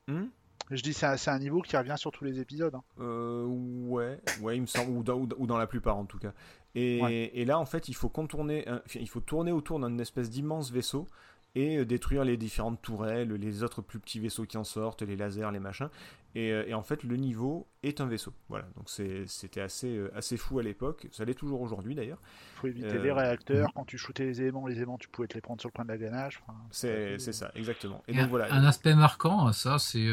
Hmm 0.07 0.25
Je 0.71 0.81
dis, 0.81 0.93
c'est 0.93 1.05
un, 1.05 1.17
c'est 1.17 1.29
un 1.31 1.39
niveau 1.39 1.61
qui 1.61 1.77
revient 1.77 1.95
sur 1.97 2.11
tous 2.11 2.23
les 2.23 2.39
épisodes. 2.39 2.73
hein. 2.73 2.83
Euh, 2.99 3.45
ouais, 3.45 4.19
ouais, 4.41 4.55
il 4.57 4.61
me 4.61 4.65
semble, 4.67 4.91
ou 4.91 5.03
dans, 5.03 5.19
ou 5.37 5.45
la 5.57 5.67
plupart 5.67 5.97
en 5.97 6.05
tout 6.05 6.17
cas. 6.17 6.33
Et, 6.75 7.01
Ouais. 7.01 7.31
et 7.33 7.45
là, 7.45 7.59
en 7.59 7.65
fait, 7.65 7.89
il 7.89 7.93
faut 7.95 8.09
contourner, 8.09 8.65
enfin, 8.67 8.99
il 8.99 9.09
faut 9.09 9.19
tourner 9.21 9.51
autour 9.51 9.79
d'un 9.79 9.97
espèce 9.99 10.29
d'immense 10.29 10.71
vaisseau. 10.71 11.07
Et 11.55 11.83
détruire 11.85 12.23
les 12.23 12.37
différentes 12.37 12.81
tourelles, 12.81 13.31
les 13.33 13.63
autres 13.63 13.81
plus 13.81 13.99
petits 13.99 14.19
vaisseaux 14.19 14.45
qui 14.45 14.57
en 14.57 14.63
sortent, 14.63 15.01
les 15.01 15.15
lasers, 15.15 15.51
les 15.51 15.59
machins. 15.59 15.89
Et, 16.35 16.49
et 16.49 16.75
en 16.75 16.83
fait, 16.83 17.03
le 17.03 17.15
niveau 17.15 17.67
est 17.81 18.01
un 18.01 18.05
vaisseau. 18.05 18.33
Voilà, 18.49 18.67
donc 18.75 18.87
c'était 18.87 19.61
assez, 19.61 19.99
assez 20.13 20.37
fou 20.37 20.59
à 20.59 20.63
l'époque. 20.63 21.07
Ça 21.11 21.25
l'est 21.25 21.33
toujours 21.33 21.61
aujourd'hui 21.61 21.95
d'ailleurs. 21.95 22.19
Il 22.21 22.59
faut 22.59 22.67
éviter 22.67 22.99
les 22.99 23.11
réacteurs. 23.11 23.71
Quand 23.75 23.85
tu 23.85 23.97
shootais 23.97 24.25
les 24.25 24.41
éléments, 24.41 24.67
les 24.67 24.75
éléments, 24.75 24.99
tu 24.99 25.09
pouvais 25.09 25.27
te 25.27 25.33
les 25.33 25.41
prendre 25.41 25.59
sur 25.59 25.69
le 25.69 25.73
coin 25.73 25.85
de 25.85 25.89
la 25.89 25.97
ganache. 25.97 26.43
c'est 26.69 27.17
ça, 27.17 27.51
exactement. 27.55 28.03
Et, 28.07 28.13
donc, 28.13 28.29
voilà. 28.29 28.53
Un 28.53 28.63
aspect 28.63 28.93
marquant, 28.93 29.51
ça, 29.53 29.79
c'est 29.79 30.07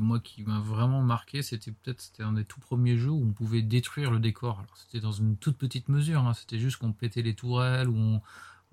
moi 0.00 0.18
qui 0.18 0.42
m'a 0.42 0.58
vraiment 0.58 1.02
marqué. 1.02 1.42
C'était 1.42 1.70
peut-être 1.70 2.00
c'était 2.00 2.24
un 2.24 2.32
des 2.32 2.44
tout 2.44 2.60
premiers 2.60 2.96
jeux 2.96 3.10
où 3.10 3.22
on 3.22 3.32
pouvait 3.32 3.62
détruire 3.62 4.10
le 4.10 4.18
décor. 4.18 4.64
C'était 4.74 5.00
dans 5.00 5.12
une 5.12 5.36
toute 5.36 5.56
petite 5.56 5.88
mesure. 5.88 6.26
Hein. 6.26 6.34
C'était 6.34 6.58
juste 6.58 6.78
qu'on 6.78 6.92
pétait 6.92 7.22
les 7.22 7.34
tourelles 7.34 7.88
ou 7.88 7.96
on 7.96 8.22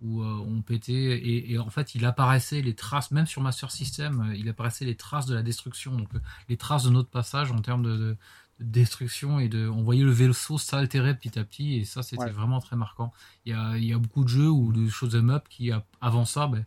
où 0.01 0.21
euh, 0.21 0.45
on 0.47 0.61
pétait 0.61 1.21
et, 1.25 1.57
en 1.57 1.69
fait 1.69 1.95
il 1.95 2.05
apparaissait 2.05 2.61
les 2.61 2.75
traces 2.75 3.11
même 3.11 3.25
sur 3.25 3.41
Master 3.41 3.71
System 3.71 4.29
euh, 4.29 4.35
il 4.35 4.47
apparaissait 4.47 4.85
les 4.85 4.95
traces 4.95 5.25
de 5.25 5.33
la 5.33 5.41
destruction 5.41 5.95
donc 5.95 6.13
euh, 6.13 6.19
les 6.49 6.57
traces 6.57 6.83
de 6.83 6.91
notre 6.91 7.09
passage 7.09 7.51
en 7.51 7.59
termes 7.59 7.83
de, 7.83 8.17
destruction 8.59 9.39
et 9.39 9.49
de 9.49 9.67
on 9.67 9.83
voyait 9.83 10.03
le 10.03 10.11
vaisseau 10.11 10.57
s'altérer 10.57 11.15
petit 11.15 11.37
à 11.37 11.43
petit 11.43 11.75
et 11.75 11.85
ça 11.85 12.01
c'était 12.01 12.31
vraiment 12.31 12.59
très 12.59 12.75
marquant. 12.75 13.13
Il 13.45 13.51
y, 13.51 13.55
a, 13.55 13.77
il 13.77 13.85
y 13.85 13.93
a 13.93 13.99
beaucoup 13.99 14.23
de 14.23 14.29
jeux 14.29 14.49
ou 14.49 14.73
de 14.73 14.89
choses 14.89 15.15
up 15.15 15.45
qui 15.47 15.69
avant 16.01 16.25
ça 16.25 16.47
ben, 16.47 16.65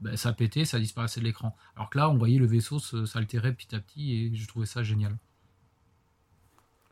ben, 0.00 0.16
ça 0.16 0.32
pétait 0.32 0.64
ça 0.64 0.78
disparaissait 0.78 1.18
de 1.18 1.24
l'écran. 1.24 1.56
Alors 1.74 1.90
que 1.90 1.98
là 1.98 2.08
on 2.08 2.16
voyait 2.16 2.38
le 2.38 2.46
vaisseau 2.46 2.78
s'altérer 2.78 3.52
petit 3.54 3.74
à 3.74 3.80
petit 3.80 4.12
et 4.12 4.36
je 4.36 4.46
trouvais 4.46 4.66
ça 4.66 4.84
génial 4.84 5.18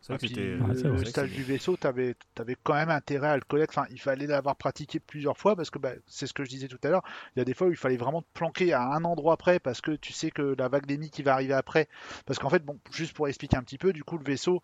le, 0.08 1.04
stage 1.04 1.30
du 1.30 1.42
vaisseau, 1.42 1.76
tu 1.76 1.86
avais, 1.86 2.16
quand 2.62 2.74
même 2.74 2.90
intérêt 2.90 3.28
à 3.28 3.36
le 3.36 3.42
connaître. 3.42 3.76
Enfin, 3.76 3.86
il 3.90 4.00
fallait 4.00 4.26
l'avoir 4.26 4.56
pratiqué 4.56 5.00
plusieurs 5.00 5.36
fois 5.36 5.56
parce 5.56 5.70
que 5.70 5.78
bah, 5.78 5.92
c'est 6.06 6.26
ce 6.26 6.32
que 6.32 6.44
je 6.44 6.50
disais 6.50 6.68
tout 6.68 6.78
à 6.82 6.88
l'heure. 6.88 7.04
Il 7.34 7.40
y 7.40 7.42
a 7.42 7.44
des 7.44 7.54
fois 7.54 7.68
où 7.68 7.70
il 7.70 7.76
fallait 7.76 7.96
vraiment 7.96 8.22
te 8.22 8.28
planquer 8.34 8.72
à 8.72 8.82
un 8.82 9.04
endroit 9.04 9.36
près 9.36 9.60
parce 9.60 9.80
que 9.80 9.92
tu 9.92 10.12
sais 10.12 10.30
que 10.30 10.54
la 10.58 10.68
vague 10.68 10.86
d'ennemis 10.86 11.10
qui 11.10 11.22
va 11.22 11.34
arriver 11.34 11.54
après. 11.54 11.88
Parce 12.26 12.38
qu'en 12.38 12.50
fait, 12.50 12.64
bon, 12.64 12.78
juste 12.90 13.14
pour 13.14 13.28
expliquer 13.28 13.56
un 13.56 13.62
petit 13.62 13.78
peu, 13.78 13.92
du 13.92 14.04
coup, 14.04 14.18
le 14.18 14.24
vaisseau 14.24 14.62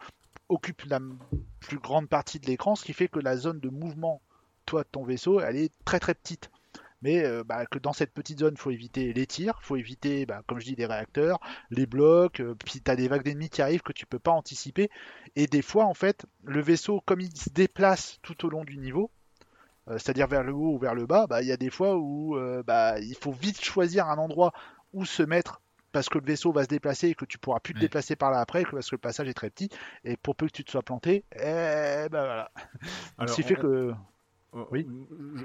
occupe 0.48 0.82
la 0.84 1.00
plus 1.60 1.78
grande 1.78 2.08
partie 2.08 2.38
de 2.38 2.46
l'écran, 2.46 2.76
ce 2.76 2.84
qui 2.84 2.92
fait 2.92 3.08
que 3.08 3.18
la 3.18 3.36
zone 3.36 3.60
de 3.60 3.68
mouvement, 3.68 4.20
toi, 4.64 4.82
de 4.82 4.88
ton 4.90 5.04
vaisseau, 5.04 5.40
elle 5.40 5.56
est 5.56 5.72
très 5.84 6.00
très 6.00 6.14
petite 6.14 6.50
mais 7.02 7.24
euh, 7.24 7.44
bah, 7.44 7.66
que 7.66 7.78
dans 7.78 7.92
cette 7.92 8.12
petite 8.12 8.40
zone, 8.40 8.54
il 8.54 8.60
faut 8.60 8.70
éviter 8.70 9.12
les 9.12 9.26
tirs, 9.26 9.58
il 9.62 9.66
faut 9.66 9.76
éviter, 9.76 10.26
bah, 10.26 10.42
comme 10.46 10.58
je 10.60 10.64
dis, 10.64 10.76
des 10.76 10.86
réacteurs, 10.86 11.40
les 11.70 11.86
blocs, 11.86 12.40
euh, 12.40 12.54
puis 12.64 12.80
tu 12.80 12.90
as 12.90 12.96
des 12.96 13.08
vagues 13.08 13.22
d'ennemis 13.22 13.50
qui 13.50 13.62
arrivent 13.62 13.82
que 13.82 13.92
tu 13.92 14.06
peux 14.06 14.18
pas 14.18 14.32
anticiper. 14.32 14.90
Et 15.34 15.46
des 15.46 15.62
fois, 15.62 15.84
en 15.84 15.94
fait, 15.94 16.26
le 16.44 16.60
vaisseau, 16.60 17.02
comme 17.04 17.20
il 17.20 17.36
se 17.36 17.50
déplace 17.50 18.18
tout 18.22 18.46
au 18.46 18.48
long 18.48 18.64
du 18.64 18.78
niveau, 18.78 19.10
euh, 19.88 19.98
c'est-à-dire 19.98 20.26
vers 20.26 20.42
le 20.42 20.52
haut 20.52 20.74
ou 20.74 20.78
vers 20.78 20.94
le 20.94 21.06
bas, 21.06 21.26
bah, 21.26 21.42
il 21.42 21.48
y 21.48 21.52
a 21.52 21.56
des 21.56 21.70
fois 21.70 21.96
où 21.96 22.36
bah, 22.66 22.98
il 22.98 23.16
faut 23.16 23.32
vite 23.32 23.62
choisir 23.62 24.08
un 24.08 24.18
endroit 24.18 24.52
où 24.92 25.04
se 25.04 25.22
mettre 25.22 25.60
parce 25.92 26.10
que 26.10 26.18
le 26.18 26.26
vaisseau 26.26 26.52
va 26.52 26.62
se 26.62 26.68
déplacer 26.68 27.08
et 27.08 27.14
que 27.14 27.24
tu 27.24 27.38
pourras 27.38 27.58
plus 27.58 27.72
te 27.72 27.78
déplacer 27.78 28.16
par 28.16 28.30
là 28.30 28.40
après, 28.40 28.64
parce 28.64 28.90
que 28.90 28.96
le 28.96 29.00
passage 29.00 29.28
est 29.28 29.34
très 29.34 29.48
petit, 29.48 29.70
et 30.04 30.18
pour 30.18 30.36
peu 30.36 30.46
que 30.46 30.52
tu 30.52 30.62
te 30.62 30.70
sois 30.70 30.82
planté, 30.82 31.24
eh 31.32 31.38
ben 31.38 32.08
voilà. 32.10 32.50
Alors, 33.16 33.34
Ce 33.34 33.36
qui 33.36 33.42
fait 33.42 33.54
que 33.54 33.94
oui. 34.70 34.86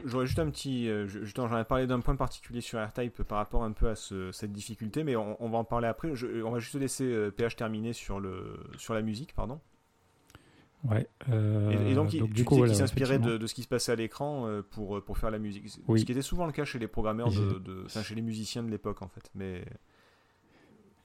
J'aurais 0.06 0.26
juste 0.26 0.40
un 0.40 0.50
petit. 0.50 0.90
Euh, 0.90 1.08
j'en 1.08 1.58
ai 1.58 1.64
parlé 1.64 1.88
d'un 1.88 2.00
point 2.00 2.16
particulier 2.16 2.62
sur 2.62 2.80
AirType 2.80 3.24
par 3.24 3.38
rapport 3.38 3.64
un 3.64 3.72
peu 3.72 3.90
à 3.90 3.96
cette 3.96 4.52
difficulté, 4.52 5.04
mais 5.04 5.16
on, 5.16 5.50
va 5.50 5.58
en 5.58 5.64
parler 5.64 5.88
après. 5.88 6.12
on 6.44 6.52
va 6.52 6.60
juste 6.60 6.76
laisser 6.76 7.32
PH 7.32 7.54
euh, 7.54 7.56
terminer 7.56 7.94
sur, 7.94 8.20
le, 8.20 8.60
sur 8.78 8.94
la 8.94 9.02
musique, 9.02 9.34
pardon. 9.34 9.60
Ouais. 10.84 11.08
et, 11.28 11.94
donc, 11.94 12.14
euh, 12.16 12.26
du 12.28 12.44
coup, 12.44 12.66
s'inspirait 12.68 13.20
de, 13.20 13.46
ce 13.46 13.54
qui 13.54 13.64
se 13.64 13.68
passait 13.68 13.92
à 13.92 13.96
l'écran 13.96 14.48
pour, 14.72 15.04
pour 15.04 15.18
faire 15.18 15.32
la 15.32 15.40
musique. 15.40 15.70
Ce 15.70 16.04
qui 16.04 16.12
était 16.12 16.22
souvent 16.22 16.46
le 16.46 16.52
cas 16.52 16.66
chez 16.66 16.80
les 16.80 16.88
programmeurs, 16.88 17.32
de, 17.32 17.84
enfin, 17.86 18.04
chez 18.04 18.16
les 18.16 18.22
musiciens 18.22 18.64
de 18.64 18.70
l'époque 18.70 19.02
en 19.02 19.08
fait. 19.08 19.30
Mais 19.36 19.66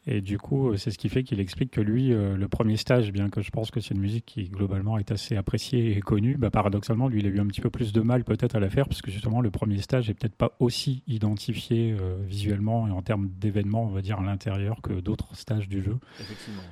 et 0.09 0.21
du 0.21 0.39
coup, 0.39 0.69
euh, 0.69 0.77
c'est 0.77 0.93
ce 0.93 0.99
qui 0.99 1.09
fait 1.09 1.25
qu'il 1.25 1.41
explique 1.41 1.73
que 1.73 1.81
lui, 1.81 2.13
euh, 2.13 2.37
le 2.37 2.47
premier 2.47 2.77
stage, 2.77 3.11
bien 3.11 3.29
que 3.29 3.43
je 3.43 3.51
pense 3.51 3.73
que 3.73 3.81
c'est 3.81 3.93
une 3.93 4.01
musique 4.01 4.25
qui 4.25 4.45
globalement 4.45 4.99
est 4.99 5.11
assez 5.11 5.37
appréciée 5.37 5.97
et 5.97 6.01
connue, 6.01 6.37
bah, 6.37 6.51
paradoxalement, 6.51 7.09
lui, 7.09 7.21
il 7.21 7.27
a 7.27 7.31
eu 7.31 7.41
un 7.41 7.47
petit 7.47 7.61
peu 7.61 7.71
plus 7.71 7.93
de 7.93 8.01
mal 8.01 8.23
peut-être 8.23 8.55
à 8.55 8.61
la 8.61 8.71
faire, 8.71 8.87
parce 8.87 9.03
que 9.03 9.11
justement, 9.11 9.41
le 9.41 9.51
premier 9.51 9.79
stage 9.79 10.09
est 10.09 10.15
peut-être 10.15 10.37
pas 10.37 10.53
aussi 10.61 11.03
identifié 11.09 11.97
euh, 12.01 12.19
visuellement 12.25 12.87
et 12.87 12.93
en 12.93 13.03
termes 13.03 13.29
d'événements, 13.41 13.83
on 13.83 13.89
va 13.89 14.01
dire, 14.01 14.21
à 14.21 14.23
l'intérieur 14.23 14.81
que 14.81 14.93
d'autres 14.93 15.35
stages 15.35 15.69
du 15.69 15.83
jeu. 15.83 15.99
Effectivement. 16.21 16.63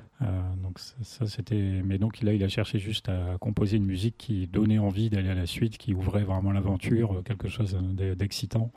donc 0.63 0.79
ça, 0.79 1.27
c'était. 1.27 1.83
Mais 1.85 1.99
donc 1.99 2.23
là, 2.23 2.33
il 2.33 2.45
a 2.45 2.49
cherché 2.49 2.79
juste 2.79 3.09
à 3.09 3.37
composer 3.41 3.79
une 3.79 3.87
musique 3.87 4.15
qui 4.17 4.47
donnait 4.47 4.79
envie 4.79 5.11
d'aller 5.11 5.31
à 5.31 5.35
la 5.35 5.47
suite, 5.47 5.77
qui 5.77 5.93
ouvrait 5.93 6.23
vraiment 6.23 6.53
l'aventure, 6.53 7.21
quelque 7.25 7.49
chose 7.49 7.77
d'excitant. 8.17 8.71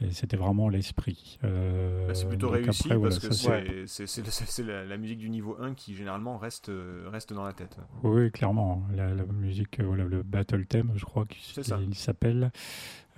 Et 0.00 0.12
c'était 0.12 0.36
vraiment 0.36 0.68
l'esprit. 0.68 1.38
Euh, 1.42 2.06
bah, 2.06 2.14
c'est 2.14 2.28
plutôt 2.28 2.50
réussi 2.50 2.88
parce 2.88 3.18
que 3.18 3.32
c'est 3.32 4.62
la, 4.62 4.96
musique 4.96 5.18
du 5.18 5.28
niveau 5.28 5.56
1 5.60 5.74
qui 5.74 5.96
généralement 5.96 6.38
reste, 6.38 6.68
euh, 6.68 7.08
reste 7.10 7.32
dans 7.32 7.44
la 7.44 7.52
tête. 7.52 7.76
Oui, 8.04 8.30
clairement. 8.30 8.86
La, 8.94 9.08
musique, 9.24 9.80
euh, 9.80 9.84
voilà, 9.84 10.04
le 10.04 10.22
Battle 10.22 10.66
Theme, 10.66 10.92
je 10.94 11.04
crois 11.04 11.26
qu'il 11.26 11.94
s'appelle, 11.94 12.52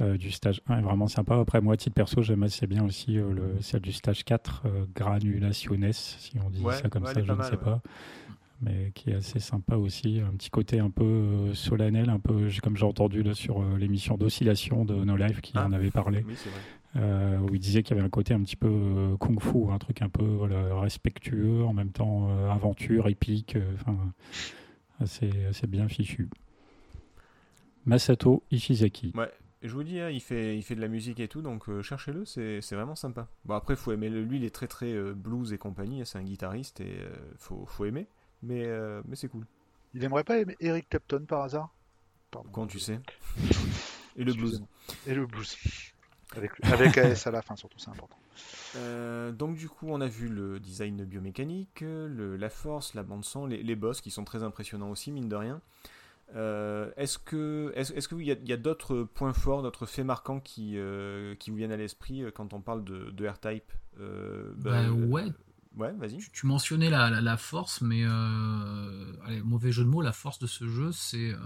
du 0.01 0.31
stage 0.31 0.62
1 0.66 0.78
est 0.78 0.83
vraiment 0.83 1.09
sympa. 1.09 1.39
Après, 1.39 1.61
moi, 1.61 1.76
titre 1.76 1.95
perso, 1.95 2.22
j'aime 2.22 2.43
assez 2.43 2.66
bien 2.66 2.83
aussi 2.85 3.14
le, 3.14 3.57
celle 3.61 3.83
du 3.83 3.93
stage 3.93 4.24
4, 4.24 4.62
Granulationes, 4.95 5.93
si 5.93 6.39
on 6.43 6.49
dit 6.49 6.64
ça 6.72 6.89
comme 6.89 7.05
ça, 7.05 7.22
je 7.22 7.33
ne 7.33 7.43
sais 7.43 7.59
pas 7.59 7.83
mais 8.61 8.93
qui 8.95 9.11
est 9.11 9.15
assez 9.15 9.41
sympa 9.41 9.77
aussi. 9.77 10.21
Un 10.21 10.33
petit 10.33 10.51
côté 10.51 10.79
un 10.79 10.91
peu 10.91 11.55
solennel, 11.55 12.11
un 12.11 12.21
peu 12.21 12.49
comme 12.63 12.77
j'ai 12.77 12.85
entendu 12.85 13.23
là, 13.23 13.35
sur 13.35 13.63
l'émission 13.77 14.17
d'oscillation 14.17 14.85
de 14.85 14.95
No 14.95 15.17
Life 15.17 15.41
qui 15.41 15.53
ah. 15.57 15.67
en 15.67 15.73
avait 15.73 15.91
parlé. 15.91 16.25
Oui. 16.27 16.35
Euh, 16.97 17.39
où 17.39 17.55
il 17.55 17.61
disait 17.61 17.85
qu'il 17.85 17.97
y 17.97 17.99
avait 17.99 18.07
un 18.07 18.11
côté 18.11 18.35
un 18.35 18.43
petit 18.43 18.57
peu 18.57 18.69
euh, 18.69 19.17
kung-fu, 19.17 19.71
un 19.71 19.79
truc 19.79 20.03
un 20.03 20.09
peu 20.09 20.25
respectueux, 20.73 21.65
en 21.65 21.73
même 21.73 21.93
temps 21.93 22.29
euh, 22.31 22.51
aventure, 22.51 23.07
épique, 23.07 23.57
enfin 23.75 23.97
assez, 24.99 25.31
assez, 25.49 25.69
bien 25.69 25.87
fichu. 25.89 26.29
Masato 27.87 28.43
Ishizaki. 28.51 29.13
Ouais, 29.15 29.31
je 29.63 29.73
vous 29.73 29.85
dis, 29.85 30.01
hein, 30.01 30.11
il, 30.11 30.21
fait, 30.21 30.57
il 30.57 30.63
fait 30.63 30.75
de 30.75 30.81
la 30.81 30.89
musique 30.89 31.21
et 31.21 31.29
tout, 31.29 31.43
donc 31.43 31.81
cherchez-le, 31.81 32.25
c'est 32.25 32.61
vraiment 32.73 32.97
sympa. 32.97 33.29
Bon, 33.45 33.55
après, 33.55 33.77
faut 33.77 33.93
aimer, 33.93 34.11
lui, 34.11 34.39
il 34.39 34.45
est 34.45 34.55
très 34.55 34.67
très 34.67 34.93
blues 35.15 35.53
et 35.53 35.59
compagnie, 35.59 36.03
c'est 36.05 36.19
un 36.19 36.25
guitariste 36.25 36.81
et 36.81 36.99
faut, 37.39 37.67
faut 37.67 37.85
aimer, 37.85 38.09
mais, 38.43 38.66
mais 39.07 39.16
c'est 39.16 39.28
cool. 39.28 39.47
Il 39.95 40.05
aimerait 40.05 40.24
pas 40.24 40.38
aimer 40.38 40.57
Eric 40.61 40.88
Clapton 40.88 41.24
par 41.26 41.43
hasard? 41.43 41.74
Quand 42.53 42.66
tu 42.66 42.78
sais. 42.78 43.01
et 44.16 44.24
le 44.24 44.32
blues. 44.32 44.62
Et 45.07 45.14
le 45.14 45.26
blues. 45.26 45.57
Avec, 46.36 46.53
avec 46.62 46.97
AS 46.97 47.26
à 47.26 47.32
la 47.32 47.43
fin, 47.43 47.57
surtout, 47.57 47.78
c'est 47.78 47.91
important. 47.91 48.16
Euh, 48.76 49.32
donc 49.32 49.57
du 49.57 49.68
coup, 49.68 49.86
on 49.88 50.01
a 50.01 50.07
vu 50.07 50.28
le 50.28 50.61
design 50.61 51.05
biomécanique, 51.05 51.80
le, 51.80 52.36
la 52.36 52.51
force, 52.51 52.95
la 52.95 53.03
bande 53.03 53.24
son, 53.24 53.47
les, 53.47 53.62
les, 53.62 53.74
boss 53.74 54.01
qui 54.01 54.12
sont 54.12 54.24
très 54.24 54.45
impressionnants 54.45 54.91
aussi, 54.91 55.11
mine 55.11 55.28
de 55.28 55.34
rien. 55.34 55.61
Euh, 56.36 56.93
est-ce 56.97 57.18
que 57.18 57.72
est-ce, 57.74 57.93
est 57.93 58.07
qu'il 58.07 58.22
y 58.22 58.30
a, 58.30 58.55
a 58.55 58.57
d'autres 58.57 59.03
points 59.03 59.32
forts, 59.32 59.62
d'autres 59.62 59.86
faits 59.86 60.05
marquants 60.05 60.38
qui, 60.38 60.74
euh, 60.76 61.34
qui 61.34 61.51
vous 61.51 61.57
viennent 61.57 61.72
à 61.72 61.76
l'esprit 61.76 62.24
quand 62.32 62.53
on 62.53 62.61
parle 62.61 62.84
de, 62.84 63.11
de 63.11 63.26
R-Type 63.26 63.72
bah, 63.99 64.88
Ouais, 64.93 65.24
Ouais, 65.81 65.93
vas-y. 65.93 66.18
Tu, 66.18 66.47
mentionnais 66.47 66.91
la, 66.91 67.09
la, 67.09 67.37
force, 67.39 67.81
mais 67.81 68.03
euh, 68.05 69.12
allez, 69.24 69.41
mauvais 69.41 69.72
jeu 69.72 69.83
de 69.83 69.89
mots, 69.89 70.03
la 70.03 70.12
force 70.12 70.39
de 70.39 70.47
ce 70.47 70.68
jeu, 70.68 70.93
c'est 70.93 71.31
euh, 71.33 71.39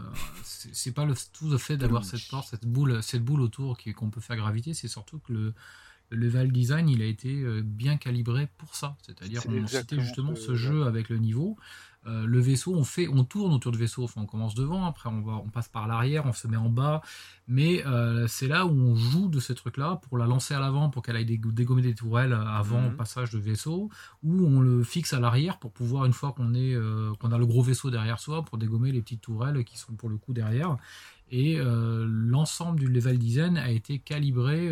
c'est 0.42 0.90
pas 0.90 1.04
le, 1.04 1.14
tout 1.32 1.48
le 1.48 1.56
fait 1.56 1.76
d'avoir 1.76 2.04
cette 2.04 2.22
force, 2.22 2.50
cette 2.50 2.66
boule, 2.66 3.00
cette 3.00 3.24
boule 3.24 3.40
autour 3.40 3.78
qu'on 3.94 4.10
peut 4.10 4.20
faire 4.20 4.36
graviter, 4.36 4.74
c'est 4.74 4.88
surtout 4.88 5.20
que 5.20 5.32
le, 5.32 5.54
le, 6.10 6.18
level 6.18 6.50
design, 6.50 6.88
il 6.88 7.00
a 7.00 7.04
été 7.04 7.42
euh, 7.42 7.62
bien 7.64 7.96
calibré 7.96 8.48
pour 8.58 8.74
ça. 8.74 8.96
C'est-à-dire, 9.06 9.40
on 9.48 9.66
citait 9.68 10.00
justement 10.00 10.34
ce 10.34 10.56
jeu 10.56 10.84
avec 10.84 11.10
le 11.10 11.18
niveau. 11.18 11.56
Euh, 12.06 12.26
le 12.26 12.38
vaisseau, 12.38 12.74
on 12.74 12.84
fait, 12.84 13.08
on 13.08 13.24
tourne 13.24 13.52
autour 13.52 13.72
du 13.72 13.78
vaisseau. 13.78 14.04
Enfin, 14.04 14.22
on 14.22 14.26
commence 14.26 14.54
devant, 14.54 14.84
après 14.84 15.08
on 15.08 15.22
va, 15.22 15.32
on 15.34 15.48
passe 15.48 15.68
par 15.68 15.86
l'arrière, 15.86 16.26
on 16.26 16.32
se 16.32 16.46
met 16.46 16.56
en 16.56 16.68
bas. 16.68 17.00
Mais 17.48 17.84
euh, 17.86 18.26
c'est 18.26 18.48
là 18.48 18.66
où 18.66 18.70
on 18.70 18.94
joue 18.94 19.28
de 19.28 19.40
ces 19.40 19.54
trucs-là 19.54 20.00
pour 20.08 20.18
la 20.18 20.26
lancer 20.26 20.54
à 20.54 20.60
l'avant, 20.60 20.90
pour 20.90 21.02
qu'elle 21.02 21.16
aille 21.16 21.24
dégommer 21.24 21.82
des 21.82 21.94
tourelles 21.94 22.32
avant 22.32 22.82
le 22.82 22.90
mhm. 22.90 22.96
passage 22.96 23.30
de 23.30 23.38
vaisseau, 23.38 23.90
ou 24.22 24.46
on 24.46 24.60
le 24.60 24.82
fixe 24.84 25.12
à 25.12 25.20
l'arrière 25.20 25.58
pour 25.58 25.72
pouvoir 25.72 26.04
une 26.04 26.12
fois 26.12 26.32
qu'on 26.32 26.54
est, 26.54 26.74
euh, 26.74 27.12
qu'on 27.20 27.32
a 27.32 27.38
le 27.38 27.46
gros 27.46 27.62
vaisseau 27.62 27.90
derrière 27.90 28.18
soi, 28.18 28.42
pour 28.42 28.58
dégommer 28.58 28.92
les 28.92 29.00
petites 29.00 29.22
tourelles 29.22 29.64
qui 29.64 29.78
sont 29.78 29.94
pour 29.94 30.08
le 30.08 30.16
coup 30.16 30.32
derrière. 30.32 30.76
Et 31.30 31.58
l'ensemble 31.58 32.78
du 32.78 32.86
level 32.86 33.18
design 33.18 33.56
a 33.56 33.70
été 33.70 33.98
calibré. 33.98 34.70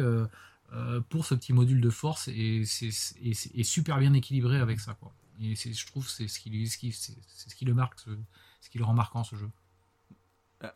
pour 1.08 1.24
ce 1.24 1.34
petit 1.34 1.52
module 1.52 1.80
de 1.80 1.90
force 1.90 2.28
et 2.28 2.62
c'est 2.64 3.62
super 3.64 3.98
bien 3.98 4.12
équilibré 4.12 4.58
avec 4.58 4.78
ça 4.78 4.94
quoi. 4.94 5.12
Et 5.40 5.54
je 5.54 5.86
trouve 5.86 6.08
c'est 6.08 6.28
ce 6.28 6.38
qui, 6.38 6.68
ce 6.68 6.78
qui, 6.78 6.92
c'est 6.92 7.14
ce 7.50 7.54
qui 7.54 7.64
le 7.64 7.74
marque, 7.74 7.98
ce, 7.98 8.70
qui 8.70 8.78
le 8.78 8.84
rend 8.84 8.94
marquant 8.94 9.24
ce 9.24 9.36
jeu. 9.36 9.50
Ah, 10.60 10.74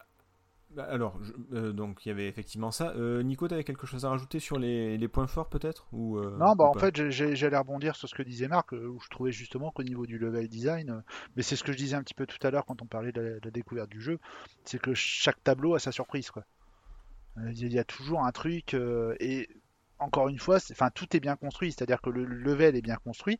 bah, 0.70 0.86
alors, 0.90 1.20
euh, 1.52 1.72
donc 1.72 2.04
il 2.04 2.08
y 2.08 2.12
avait 2.12 2.28
effectivement 2.28 2.70
ça. 2.70 2.92
Euh, 2.96 3.22
Nico, 3.22 3.46
tu 3.48 3.54
avais 3.54 3.64
quelque 3.64 3.86
chose 3.86 4.04
à 4.04 4.10
rajouter 4.10 4.40
sur 4.40 4.58
les, 4.58 4.98
les 4.98 5.08
points 5.08 5.26
forts 5.26 5.48
peut-être 5.48 5.86
ou 5.92 6.18
euh, 6.18 6.36
Non, 6.38 6.54
bah 6.56 6.64
en 6.64 6.74
fait 6.74 7.10
j'allais 7.10 7.58
rebondir 7.58 7.96
sur 7.96 8.08
ce 8.08 8.14
que 8.14 8.22
disait 8.22 8.48
Marc, 8.48 8.72
où 8.72 8.98
je 9.00 9.08
trouvais 9.08 9.32
justement 9.32 9.70
qu'au 9.70 9.84
niveau 9.84 10.06
du 10.06 10.18
level 10.18 10.48
design, 10.48 11.02
mais 11.36 11.42
c'est 11.42 11.56
ce 11.56 11.64
que 11.64 11.72
je 11.72 11.76
disais 11.76 11.96
un 11.96 12.02
petit 12.02 12.14
peu 12.14 12.26
tout 12.26 12.44
à 12.46 12.50
l'heure 12.50 12.66
quand 12.66 12.82
on 12.82 12.86
parlait 12.86 13.12
de 13.12 13.40
la, 13.42 13.50
découverte 13.50 13.90
du 13.90 14.00
jeu, 14.00 14.18
c'est 14.64 14.80
que 14.80 14.94
chaque 14.94 15.42
tableau 15.42 15.74
a 15.74 15.78
sa 15.78 15.92
surprise. 15.92 16.30
quoi. 16.30 16.44
Il 17.38 17.72
y 17.72 17.78
a 17.78 17.84
toujours 17.84 18.24
un 18.24 18.32
truc, 18.32 18.74
et 19.20 19.48
encore 19.98 20.28
une 20.28 20.38
fois, 20.38 20.56
enfin 20.70 20.90
tout 20.90 21.16
est 21.16 21.20
bien 21.20 21.36
construit, 21.36 21.72
c'est-à-dire 21.72 22.00
que 22.00 22.10
le 22.10 22.24
level 22.24 22.76
est 22.76 22.82
bien 22.82 22.96
construit, 22.96 23.38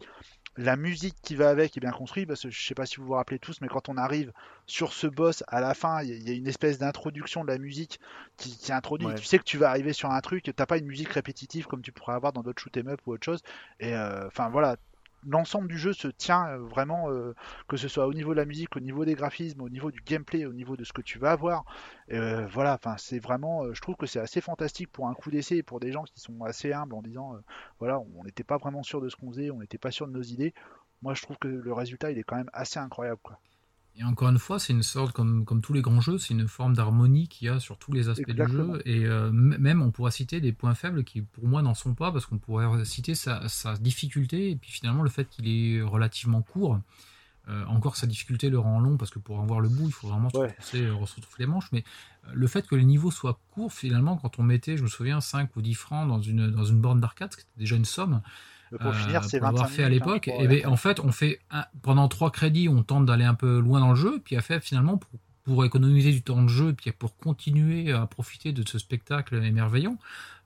la 0.57 0.77
musique 0.77 1.15
qui 1.23 1.35
va 1.35 1.51
avec 1.51 1.77
est 1.77 1.81
bien 1.81 1.91
construite, 1.91 2.27
parce 2.29 2.43
que 2.43 2.51
je 2.51 2.67
sais 2.67 2.75
pas 2.75 2.87
si 2.87 2.97
vous 2.97 3.07
vous 3.07 3.13
rappelez 3.13 3.39
tous, 3.39 3.61
mais 3.61 3.69
quand 3.69 3.89
on 3.89 3.97
arrive 3.97 4.33
sur 4.67 4.93
ce 4.93 5.07
boss, 5.07 5.45
à 5.49 5.61
la 5.61 5.75
fin, 5.75 6.03
il 6.03 6.29
y, 6.29 6.31
a 6.31 6.35
une 6.35 6.47
espèce 6.47 6.79
d'introduction 6.79 7.45
de 7.45 7.49
la 7.49 7.59
musique 7.59 8.01
qui, 8.37 8.57
qui 8.57 8.73
introduit. 8.73 9.07
Tu 9.17 9.25
sais 9.25 9.39
que 9.39 9.45
tu 9.45 9.59
vas 9.59 9.71
arriver 9.71 9.93
sur 9.93 10.11
un 10.11 10.21
truc, 10.21 10.51
t'as 10.55 10.67
pas 10.67 10.79
une 10.79 10.87
musique 10.87 11.11
répétitive 11.11 11.67
comme 11.67 11.83
tu 11.83 11.93
pourrais 11.93 12.15
avoir 12.15 12.33
dans 12.33 12.43
d'autres 12.43 12.63
shoot 12.63 12.77
'em 12.77 12.89
up 12.89 13.01
ou 13.07 13.13
autre 13.13 13.25
chose. 13.25 13.43
Et 13.81 13.95
euh, 13.95 14.27
enfin 14.27 14.49
voilà, 14.49 14.77
l'ensemble 15.25 15.69
du 15.69 15.79
jeu 15.79 15.93
se 15.93 16.09
tient 16.09 16.49
euh, 16.49 16.59
vraiment, 16.59 17.11
euh, 17.11 17.35
que 17.69 17.77
ce 17.77 17.89
soit 17.89 18.07
au 18.07 18.15
niveau 18.15 18.33
de 18.33 18.37
la 18.39 18.45
musique, 18.45 18.77
au 18.77 18.81
niveau 18.81 19.05
des 19.05 19.15
graphismes, 19.15 19.63
au 19.63 19.69
niveau 19.69 19.91
du 19.91 20.01
gameplay, 20.01 20.47
au 20.47 20.53
niveau 20.53 20.77
de 20.77 20.85
ce 20.85 20.93
que 20.93 21.03
tu 21.03 21.19
vas 21.19 21.33
avoir. 21.33 21.65
Euh, 22.13 22.47
voilà, 22.47 22.79
c'est 22.99 23.19
vraiment, 23.19 23.73
je 23.73 23.81
trouve 23.81 23.97
que 23.97 24.07
c'est 24.07 24.21
assez 24.21 24.41
fantastique 24.41 24.91
pour 24.93 25.09
un 25.09 25.15
coup 25.15 25.31
d'essai 25.31 25.57
et 25.57 25.63
pour 25.63 25.81
des 25.81 25.93
gens 25.93 26.05
qui 26.05 26.21
sont 26.21 26.43
assez 26.45 26.73
humbles 26.73 26.95
en 26.95 27.03
disant, 27.03 27.35
voilà, 27.79 28.01
on 28.01 28.25
n'était 28.25 28.45
pas 28.45 28.59
vraiment 28.59 28.83
sûr 28.83 29.01
de 29.01 29.09
ce 29.09 29.17
qu'on 29.17 29.31
faisait, 29.31 29.51
on 29.51 29.59
n'était 29.59 29.79
pas 29.79 29.91
sûr 29.91 30.07
de 30.07 30.13
nos 30.13 30.23
idées. 30.23 30.55
Moi, 31.03 31.15
je 31.15 31.23
trouve 31.23 31.37
que 31.39 31.49
le 31.49 31.73
résultat, 31.73 32.11
il 32.11 32.19
est 32.19 32.25
quand 32.25 32.37
même 32.37 32.51
assez 32.53 32.79
incroyable. 32.79 33.21
Et 33.99 34.05
encore 34.05 34.29
une 34.29 34.39
fois, 34.39 34.59
c'est 34.59 34.75
une 34.75 34.83
sorte, 34.83 35.13
comme, 35.13 35.47
comme 35.47 35.63
tous 35.63 35.73
les 35.73 35.81
grands 35.81 36.03
jeux, 36.03 36.19
c'est 36.19 36.35
une 36.35 36.49
forme 36.49 36.75
d'harmonie 36.75 37.29
qu'il 37.29 37.47
y 37.47 37.51
a 37.51 37.61
sur 37.61 37.79
tous 37.79 37.93
les 37.93 38.11
aspects 38.11 38.31
du 38.31 38.47
jeu. 38.47 38.83
Et 38.85 39.07
euh, 39.07 39.31
même, 39.33 39.81
on 39.81 39.91
pourra 39.91 40.11
citer 40.11 40.41
des 40.41 40.53
points 40.53 40.75
faibles 40.75 41.03
qui, 41.03 41.23
pour 41.23 41.49
moi, 41.49 41.63
n'en 41.63 41.75
sont 41.75 41.95
pas, 41.95 42.13
parce 42.13 42.27
qu'on 42.27 42.39
pourrait 42.39 42.85
citer 42.85 43.15
sa, 43.15 43.41
difficulté, 43.81 44.51
et 44.51 44.57
puis 44.57 44.71
finalement 44.71 45.03
le 45.03 45.09
fait 45.09 45.29
qu'il 45.29 45.49
est 45.49 45.81
relativement 45.81 46.43
court. 46.43 46.79
Euh, 47.49 47.65
encore 47.67 47.95
sa 47.95 48.09
difficulté 48.09 48.51
le 48.51 48.59
rend 48.59 48.81
long 48.81 48.97
parce 48.97 49.13
que 49.13 49.21
pour 49.21 49.41
avoir 49.41 49.61
le 49.61 49.69
bout, 49.69 49.87
il 49.87 49.93
faut 49.93 50.09
vraiment 50.09 50.31
se, 50.31 50.91
retrouver 50.91 51.37
les 51.39 51.47
manches. 51.47 51.71
Mais 51.71 51.85
euh, 52.27 52.33
le 52.35 52.47
fait 52.49 52.67
que 52.67 52.75
les 52.75 52.85
niveaux 52.85 53.13
soient 53.13 53.39
courts, 53.53 53.73
finalement, 53.73 54.17
quand 54.17 54.41
on 54.41 54.43
mettait, 54.43 54.77
je 54.77 54.83
me 54.83 54.89
souviens, 54.89 55.21
5 55.21 55.55
ou 55.55 55.63
10 55.63 55.75
francs 55.75 56.09
dans 56.09 56.21
une, 56.21 56.51
dans 56.51 56.65
une 56.65 56.81
borne 56.81 57.01
d'arcade, 57.01 57.31
c'était 57.31 57.47
déjà 57.57 57.77
une 57.77 57.85
somme, 57.85 58.21
pour 58.81 58.95
finir, 58.95 59.25
c'est 59.25 59.39
25 59.39 59.67
fait 59.69 59.85
à 59.85 59.89
l'époque. 59.89 60.29
et 60.29 60.49
ben, 60.49 60.67
en 60.67 60.77
fait, 60.77 61.01
on 61.01 61.13
fait 61.13 61.41
pendant 61.83 62.09
trois 62.09 62.31
crédits, 62.31 62.69
on 62.69 62.83
tente 62.83 63.07
d'aller 63.07 63.25
un 63.25 63.35
peu 63.35 63.59
loin 63.59 63.81
dans 63.81 63.91
le 63.91 63.97
jeu, 63.97 64.21
puis 64.25 64.37
à 64.37 64.43
fait 64.43 64.61
finalement 64.61 64.97
pour, 64.97 65.11
pour 65.45 65.65
économiser 65.65 66.13
du 66.13 66.23
temps 66.23 66.43
de 66.43 66.49
jeu, 66.49 66.73
puis 66.73 66.91
pour 66.93 67.17
continuer 67.17 67.93
à 67.93 68.07
profiter 68.07 68.53
de 68.53 68.67
ce 68.67 68.79
spectacle 68.79 69.43
émerveillant, 69.43 69.99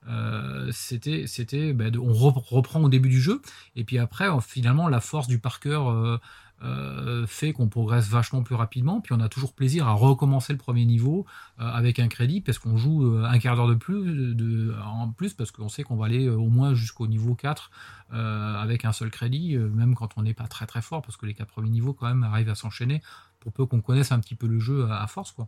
euh, 0.07 0.69
c'était 0.71 1.27
c'était 1.27 1.73
ben, 1.73 1.95
on 1.97 2.13
reprend 2.13 2.81
au 2.81 2.89
début 2.89 3.09
du 3.09 3.21
jeu, 3.21 3.41
et 3.75 3.83
puis 3.83 3.97
après 3.97 4.27
finalement 4.41 4.87
la 4.87 4.99
force 4.99 5.27
du 5.27 5.39
par 5.39 5.59
cœur 5.59 6.19
euh, 6.63 7.25
fait 7.25 7.53
qu'on 7.53 7.67
progresse 7.69 8.07
vachement 8.07 8.43
plus 8.43 8.55
rapidement, 8.55 9.01
puis 9.01 9.13
on 9.13 9.19
a 9.19 9.29
toujours 9.29 9.53
plaisir 9.53 9.87
à 9.87 9.93
recommencer 9.93 10.53
le 10.53 10.59
premier 10.59 10.85
niveau 10.85 11.25
euh, 11.59 11.63
avec 11.63 11.99
un 11.99 12.07
crédit, 12.07 12.41
parce 12.41 12.59
qu'on 12.59 12.77
joue 12.77 13.05
euh, 13.05 13.23
un 13.25 13.39
quart 13.39 13.55
d'heure 13.55 13.67
de 13.67 13.75
plus, 13.75 14.71
en 14.83 15.09
plus, 15.09 15.33
parce 15.33 15.51
qu'on 15.51 15.69
sait 15.69 15.83
qu'on 15.83 15.95
va 15.95 16.05
aller 16.05 16.29
au 16.29 16.49
moins 16.49 16.73
jusqu'au 16.73 17.07
niveau 17.07 17.35
4 17.35 17.71
avec 18.13 18.83
un 18.83 18.91
seul 18.91 19.09
crédit, 19.09 19.57
même 19.57 19.95
quand 19.95 20.17
on 20.17 20.23
n'est 20.23 20.33
pas 20.33 20.47
très 20.47 20.65
très 20.65 20.81
fort, 20.81 21.01
parce 21.01 21.15
que 21.15 21.25
les 21.25 21.33
quatre 21.33 21.47
premiers 21.47 21.69
niveaux 21.69 21.93
quand 21.93 22.07
même 22.07 22.23
arrivent 22.23 22.49
à 22.49 22.55
s'enchaîner, 22.55 23.01
pour 23.39 23.53
peu 23.53 23.65
qu'on 23.65 23.79
connaisse 23.79 24.11
un 24.11 24.19
petit 24.19 24.35
peu 24.35 24.47
le 24.47 24.59
jeu 24.59 24.85
à, 24.91 25.07
force. 25.07 25.31
quoi. 25.31 25.47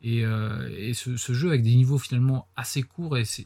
Et, 0.00 0.22
ce, 0.94 1.32
jeu 1.32 1.48
avec 1.48 1.62
des 1.62 1.74
niveaux 1.74 1.98
finalement 1.98 2.46
assez 2.54 2.84
courts, 2.84 3.18
et 3.18 3.24
c'est 3.24 3.44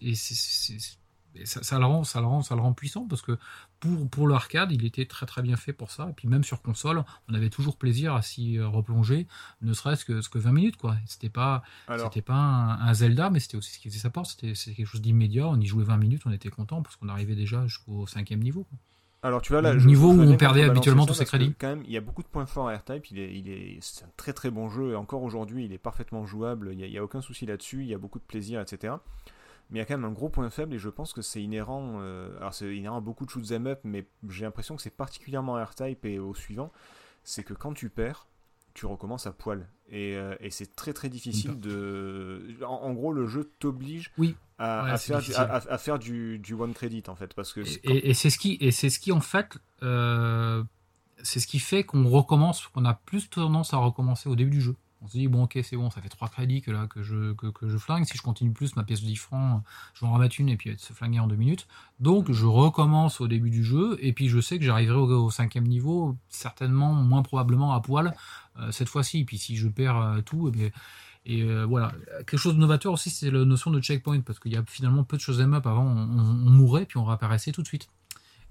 ça, 1.45 1.79
le 1.79 1.85
rend, 1.85 2.05
ça, 2.05 2.21
le 2.21 2.27
rend, 2.27 2.43
ça 2.43 2.55
le 2.55 2.61
rend 2.61 2.73
puissant 2.73 3.07
parce 3.09 3.23
que 3.23 3.39
pour, 3.81 4.09
pour 4.09 4.29
l'arcade, 4.29 4.73
il 4.73 4.85
était 4.85 5.07
très 5.07 5.27
très 5.27 5.43
bien 5.43 5.57
fait 5.57 5.73
pour 5.73 5.91
ça. 5.91 6.09
Et 6.11 6.13
puis 6.13 6.29
même 6.29 6.45
sur 6.45 6.63
console, 6.63 7.03
on 7.29 7.35
avait 7.35 7.51
toujours 7.51 7.77
plaisir 7.77 8.15
à 8.15 8.23
s'y 8.23 8.59
euh, 8.59 8.69
replonger, 8.69 9.27
ne 9.63 9.73
serait-ce 9.73 10.05
que, 10.05 10.27
que 10.29 10.39
20 10.39 10.53
minutes. 10.53 10.77
quoi. 10.77 10.97
C'était 11.07 11.29
pas, 11.29 11.63
c'était 11.97 12.23
pas 12.23 12.35
un, 12.35 12.95
Zelda, 12.95 13.31
mais 13.31 13.41
c'était 13.41 13.57
aussi 13.57 13.75
ce 13.75 13.79
qui 13.79 13.89
faisait 13.89 14.01
sa 14.01 14.11
porte. 14.11 14.31
C'était 14.31 14.75
quelque 14.75 14.87
chose 14.87 15.03
d'immédiat. 15.03 15.47
On 15.49 15.61
y 15.61 15.67
jouait 15.67 15.85
20 15.85 15.97
minutes, 15.97 16.23
on 16.27 16.33
était 16.33 16.51
content 16.51 16.83
parce 16.83 16.97
qu'on 16.97 17.09
arrivait 17.09 17.37
déjà 17.37 17.67
jusqu'au 17.67 18.07
cinquième 18.07 18.41
niveau. 18.41 18.67
Alors 19.21 19.43
tu 19.43 19.53
vois 19.53 19.63
là, 19.63 19.75
le 19.75 19.83
niveau 19.83 20.13
où 20.13 20.21
on 20.21 20.37
perdait 20.37 20.63
habituellement 20.63 21.05
tous 21.05 21.15
ses 21.15 21.25
crédits. 21.25 21.53
Quand 21.59 21.69
même, 21.69 21.83
il 21.87 21.91
y 21.91 21.97
a 21.97 22.01
beaucoup 22.01 22.23
de 22.23 22.29
points 22.29 22.47
forts 22.47 22.69
à 22.69 22.77
R-Type. 22.77 23.11
Il 23.11 23.19
est, 23.19 23.37
il 23.37 23.49
est, 23.51 23.79
c'est 23.81 24.05
un 24.05 24.11
très 24.17 24.33
très 24.33 24.51
bon 24.51 24.69
jeu 24.69 24.93
et 24.93 24.95
encore 24.95 25.25
aujourd'hui, 25.25 25.65
il 25.65 25.73
est 25.73 25.79
parfaitement 25.79 26.25
jouable. 26.25 26.71
Il 26.73 26.79
n'y 26.79 26.97
a, 26.97 27.01
a, 27.01 27.05
aucun 27.05 27.21
souci 27.21 27.45
là-dessus. 27.45 27.83
Il 27.83 27.89
y 27.89 27.95
a 27.95 27.99
beaucoup 27.99 28.21
de 28.21 28.25
plaisir, 28.25 28.61
etc 28.61 28.95
mais 29.71 29.79
il 29.79 29.81
y 29.81 29.83
a 29.83 29.85
quand 29.85 29.97
même 29.99 30.11
un 30.11 30.13
gros 30.13 30.29
point 30.29 30.49
faible 30.51 30.75
et 30.75 30.79
je 30.79 30.89
pense 30.89 31.13
que 31.13 31.23
c'est 31.23 31.43
inhérent, 31.43 31.99
euh, 32.01 32.37
alors 32.39 32.55
c'est 32.55 32.75
inhérent 32.75 32.99
à 32.99 33.01
beaucoup 33.01 33.27
de 33.27 33.31
shoot'em 33.31 33.67
up, 33.67 33.81
mais 33.85 34.07
j'ai 34.29 34.45
l'impression 34.45 34.77
que 34.77 34.83
c'est 34.83 34.97
particulièrement 34.97 35.63
R-Type 35.63 36.05
et 36.05 36.19
au 36.19 36.35
suivant, 36.35 36.73
c'est 37.23 37.45
que 37.45 37.55
quand 37.55 37.75
tu 37.75 37.91
perds, 37.91 38.27
tu 38.73 38.87
recommences 38.87 39.27
à 39.27 39.33
poil. 39.33 39.69
Et, 39.91 40.17
euh, 40.17 40.37
et 40.41 40.51
c'est 40.51 40.75
très 40.75 40.93
très 40.93 41.09
difficile 41.09 41.59
de... 41.59 42.57
En, 42.65 42.93
gros, 42.93 43.13
le 43.13 43.27
jeu 43.27 43.51
t'oblige 43.59 44.13
oui. 44.17 44.37
à, 44.59 44.97
faire, 44.97 45.21
à, 45.37 45.79
faire, 45.79 45.99
du, 45.99 46.39
du, 46.39 46.55
one 46.55 46.73
credit 46.75 47.03
en 47.09 47.17
fait. 47.17 47.35
Parce 47.35 47.53
que 47.53 47.61
et, 47.85 48.15
c'est 48.15 48.31
ce, 48.31 48.39
qui, 48.39 48.57
et 48.61 48.71
c'est 48.71 48.91
ce 48.91 48.99
qui 48.99 49.13
en 49.13 49.21
fait... 49.21 49.59
Euh, 49.83 50.63
c'est 51.23 51.41
ce 51.41 51.49
qui 51.49 51.59
fait 51.59 51.83
qu'on 51.83 52.09
recommence, 52.09 52.69
qu'on 52.69 52.85
a 52.85 52.95
plus 52.95 53.29
tendance 53.29 53.75
à 53.75 53.79
recommencer 53.79 54.29
au 54.29 54.37
début 54.37 54.51
du 54.51 54.61
jeu. 54.61 54.77
On 55.01 55.07
se 55.07 55.13
dit, 55.13 55.29
bon, 55.29 55.45
ok, 55.45 55.59
c'est 55.63 55.77
bon, 55.77 55.91
ça 55.91 56.01
fait 56.01 56.09
3 56.09 56.29
crédits 56.29 56.61
que, 56.61 56.73
là, 56.73 56.89
que, 56.89 57.03
je, 57.03 57.35
flingue. 57.79 58.05
Si 58.05 58.17
je 58.17 58.23
continue 58.23 58.53
plus, 58.53 58.75
ma 58.75 58.83
pièce 58.83 59.01
de 59.01 59.07
10 59.07 59.17
francs, 59.17 59.63
je 59.95 60.01
vais 60.01 60.07
en 60.11 60.15
remettre 60.15 60.37
une 60.41 60.49
et 60.49 60.57
puis 60.57 60.71
elle 60.71 60.79
se 60.79 60.93
flinguer 60.93 61.21
en 61.21 61.29
2 61.29 61.37
minutes. 61.37 61.69
Donc, 62.01 62.33
je 62.33 62.47
recommence 62.47 63.21
au 63.21 63.29
début 63.29 63.51
du 63.51 63.63
jeu 63.63 63.97
et 64.01 64.13
puis 64.13 64.29
je 64.29 64.41
sais 64.41 64.59
que 64.59 64.65
j'arriverai 64.65 64.97
au, 64.97 65.31
cinquième 65.31 65.69
niveau, 65.69 66.17
certainement, 66.29 66.93
moins 66.93 67.23
probablement 67.23 67.75
à 67.75 67.81
poil, 67.81 68.15
euh, 68.59 68.73
cette 68.73 68.89
fois-ci. 68.89 69.25
Puis 69.25 69.39
si 69.39 69.57
je 69.57 69.69
perds 69.69 69.97
euh, 69.97 70.21
tout, 70.21 70.49
et, 70.49 70.53
eh 70.57 70.73
et 71.29 71.43
euh, 71.43 71.65
voilà. 71.65 71.93
Quelque 72.27 72.39
chose 72.39 72.55
de 72.55 72.61
novateur 72.61 72.93
aussi, 72.93 73.11
c'est 73.11 73.31
la 73.31 73.45
notion 73.45 73.71
de 73.71 73.81
checkpoint, 73.81 74.21
parce 74.21 74.41
qu'il 74.41 74.53
y 74.53 74.57
a 74.57 74.65
finalement 74.67 75.05
peu 75.05 75.17
de 75.17 75.23
choses 75.23 75.41
M 75.41 75.55
up. 75.55 75.67
Avant, 75.67 75.85
on, 75.85 76.19
on, 76.19 76.51
mourait, 76.51 76.87
puis 76.87 76.97
on 76.99 77.05
réapparaissait 77.05 77.53
tout 77.53 77.63
de 77.63 77.67
suite 77.67 77.89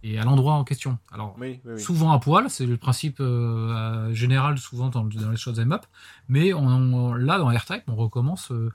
et 0.04 0.20
à 0.20 0.24
l'endroit 0.24 0.54
en 0.54 0.64
question. 0.64 0.98
Alors, 1.12 1.38
souvent 1.78 2.12
à 2.12 2.20
poil, 2.20 2.50
c'est 2.50 2.66
le 2.66 2.78
principe 2.78 3.18
euh, 3.20 4.14
général 4.14 4.58
souvent 4.58 4.90
dans, 4.90 5.04
les 5.04 5.38
choses 5.38 5.60
up 5.60 5.86
mais 6.30 6.54
on, 6.54 7.14
là, 7.14 7.38
dans 7.40 7.50
AirType, 7.50 7.84
on 7.88 7.96
recommence, 7.96 8.52
euh, 8.52 8.72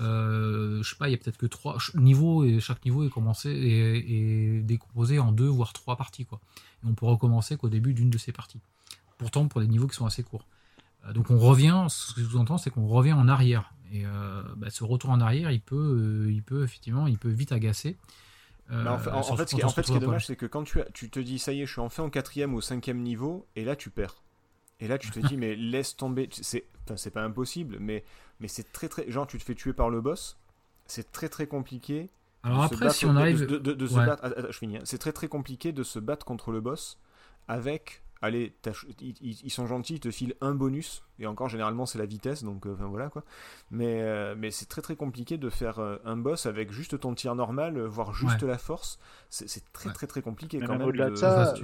euh, 0.00 0.82
je 0.82 0.88
sais 0.88 0.96
pas, 0.96 1.08
il 1.08 1.12
y 1.12 1.14
a 1.14 1.18
peut-être 1.18 1.36
que 1.36 1.46
trois 1.46 1.78
niveaux, 1.94 2.44
et 2.44 2.60
chaque 2.60 2.84
niveau 2.84 3.04
est 3.04 3.10
commencé 3.10 3.50
et, 3.50 4.62
décomposé 4.62 5.18
en 5.18 5.32
deux, 5.32 5.46
voire 5.46 5.72
trois 5.72 5.96
parties. 5.96 6.24
Quoi. 6.24 6.40
Et 6.82 6.88
on 6.88 6.94
peut 6.94 7.06
recommencer 7.06 7.56
qu'au 7.56 7.68
début 7.68 7.94
d'une 7.94 8.10
de 8.10 8.18
ces 8.18 8.32
parties. 8.32 8.60
Pourtant, 9.18 9.46
pour 9.46 9.60
des 9.60 9.68
niveaux 9.68 9.86
qui 9.86 9.96
sont 9.96 10.06
assez 10.06 10.24
courts. 10.24 10.46
donc 11.14 11.30
on 11.30 11.38
revient, 11.38 11.86
ce 11.88 12.14
que 12.14 12.20
je 12.20 12.26
vous 12.26 12.38
entends, 12.38 12.58
c'est 12.58 12.70
qu'on 12.70 12.88
revient 12.88 13.12
en 13.12 13.28
arrière. 13.28 13.72
Et 13.92 14.04
bah, 14.56 14.70
ce 14.70 14.82
retour 14.82 15.10
en 15.10 15.20
arrière, 15.20 15.52
il 15.52 15.60
peut, 15.60 16.26
il 16.28 16.42
peut 16.42 16.64
effectivement, 16.64 17.06
il 17.06 17.16
peut 17.16 17.28
vite 17.28 17.52
agacer. 17.52 17.96
Euh, 18.70 18.86
en, 18.86 19.36
fait, 19.36 19.48
ce 19.48 19.54
qui, 19.54 19.92
est 19.92 20.00
dommage, 20.00 20.26
c'est 20.26 20.36
que 20.36 20.46
quand 20.46 20.64
tu, 20.64 20.80
tu 20.94 21.10
te 21.10 21.20
dis, 21.20 21.38
ça 21.38 21.52
y 21.52 21.60
est, 21.60 21.66
je 21.66 21.72
suis 21.72 21.80
enfin 21.80 22.04
au 22.04 22.10
quatrième 22.10 22.54
ou 22.54 22.58
au 22.58 22.62
cinquième 22.62 23.00
niveau, 23.00 23.46
et 23.56 23.64
là 23.64 23.76
tu 23.76 23.90
perds. 23.90 24.22
Et 24.80 24.88
là 24.88 24.98
tu 24.98 25.10
te 25.10 25.20
dis, 25.20 25.36
mais 25.38 25.54
laisse 25.54 25.96
tomber. 25.96 26.28
C'est, 26.32 26.66
c'est 26.96 27.10
pas 27.10 27.22
impossible, 27.22 27.78
mais, 27.78 28.04
mais 28.40 28.48
c'est 28.48 28.72
très 28.72 28.88
très. 28.88 29.10
Genre, 29.10 29.26
tu 29.26 29.38
te 29.38 29.44
fais 29.44 29.54
tuer 29.54 29.72
par 29.72 29.90
le 29.90 30.00
boss, 30.00 30.38
c'est 30.86 31.12
très 31.12 31.28
très 31.28 31.46
compliqué. 31.46 32.10
Alors 32.42 32.62
après, 32.62 32.90
si 32.90 33.06
on 33.06 33.16
arrive. 33.16 33.44
De, 33.44 33.86
se 33.86 33.94
battre. 33.94 34.34
je 34.50 34.58
finis. 34.58 34.78
Hein. 34.78 34.82
C'est 34.84 34.98
très 34.98 35.12
très 35.12 35.28
compliqué 35.28 35.72
de 35.72 35.82
se 35.82 35.98
battre 35.98 36.24
contre 36.24 36.50
le 36.50 36.60
boss 36.60 36.98
avec 37.48 38.03
allez, 38.24 38.54
ils, 39.20 39.50
sont 39.50 39.66
gentils, 39.66 39.94
ils 39.94 40.00
te 40.00 40.10
filent 40.10 40.34
un 40.40 40.54
bonus, 40.54 41.04
et 41.18 41.26
encore 41.26 41.48
généralement 41.48 41.84
c'est 41.84 41.98
la 41.98 42.06
vitesse, 42.06 42.42
donc 42.42 42.66
euh, 42.66 42.72
enfin 42.74 42.86
voilà 42.86 43.10
quoi. 43.10 43.22
Mais, 43.70 44.00
euh, 44.00 44.34
mais 44.36 44.50
c'est 44.50 44.66
très 44.66 44.82
très 44.82 44.96
compliqué 44.96 45.36
de 45.36 45.50
faire 45.50 45.78
euh, 45.78 45.98
un 46.04 46.16
boss 46.16 46.46
avec 46.46 46.72
juste 46.72 46.98
ton 46.98 47.14
tir 47.14 47.34
normal, 47.34 47.78
voire 47.80 48.14
juste 48.14 48.42
la 48.42 48.58
force. 48.58 48.98
C'est 49.28 49.62
très 49.72 49.92
très 49.92 50.06
très 50.06 50.22
compliqué 50.22 50.58
quand 50.58 50.78
même. 50.78 50.88
Au-delà 50.88 51.10
de, 51.10 51.16
ça, 51.16 51.54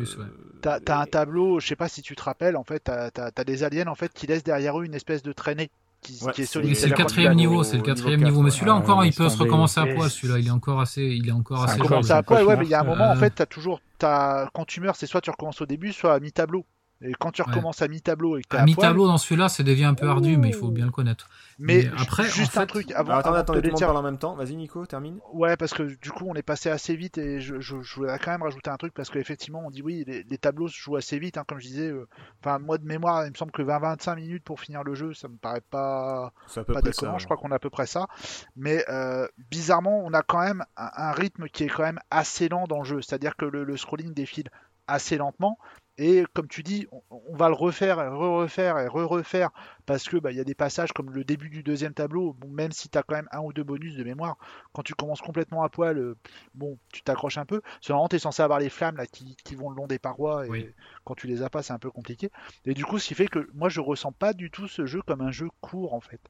t'as 0.61 0.81
as 0.87 1.01
un 1.01 1.07
tableau, 1.07 1.61
je 1.61 1.67
sais 1.67 1.77
pas 1.77 1.89
si 1.89 2.03
tu 2.03 2.15
te 2.15 2.23
rappelles, 2.23 2.57
en 2.57 2.65
fait, 2.65 2.81
t'as 2.81 3.11
as, 3.15 3.45
des 3.45 3.65
aliens 3.65 3.89
en 3.89 3.95
fait 3.95 4.13
qui 4.13 4.27
laissent 4.27 4.45
derrière 4.45 4.79
eux 4.79 4.85
une 4.85 4.95
espèce 4.95 5.23
de 5.23 5.33
traînée 5.33 5.71
c'est 6.03 6.55
le 6.89 6.95
quatrième 6.95 7.35
niveau, 7.35 7.63
c'est 7.63 7.77
le 7.77 7.83
quatrième 7.83 8.23
niveau. 8.23 8.43
Mais 8.43 8.51
celui-là 8.51 8.75
encore, 8.75 9.05
il 9.05 9.15
peut 9.15 9.29
se 9.29 9.39
recommencer 9.39 9.81
à 9.81 9.87
poil. 9.87 10.11
Celui-là, 10.11 10.39
il 10.39 10.47
est 10.47 10.51
encore 10.51 10.81
assez, 10.81 11.03
il 11.03 11.29
est 11.29 11.33
encore 11.33 11.65
assez. 11.65 11.79
Commencer 11.79 12.13
à 12.13 12.23
poil, 12.23 12.45
ouais, 12.45 12.57
mais 12.57 12.65
il 12.65 12.71
y 12.71 12.75
a 12.75 12.81
un 12.81 12.85
moment, 12.85 13.11
en 13.11 13.17
fait, 13.17 13.31
t'as 13.31 13.47
toujours, 13.47 13.81
quand 13.99 14.65
tu 14.67 14.81
meurs, 14.81 14.97
c'est 14.97 15.07
soit 15.07 15.21
tu 15.21 15.31
recommences 15.31 15.61
au 15.61 15.67
début, 15.67 15.93
soit 15.93 16.15
à 16.15 16.21
mi-tableau. 16.21 16.65
Et 17.03 17.13
quand 17.19 17.31
tu 17.31 17.41
recommences 17.41 17.81
à 17.81 17.89
mi-tableau 17.89 18.37
et 18.37 18.43
que 18.43 18.57
à, 18.57 18.65
mi-tableau 18.65 19.07
dans 19.07 19.17
celui-là, 19.17 19.49
ça 19.49 19.63
devient 19.63 19.85
un 19.85 19.95
peu 19.95 20.07
ardu, 20.07 20.37
mais 20.37 20.49
il 20.49 20.55
faut 20.55 20.69
bien 20.69 20.85
le 20.85 20.91
connaître. 20.91 21.29
Mais, 21.59 21.87
après, 21.99 22.25
juste 22.25 22.57
un 22.59 22.67
truc 22.67 22.91
avant. 22.93 23.15
attendez, 23.15 23.39
attendez, 23.39 23.63
tout 23.63 23.77
le 23.79 23.87
monde 23.87 23.97
en 23.97 24.03
même 24.03 24.19
temps. 24.19 24.35
Vas-y, 24.35 24.57
Nico, 24.57 24.85
termine. 24.87 25.19
Ouais, 25.33 25.57
parce 25.57 25.73
que 25.73 25.83
du 25.83 26.11
coup, 26.11 26.27
on 26.29 26.35
est 26.35 26.43
passé 26.43 26.71
assez 26.71 26.97
vite 26.97 27.19
et 27.19 27.41
je, 27.41 27.61
je, 27.61 27.75
voudrais 27.95 28.19
quand 28.19 28.31
même 28.31 28.43
rajouter 28.43 28.71
un 28.71 28.77
truc 28.77 28.93
parce 28.95 29.11
qu'effectivement, 29.11 29.63
on 29.67 29.71
dit 29.71 29.83
oui, 29.83 30.05
les, 30.07 30.39
tableaux 30.39 30.69
se 30.69 30.77
jouent 30.77 30.97
assez 30.97 31.19
vite, 31.19 31.39
hein, 31.39 31.45
comme 31.47 31.59
je 31.59 31.67
disais. 31.67 31.89
Euh, 31.89 32.09
enfin, 32.43 32.59
moi 32.59 32.79
de 32.79 32.87
mémoire, 32.87 33.27
il 33.27 33.31
me 33.31 33.37
semble 33.37 33.53
que 33.53 33.63
20-25 33.63 34.17
minutes 34.17 34.45
pour 34.45 34.61
finir 34.61 34.85
le 34.85 34.95
jeu, 34.95 35.15
ça 35.15 35.29
me 35.29 35.37
paraît 35.37 35.63
pas, 35.63 36.33
pas 36.67 36.83
déconnant. 36.83 37.19
Je 37.19 37.25
crois 37.25 37.37
qu'on 37.37 37.51
a 37.51 37.57
à 37.57 37.59
peu 37.59 37.71
près 37.71 37.87
ça. 37.87 38.09
Mais 38.57 38.85
euh, 38.89 39.27
bizarrement, 39.51 40.03
on 40.05 40.13
a 40.13 40.23
quand 40.23 40.41
même 40.41 40.65
un, 40.77 41.13
rythme 41.13 41.47
qui 41.49 41.65
est 41.65 41.69
quand 41.69 41.83
même 41.83 42.01
assez 42.11 42.49
lent 42.49 42.65
dans 42.67 42.79
le 42.79 42.85
jeu. 42.85 43.03
C'est-à-dire 43.03 43.37
que 43.37 43.45
le, 43.45 43.65
le 43.65 43.77
scrolling 43.77 44.15
défile 44.15 44.49
assez 44.87 45.17
lentement 45.17 45.59
Et 46.03 46.25
comme 46.33 46.49
tu 46.49 46.63
dis, 46.63 46.87
on, 46.93 47.03
on 47.11 47.37
va 47.37 47.49
le 47.49 47.55
refaire 47.55 48.01
et 48.01 48.09
re-refaire 48.09 48.79
et 48.79 48.89
re-refaire 48.89 49.51
parce 49.85 50.09
que 50.09 50.17
bah, 50.17 50.31
il 50.33 50.37
y 50.39 50.41
a 50.41 50.45
des 50.45 50.55
passages 50.55 50.93
comme 50.93 51.11
le 51.11 51.25
début 51.25 51.51
du 51.51 51.63
deuxième 51.63 51.93
tableau, 51.93 52.33
bon, 52.33 52.49
même 52.49 52.73
si 52.73 52.89
tu 52.89 52.97
as 52.97 53.03
quand 53.03 53.17
même 53.17 53.29
un 53.33 53.41
ou 53.41 53.53
deux 53.53 53.65
bonus 53.65 53.97
de 53.97 54.03
mémoire, 54.05 54.39
quand 54.73 54.83
tu 54.83 54.95
commences 54.95 55.21
complètement 55.21 55.63
à 55.63 55.69
poil, 55.69 55.99
euh, 55.99 56.17
bon, 56.55 56.79
tu 56.93 57.03
t'accroches 57.03 57.37
un 57.39 57.45
peu. 57.45 57.61
Seulement, 57.83 58.09
tu 58.09 58.17
es 58.17 58.19
censé 58.19 58.43
avoir 58.43 58.61
les 58.61 58.71
flammes 58.71 58.97
là, 58.97 59.07
qui, 59.07 59.37
qui 59.45 59.55
vont 59.55 59.69
le 59.69 59.77
long 59.77 59.87
des 59.87 59.99
parois 59.99 60.47
et 60.47 60.51
Oui. 60.51 60.75
quand 61.05 61.15
tu 61.15 61.27
les 61.27 61.43
as 61.43 61.51
pas, 61.51 61.63
c'est 61.63 61.75
un 61.75 61.79
peu 61.79 61.91
compliqué. 61.91 62.31
Et 62.65 62.73
du 62.73 62.85
coup, 62.87 62.99
ce 62.99 63.07
qui 63.09 63.15
fait 63.15 63.29
que 63.29 63.51
moi, 63.53 63.69
je 63.69 63.81
ressens 63.81 64.13
pas 64.13 64.33
du 64.33 64.51
tout 64.51 64.69
ce 64.69 64.87
jeu 64.87 65.03
comme 65.03 65.21
un 65.21 65.33
jeu 65.33 65.49
court 65.61 65.93
en 65.93 66.01
fait. 66.01 66.21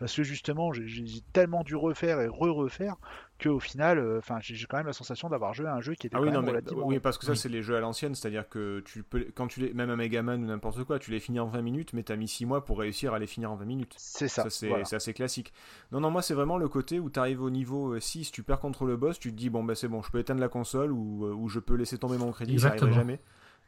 Parce 0.00 0.16
que 0.16 0.22
justement, 0.22 0.72
j'ai 0.72 1.20
tellement 1.34 1.62
dû 1.62 1.76
refaire 1.76 2.22
et 2.22 2.26
re-refaire 2.26 2.96
qu'au 3.40 3.60
final, 3.60 3.98
euh, 3.98 4.16
enfin, 4.18 4.38
j'ai 4.40 4.54
j'ai 4.54 4.66
quand 4.66 4.78
même 4.78 4.86
la 4.86 4.94
sensation 4.94 5.28
d'avoir 5.28 5.52
joué 5.52 5.66
à 5.66 5.74
un 5.74 5.82
jeu 5.82 5.94
qui 5.94 6.06
était 6.06 6.16
Ah 6.16 6.20
quand 6.20 6.24
oui, 6.24 6.30
non, 6.32 6.38
même 6.38 6.46
mais 6.46 6.50
relativement 6.52 6.86
oui, 6.86 7.00
parce 7.00 7.18
que 7.18 7.26
ça, 7.26 7.32
Oui. 7.32 7.36
c'est 7.36 7.50
les 7.50 7.62
jeux 7.62 7.76
à 7.76 7.80
l'ancienne, 7.80 8.14
c'est-à-dire 8.14 8.48
que 8.48 8.80
tu 8.86 9.02
peux, 9.02 9.26
quand 9.34 9.46
tu 9.46 9.60
les, 9.60 9.74
même 9.74 9.90
un 9.90 9.96
Megaman 9.96 10.42
ou 10.42 10.46
n'importe 10.46 10.84
quoi, 10.84 10.98
tu 10.98 11.10
les 11.10 11.20
finis 11.20 11.38
en 11.38 11.48
20 11.48 11.60
minutes, 11.60 11.92
mais 11.92 12.02
t'as 12.02 12.16
mis 12.16 12.28
6 12.28 12.46
mois 12.46 12.64
pour 12.64 12.78
réussir 12.78 13.12
à 13.12 13.18
les 13.18 13.26
finir 13.26 13.52
en 13.52 13.56
20 13.56 13.66
minutes. 13.66 13.94
C'est 13.98 14.28
ça. 14.28 14.44
Ça, 14.44 14.50
c'est 14.50 14.68
voilà. 14.68 14.84
assez 14.90 15.12
classique. 15.12 15.52
Non, 15.92 16.00
non, 16.00 16.10
moi, 16.10 16.22
c'est 16.22 16.34
vraiment 16.34 16.56
le 16.56 16.68
côté 16.68 16.98
où 16.98 17.10
tu 17.10 17.20
arrives 17.20 17.42
au 17.42 17.50
niveau 17.50 17.94
euh, 17.94 18.00
6, 18.00 18.32
tu 18.32 18.42
perds 18.42 18.60
contre 18.60 18.86
le 18.86 18.96
boss, 18.96 19.18
tu 19.18 19.30
te 19.30 19.36
dis, 19.36 19.50
bon, 19.50 19.62
bah 19.64 19.74
c'est 19.74 19.88
bon, 19.88 20.00
je 20.02 20.10
peux 20.10 20.18
éteindre 20.18 20.40
la 20.40 20.48
console 20.48 20.92
ou, 20.92 21.26
euh, 21.26 21.32
ou 21.34 21.48
je 21.48 21.60
peux 21.60 21.74
laisser 21.74 21.98
tomber 21.98 22.16
mon 22.16 22.32
crédit, 22.32 22.58
ça 22.58 22.68
Exactement. 22.68 22.92
arriverait 22.92 23.00
jamais. 23.00 23.20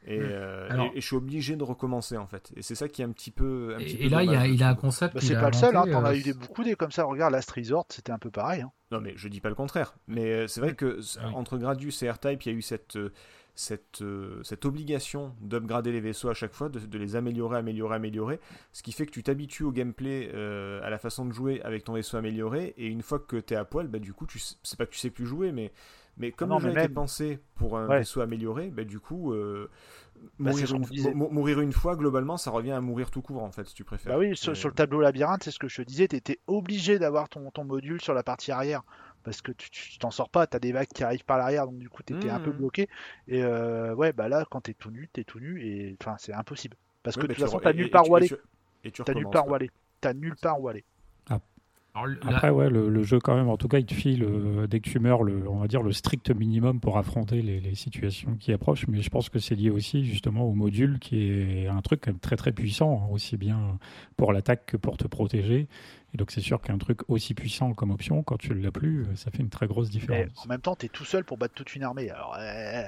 Et, 0.05 0.19
Mm. 0.19 0.23
euh, 0.23 0.67
Alors- 0.69 0.85
et- 0.93 0.97
et 0.97 1.01
je 1.01 1.05
suis 1.07 1.15
obligé 1.15 1.55
de 1.55 1.63
recommencer, 1.63 2.17
en 2.17 2.27
fait. 2.27 2.51
Et 2.55 2.61
c'est 2.61 2.75
ça 2.75 2.87
qui 2.89 3.01
est 3.01 3.05
un 3.05 3.11
petit 3.11 3.31
peu. 3.31 3.73
un 3.75 3.79
petit 3.79 3.95
Et, 3.95 3.97
peu 3.99 4.03
et 4.03 4.09
là, 4.09 4.23
il 4.23 4.31
y 4.31 4.35
a, 4.35 4.47
il 4.47 4.61
un 4.63 4.75
concept. 4.75 5.13
Bah, 5.15 5.21
c'est 5.23 5.35
a 5.35 5.39
pas 5.41 5.47
le 5.49 5.53
seul, 5.55 5.75
hein, 5.75 5.85
t'en 5.89 6.03
as 6.03 6.11
euh, 6.11 6.17
eu 6.17 6.21
des, 6.23 6.33
beaucoup 6.33 6.63
des 6.63 6.75
comme 6.75 6.91
ça. 6.91 7.03
Regarde, 7.05 7.31
Last 7.33 7.49
Resort, 7.51 7.85
c'était 7.89 8.11
un 8.11 8.19
peu 8.19 8.29
pareil. 8.31 8.61
hein. 8.61 8.71
Non, 8.91 8.99
mais 9.01 9.13
je 9.15 9.27
dis 9.27 9.39
pas 9.39 9.49
le 9.49 9.55
contraire. 9.55 9.95
Mais 10.07 10.25
euh, 10.33 10.47
c'est 10.47 10.59
vrai 10.61 10.75
que 10.75 10.99
Ah 11.19 11.27
oui. 11.27 11.33
entre 11.35 11.57
Gradius 11.57 12.03
et 12.03 12.09
R-Type, 12.11 12.43
il 12.45 12.51
y 12.51 12.55
a 12.55 12.57
eu 12.57 12.61
cette, 12.61 12.97
cette, 13.55 14.03
cette 14.43 14.65
obligation 14.65 15.33
d'upgrader 15.41 15.91
les 15.91 16.01
vaisseaux 16.01 16.29
à 16.29 16.33
chaque 16.33 16.53
fois, 16.53 16.69
de, 16.69 16.79
de 16.79 16.97
les 16.97 17.15
améliorer, 17.15 17.57
améliorer, 17.57 17.95
améliorer. 17.95 18.39
Ce 18.71 18.83
qui 18.83 18.91
fait 18.91 19.05
que 19.05 19.11
tu 19.11 19.23
t'habitues 19.23 19.63
au 19.63 19.71
gameplay, 19.71 20.29
euh, 20.33 20.81
à 20.83 20.89
la 20.89 20.97
façon 20.97 21.25
de 21.25 21.31
jouer 21.31 21.61
avec 21.63 21.83
ton 21.83 21.93
vaisseau 21.93 22.17
amélioré. 22.17 22.73
Et 22.77 22.87
une 22.87 23.01
fois 23.03 23.19
que 23.19 23.37
tu 23.37 23.53
es 23.53 23.57
à 23.57 23.63
poil, 23.65 23.87
bah, 23.87 23.99
du 23.99 24.13
coup, 24.13 24.25
tu 24.25 24.39
sais- 24.39 24.55
c'est 24.63 24.77
pas 24.77 24.85
que 24.85 24.91
tu 24.91 24.99
sais 24.99 25.11
plus 25.11 25.25
jouer, 25.25 25.51
mais, 25.51 25.71
mais 26.17 26.31
comme 26.31 26.49
Non, 26.49 26.55
le 26.55 26.61
jeu 26.61 26.71
mais 26.73 26.81
a 26.81 26.83
été 26.85 26.93
pensé 26.93 27.39
pour 27.55 27.77
un 27.77 27.87
Ouais. 27.87 27.99
vaisseau 27.99 28.21
amélioré, 28.21 28.69
bah, 28.69 28.83
du 28.83 28.99
coup. 28.99 29.33
euh, 29.33 29.69
Bah, 30.39 30.51
mourir, 30.51 30.73
une, 30.75 31.15
mourir 31.33 31.71
fois, 31.73 31.95
globalement, 31.95 32.37
ça 32.37 32.49
revient 32.51 32.71
à 32.71 32.79
mourir 32.81 33.11
tout 33.11 33.21
court, 33.21 33.43
en 33.43 33.51
fait, 33.51 33.65
si 33.67 33.73
tu 33.73 33.83
préfères. 33.83 34.13
Bah 34.13 34.19
oui, 34.19 34.37
sur, 34.37 34.53
le 34.53 34.73
tableau 34.73 35.01
labyrinthe, 35.01 35.43
c'est 35.43 35.51
ce 35.51 35.59
que 35.59 35.67
je 35.67 35.81
te 35.81 35.81
disais, 35.87 36.07
tu 36.07 36.15
étais 36.15 36.39
obligé 36.47 36.97
d'avoir 36.99 37.27
ton, 37.29 37.51
ton 37.51 37.65
module 37.65 37.99
sur 38.01 38.13
la 38.13 38.23
partie 38.23 38.51
arrière. 38.51 38.83
Parce 39.23 39.41
que 39.41 39.51
tu 39.53 39.97
t'en 39.99 40.11
sors 40.11 40.29
pas, 40.29 40.47
tu 40.47 40.57
as 40.57 40.59
des 40.59 40.73
vagues 40.73 40.89
qui 40.93 41.01
arrivent 41.03 41.23
par 41.23 41.37
l'arrière, 41.37 41.65
donc 41.65 41.77
du 41.77 41.89
coup 41.89 42.03
tu 42.03 42.13
étais 42.13 42.29
un 42.29 42.41
peu 42.41 42.51
Mhm. 42.51 42.57
bloqué. 42.57 42.89
Et 43.29 43.41
euh, 43.41 43.95
ouais, 43.95 44.11
bah 44.11 44.27
là, 44.27 44.45
quand 44.49 44.59
t'es 44.61 44.73
tout 44.73 44.91
nu, 44.91 45.07
t'es 45.13 45.23
tout 45.23 45.39
nu, 45.39 45.61
et 45.65 45.95
enfin, 46.01 46.15
c'est 46.19 46.33
impossible. 46.33 46.75
Parce 47.03 47.15
Oui, 47.15 47.23
que 47.23 47.27
de 47.27 47.33
toute 47.33 47.43
façon, 47.45 47.59
t'as 47.59 47.71
nulle 47.71 47.89
part 47.89 48.03
tu- 48.03 48.11
où 48.11 48.15
et 48.15 48.19
aller. 48.19 48.27
tu- 48.27 48.35
Et 48.83 48.91
tu 48.91 49.01
T'as 49.03 49.13
nulle 49.13 49.29
part 49.29 49.47
où 49.47 49.53
aller. 49.55 49.71
T'as 50.01 50.13
nulle 50.13 50.35
part 50.35 50.59
où 50.61 50.67
aller. 50.67 50.83
Alors, 51.95 52.15
Après, 52.35 52.49
ouais, 52.49 52.69
le, 52.69 52.89
le 52.89 53.03
jeu, 53.03 53.19
quand 53.19 53.35
même, 53.35 53.49
en 53.49 53.57
tout 53.57 53.67
cas, 53.67 53.77
il 53.77 53.85
te 53.85 53.93
file, 53.93 54.23
euh, 54.23 54.65
dès 54.67 54.79
que 54.79 54.89
tu 54.89 54.97
meurs, 54.99 55.23
le, 55.23 55.47
on 55.47 55.57
va 55.59 55.67
dire 55.67 55.83
le 55.83 55.91
strict 55.91 56.31
minimum 56.31 56.79
pour 56.79 56.97
affronter 56.97 57.41
les, 57.41 57.59
les 57.59 57.75
situations 57.75 58.35
qui 58.35 58.51
approchent. 58.51 58.87
Mais 58.87 59.01
je 59.01 59.09
pense 59.09 59.29
que 59.29 59.37
c'est 59.39 59.53
lié 59.55 59.69
aussi, 59.69 60.03
justement, 60.03 60.43
au 60.43 60.53
module, 60.53 60.97
qui 60.99 61.29
est 61.29 61.67
un 61.67 61.81
truc 61.81 62.01
quand 62.03 62.11
même 62.11 62.19
très, 62.19 62.35
très 62.35 62.51
puissant, 62.51 63.03
hein, 63.03 63.13
aussi 63.13 63.37
bien 63.37 63.77
pour 64.17 64.33
l'attaque 64.33 64.65
que 64.65 64.77
pour 64.77 64.97
te 64.97 65.07
protéger. 65.07 65.67
Et 66.13 66.17
donc, 66.17 66.31
c'est 66.31 66.41
sûr 66.41 66.61
qu'un 66.61 66.77
truc 66.79 67.01
aussi 67.09 67.33
puissant 67.35 67.73
comme 67.73 67.91
option, 67.91 68.23
quand 68.23 68.37
tu 68.37 68.51
ne 68.53 68.61
l'as 68.63 68.71
plus, 68.71 69.03
euh, 69.03 69.15
ça 69.15 69.29
fait 69.31 69.39
une 69.43 69.49
très 69.49 69.67
grosse 69.67 69.87
Mais 69.87 69.99
différence. 69.99 70.45
en 70.45 70.47
même 70.47 70.61
temps, 70.61 70.75
t'es 70.75 70.87
tout 70.89 71.05
seul 71.05 71.23
pour 71.23 71.37
battre 71.37 71.53
toute 71.53 71.75
une 71.75 71.83
armée. 71.83 72.09
Alors, 72.09 72.35
euh, 72.39 72.83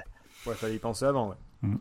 Ouais, 0.46 0.54
fallait 0.54 0.76
y 0.76 0.78
penser 0.78 1.04
avant, 1.04 1.30
ouais. 1.30 1.36
Mm. 1.62 1.76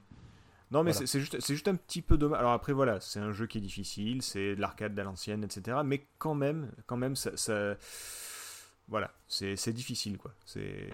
Non, 0.72 0.84
mais 0.84 0.92
Voilà. 0.92 1.08
c'est- 1.08 1.20
juste, 1.20 1.68
un 1.68 1.76
petit 1.76 2.02
peu 2.02 2.18
dommage. 2.18 2.40
Alors 2.40 2.52
après, 2.54 2.74
voilà, 2.74 3.00
c'est 3.00 3.20
un 3.20 3.32
jeu 3.32 3.46
qui 3.48 3.60
est 3.60 3.62
difficile, 3.62 4.22
c'est 4.22 4.56
de 4.56 4.62
l'arcade 4.62 4.98
à 5.00 5.04
l'ancienne, 5.04 5.44
etc. 5.44 5.78
Mais 5.86 6.08
quand 6.18 6.36
même, 6.36 6.72
quand 6.88 6.98
même, 6.98 7.16
ça, 7.16 7.32
ça- 7.38 7.76
voilà, 8.88 9.12
c'est 9.28 9.74
difficile, 9.74 10.18
quoi. 10.20 10.32
C'est, 10.46 10.90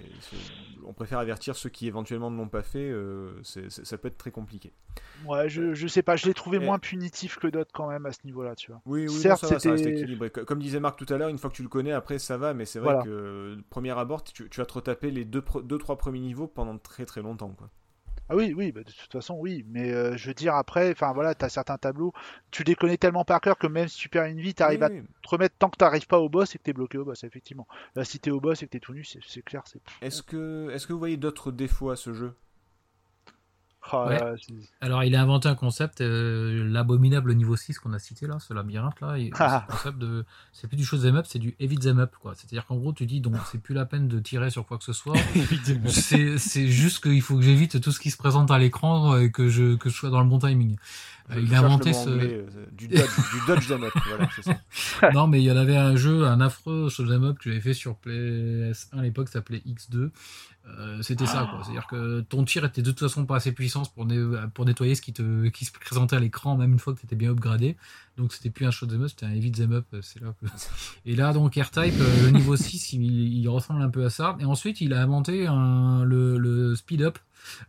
on 0.85 0.93
préfère 0.93 1.19
avertir 1.19 1.55
ceux 1.57 1.69
qui 1.69 1.87
éventuellement 1.87 2.31
ne 2.31 2.37
l'ont 2.37 2.47
pas 2.47 2.63
fait. 2.63 2.89
euh, 2.89 3.33
ça 3.43 3.97
peut 3.97 4.07
être 4.07 4.17
très 4.17 4.31
compliqué. 4.31 4.71
ouais, 5.25 5.49
je, 5.49 5.73
je 5.73 5.87
sais 5.87 6.01
pas, 6.01 6.15
je 6.15 6.25
l'ai 6.25 6.33
trouvé 6.33 6.57
Et- 6.57 6.59
moins 6.65 6.79
punitif 6.79 7.37
que 7.37 7.47
d'autres 7.47 7.71
quand 7.73 7.89
même 7.89 8.05
à 8.05 8.11
ce 8.13 8.19
niveau-là, 8.25 8.55
tu 8.55 8.71
vois. 8.71 8.81
Oui, 8.85 9.01
oui, 9.07 9.13
non, 9.13 9.19
Certes, 9.21 9.41
ça 9.41 9.47
va, 9.47 9.59
ça 9.59 9.71
reste 9.71 9.83
c'était- 9.83 9.97
équilibré. 9.99 10.29
Co- 10.29 10.45
Comme 10.45 10.59
disait 10.59 10.79
Marc 10.79 10.97
tout 10.97 11.11
à 11.13 11.17
l'heure, 11.17 11.29
une 11.29 11.37
fois 11.37 11.49
que 11.49 11.55
tu 11.55 11.63
le 11.63 11.69
connais, 11.69 11.91
après 11.91 12.17
ça 12.19 12.37
va, 12.37 12.53
mais 12.53 12.65
c'est 12.65 12.79
vrai 12.79 12.93
Voilà. 12.93 13.03
que 13.03 13.09
euh, 13.09 13.57
premier 13.69 13.91
abord, 13.97 14.23
tu, 14.23 14.49
tu 14.49 14.59
vas 14.59 14.65
te 14.65 14.73
retaper 14.73 15.11
les 15.11 15.25
deux, 15.25 15.43
deux, 15.63 15.77
trois 15.77 15.97
premiers 15.97 16.19
niveaux 16.21 16.47
pendant 16.47 16.77
très 16.77 17.05
très 17.05 17.21
longtemps, 17.21 17.49
quoi. 17.51 17.69
Ah 18.31 18.35
oui, 18.37 18.53
oui, 18.55 18.71
bah, 18.71 18.79
de 18.79 18.91
toute 18.91 19.11
façon, 19.11 19.35
oui. 19.37 19.65
Mais 19.67 19.91
euh, 19.91 20.15
je 20.15 20.27
veux 20.29 20.33
dire, 20.33 20.55
après, 20.55 20.89
enfin 20.91 21.11
voilà, 21.11 21.35
t'as 21.35 21.49
certains 21.49 21.77
tableaux, 21.77 22.13
tu 22.49 22.63
les 22.63 22.75
connais 22.75 22.95
tellement 22.95 23.25
par 23.25 23.41
cœur 23.41 23.57
que 23.57 23.67
même 23.67 23.89
si 23.89 23.97
tu 23.97 24.07
perds 24.07 24.25
une 24.25 24.39
vie, 24.39 24.53
t'arrives 24.53 24.79
Oui, 24.79 24.85
à 24.85 24.89
oui. 24.89 25.01
te 25.21 25.29
remettre 25.29 25.55
tant 25.59 25.69
que 25.69 25.75
t'arrives 25.75 26.07
pas 26.07 26.17
au 26.19 26.29
boss 26.29 26.55
et 26.55 26.57
que 26.57 26.63
t'es 26.63 26.71
bloqué 26.71 26.97
au 26.97 27.03
boss, 27.03 27.25
effectivement. 27.25 27.67
Là, 27.95 28.05
si 28.05 28.19
t'es 28.19 28.31
au 28.31 28.39
boss 28.39 28.63
et 28.63 28.67
que 28.67 28.71
t'es 28.71 28.79
tout 28.79 28.93
nu, 28.93 29.03
c'est 29.03 29.19
c'est 29.27 29.41
clair, 29.41 29.63
c'est. 29.65 29.81
Est-ce 30.01 30.23
que, 30.23 30.69
est-ce 30.71 30.87
que 30.87 30.93
vous 30.93 30.99
voyez 30.99 31.17
d'autres 31.17 31.51
défauts 31.51 31.89
à 31.89 31.97
ce 31.97 32.13
jeu? 32.13 32.33
Ouais. 34.07 34.19
là, 34.19 34.33
c'est- 34.39 34.53
Alors, 34.79 35.03
il 35.03 35.15
a 35.15 35.21
inventé 35.21 35.49
un 35.49 35.55
concept, 35.55 36.01
euh, 36.01 36.63
l'abominable 36.69 37.33
niveau 37.33 37.55
6 37.55 37.79
qu'on 37.79 37.93
a 37.93 37.99
cité 37.99 38.27
là, 38.27 38.37
ce 38.39 38.53
labyrinthe 38.53 39.01
là. 39.01 39.17
et- 39.17 39.31
Ah. 39.39 39.65
concept 39.69 39.97
de, 39.97 40.23
c'est 40.53 40.67
plus 40.67 40.77
du 40.77 40.85
shoot'em 40.85 41.15
up, 41.15 41.25
c'est 41.27 41.39
du 41.39 41.55
heavy 41.59 41.77
them 41.77 41.99
up 41.99 42.11
quoi. 42.21 42.33
C'est-à-dire 42.35 42.65
qu'en 42.67 42.77
gros, 42.77 42.93
tu 42.93 43.05
dis 43.05 43.21
donc 43.21 43.35
c'est 43.51 43.57
plus 43.61 43.73
la 43.73 43.85
peine 43.85 44.07
de 44.07 44.19
tirer 44.19 44.49
sur 44.51 44.65
quoi 44.65 44.77
que 44.77 44.83
ce 44.83 44.93
soit. 44.93 45.15
c'est, 46.37 46.67
juste 46.67 47.03
qu'il 47.03 47.21
faut 47.21 47.35
que 47.37 47.41
j'évite 47.43 47.81
tout 47.81 47.91
ce 47.91 47.99
qui 47.99 48.11
se 48.11 48.17
présente 48.17 48.51
à 48.51 48.59
l'écran 48.59 49.17
et 49.17 49.31
que 49.31 49.49
je, 49.49 49.75
que 49.75 49.89
je 49.89 49.95
sois 49.95 50.09
dans 50.09 50.21
le 50.21 50.29
bon 50.29 50.39
timing. 50.39 50.75
Euh, 51.31 51.39
il 51.39 51.53
a 51.55 51.59
inventé 51.59 51.93
ce. 51.93 52.09
anglais, 52.09 52.45
euh, 52.55 52.65
du 52.73 52.87
dodge, 52.87 52.99
du 53.33 53.47
dodge 53.47 53.67
them 53.67 53.83
up, 53.83 53.93
voilà, 54.07 54.29
ça. 54.41 55.11
non, 55.13 55.27
mais 55.27 55.41
il 55.41 55.45
y 55.45 55.51
en 55.51 55.55
avait 55.57 55.77
un 55.77 55.95
jeu, 55.95 56.25
un 56.25 56.41
affreux 56.41 56.89
shoot'em 56.89 57.23
up 57.23 57.37
que 57.39 57.49
j'avais 57.49 57.61
fait 57.61 57.73
sur 57.73 57.95
PS1 58.05 58.99
à 58.99 59.01
l'époque, 59.01 59.27
ça 59.29 59.33
s'appelait 59.33 59.61
X2. 59.65 60.09
Euh, 60.67 61.01
c'était 61.01 61.25
ça, 61.25 61.47
quoi. 61.49 61.61
C'est-à-dire 61.63 61.87
que 61.87 62.21
ton 62.21 62.45
tir 62.45 62.63
était 62.65 62.81
de 62.81 62.91
toute 62.91 62.99
façon 62.99 63.25
pas 63.25 63.35
assez 63.37 63.51
puissant 63.51 63.83
pour, 63.95 64.07
pour 64.53 64.65
nettoyer 64.65 64.95
ce 64.95 65.01
qui, 65.01 65.11
te, 65.11 65.47
qui 65.49 65.65
se 65.65 65.71
présentait 65.71 66.15
à 66.15 66.19
l'écran, 66.19 66.55
même 66.55 66.71
une 66.73 66.79
fois 66.79 66.93
que 66.93 66.99
tu 66.99 67.05
étais 67.05 67.15
bien 67.15 67.31
upgradé. 67.31 67.75
Donc 68.17 68.31
c'était 68.31 68.49
plus 68.51 68.65
un 68.65 68.71
shoot'em 68.71 69.01
up, 69.01 69.09
c'était 69.09 69.25
un 69.25 69.31
heavy 69.31 69.51
them 69.51 69.71
up. 69.73 69.85
euh, 69.93 69.99
C'est 70.03 70.21
là 70.21 70.33
que- 70.39 70.45
Et 71.05 71.15
là, 71.15 71.33
donc 71.33 71.55
R-Type, 71.55 71.93
euh, 71.99 72.25
le 72.25 72.29
niveau 72.31 72.55
6, 72.55 72.93
il, 72.93 73.01
il 73.39 73.49
ressemble 73.49 73.81
un 73.81 73.89
peu 73.89 74.05
à 74.05 74.09
ça. 74.09 74.37
Et 74.39 74.45
ensuite, 74.45 74.81
il 74.81 74.93
a 74.93 75.01
inventé 75.01 75.47
un, 75.47 76.03
le, 76.03 76.37
le 76.37 76.75
speed 76.75 77.01
up. 77.01 77.17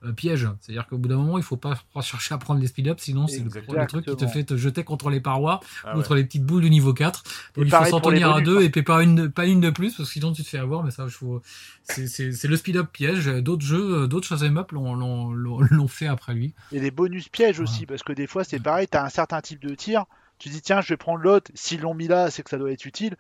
Euh, 0.05 0.13
piège, 0.13 0.49
c'est-à-dire 0.61 0.87
qu'au 0.87 0.99
bout 0.99 1.09
d'un 1.09 1.17
moment, 1.17 1.39
il 1.39 1.45
faut 1.45 1.57
pas 1.57 1.75
chercher 2.03 2.35
à 2.35 2.39
prendre 2.39 2.61
les 2.61 2.67
speed 2.67 2.89
up, 2.89 3.01
sinon 3.01 3.27
c'est 3.27 3.41
le, 3.41 3.51
le 3.81 3.87
truc 3.87 4.07
qui 4.07 4.17
te 4.17 4.27
fait 4.27 4.45
te 4.45 4.57
jeter 4.57 4.85
contre 4.85 5.11
les 5.11 5.21
parois 5.21 5.61
Ah 5.85 5.93
contre 5.95 6.13
ouais. 6.13 6.19
les 6.19 6.25
petites 6.25 6.45
boules 6.45 6.63
du 6.63 6.71
niveau 6.71 6.93
4. 6.95 7.23
Et 7.57 7.61
Donc 7.61 7.69
il 7.69 7.71
faut 7.75 7.85
s'en 7.91 8.01
tenir 8.01 8.31
à 8.33 8.41
deux 8.41 8.59
hein. 8.59 8.63
et 8.63 8.71
puis 8.71 8.83
pas 8.83 9.03
une, 9.03 9.15
de- 9.15 9.27
pas 9.27 9.47
une 9.47 9.61
de 9.61 9.71
plus 9.71 9.95
parce 9.97 10.09
que 10.09 10.13
sinon 10.13 10.33
tu 10.33 10.43
te 10.43 10.49
fais 10.49 10.59
avoir. 10.59 10.83
Mais 10.85 10.91
ça, 10.91 11.07
je 11.09 11.17
faut- 11.17 11.43
c'est, 11.85 12.07
c'est, 12.07 12.33
c'est 12.33 12.49
le 12.49 12.57
speed 12.57 12.77
up 12.77 12.89
piège. 12.93 13.27
D'autres 13.27 13.65
jeux, 13.65 14.07
d'autres 14.07 14.27
choses 14.27 14.43
up 14.45 14.73
l'ont, 14.73 14.95
l'ont, 14.95 15.33
l'ont, 15.33 15.61
l'ont 15.71 15.89
fait 15.89 16.07
après 16.07 16.35
lui. 16.35 16.55
Et 16.73 16.81
les 16.81 16.91
bonus 16.91 17.29
pièges 17.29 17.61
aussi, 17.61 17.87
parce 17.87 18.03
que 18.03 18.13
des 18.13 18.27
fois, 18.27 18.45
c'est 18.45 18.61
pareil, 18.61 18.87
t'as 18.89 19.05
un 19.05 19.09
certain 19.09 19.41
type 19.41 19.61
de 19.63 19.75
tir, 19.75 20.05
tu 20.39 20.49
dis, 20.49 20.61
tiens, 20.61 20.81
je 20.81 20.89
vais 20.89 20.97
prendre 20.97 21.21
l'autre, 21.23 21.51
s'ils 21.55 21.81
l'ont 21.81 21.95
mis 21.95 22.09
là, 22.09 22.31
c'est 22.31 22.43
que 22.43 22.51
ça 22.51 22.59
doit 22.59 22.73
être 22.73 22.85
utile. 22.85 23.17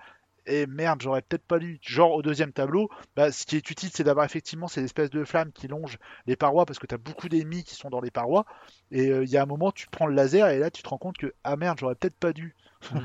Et 0.46 0.66
merde, 0.66 1.00
j'aurais 1.02 1.22
peut-être 1.22 1.44
pas 1.46 1.58
lu. 1.58 1.78
Genre 1.82 2.12
au 2.12 2.22
deuxième 2.22 2.52
tableau, 2.52 2.88
bah, 3.16 3.30
ce 3.30 3.46
qui 3.46 3.56
est 3.56 3.70
utile, 3.70 3.90
c'est 3.92 4.04
d'avoir 4.04 4.24
effectivement 4.26 4.68
ces 4.68 4.82
espèces 4.82 5.10
de 5.10 5.24
flammes 5.24 5.52
qui 5.52 5.68
longent 5.68 5.98
les 6.26 6.36
parois, 6.36 6.66
parce 6.66 6.78
que 6.78 6.86
t'as 6.86 6.96
beaucoup 6.98 7.28
d'ennemis 7.28 7.64
qui 7.64 7.74
sont 7.74 7.90
dans 7.90 8.00
les 8.00 8.10
parois. 8.10 8.44
Et 8.90 9.10
euh, 9.10 9.24
il 9.24 9.30
y 9.30 9.36
a 9.36 9.42
un 9.42 9.46
moment, 9.46 9.70
tu 9.70 9.86
prends 9.88 10.06
le 10.06 10.14
laser, 10.14 10.48
et 10.48 10.58
là, 10.58 10.70
tu 10.70 10.82
te 10.82 10.88
rends 10.88 10.98
compte 10.98 11.16
que, 11.16 11.32
ah 11.44 11.56
merde, 11.56 11.78
j'aurais 11.80 11.94
peut-être 11.94 12.16
pas 12.16 12.32
dû. 12.32 12.54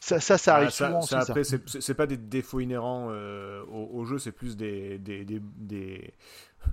ça, 0.00 0.18
ça, 0.20 0.36
ça 0.38 0.56
arrive 0.56 0.68
Ah, 0.68 0.70
ça, 0.72 0.86
souvent 0.88 1.00
ça, 1.02 1.20
après, 1.20 1.44
c'est- 1.44 1.94
pas 1.94 2.06
des 2.06 2.16
défauts 2.16 2.60
inhérents 2.60 3.08
euh, 3.10 3.62
au, 3.66 4.00
au 4.00 4.04
jeu, 4.04 4.18
c'est 4.18 4.32
plus 4.32 4.56
des, 4.56 4.98
des, 4.98 5.24
des, 5.24 5.40
des, 5.40 6.14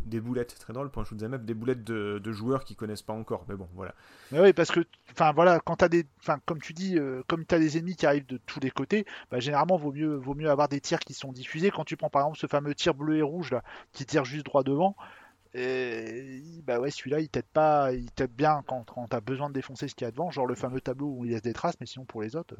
des 0.05 0.19
boulettes, 0.19 0.55
très 0.59 0.73
drôle 0.73 0.89
pour 0.89 1.01
un 1.01 1.05
shoot'em 1.05 1.33
up, 1.33 1.43
des 1.43 1.53
boulettes 1.53 1.83
de, 1.83 2.19
de 2.23 2.31
joueurs 2.31 2.63
qui 2.63 2.75
connaissent 2.75 3.01
pas 3.01 3.13
encore. 3.13 3.45
Mais 3.47 3.55
bon, 3.55 3.67
voilà. 3.75 3.93
Mais 4.31 4.39
oui, 4.39 4.53
parce 4.53 4.71
que, 4.71 4.81
enfin 5.11 5.31
voilà, 5.33 5.59
quand 5.59 5.77
t'as 5.77 5.89
des, 5.89 6.05
enfin 6.19 6.39
comme 6.45 6.59
tu 6.59 6.73
dis, 6.73 6.97
euh, 6.97 7.23
comme 7.27 7.45
t'as 7.45 7.59
des 7.59 7.77
ennemis 7.77 7.95
qui 7.95 8.05
arrivent 8.05 8.25
de 8.25 8.37
tous 8.45 8.59
les 8.59 8.71
côtés, 8.71 9.05
bah, 9.31 9.39
généralement 9.39 9.77
vaut 9.77 9.91
mieux, 9.91 10.15
vaut 10.15 10.35
mieux 10.35 10.49
avoir 10.49 10.67
des 10.67 10.81
tirs 10.81 10.99
qui 10.99 11.13
sont 11.13 11.31
diffusés. 11.31 11.71
Quand 11.71 11.85
tu 11.85 11.97
prends 11.97 12.09
par 12.09 12.23
exemple 12.23 12.37
ce 12.37 12.47
fameux 12.47 12.75
tir 12.75 12.93
bleu 12.93 13.17
et 13.17 13.21
rouge 13.21 13.51
là, 13.51 13.63
qui 13.91 14.05
tire 14.05 14.25
juste 14.25 14.45
droit 14.45 14.63
devant, 14.63 14.95
et, 15.55 16.41
bah 16.65 16.79
ouais, 16.79 16.89
celui-là 16.89 17.19
il 17.19 17.29
t'aide 17.29 17.45
pas, 17.53 17.93
il 17.93 18.09
t'aide 18.11 18.31
bien 18.31 18.63
quand, 18.65 18.85
quand 18.85 19.07
t'as 19.07 19.21
besoin 19.21 19.49
de 19.49 19.53
défoncer 19.53 19.87
ce 19.87 19.93
qu'il 19.93 20.05
y 20.05 20.07
a 20.07 20.11
devant, 20.11 20.31
genre 20.31 20.47
le 20.47 20.55
fameux 20.55 20.81
tableau 20.81 21.07
où 21.07 21.25
il 21.25 21.31
laisse 21.31 21.43
des 21.43 21.53
traces, 21.53 21.79
mais 21.79 21.85
sinon 21.85 22.05
pour 22.05 22.23
les 22.23 22.35
autres, 22.35 22.55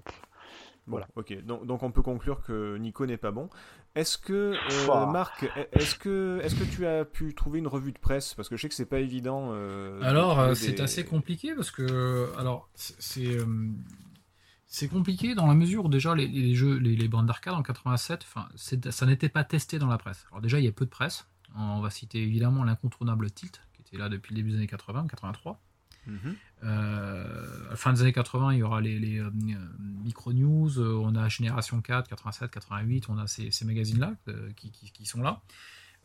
Bon, 0.86 0.98
Voilà. 0.98 1.08
ok. 1.16 1.46
Donc, 1.46 1.66
donc 1.66 1.82
on 1.84 1.92
peut 1.92 2.02
conclure 2.02 2.42
que 2.42 2.76
Nico 2.78 3.06
n'est 3.06 3.18
pas 3.18 3.32
bon. 3.32 3.50
Est-ce 3.96 4.18
que, 4.18 4.54
euh. 4.90 5.06
Marc, 5.12 5.50
est-ce 5.72 5.96
que, 5.96 6.42
est-ce 6.44 6.56
que 6.56 6.64
tu 6.66 6.86
as 6.86 7.06
pu 7.06 7.34
trouver 7.34 7.60
une 7.60 7.68
revue 7.68 7.94
de 7.94 8.00
presse? 8.00 8.34
Parce 8.34 8.50
que 8.50 8.58
je 8.58 8.62
sais 8.64 8.70
que 8.70 8.76
c'est 8.76 8.86
pas 8.86 9.00
évident. 9.00 9.52
euh, 9.54 10.02
Alors 10.02 10.40
euh, 10.40 10.54
c'est 10.56 10.74
des- 10.74 10.82
assez 10.82 11.06
compliqué 11.06 11.54
parce 11.56 11.72
que 11.72 12.30
alors 12.38 12.70
c'est 12.76 13.38
c'est, 14.66 14.88
compliqué 14.88 15.36
dans 15.36 15.46
la 15.48 15.54
mesure 15.54 15.86
où 15.86 15.90
déjà 15.90 16.16
les, 16.16 16.28
les 16.28 16.56
jeux, 16.56 16.78
les, 16.80 16.96
les 16.96 17.08
bandes 17.08 17.28
d'arcade 17.28 17.54
en 17.54 17.62
87, 17.62 18.22
enfin 18.24 18.48
c'est- 18.56 18.90
ça 18.92 19.06
n'était 19.06 19.30
pas 19.30 19.44
testé 19.44 19.78
dans 19.80 19.88
la 19.88 19.98
presse. 19.98 20.26
Alors 20.32 20.42
déjà 20.42 20.60
il 20.60 20.66
y 20.66 20.68
a 20.68 20.72
peu 20.72 20.86
de 20.86 20.90
presse. 20.90 21.28
On 21.56 21.80
va 21.82 21.92
citer 21.92 22.22
évidemment 22.22 22.64
l'incontournable 22.64 23.30
Tilt 23.30 23.62
qui 23.74 23.82
était 23.84 23.98
là 23.98 24.10
depuis 24.10 24.34
le 24.34 24.38
début 24.38 24.50
des 24.52 24.58
années 24.58 24.68
80, 24.68 25.06
83. 25.08 25.62
Mhm. 26.08 26.36
Euh, 26.66 27.76
fin 27.76 27.94
des 27.94 28.02
années 28.02 28.14
80, 28.14 28.54
il 28.54 28.60
y 28.60 28.64
aura 28.64 28.82
les, 28.82 29.20
euh, 29.20 29.30
Micro 30.04 30.32
News, 30.34 30.80
euh, 30.80 30.94
on 31.04 31.16
a 31.16 31.28
Génération 31.30 31.82
4, 31.82 32.08
87, 32.10 32.52
88, 32.52 33.10
on 33.10 33.18
a 33.18 33.28
ces, 33.28 33.52
ces 33.52 33.66
magazines-là 33.66 34.14
euh, 34.30 34.50
qui, 34.56 34.72
qui- 34.72 34.92
qui 34.92 35.06
sont 35.06 35.22
là. 35.22 35.42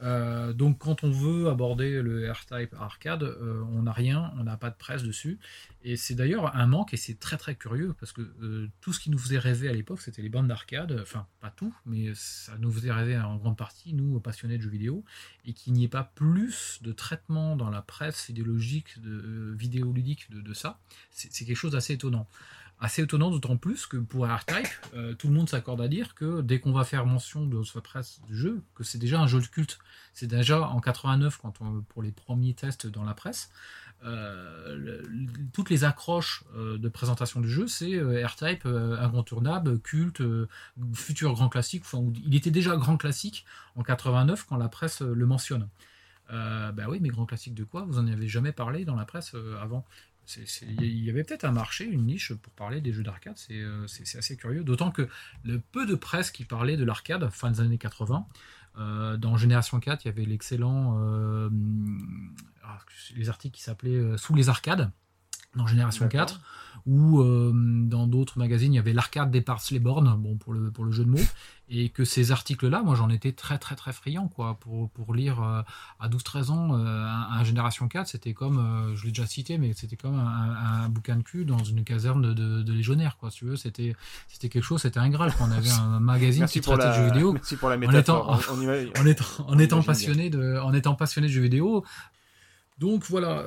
Euh, 0.01 0.53
donc 0.53 0.79
quand 0.79 1.03
on 1.03 1.11
veut 1.11 1.49
aborder 1.49 2.03
le 2.03 2.31
R-Type 2.31 2.75
arcade, 2.79 3.23
euh, 3.23 3.63
on 3.73 3.83
n'a 3.83 3.93
rien, 3.93 4.33
on 4.39 4.45
n'a 4.45 4.57
pas 4.57 4.71
de 4.71 4.77
presse 4.77 5.03
dessus. 5.03 5.39
Et 5.83 5.97
c'est 5.97 6.15
d'ailleurs 6.15 6.55
un 6.57 6.67
manque 6.67 6.95
et 6.95 6.97
c'est 6.97 7.19
très 7.19 7.37
très 7.37 7.55
curieux 7.55 7.95
parce 7.99 8.13
que 8.13 8.23
euh, 8.43 8.69
tout 8.81 8.93
ce 8.93 9.01
qui 9.01 9.11
nous 9.11 9.19
faisait 9.19 9.39
rêver 9.39 9.69
à 9.69 9.73
l'époque, 9.73 10.01
c'était 10.01 10.23
les 10.23 10.29
bandes 10.29 10.49
d'arcade. 10.49 10.99
Enfin, 11.03 11.27
pas 11.41 11.51
tout, 11.51 11.75
mais 11.87 12.13
ça 12.15 12.57
nous 12.59 12.71
faisait 12.71 12.93
rêver 12.93 13.19
en 13.19 13.37
grande 13.37 13.57
partie, 13.57 13.93
nous, 13.93 14.21
passionnés 14.21 14.59
de 14.59 14.63
jeux 14.63 14.71
vidéo. 14.71 15.05
Et 15.45 15.53
qu'il 15.53 15.73
n'y 15.73 15.85
ait 15.85 15.89
pas 15.89 16.05
plus 16.15 16.79
de 16.83 16.93
traitement 16.93 17.57
dans 17.57 17.71
la 17.71 17.83
presse 17.83 18.29
idéologique, 18.29 19.01
de, 19.01 19.55
vidéoludique 19.57 20.31
de, 20.31 20.41
de 20.41 20.55
ça, 20.55 20.79
c'est 21.11 21.45
quelque 21.45 21.57
chose 21.57 21.73
d'assez 21.73 21.95
étonnant. 21.95 22.29
Assez 22.81 23.03
étonnant, 23.03 23.31
d'autant 23.31 23.57
plus 23.57 23.87
que 23.87 23.97
pour 23.97 24.27
R-Type, 24.27 24.69
euh, 24.95 25.13
tout 25.15 25.27
le 25.27 25.35
monde 25.35 25.49
s'accorde 25.49 25.81
à 25.81 25.89
dire 25.89 26.15
que 26.15 26.43
dès 26.43 26.61
qu'on 26.61 26.73
va 26.73 26.85
faire 26.85 27.07
mention 27.07 27.45
de 27.45 27.65
sa 27.65 27.81
presse 27.81 28.21
du 28.29 28.37
jeu, 28.37 28.63
que 28.77 28.85
c'est 28.85 28.99
déjà 28.99 29.21
un 29.21 29.27
jeu 29.27 29.41
de 29.41 29.47
culte. 29.47 29.79
C'est 30.15 30.29
déjà 30.29 30.61
en 30.69 30.79
89, 30.81 31.39
quand 31.39 31.61
on, 31.61 31.81
pour 31.83 32.03
les 32.03 32.13
premiers 32.13 32.55
tests 32.55 32.87
dans 32.87 33.03
la 33.03 33.15
presse, 33.15 33.51
euh, 34.05 35.03
toutes 35.53 35.71
les 35.71 35.83
accroches 35.83 36.45
euh, 36.55 36.79
de 36.79 36.89
présentation 36.89 37.41
du 37.41 37.51
jeu, 37.51 37.67
c'est 37.67 38.01
R-Type 38.01 38.65
incontournable, 38.67 39.81
culte, 39.81 40.23
futur 40.95 41.33
grand 41.33 41.49
classique. 41.49 41.83
Enfin, 41.85 42.05
il 42.25 42.37
était 42.37 42.53
déjà 42.53 42.77
grand 42.77 42.97
classique 42.97 43.45
en 43.75 43.83
89 43.83 44.47
quand 44.49 44.57
la 44.57 44.69
presse 44.69 45.01
le 45.01 45.27
mentionne. 45.27 45.69
Euh, 46.31 46.73
bah 46.73 46.85
oui, 46.89 46.99
mais 47.01 47.09
grand 47.09 47.27
classique 47.27 47.55
de 47.55 47.65
quoi? 47.65 47.85
Vous 47.89 47.99
en 47.99 48.07
avez 48.07 48.29
jamais 48.29 48.53
parlé 48.53 48.85
dans 48.85 48.97
la 48.97 49.05
presse 49.05 49.35
avant 49.61 49.85
Il 50.37 51.05
y 51.05 51.11
avait 51.11 51.25
peut-être 51.25 51.45
un 51.45 51.53
marché, 51.53 51.85
une 51.85 52.05
niche 52.07 52.33
pour 52.35 52.53
parler 52.53 52.81
des 52.81 52.93
jeux 52.93 53.03
d'arcade, 53.03 53.35
c'est 53.37 53.61
euh, 53.61 53.87
c'est- 53.87 54.19
assez 54.19 54.37
curieux. 54.37 54.63
D'autant 54.65 54.91
que 54.91 55.09
le 55.45 55.59
peu 55.61 55.87
de 55.87 55.95
presse 55.95 56.31
qui 56.31 56.45
parlait 56.45 56.77
de 56.77 56.85
l'arcade, 56.85 57.29
fin 57.31 57.51
des 57.51 57.61
années 57.61 57.79
80, 57.79 58.27
euh, 58.79 59.17
dans 59.17 59.37
Génération 59.37 59.81
4, 59.81 60.05
il 60.05 60.09
y 60.09 60.11
avait 60.11 60.25
l'excellent. 60.27 60.97
euh, 61.01 61.49
ah, 62.63 62.79
les 63.17 63.29
articles 63.29 63.57
qui 63.57 63.63
s'appelaient 63.63 64.17
Sous 64.19 64.35
les 64.35 64.49
arcades, 64.51 64.91
dans 65.57 65.67
Génération 65.67 66.05
D'accord. 66.05 66.27
4, 66.27 66.41
ou 66.87 67.21
euh, 67.21 67.53
dans 67.55 68.07
d'autres 68.07 68.39
magazines, 68.39 68.73
il 68.73 68.77
y 68.77 68.79
avait 68.79 68.93
l'arcade 68.93 69.31
dépasse 69.31 69.71
les 69.73 69.79
bornes, 69.81 70.15
bon, 70.17 70.37
pour, 70.37 70.53
le, 70.55 70.71
pour 70.71 70.85
le 70.85 70.93
jeu 70.93 71.05
de 71.05 71.11
mots, 71.11 71.19
et 71.69 71.91
que 71.91 72.05
ces 72.05 72.31
articles-là, 72.33 72.83
moi 72.83 72.95
j'en 72.95 73.11
étais 73.11 73.33
très 73.33 73.59
très 73.59 73.75
très 73.75 73.93
friand, 73.93 74.29
quoi, 74.29 74.55
pour, 74.61 74.89
pour 74.91 75.13
lire 75.15 75.43
euh, 75.43 75.61
à 76.01 76.09
12-13 76.09 76.51
ans 76.51 76.75
euh, 76.79 76.85
un, 76.87 77.29
un 77.41 77.45
Génération 77.45 77.89
4, 77.89 78.07
c'était 78.07 78.33
comme, 78.33 78.59
euh, 78.59 78.97
je 78.97 79.05
l'ai 79.05 79.11
déjà 79.11 79.27
cité, 79.27 79.59
mais 79.59 79.73
c'était 79.75 79.97
comme 79.97 80.19
un, 80.19 80.89
bouquin 80.89 81.17
de 81.17 81.23
cul 81.23 81.45
dans 81.45 81.63
une 81.63 81.85
caserne 81.85 82.23
de, 82.23 82.33
de, 82.33 82.63
de 82.63 82.73
légionnaires, 82.73 83.17
quoi, 83.19 83.31
si 83.31 83.39
tu 83.39 83.45
veux, 83.47 83.57
c'était 83.57 83.95
c'était 84.29 84.49
quelque 84.49 84.65
chose, 84.65 84.81
c'était 84.83 85.01
un 85.01 85.11
graal, 85.11 85.35
quoi. 85.35 85.47
on 85.49 85.53
avait 85.53 85.71
un 85.71 86.01
magazine 86.01 86.47
qui 86.47 86.61
pour, 86.61 86.75
traitait 86.79 86.89
la... 86.91 86.97
de 86.99 87.03
jeux 87.05 87.13
vidéo, 87.13 87.33
Merci 87.33 87.57
pour 87.57 87.69
la 87.71 87.77
En 87.77 87.91
étant- 87.93 88.31
On- 88.33 88.55
on 88.57 88.61
imagine- 88.63 88.93
en 88.99 89.05
étant, 89.07 89.25
en 89.49 89.59
étant 89.59 89.83
passionné 89.83 90.31
de, 90.31 90.59
en 90.59 90.73
étant 90.73 90.95
passionné 90.95 91.27
de 91.27 91.33
jeux 91.33 91.43
vidéo. 91.43 91.85
Donc 92.79 93.05
voilà, 93.11 93.43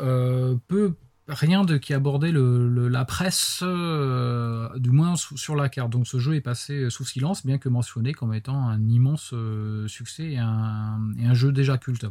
peu 0.67 0.95
rien 1.31 1.63
de 1.63 1.77
qui 1.77 1.93
abordait 1.93 2.31
la 2.33 3.05
presse, 3.05 3.59
euh, 3.63 4.69
du 4.77 4.91
moins 4.91 5.15
sur 5.15 5.55
la 5.55 5.69
carte. 5.69 5.89
Donc 5.89 6.07
ce 6.07 6.19
jeu 6.19 6.35
est 6.35 6.41
passé 6.41 6.89
sous 6.89 7.05
silence, 7.05 7.45
bien 7.45 7.57
que 7.57 7.69
mentionné 7.69 8.13
comme 8.13 8.33
étant 8.33 8.67
un 8.67 8.87
immense 8.89 9.31
euh, 9.33 9.87
succès 9.87 10.31
et 10.31 10.37
un, 10.37 11.33
jeu 11.33 11.51
déjà 11.51 11.77
culte. 11.77 12.05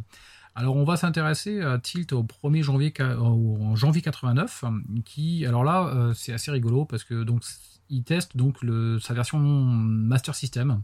Alors 0.55 0.77
on 0.77 0.85
va 0.85 0.97
s'intéresser 0.97 1.61
à 1.61 1.79
Tilt 1.79 2.13
au 2.13 2.25
1er 2.25 2.63
janvier, 2.63 2.93
en 3.01 3.77
janvier 3.77 4.03
89, 4.03 4.65
qui, 5.05 5.47
alors 5.47 5.65
là, 5.65 5.87
euh, 5.87 6.13
c'est 6.15 6.33
assez 6.33 6.51
rigolo 6.51 6.85
parce 6.85 7.05
que 7.05 7.23
donc 7.23 7.43
il 7.89 8.03
teste 8.03 8.37
donc 8.37 8.63
le, 8.63 8.99
sa 8.99 9.15
version 9.15 9.39
Master 9.39 10.35
System. 10.35 10.83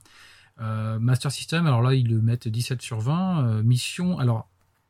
Master 0.59 1.30
System, 1.30 1.66
alors 1.66 1.82
là, 1.82 1.95
ils 1.95 2.09
le 2.09 2.22
mettent 2.22 2.49
17 2.49 2.80
sur 2.80 2.99
20. 3.01 3.47
Euh, 3.47 3.62
mission, 3.62 4.18
alors, 4.18 4.49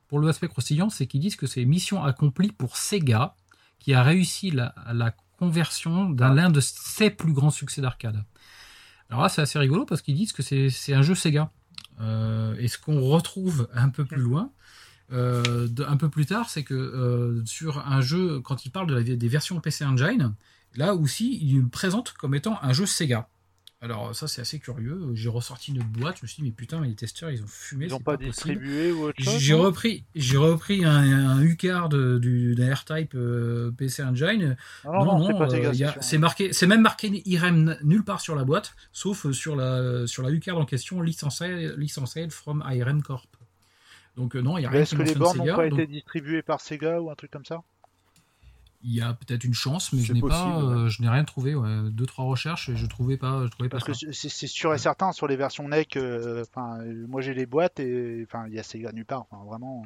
pour 0.09 0.21
l'aspect 0.21 0.49
croustillant, 0.49 0.91
c'est 0.91 1.07
qu'ils 1.07 1.21
disent 1.21 1.37
que 1.37 1.47
c'est 1.47 1.65
mission 1.65 2.05
accomplie 2.05 2.53
pour 2.53 2.77
Sega, 2.77 3.35
qui 3.79 3.93
a 3.95 4.03
réussi 4.03 4.51
la, 4.51 4.75
la 4.93 5.15
conversion 5.39 6.09
d'un 6.11 6.33
l'un 6.35 6.51
de 6.51 6.61
ses 6.61 7.11
plus 7.11 7.33
grands 7.33 7.51
succès 7.51 7.81
d'arcade. 7.83 8.25
Alors 9.11 9.23
là, 9.23 9.29
c'est 9.29 9.43
assez 9.43 9.59
rigolo 9.59 9.85
parce 9.85 10.03
qu'ils 10.03 10.17
disent 10.17 10.33
que 10.33 10.43
c'est 10.43 10.71
c'est 10.71 10.95
un 10.95 11.03
jeu 11.03 11.15
Sega. 11.15 11.51
Euh, 12.01 12.55
et 12.59 12.69
ce 12.69 12.79
qu'on 12.79 13.01
retrouve 13.01 13.69
un 13.75 13.89
peu 13.89 14.05
plus 14.05 14.21
loin, 14.21 14.51
euh, 15.13 15.67
de- 15.69 15.85
un 15.85 15.97
peu 15.97 16.09
plus 16.09 16.27
tard, 16.27 16.51
c'est 16.51 16.63
que 16.65 16.75
euh, 16.75 17.45
sur 17.47 17.87
un 17.87 18.01
jeu, 18.01 18.41
quand 18.41 18.67
ils 18.67 18.71
parlent 18.71 18.87
de 18.89 18.95
la- 18.95 19.03
des 19.03 19.29
versions 19.29 19.61
PC 19.61 19.85
Engine, 19.85 20.35
là 20.75 20.95
aussi, 20.95 21.39
ils 21.41 21.61
le 21.61 21.69
présentent 21.69 22.13
comme 22.13 22.35
étant 22.35 22.59
un 22.63 22.73
jeu 22.73 22.87
Sega. 22.87 23.29
Alors 23.87 24.14
ça 24.14 24.26
c'est 24.26 24.41
assez 24.41 24.59
curieux. 24.59 25.11
J'ai 25.14 25.28
ressorti 25.28 25.72
une 25.72 25.82
boîte, 25.82 26.18
je 26.18 26.22
me 26.22 26.26
suis 26.26 26.43
dit 26.43 26.49
mais 26.49 26.55
putain 26.55 26.80
mais 26.80 26.89
les 26.89 26.95
testeurs 26.97 27.30
ils 27.30 27.43
ont 27.43 27.47
fumé. 27.47 27.87
Ils 27.87 27.93
n'ont 27.93 28.01
pas, 28.01 28.16
possible. 28.16 28.32
distribué 28.32 28.91
ou 28.91 29.05
autre 29.05 29.22
chose 29.22 29.39
J'ai 29.39 29.55
repris, 29.55 30.05
j'ai 30.16 30.37
repris 30.37 30.84
un, 30.84 31.39
un 31.39 32.18
du 32.18 32.55
d'un 32.57 32.74
R-Type 32.74 33.14
euh, 33.14 33.70
PC 33.70 34.03
Engine. 34.03 34.57
Ah 34.84 34.89
Non, 34.89 35.05
non, 35.05 35.18
non, 35.18 35.26
c'est 35.49 35.61
pas 35.70 35.89
euh, 35.89 35.93
c'est 36.01 36.18
marqué, 36.18 36.53
c'est 36.53 36.66
même 36.66 36.82
marqué 36.82 37.22
IREM 37.24 37.78
nulle 37.84 38.05
part 38.05 38.20
sur 38.20 38.34
la 38.34 38.45
boîte, 38.45 38.74
sauf 38.93 39.30
sur 39.30 39.55
la 39.55 40.07
sur 40.07 40.22
la 40.22 40.30
U-card 40.30 40.59
en 40.59 40.64
question 40.64 41.01
licencé 41.01 41.72
licensed 41.76 42.32
from 42.32 42.64
IRM 42.68 43.03
Corp. 43.03 43.28
Donc 44.16 44.34
euh, 44.34 44.41
non, 44.41 44.59
il 44.59 44.62
y 44.62 44.66
a 44.66 44.70
rien 44.70 44.80
Est-ce 44.80 44.95
que 44.95 45.03
les 45.03 45.14
bornes 45.14 45.39
n'ont 45.39 45.57
pas 45.57 45.68
donc 45.68 45.78
été 45.78 45.87
distribuées 45.87 46.43
par 46.43 46.61
Sega 46.61 47.01
ou 47.01 47.11
un 47.11 47.14
truc 47.14 47.30
comme 47.30 47.45
ça? 47.45 47.62
Il 48.89 48.95
y 48.95 49.01
a 49.01 49.14
peut-être 49.14 49.43
une 49.43 49.53
chance, 49.55 49.93
mais 49.93 50.01
je 50.01 50.07
C'est 50.07 50.12
n'ai 50.12 50.20
possible, 50.20 50.49
pas, 50.49 50.64
ouais. 50.64 50.74
euh, 50.84 50.89
je 50.89 51.03
n'ai 51.03 51.09
rien 51.09 51.24
trouvé. 51.24 51.57
Ouais. 51.57 51.91
Deux 51.91 52.07
trois 52.07 52.24
recherches 52.24 52.68
et 52.68 52.76
je 52.76 52.87
trouvais 52.87 53.16
pas, 53.16 53.45
je 53.45 53.51
trouvais 53.51 53.68
pas 53.68 53.78
Parce 53.80 54.01
que 54.01 54.12
c'est 54.12 54.47
sûr 54.47 54.72
et 54.74 54.78
certain 54.78 55.11
sur 55.11 55.26
les 55.26 55.34
versions 55.37 55.66
NEC. 55.68 55.97
euh, 55.97 56.45
Enfin, 56.49 56.78
euh, 56.82 57.05
moi 57.09 57.20
j'ai 57.20 57.34
les 57.34 57.47
boîtes 57.47 57.80
et 57.80 58.24
enfin 58.28 58.47
il 58.47 58.55
y 58.55 58.59
a 58.61 58.62
Sega 58.62 58.93
nulle 58.93 59.05
part. 59.05 59.26
Enfin, 59.28 59.43
vraiment. 59.45 59.82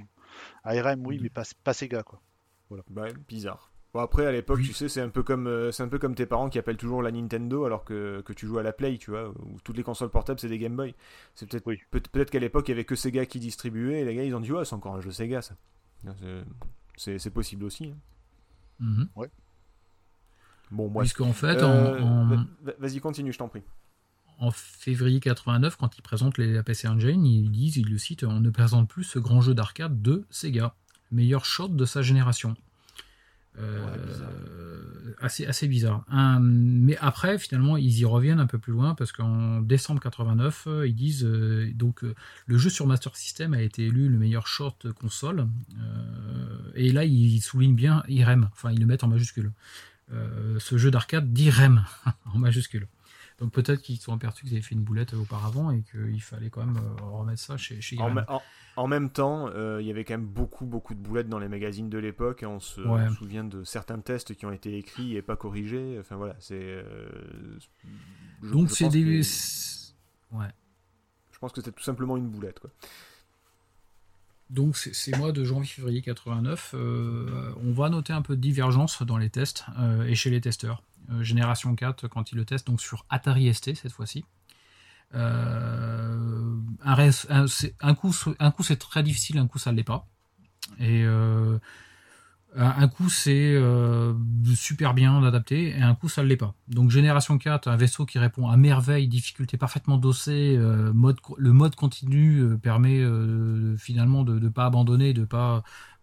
ARM 0.65 1.07
oui, 1.07 1.17
Mhm. 1.17 1.23
mais 1.23 1.29
pas, 1.31 1.45
pas 1.65 1.73
Sega 1.73 2.03
quoi. 2.03 2.21
Bah, 2.91 3.07
bizarre. 3.27 3.71
Bon, 3.93 3.99
après, 4.01 4.25
à 4.27 4.31
l'époque, 4.31 4.59
Oui. 4.59 4.67
tu 4.69 4.73
sais, 4.75 4.89
c'est 4.89 5.01
un, 5.01 5.09
peu 5.09 5.25
comme, 5.25 5.49
euh, 5.49 5.73
c'est 5.73 5.83
un 5.83 5.89
peu 5.89 5.99
comme 5.99 6.15
tes 6.15 6.27
parents 6.27 6.49
qui 6.49 6.59
appellent 6.61 6.77
toujours 6.77 7.03
la 7.03 7.11
Nintendo 7.11 7.65
alors 7.65 7.85
que, 7.85 8.21
que 8.25 8.33
tu 8.33 8.47
joues 8.47 8.59
à 8.59 8.63
la 8.63 8.73
Play, 8.73 8.99
tu 8.99 9.11
vois, 9.11 9.31
où 9.31 9.57
toutes 9.65 9.77
les 9.77 9.83
consoles 9.83 10.11
portables, 10.11 10.39
c'est 10.39 10.49
des 10.49 10.59
Game 10.59 10.77
Boy. 10.77 10.95
C'est 11.35 11.49
peut-être 11.49 11.67
Oui. 11.67 11.81
peut- 11.91 12.01
peut-être 12.13 12.31
qu'à 12.31 12.39
l'époque, 12.39 12.69
il 12.69 12.71
y 12.71 12.75
avait 12.75 12.85
que 12.85 12.95
Sega 12.95 13.27
qui 13.27 13.41
distribuait, 13.41 14.03
et 14.03 14.05
les 14.05 14.15
gars, 14.15 14.23
ils 14.23 14.35
ont 14.37 14.41
dit, 14.41 14.53
ouais, 14.53 14.65
c'est 14.65 14.75
encore 14.77 14.95
un 14.95 15.01
jeu 15.01 15.11
Sega, 15.11 15.43
ça. 15.43 15.55
C'est- 16.05 16.45
C'est 16.97 17.19
c'est 17.19 17.31
possible 17.31 17.65
aussi. 17.65 17.87
hein. 17.87 17.97
Bon, 20.71 20.89
moi. 20.89 21.03
Puisqu'en 21.03 21.33
fait, 21.33 21.57
Euh, 21.63 22.01
en- 22.01 22.03
en, 22.03 22.27
va- 22.27 22.45
va- 22.63 22.73
Vas-y, 22.79 23.01
continue, 23.01 23.33
je 23.33 23.39
t'en 23.39 23.49
prie. 23.49 23.63
en 24.39 24.51
février 24.53 25.21
89, 25.21 25.77
quand 25.77 25.99
ils 25.99 26.03
présentent 26.03 26.39
les, 26.39 26.53
la 26.53 26.63
PC 26.63 26.89
Engine, 26.89 27.27
ils 27.27 27.51
disent, 27.51 27.77
ils 27.77 27.91
le 27.91 27.99
citent, 27.99 28.25
on 28.25 28.41
ne 28.41 28.51
présente 28.51 28.89
plus 28.89 29.05
ce 29.05 29.19
grand 29.19 29.41
jeu 29.43 29.53
d'arcade 29.53 30.01
de 30.01 30.25
Sega, 30.31 30.75
meilleur 31.11 31.45
shot 31.45 31.69
de 31.69 31.85
sa 31.85 32.01
génération. 32.03 32.55
Euh, 33.61 33.85
Ouais, 33.87 33.99
bizarre. 34.07 34.31
assez, 35.21 35.45
assez 35.47 35.69
bizarre. 35.69 36.05
Un- 36.11 36.41
mais 36.41 36.97
après, 36.99 37.39
finalement, 37.39 37.77
ils 37.77 37.99
y 37.99 38.05
reviennent 38.05 38.41
un 38.41 38.47
peu 38.47 38.59
plus 38.59 38.73
loin 38.73 38.95
parce 38.95 39.13
qu'en 39.13 39.61
décembre 39.61 40.01
89, 40.01 40.65
euh, 40.67 40.87
ils 40.89 40.95
disent 40.95 41.25
euh, 41.25 41.71
donc 41.75 42.05
euh, 42.05 42.15
le 42.47 42.57
jeu 42.59 42.71
sur 42.71 42.87
Master 42.87 43.15
System 43.17 43.53
a 43.55 43.61
été 43.61 43.87
élu 43.87 44.09
le 44.09 44.17
meilleur 44.19 44.47
short 44.47 44.91
console. 44.93 45.47
Et 46.75 46.91
là, 46.93 47.05
ils 47.05 47.41
soulignent 47.43 47.75
bien 47.75 48.03
IREM, 48.09 48.49
enfin, 48.53 48.71
ils 48.73 48.81
le 48.81 48.87
mettent 48.87 49.05
en 49.05 49.09
majuscule. 49.09 49.53
Ce 50.59 50.77
jeu 50.77 50.91
d'arcade 50.91 51.33
d'IREM 51.33 51.85
en 52.35 52.39
majuscule. 52.39 52.87
Donc 53.41 53.53
peut-être 53.53 53.81
qu'ils 53.81 53.97
se 53.97 54.05
sont 54.05 54.13
aperçus 54.13 54.45
qu'ils 54.45 54.53
avaient 54.53 54.63
fait 54.63 54.75
une 54.75 54.83
boulette 54.85 55.15
auparavant 55.15 55.71
et 55.71 55.83
qu'il 55.83 56.21
fallait 56.21 56.51
quand 56.51 56.65
même 56.65 56.77
euh, 56.77 57.03
remettre 57.05 57.41
ça 57.41 57.57
chez, 57.57 57.81
chez 57.81 57.97
En, 58.77 58.87
même 58.87 59.11
temps, 59.11 59.49
euh, 59.49 59.79
il 59.81 59.87
y 59.87 59.91
avait 59.91 60.05
quand 60.05 60.15
même 60.15 60.27
beaucoup, 60.27 60.67
beaucoup 60.67 60.95
de 60.95 61.01
boulettes 61.01 61.29
dans 61.29 61.39
les 61.39 61.49
magazines 61.49 61.89
de 61.89 61.99
l'époque. 61.99 62.43
et 62.43 62.47
On 62.47 62.61
se, 62.61 62.81
Ouais. 62.83 63.03
on 63.07 63.11
se 63.11 63.17
souvient 63.17 63.45
de 63.45 63.65
certains 63.65 63.99
tests 63.99 64.35
qui 64.35 64.45
ont 64.47 64.53
été 64.53 64.77
écrits 64.77 65.17
et 65.17 65.23
pas 65.23 65.37
corrigés. 65.37 65.97
Enfin 65.99 66.17
voilà, 66.17 66.37
c'est. 66.39 66.55
euh, 66.61 67.09
je- 68.43 68.51
Donc 68.51 68.71
c'est 68.71 68.85
pense 68.85 68.93
des... 68.93 69.21
que- 69.23 70.37
Ouais. 70.37 70.49
Je 71.33 71.39
pense 71.39 71.53
que 71.53 71.63
c'est 71.63 71.73
tout 71.75 71.83
simplement 71.83 72.19
une 72.19 72.29
boulette, 72.29 72.61
quoi. 72.61 72.71
Donc 74.51 74.77
ces 74.77 75.13
mois 75.17 75.31
de 75.33 75.45
janvier-février 75.45 76.03
89, 76.03 76.75
euh, 76.75 77.53
on 77.63 77.73
va 77.73 77.89
noter 77.89 78.13
un 78.13 78.21
peu 78.23 78.35
de 78.35 78.41
divergence 78.41 79.01
dans 79.03 79.17
les 79.17 79.31
tests 79.31 79.65
euh, 79.79 80.03
et 80.03 80.15
chez 80.17 80.29
les 80.29 80.41
testeurs. 80.41 80.83
Euh, 81.11 81.23
Génération 81.23 81.75
4, 81.75 82.09
quand 82.09 82.33
ils 82.33 82.37
le 82.37 82.45
testent, 82.45 82.67
donc 82.67 82.81
sur 82.81 83.07
Atari 83.11 83.53
ST 83.53 83.75
cette 83.75 83.93
fois-ci. 83.93 84.25
Euh, 85.15 86.55
un, 86.83 87.95
coup, 87.95 88.13
c'est 88.13 88.79
très 88.79 89.03
difficile, 89.03 89.39
un 89.39 89.47
coup 89.47 89.59
ça 89.59 89.73
ne 89.73 89.77
l'est 89.77 89.83
pas. 89.85 90.07
Euh, 90.81 91.59
un 92.57 92.89
coup 92.89 93.09
c'est 93.09 93.57
super 94.55 94.93
bien 94.93 95.23
adapté 95.23 95.69
et 95.69 95.83
un 95.83 95.95
coup 95.95 96.09
ça 96.09 96.23
ne 96.23 96.29
l'est 96.29 96.37
pas. 96.37 96.55
Donc 96.69 96.91
Génération 96.91 97.39
4, 97.39 97.69
un 97.69 97.77
vaisseau 97.77 98.07
qui 98.07 98.19
répond 98.19 98.49
à 98.49 98.57
merveille, 98.57 99.09
difficulté 99.09 99.57
parfaitement 99.57 99.99
dossée, 99.99 100.57
le 100.57 101.53
mode 101.53 101.75
continu 101.75 102.59
permet 102.59 103.05
finalement 103.79 104.25
de 104.25 104.39
ne 104.39 104.49
pas 104.49 104.67
abandonner, 104.67 105.13
de 105.13 105.25
pas 105.25 105.63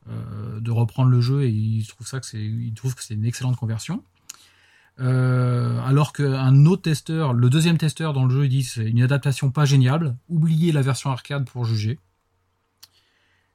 euh, 0.09 0.61
de 0.61 0.71
reprendre 0.71 1.09
le 1.09 1.19
jeu 1.19 1.43
et 1.43 1.49
il 1.49 1.85
trouve 1.85 2.07
ça 2.07 2.21
que 2.21 2.25
c'est 2.25 2.39
une 2.39 3.25
excellente 3.25 3.57
conversion. 3.57 4.03
Euh, 4.99 5.79
alors 5.85 6.11
qu'un 6.13 6.65
autre 6.65 6.83
testeur, 6.83 7.33
le 7.33 7.49
deuxième 7.49 7.77
testeur 7.77 8.13
dans 8.13 8.25
le 8.25 8.33
jeu, 8.33 8.45
il 8.45 8.49
dit 8.49 8.63
c'est 8.63 8.89
une 8.89 9.01
adaptation 9.01 9.51
pas 9.51 9.65
géniale. 9.65 10.15
Oubliez 10.29 10.71
la 10.71 10.81
version 10.81 11.11
arcade 11.11 11.45
pour 11.45 11.65
juger. 11.65 11.99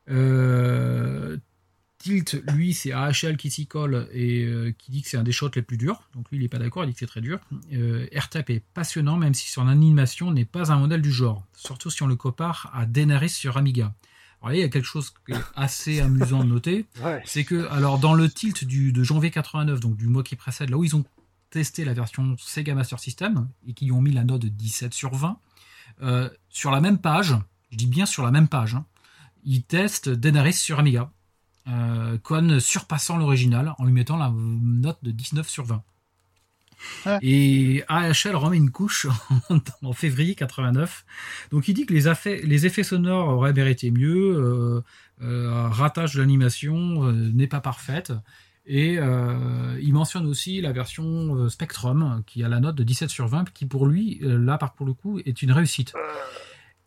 Euh, 0.08 1.36
Tilt, 1.98 2.42
lui, 2.52 2.74
c'est 2.74 2.92
AHL 2.92 3.36
qui 3.36 3.48
s'y 3.50 3.66
colle 3.66 4.08
et 4.12 4.44
euh, 4.44 4.72
qui 4.76 4.90
dit 4.90 5.02
que 5.02 5.08
c'est 5.08 5.16
un 5.16 5.22
des 5.22 5.30
shots 5.30 5.50
les 5.54 5.62
plus 5.62 5.76
durs. 5.76 6.08
Donc 6.16 6.28
lui, 6.30 6.38
il 6.38 6.42
n'est 6.42 6.48
pas 6.48 6.58
d'accord, 6.58 6.82
il 6.82 6.88
dit 6.88 6.94
que 6.94 6.98
c'est 6.98 7.06
très 7.06 7.20
dur. 7.20 7.38
Euh, 7.72 8.06
R-Type 8.16 8.50
est 8.50 8.64
passionnant, 8.74 9.16
même 9.16 9.34
si 9.34 9.48
son 9.50 9.68
animation 9.68 10.32
n'est 10.32 10.44
pas 10.44 10.72
un 10.72 10.78
modèle 10.78 11.00
du 11.00 11.12
genre. 11.12 11.46
Surtout 11.54 11.90
si 11.90 12.02
on 12.02 12.08
le 12.08 12.16
compare 12.16 12.70
à 12.74 12.86
Denaris 12.86 13.30
sur 13.30 13.56
Amiga. 13.56 13.94
Alors, 14.42 14.54
il 14.54 14.60
y 14.60 14.64
a 14.64 14.68
quelque 14.68 14.84
chose 14.84 15.14
qui 15.24 15.32
est 15.32 15.40
assez 15.54 16.00
amusant 16.00 16.42
de 16.42 16.48
noter. 16.48 16.86
Ouais. 17.04 17.22
C'est 17.24 17.44
que, 17.44 17.68
alors, 17.70 17.98
dans 17.98 18.14
le 18.14 18.28
tilt 18.28 18.64
du, 18.64 18.92
de 18.92 19.04
janvier 19.04 19.30
89, 19.30 19.78
donc 19.78 19.96
du 19.96 20.08
mois 20.08 20.24
qui 20.24 20.34
précède, 20.34 20.70
là 20.70 20.76
où 20.76 20.82
ils 20.82 20.96
ont 20.96 21.04
testé 21.52 21.84
la 21.84 21.92
version 21.92 22.36
Sega 22.38 22.74
Master 22.74 22.98
System 22.98 23.48
et 23.66 23.74
qui 23.74 23.92
ont 23.92 24.00
mis 24.00 24.12
la 24.12 24.24
note 24.24 24.42
de 24.42 24.48
17 24.48 24.92
sur 24.92 25.14
20, 25.14 25.38
euh, 26.02 26.28
sur 26.48 26.70
la 26.70 26.80
même 26.80 26.98
page, 26.98 27.34
je 27.70 27.76
dis 27.76 27.86
bien 27.86 28.06
sur 28.06 28.24
la 28.24 28.30
même 28.30 28.48
page, 28.48 28.74
hein, 28.74 28.86
ils 29.44 29.62
testent 29.62 30.08
Denaris 30.08 30.54
sur 30.54 30.78
Amiga, 30.78 31.10
euh, 31.68 32.18
Con 32.22 32.58
surpassant 32.58 33.16
l'original 33.16 33.74
en 33.78 33.84
lui 33.84 33.92
mettant 33.92 34.16
la 34.16 34.32
note 34.34 34.98
de 35.02 35.10
19 35.10 35.48
sur 35.48 35.64
20. 35.64 35.84
Ouais. 37.06 37.18
Et 37.22 37.84
AHL 37.88 38.34
remet 38.34 38.56
une 38.56 38.70
couche 38.70 39.06
en, 39.82 39.92
février 39.92 40.34
89. 40.34 41.04
Donc 41.50 41.68
il 41.68 41.74
dit 41.74 41.86
que 41.86 41.94
les, 41.94 42.66
effets 42.66 42.82
sonores 42.82 43.28
auraient 43.28 43.52
mérité 43.52 43.90
mieux, 43.90 44.36
euh, 44.36 44.80
euh, 45.22 45.68
ratage 45.68 46.14
de 46.14 46.20
l'animation 46.20 47.06
euh, 47.06 47.12
n'est 47.12 47.46
pas 47.46 47.60
parfaite. 47.60 48.12
Et 48.64 48.96
euh, 48.98 49.78
il 49.82 49.92
mentionne 49.92 50.26
aussi 50.26 50.60
la 50.60 50.72
version 50.72 51.34
euh, 51.34 51.48
Spectrum 51.48 52.22
qui 52.26 52.44
a 52.44 52.48
la 52.48 52.60
note 52.60 52.76
de 52.76 52.84
17 52.84 53.10
sur 53.10 53.26
20, 53.26 53.50
qui 53.52 53.66
pour 53.66 53.86
lui, 53.86 54.20
euh, 54.22 54.38
là 54.38 54.56
par 54.58 54.74
pour 54.74 54.86
le 54.86 54.92
coup, 54.94 55.18
est 55.18 55.42
une 55.42 55.50
réussite. 55.52 55.92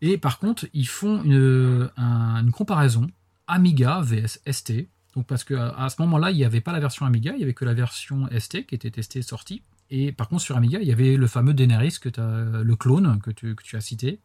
Et 0.02 0.18
par 0.18 0.40
contre, 0.40 0.68
ils 0.74 0.88
font 0.88 1.22
une, 1.24 1.90
un- 1.98 2.42
une 2.44 2.52
comparaison 2.52 3.08
Amiga 3.48 4.02
vs 4.02 4.40
ST. 4.50 4.88
Donc 5.16 5.28
parce 5.28 5.44
qu'à 5.44 5.70
à 5.70 5.90
ce 5.90 6.02
moment-là, 6.02 6.32
il 6.32 6.38
n'y 6.38 6.46
avait 6.46 6.62
pas 6.62 6.72
la 6.74 6.80
version 6.80 7.06
Amiga, 7.06 7.32
il 7.34 7.38
n'y 7.38 7.44
avait 7.44 7.54
que 7.54 7.66
la 7.66 7.74
version 7.74 8.28
ST 8.38 8.66
qui 8.66 8.76
était 8.76 8.92
testée 8.92 9.20
et 9.20 9.22
sortie. 9.22 9.62
Et 9.90 10.12
par 10.12 10.28
contre, 10.30 10.42
sur 10.42 10.58
Amiga, 10.58 10.80
il 10.82 10.88
y 10.88 10.92
avait 10.92 11.16
le 11.16 11.28
fameux 11.28 11.54
Daenerys, 11.54 11.98
le 12.18 12.74
clone 12.76 13.20
que 13.22 13.32
tu, 13.32 13.54
que 13.56 13.64
tu 13.64 13.76
as 13.76 13.82
cité. 13.82 14.20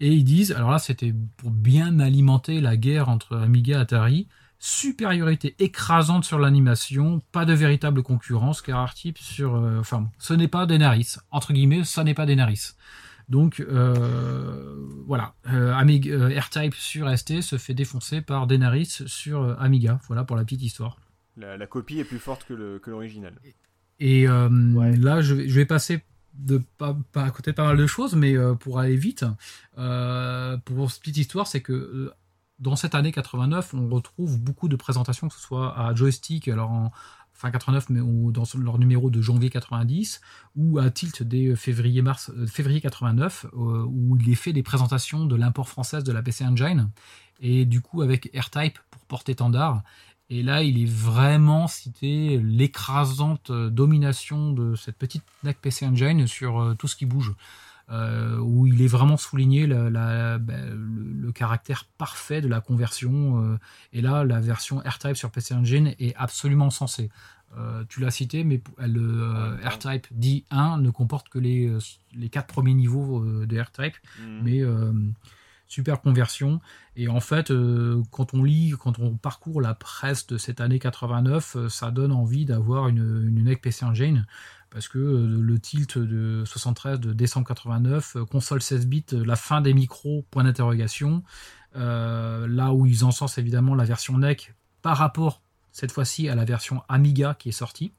Et 0.00 0.12
ils 0.12 0.24
disent, 0.24 0.52
alors 0.52 0.70
là, 0.70 0.78
c'était 0.78 1.14
pour 1.38 1.50
bien 1.50 2.00
alimenter 2.00 2.60
la 2.60 2.76
guerre 2.76 3.08
entre 3.08 3.36
Amiga 3.36 3.78
et 3.78 3.80
Atari, 3.80 4.28
supériorité 4.60 5.56
écrasante 5.58 6.24
sur 6.24 6.38
l'animation, 6.38 7.20
pas 7.32 7.44
de 7.46 7.54
véritable 7.54 8.02
concurrence, 8.02 8.62
car 8.62 8.88
R-Type 8.90 9.18
sur... 9.18 9.56
euh, 9.56 9.80
enfin, 9.80 10.02
bon, 10.02 10.08
ce 10.18 10.34
n'est 10.34 10.48
pas 10.48 10.66
Daenerys. 10.66 11.16
Entre 11.30 11.52
guillemets, 11.52 11.82
ça 11.82 12.04
n'est 12.04 12.14
pas 12.14 12.26
Daenerys. 12.26 12.72
Donc, 13.28 13.60
euh, 13.60 14.76
voilà. 15.06 15.34
Euh, 15.52 15.72
Amiga, 15.74 16.10
euh, 16.12 16.38
R-Type 16.40 16.74
sur 16.74 17.08
ST 17.16 17.40
se 17.42 17.56
fait 17.58 17.74
défoncer 17.74 18.20
par 18.20 18.46
Daenerys 18.46 18.98
sur 19.06 19.40
euh, 19.42 19.54
Amiga. 19.58 19.98
Voilà 20.08 20.24
pour 20.24 20.36
la 20.36 20.44
petite 20.44 20.62
histoire. 20.62 20.98
La, 21.36 21.56
la 21.56 21.66
copie 21.66 21.98
est 22.00 22.04
plus 22.04 22.18
forte 22.18 22.44
que 22.44 22.80
l'original. 22.86 23.32
Et 23.98 24.28
euh, 24.28 24.48
Ouais. 24.74 24.96
là, 24.96 25.22
je 25.22 25.34
vais, 25.34 25.48
je 25.48 25.54
vais 25.54 25.64
passer 25.64 26.02
de 26.34 26.60
pas, 26.78 26.96
pas 27.12 27.24
à 27.24 27.30
côté 27.30 27.50
de 27.52 27.56
pas 27.56 27.64
mal 27.64 27.76
de 27.76 27.86
choses, 27.86 28.14
mais 28.14 28.36
euh, 28.36 28.54
pour 28.54 28.78
aller 28.78 28.96
vite, 28.96 29.24
euh, 29.78 30.56
pour 30.64 30.90
cette 30.90 31.00
petite 31.00 31.18
histoire, 31.18 31.46
c'est 31.46 31.60
que 31.60 31.72
euh, 31.72 32.12
dans 32.60 32.76
cette 32.76 32.94
année 32.94 33.12
89, 33.12 33.74
on 33.74 33.88
retrouve 33.88 34.38
beaucoup 34.38 34.68
de 34.68 34.76
présentations, 34.76 35.28
que 35.28 35.34
ce 35.34 35.40
soit 35.40 35.78
à 35.78 35.94
Joystick, 35.94 36.48
alors 36.48 36.70
en 36.70 36.92
fin 37.32 37.50
89, 37.50 37.88
mais 37.88 38.00
dans 38.32 38.44
leur 38.58 38.78
numéro 38.78 39.10
de 39.10 39.20
janvier 39.22 39.50
90, 39.50 40.20
ou 40.56 40.78
à 40.78 40.90
Tilt 40.90 41.22
dès 41.22 41.56
février-mars, 41.56 42.30
euh, 42.36 42.46
février 42.46 42.80
89, 42.80 43.46
euh, 43.52 43.84
où 43.88 44.16
il 44.18 44.30
est 44.30 44.34
fait 44.34 44.52
des 44.52 44.62
présentations 44.62 45.24
de 45.24 45.36
l'import 45.36 45.68
française 45.68 46.04
de 46.04 46.12
la 46.12 46.22
PC 46.22 46.44
Engine, 46.44 46.90
et 47.40 47.64
du 47.64 47.80
coup 47.80 48.02
avec 48.02 48.30
R-Type 48.36 48.78
pour 48.90 49.00
porte-étendard. 49.06 49.82
Et 50.32 50.44
là, 50.44 50.62
il 50.62 50.80
est 50.80 50.88
vraiment 50.88 51.66
cité 51.66 52.38
l'écrasante 52.38 53.50
euh, 53.50 53.68
domination 53.68 54.52
de 54.52 54.76
cette 54.76 54.96
petite 54.96 55.24
NEC 55.42 55.60
PC 55.60 55.86
Engine 55.86 56.28
sur 56.28 56.60
euh, 56.60 56.74
tout 56.74 56.86
ce 56.86 56.94
qui 56.94 57.04
bouge. 57.04 57.34
Euh, 57.92 58.38
où 58.38 58.68
il 58.68 58.80
est 58.82 58.86
vraiment 58.86 59.16
souligné 59.16 59.66
la- 59.66 59.90
la- 59.90 60.38
ben, 60.38 60.70
le, 60.70 61.12
le 61.26 61.32
caractère 61.32 61.86
parfait 61.98 62.40
de 62.40 62.46
la 62.46 62.60
conversion. 62.60 63.42
euh, 63.44 63.58
et 63.92 64.00
là, 64.00 64.22
la 64.24 64.38
version 64.38 64.78
R-Type 64.78 65.16
sur 65.16 65.30
PC 65.32 65.54
Engine 65.54 65.94
est 65.98 66.14
absolument 66.14 66.70
sensée. 66.70 67.10
Euh, 67.58 67.82
tu 67.88 67.98
l'as 67.98 68.12
cité, 68.12 68.44
mais 68.44 68.62
Ouais, 68.78 69.68
R-Type 69.68 70.06
D1 70.16 70.80
ne 70.80 70.90
comporte 70.90 71.28
que 71.30 71.40
les, 71.40 71.76
les 72.14 72.28
quatre 72.28 72.46
premiers 72.46 72.74
niveaux 72.74 73.24
de 73.44 73.58
R-Type 73.60 73.96
Mhm. 74.24 74.40
mais 74.44 74.62
super 75.66 76.00
conversion. 76.00 76.60
Et 76.96 77.08
en 77.08 77.20
fait, 77.20 77.52
quand 78.10 78.34
on 78.34 78.42
lit, 78.44 78.74
quand 78.78 78.98
on 78.98 79.16
parcourt 79.16 79.60
la 79.60 79.74
presse 79.74 80.26
de 80.26 80.36
cette 80.38 80.60
année 80.60 80.78
89, 80.78 81.56
euh, 81.56 81.68
ça 81.68 81.90
donne 81.90 82.12
envie 82.12 82.44
d'avoir 82.44 82.88
une, 82.88 82.98
une 83.28 83.44
NEC 83.44 83.62
PC 83.62 83.84
Engine. 83.84 84.26
Parce 84.70 84.86
que 84.86 84.98
euh, 84.98 85.26
le 85.26 85.58
tilt 85.58 85.98
de 85.98 86.44
73 86.46 87.00
de 87.00 87.12
décembre 87.12 87.48
89, 87.48 88.16
euh, 88.16 88.24
console 88.24 88.62
16 88.62 88.86
bits, 88.86 89.04
euh, 89.12 89.24
la 89.24 89.36
fin 89.36 89.60
des 89.60 89.74
micros, 89.74 90.24
point 90.30 90.44
d'interrogation. 90.44 91.22
Là 91.74 92.72
où 92.72 92.86
ils 92.86 93.04
encensent 93.04 93.38
évidemment 93.38 93.76
la 93.76 93.84
version 93.84 94.18
NEC 94.18 94.54
par 94.82 94.96
rapport, 94.96 95.40
cette 95.70 95.92
fois-ci, 95.92 96.28
à 96.28 96.34
la 96.34 96.44
version 96.44 96.82
Amiga 96.88 97.36
qui 97.38 97.50
est 97.50 97.52
sortie. 97.52 97.92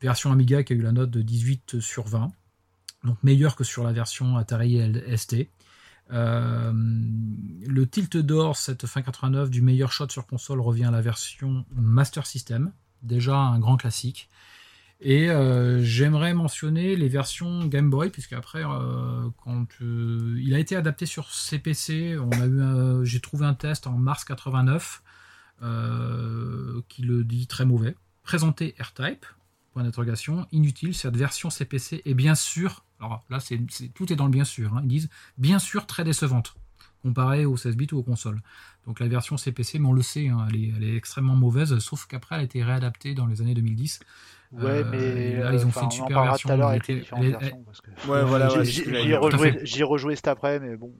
Version 0.00 0.32
Amiga 0.32 0.64
qui 0.64 0.72
a 0.72 0.76
eu 0.76 0.82
la 0.82 0.90
note 0.90 1.10
de 1.10 1.22
18 1.22 1.78
sur 1.78 2.08
20. 2.08 2.32
Donc 3.04 3.22
meilleure 3.22 3.54
que 3.54 3.62
sur 3.62 3.84
la 3.84 3.92
version 3.92 4.36
Atari 4.36 4.80
ST. 5.16 5.48
Le 6.10 7.84
tilt 7.84 8.16
d'or, 8.16 8.56
cette 8.56 8.86
fin 8.86 9.02
89 9.02 9.50
du 9.50 9.62
meilleur 9.62 9.92
shot 9.92 10.08
sur 10.08 10.26
console 10.26 10.60
revient 10.60 10.86
à 10.86 10.90
la 10.90 11.00
version 11.00 11.64
Master 11.76 12.26
System, 12.26 12.72
déjà 13.02 13.36
un 13.36 13.60
grand 13.60 13.76
classique. 13.76 14.28
Et 15.00 15.28
euh, 15.28 15.82
j'aimerais 15.82 16.32
mentionner 16.32 16.96
les 16.96 17.08
versions 17.08 17.66
Game 17.66 17.90
Boy, 17.90 18.10
puisque 18.10 18.32
après, 18.32 18.64
euh, 18.64 19.28
quand 19.44 19.66
euh, 19.82 20.40
il 20.40 20.54
a 20.54 20.58
été 20.58 20.74
adapté 20.74 21.04
sur 21.04 21.30
CPC, 21.30 22.16
on 22.18 22.30
a 22.32 22.46
eu, 22.46 23.04
j'ai 23.04 23.20
trouvé 23.20 23.44
un 23.44 23.54
test 23.54 23.86
en 23.86 23.92
mars 23.92 24.24
89 24.24 25.02
euh, 25.62 26.82
qui 26.88 27.02
le 27.02 27.24
dit 27.24 27.46
très 27.46 27.64
mauvais. 27.64 27.94
Présenté 28.22 28.74
R-Type, 28.78 29.24
point 29.72 29.84
d'interrogation, 29.84 30.46
inutile, 30.52 30.94
cette 30.94 31.16
version 31.16 31.48
CPC 31.48 32.02
est 32.04 32.14
bien 32.14 32.34
sûr, 32.34 32.84
alors 33.00 33.24
là 33.30 33.40
c'est, 33.40 33.58
tout 33.94 34.12
est 34.12 34.16
dans 34.16 34.26
le 34.26 34.30
bien 34.30 34.44
sûr, 34.44 34.74
hein, 34.74 34.80
ils 34.82 34.88
disent 34.88 35.08
bien 35.38 35.58
sûr 35.58 35.86
très 35.86 36.04
décevante, 36.04 36.56
comparée 37.02 37.46
aux 37.46 37.56
16 37.56 37.76
bits 37.76 37.88
ou 37.92 37.98
aux 37.98 38.02
consoles. 38.02 38.42
Donc 38.86 39.00
la 39.00 39.08
version 39.08 39.36
CPC, 39.36 39.78
mais 39.78 39.88
on 39.88 39.94
le 39.94 40.02
sait, 40.02 40.28
hein, 40.28 40.46
elle 40.50 40.84
est 40.84 40.96
extrêmement 40.96 41.36
mauvaise, 41.36 41.78
sauf 41.78 42.06
qu'après 42.06 42.34
elle 42.34 42.42
a 42.42 42.44
été 42.44 42.62
réadaptée 42.62 43.14
dans 43.14 43.26
les 43.26 43.40
années 43.40 43.54
2010. 43.54 44.00
Ouais, 44.52 44.64
Euh, 44.64 44.84
mais 44.90 45.36
là, 45.42 45.52
ils 45.52 45.64
ont 45.64 45.68
euh, 45.68 45.72
fait 45.72 45.80
une 45.84 45.90
super 45.90 46.22
version, 46.22 46.48
tout 46.48 46.52
à 46.52 46.56
l'heure 46.56 46.68
elle 46.70 46.76
avec 46.76 46.88
les 46.88 46.94
était- 46.94 47.02
différentes 47.02 47.24
elle- 47.24 47.30
versions. 47.32 47.62
Parce 47.64 47.80
que... 47.80 47.90
Ouais, 48.08 48.24
voilà, 48.24 48.52
ouais, 48.56 48.64
J'y 49.64 49.82
rejoué, 49.82 50.16
cet 50.16 50.28
après, 50.28 50.60
mais 50.60 50.76
bon. 50.76 50.92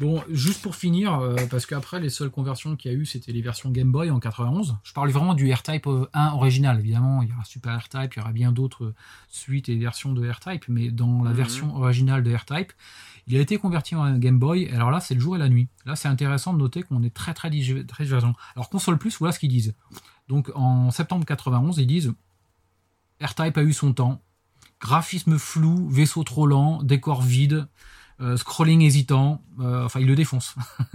Bon, 0.00 0.20
juste 0.30 0.62
pour 0.62 0.74
finir, 0.74 1.20
euh, 1.20 1.36
parce 1.48 1.64
qu'après, 1.64 2.00
les 2.00 2.08
seules 2.10 2.30
conversions 2.30 2.74
qu'il 2.74 2.90
y 2.90 2.94
a 2.94 2.98
eu, 2.98 3.06
c'était 3.06 3.30
les 3.30 3.42
versions 3.42 3.70
Game 3.70 3.92
Boy 3.92 4.10
en 4.10 4.18
91. 4.18 4.76
Je 4.82 4.92
parle 4.94 5.10
vraiment 5.10 5.34
du 5.34 5.52
R-Type 5.52 5.86
euh, 5.86 6.08
1 6.12 6.32
original, 6.32 6.80
évidemment. 6.80 7.22
Il 7.22 7.28
y 7.28 7.32
aura 7.32 7.44
Super 7.44 7.78
R-Type, 7.78 8.14
il 8.16 8.18
y 8.18 8.20
aura 8.22 8.32
bien 8.32 8.50
d'autres 8.50 8.86
euh, 8.86 8.94
suites 9.28 9.68
et 9.68 9.76
versions 9.76 10.12
de 10.12 10.28
R-Type, 10.28 10.64
mais 10.68 10.90
dans 10.90 11.22
la 11.22 11.30
Mhm. 11.30 11.36
version 11.36 11.76
originale 11.76 12.24
de 12.24 12.34
R-Type, 12.34 12.72
il 13.28 13.36
a 13.36 13.40
été 13.40 13.58
converti 13.58 13.94
en 13.94 14.16
Game 14.18 14.40
Boy. 14.40 14.68
Alors 14.70 14.90
là, 14.90 14.98
c'est 14.98 15.14
le 15.14 15.20
jour 15.20 15.36
et 15.36 15.38
la 15.38 15.48
nuit. 15.48 15.68
Là, 15.86 15.94
c'est 15.94 16.08
intéressant 16.08 16.52
de 16.52 16.58
noter 16.58 16.82
qu'on 16.82 17.02
est 17.04 17.14
très, 17.14 17.34
très 17.34 17.48
divergent. 17.50 18.34
Alors, 18.56 18.70
console 18.70 18.98
plus, 18.98 19.16
voilà 19.18 19.30
ce 19.32 19.38
qu'ils 19.38 19.50
disent. 19.50 19.74
Donc, 20.28 20.50
en 20.54 20.90
septembre 20.90 21.24
91, 21.24 21.78
ils 21.78 21.86
disent 21.86 22.12
R-Type 23.20 23.56
a 23.56 23.62
eu 23.62 23.72
son 23.72 23.92
temps. 23.92 24.20
Graphisme 24.80 25.38
flou, 25.38 25.88
vaisseau 25.88 26.24
trop 26.24 26.46
lent, 26.46 26.82
décor 26.82 27.22
vide, 27.22 27.68
euh, 28.20 28.36
scrolling 28.36 28.80
hésitant. 28.82 29.42
euh, 29.60 29.84
enfin, 29.84 30.00
il 30.00 30.06
le 30.06 30.14
défonce. 30.16 30.54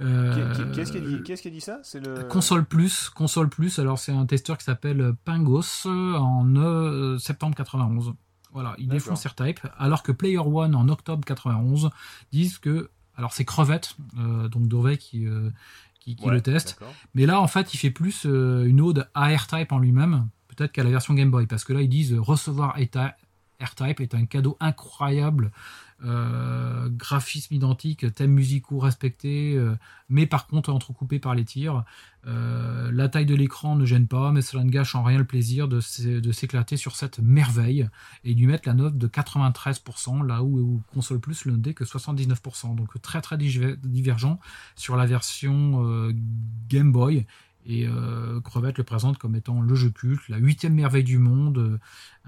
Euh, 0.00 0.52
qui- 0.52 0.74
Qu'est-ce 0.74 0.90
qui 0.90 1.00
dit, 1.00 1.22
qui 1.52 1.60
ça? 1.60 1.78
C'est 1.84 2.04
le. 2.04 2.24
Console 2.24 2.64
Plus, 2.64 3.10
Console 3.10 3.48
Plus. 3.48 3.78
Alors 3.78 4.00
c'est 4.00 4.10
un 4.10 4.26
testeur 4.26 4.58
qui 4.58 4.64
s'appelle 4.64 5.14
Pingos 5.24 5.86
en 5.86 6.44
septembre 7.20 7.54
91. 7.54 8.12
Voilà, 8.52 8.74
il 8.78 8.88
D'accord. 8.88 8.94
défonce 9.14 9.24
R-Type, 9.24 9.60
alors 9.78 10.02
que 10.02 10.10
Player 10.10 10.38
One 10.38 10.74
en 10.74 10.88
octobre 10.88 11.24
91 11.24 11.90
disent 12.32 12.58
que, 12.58 12.90
alors 13.16 13.32
c'est 13.34 13.44
Crevette, 13.44 13.94
euh, 14.18 14.48
donc 14.48 14.66
Dorvey 14.66 14.96
qui, 14.96 15.26
euh, 15.26 15.50
qui, 16.04 16.16
qui 16.16 16.24
Ouais, 16.26 16.32
le 16.32 16.40
teste, 16.42 16.78
mais 17.14 17.26
là 17.26 17.40
en 17.40 17.46
fait 17.46 17.72
il 17.72 17.78
fait 17.78 17.90
plus 17.90 18.26
euh, 18.26 18.64
une 18.64 18.80
ode 18.80 19.08
à 19.14 19.34
R-Type 19.34 19.72
en 19.72 19.78
lui-même, 19.78 20.28
peut-être 20.48 20.72
qu'à 20.72 20.84
la 20.84 20.90
version 20.90 21.14
Game 21.14 21.30
Boy, 21.30 21.46
parce 21.46 21.64
que 21.64 21.72
là 21.72 21.80
ils 21.80 21.88
disent 21.88 22.14
recevoir 22.14 22.76
R-Type 23.60 24.00
est 24.00 24.14
un 24.14 24.26
cadeau 24.26 24.56
incroyable 24.60 25.50
euh, 26.04 26.88
graphisme 26.90 27.54
identique, 27.54 28.12
thèmes 28.14 28.32
musicaux 28.32 28.78
respectés, 28.78 29.54
euh, 29.56 29.74
mais 30.08 30.26
par 30.26 30.46
contre 30.46 30.70
entrecoupés 30.72 31.18
par 31.18 31.34
les 31.34 31.44
tirs. 31.44 31.84
Euh, 32.26 32.90
la 32.92 33.08
taille 33.08 33.26
de 33.26 33.34
l'écran 33.34 33.76
ne 33.76 33.84
gêne 33.84 34.06
pas, 34.08 34.32
mais 34.32 34.40
cela 34.42 34.64
ne 34.64 34.70
gâche 34.70 34.94
en 34.94 35.02
rien 35.02 35.18
le 35.18 35.24
plaisir 35.26 35.68
de, 35.68 35.80
s'é- 35.80 36.20
de 36.20 36.32
s'éclater 36.32 36.76
sur 36.76 36.96
cette 36.96 37.18
merveille 37.18 37.88
et 38.24 38.32
lui 38.34 38.46
mettre 38.46 38.66
la 38.66 38.74
note 38.74 38.96
de 38.96 39.06
93%, 39.06 40.22
là 40.26 40.42
où, 40.42 40.82
Console 40.92 41.20
Plus 41.20 41.44
le 41.44 41.56
que 41.74 41.84
79%. 41.84 42.74
Donc 42.74 43.00
très 43.02 43.20
très 43.20 43.36
diver- 43.36 43.76
divergent 43.82 44.38
sur 44.76 44.96
la 44.96 45.06
version 45.06 46.10
Game 46.68 46.92
Boy. 46.92 47.26
Et 47.66 47.86
euh, 47.88 48.40
Crevette 48.42 48.76
le 48.78 48.84
présente 48.84 49.16
comme 49.18 49.34
étant 49.36 49.60
le 49.62 49.74
jeu 49.74 49.88
culte, 49.90 50.28
la 50.28 50.36
huitième 50.36 50.74
merveille 50.74 51.04
du 51.04 51.18
monde, 51.18 51.58
euh, 51.58 51.78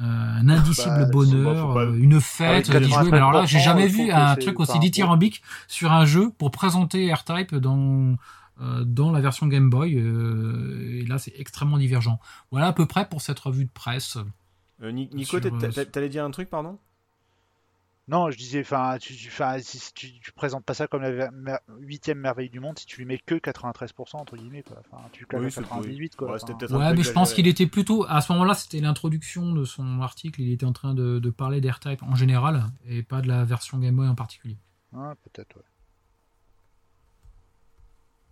un 0.01 0.49
indicible 0.49 0.97
Bah, 0.97 1.05
bonheur, 1.11 1.75
pas- 1.75 1.81
euh, 1.85 1.99
une 1.99 2.21
fête 2.21 2.71
Avec 2.71 2.85
d'y 2.85 2.91
jouer. 2.91 3.11
Mais 3.11 3.17
alors 3.19 3.33
là, 3.33 3.45
j'ai 3.45 3.59
93%, 3.59 3.63
jamais 3.65 3.87
vu 3.87 4.11
un 4.11 4.35
truc 4.37 4.61
aussi 4.61 4.73
dithyrambique 4.81 5.43
sur 5.69 5.93
un 5.93 6.05
jeu 6.07 6.31
pour 6.39 6.51
présenter 6.51 7.13
R-Type 7.13 7.55
dans, 7.57 8.17
euh, 8.63 8.85
dans 8.85 9.13
la 9.13 9.21
version 9.21 9.47
Game 9.47 9.69
Boy. 9.69 9.97
euh, 9.99 11.01
et 11.03 11.05
là, 11.05 11.19
c'est 11.19 11.35
extrêmement 11.39 11.77
divergent. 11.79 12.19
Voilà 12.51 12.69
à 12.69 12.73
peu 12.73 12.87
près 12.87 13.07
pour 13.09 13.21
cette 13.21 13.39
revue 13.39 13.65
de 13.67 13.71
presse. 13.71 14.17
Euh, 14.83 14.91
Ni- 14.91 15.09
Nico, 15.13 15.37
euh, 15.37 15.41
t'allais 15.93 16.09
dire 16.09 16.25
un 16.25 16.31
truc, 16.31 16.49
pardon? 16.51 16.79
Non, 18.09 18.31
je 18.31 18.37
disais, 18.39 18.61
enfin, 18.61 18.99
tu, 19.01 19.15
si 19.15 19.93
tu, 19.95 20.13
tu 20.21 20.31
présentes 20.33 20.65
pas 20.65 20.75
ça 20.75 20.87
comme 20.87 21.03
la 21.03 21.31
mer- 21.33 21.59
huitième 21.81 22.19
merveille 22.19 22.49
du 22.51 22.61
monde, 22.61 22.79
si 22.79 22.87
tu 22.87 22.99
lui 22.99 23.05
mets 23.05 23.19
que 23.19 23.35
93% 23.35 24.17
entre 24.17 24.37
guillemets, 24.37 24.63
quoi. 24.63 24.77
Enfin, 24.93 25.03
tu 25.11 25.27
claques 25.27 25.41
Oui, 25.43 25.49
à 25.49 25.51
c'est- 25.51 25.63
98, 25.63 26.15
quoi. 26.15 26.29
Ouais, 26.31 26.39
Enfin, 26.41 26.95
mais 26.95 27.03
je 27.03 27.11
pense 27.11 27.35
qu'il 27.35 27.49
était 27.49 27.67
plutôt. 27.67 28.07
À 28.09 28.21
ce 28.21 28.31
moment-là, 28.33 28.55
c'était 28.55 28.79
l'introduction 28.81 29.53
de 29.53 29.65
son 29.65 30.01
article. 30.03 30.41
Il 30.41 30.53
était 30.53 30.67
en 30.67 30.73
train 30.73 30.95
de, 30.95 31.19
de 31.19 31.31
parler 31.31 31.61
d'R-Type 31.61 32.05
en 32.05 32.15
général 32.15 32.63
et 32.87 33.03
pas 33.03 33.23
de 33.23 33.27
la 33.29 33.45
version 33.45 33.79
Game 33.79 33.97
Boy 33.97 34.07
en 34.07 34.15
particulier. 34.15 34.57
ouais, 34.93 35.15
peut-être, 35.25 35.57
ouais. 35.57 35.63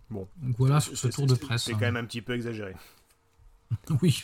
Bon. 0.09 0.27
Donc 0.37 0.55
voilà 0.57 0.79
sur 0.79 0.95
ce 0.97 1.07
tour 1.09 1.25
de 1.25 1.33
presse. 1.35 1.63
C'est 1.63 1.73
quand 1.73 1.79
même 1.79 1.97
un 1.97 2.05
petit 2.05 2.21
peu 2.21 2.33
exagéré. 2.33 2.75
Oui. 4.01 4.23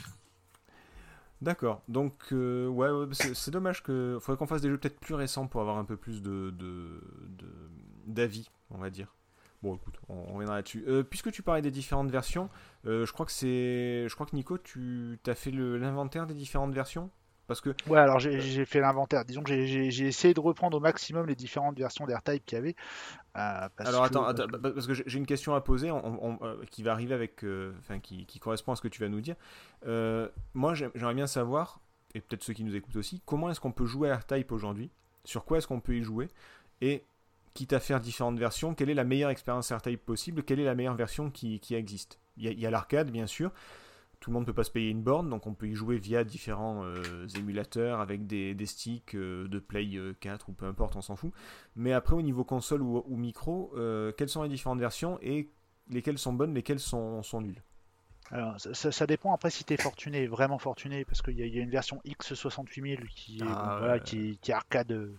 D'accord. 1.41 1.81
Donc, 1.87 2.13
euh, 2.31 2.67
ouais, 2.67 2.89
c'est 3.13 3.51
dommage 3.51 3.81
que. 3.83 4.17
Faudrait 4.21 4.37
qu'on 4.37 4.47
fasse 4.47 4.61
des 4.61 4.69
jeux 4.69 4.77
peut-être 4.77 4.99
plus 4.99 5.15
récents 5.15 5.47
pour 5.47 5.61
avoir 5.61 5.77
un 5.77 5.85
peu 5.85 5.97
plus 5.97 6.21
de 6.21 6.53
d'avis, 8.05 8.49
on 8.69 8.77
va 8.77 8.89
dire. 8.89 9.15
Bon, 9.63 9.75
écoute, 9.75 9.99
on, 10.09 10.33
reviendra 10.33 10.55
là-dessus. 10.55 10.83
Euh, 10.87 11.03
puisque 11.03 11.31
tu 11.31 11.43
parlais 11.43 11.61
des 11.61 11.69
différentes 11.69 12.09
versions, 12.09 12.49
euh, 12.87 13.05
je 13.05 13.13
crois 13.13 13.27
que 13.27 13.31
c'est, 13.31 14.07
je 14.07 14.13
crois 14.15 14.25
que 14.25 14.35
Nico, 14.35 14.57
tu 14.57 15.19
as 15.27 15.35
fait 15.35 15.51
l'inventaire 15.51 16.25
des 16.25 16.33
différentes 16.33 16.73
versions, 16.73 17.11
parce 17.47 17.61
que 17.61 17.71
Ouais, 17.87 17.99
alors 17.99 18.19
j'ai 18.19 18.39
j'ai 18.39 18.65
fait 18.65 18.79
l'inventaire. 18.79 19.25
Disons 19.25 19.43
que 19.43 19.49
j'ai- 19.65 20.07
essayé 20.07 20.33
de 20.33 20.39
reprendre 20.39 20.77
au 20.77 20.79
maximum 20.79 21.25
les 21.27 21.35
différentes 21.35 21.77
versions 21.77 22.05
d'AirType 22.05 22.45
qu'il 22.45 22.55
y 22.57 22.59
avait. 22.59 22.75
euh, 23.37 23.67
Alors 23.77 24.01
que- 24.01 24.07
attends, 24.07 24.21
parce 24.23 24.39
attends, 24.39 24.47
que- 24.47 24.57
bah, 24.57 24.71
parce 24.73 24.87
que 24.87 24.93
j'ai 24.93 25.17
une 25.17 25.25
question 25.25 25.55
à 25.55 25.61
poser 25.61 25.91
on- 25.91 26.25
on- 26.25 26.39
euh, 26.43 26.63
qui 26.69 26.83
va 26.83 26.91
arriver 26.93 27.13
avec, 27.13 27.43
euh, 27.43 27.73
enfin 27.79 27.99
qui, 27.99 28.25
qui 28.25 28.39
correspond 28.39 28.73
à 28.73 28.75
ce 28.75 28.81
que 28.81 28.87
tu 28.87 29.01
vas 29.01 29.09
nous 29.09 29.21
dire. 29.21 29.35
Euh, 29.87 30.29
moi, 30.53 30.73
j'ai- 30.73 30.89
j'aimerais 30.95 31.13
bien 31.15 31.27
savoir, 31.27 31.79
et 32.13 32.21
peut-être 32.21 32.43
ceux 32.43 32.53
qui 32.53 32.63
nous 32.63 32.75
écoutent 32.75 32.95
aussi, 32.97 33.21
comment 33.25 33.49
est-ce 33.49 33.59
qu'on 33.59 33.71
peut 33.71 33.85
jouer 33.85 34.09
à 34.11 34.17
R-Type 34.17 34.51
aujourd'hui? 34.51 34.89
Sur 35.23 35.45
quoi 35.45 35.57
est-ce 35.57 35.67
qu'on 35.67 35.79
peut 35.79 35.95
y 35.95 36.03
jouer? 36.03 36.29
Et 36.81 37.03
quitte 37.53 37.73
à 37.73 37.79
faire 37.79 37.99
différentes 37.99 38.39
versions, 38.39 38.73
quelle 38.73 38.89
est 38.89 38.93
la 38.95 39.03
meilleure 39.03 39.29
expérience 39.29 39.71
R-Type 39.71 40.05
possible? 40.05 40.43
Quelle 40.43 40.59
est 40.59 40.65
la 40.65 40.75
meilleure 40.75 40.95
version 40.95 41.29
qui, 41.29 41.59
qui 41.59 41.75
existe? 41.75 42.19
Il 42.37 42.59
y 42.59 42.65
a 42.65 42.71
l'arcade, 42.71 43.11
bien 43.11 43.27
sûr. 43.27 43.51
Tout 44.21 44.29
le 44.29 44.35
monde 44.35 44.43
ne 44.43 44.45
peut 44.45 44.53
pas 44.53 44.63
se 44.63 44.69
payer 44.69 44.91
une 44.91 45.01
borne, 45.01 45.31
donc 45.31 45.47
on 45.47 45.55
peut 45.55 45.67
y 45.67 45.73
jouer 45.73 45.97
via 45.97 46.23
différents 46.23 46.83
euh, 46.85 47.27
émulateurs 47.39 47.99
avec 47.99 48.27
des, 48.27 48.53
des 48.53 48.65
sticks 48.67 49.15
euh, 49.15 49.47
de 49.47 49.57
Play 49.57 49.95
euh, 49.95 50.13
4 50.19 50.47
ou 50.49 50.53
peu 50.53 50.67
importe, 50.67 50.95
on 50.95 51.01
s'en 51.01 51.15
fout. 51.15 51.33
Mais 51.75 51.91
après, 51.91 52.13
au 52.13 52.21
niveau 52.21 52.43
console 52.43 52.83
ou, 52.83 53.03
ou 53.07 53.17
micro, 53.17 53.73
euh, 53.75 54.11
quelles 54.11 54.29
sont 54.29 54.43
les 54.43 54.49
différentes 54.49 54.79
versions 54.79 55.17
et 55.23 55.49
lesquelles 55.89 56.19
sont 56.19 56.33
bonnes, 56.33 56.53
lesquelles 56.53 56.79
sont, 56.79 57.23
sont 57.23 57.41
nulles? 57.41 57.63
Alors, 58.29 58.55
ça, 58.59 59.07
dépend 59.07 59.33
après 59.33 59.49
si 59.49 59.63
t'es 59.63 59.75
fortuné, 59.75 60.27
vraiment 60.27 60.59
fortuné, 60.59 61.03
parce 61.03 61.23
qu'il 61.23 61.39
y, 61.39 61.49
y 61.49 61.59
a 61.59 61.63
une 61.63 61.71
version 61.71 61.99
X68000 62.05 63.07
qui 63.15 63.39
est, 63.39 63.41
Ah, 63.41 63.71
bon, 63.73 63.77
voilà, 63.79 63.99
qui, 63.99 64.37
qui 64.37 64.51
est 64.51 64.53
arcade. 64.53 65.11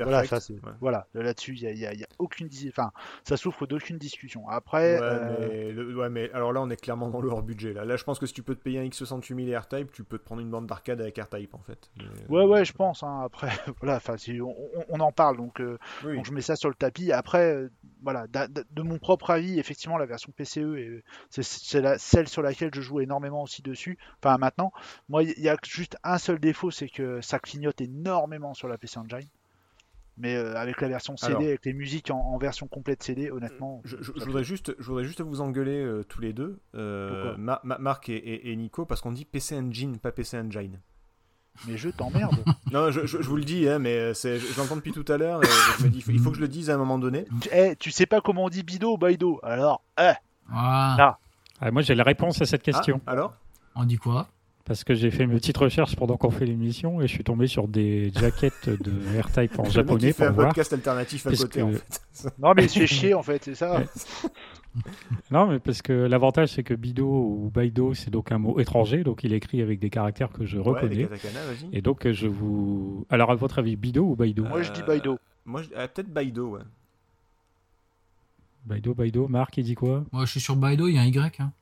Voilà, 0.00 0.24
ça, 0.24 0.38
ouais. 0.50 0.58
voilà, 0.80 1.06
là-dessus, 1.14 1.54
il 1.54 1.78
y 1.78 1.86
a, 1.86 1.90
a- 1.90 1.92
a 1.92 2.06
aucune, 2.18 2.48
enfin, 2.68 2.92
ça 3.24 3.36
souffre 3.36 3.66
d'aucune 3.66 3.98
discussion. 3.98 4.48
Après, 4.48 4.98
Ouais, 4.98 5.02
euh, 5.02 5.48
mais, 5.48 5.72
le- 5.72 5.96
ouais, 5.96 6.08
mais 6.08 6.30
alors 6.32 6.52
là, 6.52 6.60
on 6.62 6.70
est 6.70 6.76
clairement 6.80 7.08
dans 7.10 7.20
le 7.20 7.28
hors 7.28 7.42
budget. 7.42 7.72
Là. 7.72 7.84
là, 7.84 7.96
je 7.96 8.04
pense 8.04 8.18
que 8.18 8.26
si 8.26 8.32
tu 8.32 8.42
peux 8.42 8.54
te 8.54 8.62
payer 8.62 8.78
un 8.80 8.84
X68000 8.84 9.48
et 9.48 9.56
R-Type, 9.56 9.92
tu 9.92 10.04
peux 10.04 10.18
te 10.18 10.24
prendre 10.24 10.40
une 10.40 10.50
bande 10.50 10.66
d'arcade 10.66 11.00
avec 11.00 11.18
R-Type 11.18 11.54
en 11.54 11.60
fait. 11.60 11.90
Mais, 11.96 12.04
euh, 12.04 12.26
ouais, 12.28 12.44
ouais, 12.44 12.64
je 12.64 12.72
pense. 12.72 13.02
hein, 13.02 13.22
après, 13.24 13.48
voilà, 13.80 14.00
si 14.16 14.40
on, 14.40 15.00
en 15.00 15.12
parle, 15.12 15.36
donc, 15.36 15.60
euh, 15.60 15.78
oui. 16.04 16.16
donc 16.16 16.24
je 16.26 16.32
mets 16.32 16.40
ça 16.42 16.56
sur 16.56 16.68
le 16.68 16.74
tapis. 16.74 17.12
Après, 17.12 17.52
euh, 17.54 17.70
voilà, 18.02 18.26
d'a- 18.26 18.48
d'a- 18.48 18.64
de, 18.70 18.82
mon 18.82 18.98
propre 18.98 19.30
avis, 19.30 19.58
effectivement, 19.58 19.98
la 19.98 20.06
version 20.06 20.32
PCE, 20.36 20.76
est- 20.76 21.04
c'est 21.30 21.42
celle 21.98 22.28
sur 22.28 22.42
laquelle 22.42 22.70
je 22.74 22.80
joue 22.80 23.00
énormément 23.00 23.42
aussi 23.42 23.62
dessus. 23.62 23.98
Enfin, 24.22 24.38
maintenant, 24.38 24.72
moi, 25.08 25.22
il 25.22 25.38
y 25.38 25.48
a 25.48 25.56
juste 25.64 25.96
un 26.04 26.18
seul 26.18 26.38
défaut, 26.38 26.70
c'est 26.70 26.88
que 26.88 27.20
ça 27.20 27.38
clignote 27.38 27.80
énormément 27.80 28.54
sur 28.54 28.68
la 28.68 28.78
PC 28.78 28.98
Engine. 28.98 29.28
Mais 30.18 30.34
euh, 30.34 30.56
avec 30.56 30.80
la 30.80 30.88
version 30.88 31.16
CD, 31.16 31.32
Alors. 31.32 31.42
avec 31.42 31.64
les 31.66 31.74
musiques 31.74 32.10
en, 32.10 32.18
en 32.18 32.38
version 32.38 32.66
complète 32.66 33.02
CD, 33.02 33.30
honnêtement, 33.30 33.82
Je, 33.84 33.96
voudrais 34.24 34.44
juste, 34.44 34.74
je 34.78 34.84
voudrais 34.86 35.04
juste 35.04 35.20
vous 35.20 35.40
engueuler 35.42 35.76
euh, 35.84 36.04
tous 36.04 36.20
les 36.22 36.32
deux, 36.32 36.58
euh, 36.74 37.10
Pourquoi 37.22 37.38
Ma- 37.38 37.60
Ma- 37.64 37.78
Marc 37.78 38.08
et, 38.08 38.14
et- 38.16 38.50
et 38.50 38.56
Nico, 38.56 38.86
parce 38.86 39.00
qu'on 39.02 39.12
dit 39.12 39.26
PC 39.26 39.56
Engine, 39.58 39.98
pas 39.98 40.12
PC 40.12 40.38
Engine. 40.38 40.80
mais 41.68 41.76
je 41.76 41.90
t'emmerde. 41.90 42.34
Non, 42.72 42.90
je, 42.90 43.04
je- 43.06 43.20
je 43.20 43.28
vous 43.28 43.36
le 43.36 43.44
dis, 43.44 43.68
hein, 43.68 43.78
mais 43.78 44.14
c'est- 44.14 44.38
je, 44.38 44.46
je 44.52 44.58
l'entends 44.58 44.76
depuis 44.76 44.92
tout 44.92 45.04
à 45.08 45.18
l'heure 45.18 45.42
et 45.44 45.46
je 45.78 45.84
me 45.84 45.88
dis, 45.90 45.98
il 45.98 46.02
faut, 46.02 46.10
il 46.12 46.18
faut 46.18 46.30
que 46.30 46.36
je 46.36 46.42
le 46.42 46.48
dise 46.48 46.70
à 46.70 46.74
un 46.74 46.78
moment 46.78 46.98
donné. 46.98 47.26
Tu- 47.42 47.48
eh, 47.52 47.76
tu 47.76 47.90
sais 47.90 48.06
pas 48.06 48.20
comment 48.22 48.44
on 48.44 48.48
dit 48.48 48.62
bido 48.62 48.94
ou 48.94 48.98
baido 48.98 49.38
Alors, 49.42 49.82
eh, 50.00 50.12
Voilà. 50.48 50.96
Ah. 50.98 51.18
Ah, 51.60 51.70
moi, 51.70 51.82
j'ai 51.82 51.94
la 51.94 52.04
réponse 52.04 52.40
à 52.42 52.46
cette 52.46 52.62
question. 52.62 53.00
Ah, 53.06 53.12
alors? 53.12 53.34
On 53.74 53.84
dit 53.84 53.96
quoi? 53.98 54.28
Parce 54.66 54.82
que 54.82 54.94
j'ai 54.94 55.10
fait 55.12 55.22
une 55.22 55.30
petite 55.30 55.56
recherche 55.56 55.94
pendant 55.94 56.16
qu'on 56.16 56.30
fait 56.30 56.44
l'émission 56.44 57.00
et 57.00 57.06
je 57.06 57.12
suis 57.12 57.22
tombé 57.22 57.46
sur 57.46 57.68
des 57.68 58.10
jaquettes 58.10 58.68
de 58.68 58.90
R-Type 59.22 59.58
en 59.58 59.62
Le 59.62 59.68
mec, 59.68 59.70
japonais 59.72 60.08
il 60.08 60.12
fait 60.12 60.14
pour 60.14 60.26
un 60.26 60.30
voir. 60.32 60.48
podcast 60.48 60.72
alternatif 60.72 61.26
à 61.26 61.30
côté 61.30 61.60
que- 61.60 61.64
en 61.64 61.70
fait. 61.70 62.00
non 62.40 62.52
mais 62.54 62.64
il 62.64 62.70
se 62.70 62.78
fait 62.80 62.86
chier 62.88 63.14
en 63.14 63.22
fait, 63.22 63.44
c'est 63.44 63.54
ça. 63.54 63.82
Non, 65.30 65.46
mais 65.46 65.58
parce 65.58 65.80
que 65.80 65.92
l'avantage, 65.94 66.50
c'est 66.50 66.62
que 66.62 66.74
Bido 66.74 67.06
ou 67.08 67.50
Baido, 67.50 67.94
c'est 67.94 68.10
donc 68.10 68.30
un 68.30 68.36
mot 68.36 68.60
étranger, 68.60 69.04
donc 69.04 69.24
il 69.24 69.32
est 69.32 69.36
écrit 69.38 69.62
avec 69.62 69.78
des 69.78 69.88
caractères 69.88 70.30
que 70.30 70.44
je 70.44 70.58
Ouais, 70.58 70.64
reconnais. 70.64 71.04
katakana, 71.06 71.40
vas-y. 71.46 71.68
et 71.74 71.80
donc, 71.80 72.06
je 72.06 72.26
vous. 72.28 73.06
Alors, 73.08 73.30
à 73.30 73.34
votre 73.36 73.58
avis, 73.60 73.74
Bido 73.76 74.04
ou 74.04 74.14
Baido? 74.16 74.44
Moi 74.44 74.60
je 74.60 74.72
dis 74.72 74.82
Euh, 74.82 74.86
baido. 74.86 75.18
Moi, 75.46 75.62
je- 75.62 75.70
ah, 75.74 75.88
peut-être 75.88 76.12
Baido, 76.12 76.48
ouais. 76.48 76.60
Baido, 78.66 78.92
Baido, 78.92 79.28
Marc, 79.28 79.56
il 79.56 79.64
dit 79.64 79.74
quoi? 79.74 80.04
Moi, 80.12 80.26
je 80.26 80.32
suis 80.32 80.40
sur 80.40 80.56
Baido, 80.56 80.88
il 80.88 80.96
y 80.96 80.98
a 80.98 81.00
un 81.00 81.06
Y. 81.06 81.40
hein. 81.40 81.52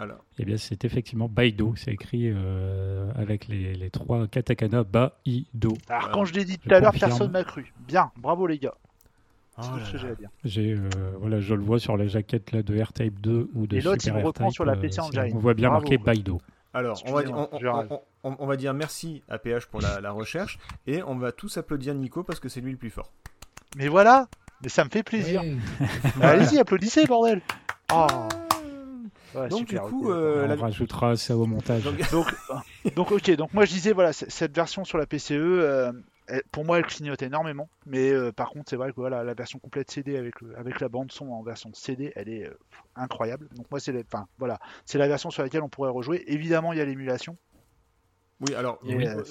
Alors, 0.00 0.24
Eh 0.38 0.44
bien, 0.44 0.56
c'est 0.56 0.84
effectivement 0.84 1.28
Baido. 1.28 1.74
C'est 1.76 1.90
écrit 1.92 2.30
euh, 2.32 3.10
avec 3.16 3.48
les, 3.48 3.74
les 3.74 3.90
trois 3.90 4.28
katakana 4.28 4.84
Baido. 4.84 5.10
Alors 5.64 5.76
voilà. 5.88 6.08
quand 6.14 6.24
je 6.24 6.34
l'ai 6.34 6.44
dit 6.44 6.56
tout 6.56 6.72
à 6.72 6.78
l'heure, 6.78 6.92
personne 6.98 7.32
m'a 7.32 7.42
cru. 7.42 7.74
Bien, 7.86 8.12
bravo 8.16 8.46
les 8.46 8.58
gars. 8.58 8.74
C'est 9.60 9.66
Oh 9.66 9.72
tout 9.72 9.78
là 9.80 9.84
ce 9.86 9.92
que 9.92 9.98
j'ai 9.98 10.08
à 10.10 10.14
dire. 10.14 10.28
J'ai, 10.44 10.72
euh, 10.74 10.88
voilà, 11.18 11.40
je 11.40 11.52
le 11.52 11.62
vois 11.62 11.80
sur 11.80 11.96
la 11.96 12.06
jaquette 12.06 12.52
là, 12.52 12.62
de 12.62 12.80
R-Type 12.80 13.20
2 13.20 13.50
ou 13.54 13.66
de 13.66 13.76
Et 13.76 13.80
l'autre, 13.80 14.00
Super 14.02 14.18
il 14.18 14.22
me 14.22 14.26
reprend 14.26 14.44
R-Type, 14.46 14.54
sur 14.54 14.64
la 14.64 14.74
euh, 14.74 14.76
PC 14.76 14.92
c'est- 14.94 15.00
Engine. 15.00 15.32
On 15.34 15.38
voit 15.40 15.54
bien 15.54 15.68
Bravo, 15.68 15.82
marqué. 15.82 15.98
Baido. 15.98 16.40
Alors, 16.74 17.02
on 17.06 17.12
va, 17.12 17.22
dire- 17.24 17.30
Excusez-moi, 17.36 17.48
on, 17.52 17.58
je 17.58 17.66
on- 17.66 17.72
rêve. 17.78 17.86
on- 17.90 18.30
on- 18.30 18.36
on 18.38 18.46
va 18.46 18.56
dire 18.56 18.74
merci 18.74 19.24
à 19.28 19.38
PH 19.38 19.66
pour 19.66 19.80
la, 19.80 20.00
la 20.00 20.12
recherche 20.12 20.60
et 20.86 21.02
on 21.02 21.16
va 21.16 21.32
tous 21.32 21.56
applaudir 21.58 21.92
Nico 21.96 22.22
parce 22.22 22.38
que 22.38 22.48
c'est 22.48 22.60
lui 22.60 22.70
le 22.70 22.76
plus 22.78 22.90
fort. 22.90 23.10
Mais 23.76 23.88
voilà, 23.88 24.28
mais 24.62 24.68
ça 24.68 24.84
me 24.84 24.90
fait 24.90 25.02
plaisir. 25.02 25.42
Ouais. 25.42 25.56
Allez-y, 26.24 26.58
applaudissez 26.60 27.04
bordel. 27.06 27.42
Oh. 27.92 28.06
Ouais, 29.40 29.48
Donc 29.48 29.68
super, 29.68 29.84
du 29.84 29.90
coup, 29.90 30.04
ok. 30.06 30.10
euh, 30.16 30.44
on 30.44 30.48
la- 30.48 30.54
rajoutera 30.56 31.16
ça 31.16 31.36
au 31.36 31.46
montage. 31.46 31.82
donc- 31.84 31.98
donc, 32.12 32.26
donc 32.94 33.12
ok, 33.12 33.30
donc 33.36 33.52
moi 33.54 33.64
je 33.64 33.72
disais 33.72 33.92
voilà, 33.92 34.12
cette 34.12 34.54
version 34.54 34.84
sur 34.84 34.98
la 34.98 35.06
PCE, 35.06 35.32
euh, 35.34 35.92
elle- 36.26 36.42
pour 36.52 36.64
moi 36.64 36.78
elle 36.78 36.86
clignote 36.86 37.22
énormément, 37.22 37.68
mais 37.86 38.10
euh, 38.10 38.32
par 38.32 38.50
contre 38.50 38.70
c'est 38.70 38.76
vrai 38.76 38.90
que 38.90 38.96
voilà, 38.96 39.24
la 39.24 39.34
version 39.34 39.58
complète 39.58 39.90
CD 39.90 40.16
avec, 40.16 40.34
la 40.80 40.88
bande 40.88 41.10
son 41.12 41.30
en 41.30 41.42
version 41.42 41.70
CD, 41.74 42.12
elle 42.16 42.28
est 42.28 42.46
euh, 42.46 42.54
incroyable. 42.96 43.48
Donc 43.56 43.70
moi 43.70 43.80
c'est 43.80 43.92
la, 43.92 44.00
enfin, 44.00 44.26
voilà, 44.38 44.58
c'est 44.84 44.98
la 44.98 45.08
version 45.08 45.30
sur 45.30 45.42
laquelle 45.42 45.62
on 45.62 45.68
pourrait 45.68 45.90
rejouer. 45.90 46.24
Évidemment 46.26 46.72
il 46.72 46.78
y 46.78 46.82
a 46.82 46.84
l'émulation. 46.84 47.36
oui, 48.40 48.54
alors 48.54 48.78
oui, 48.84 49.04
euh, 49.06 49.22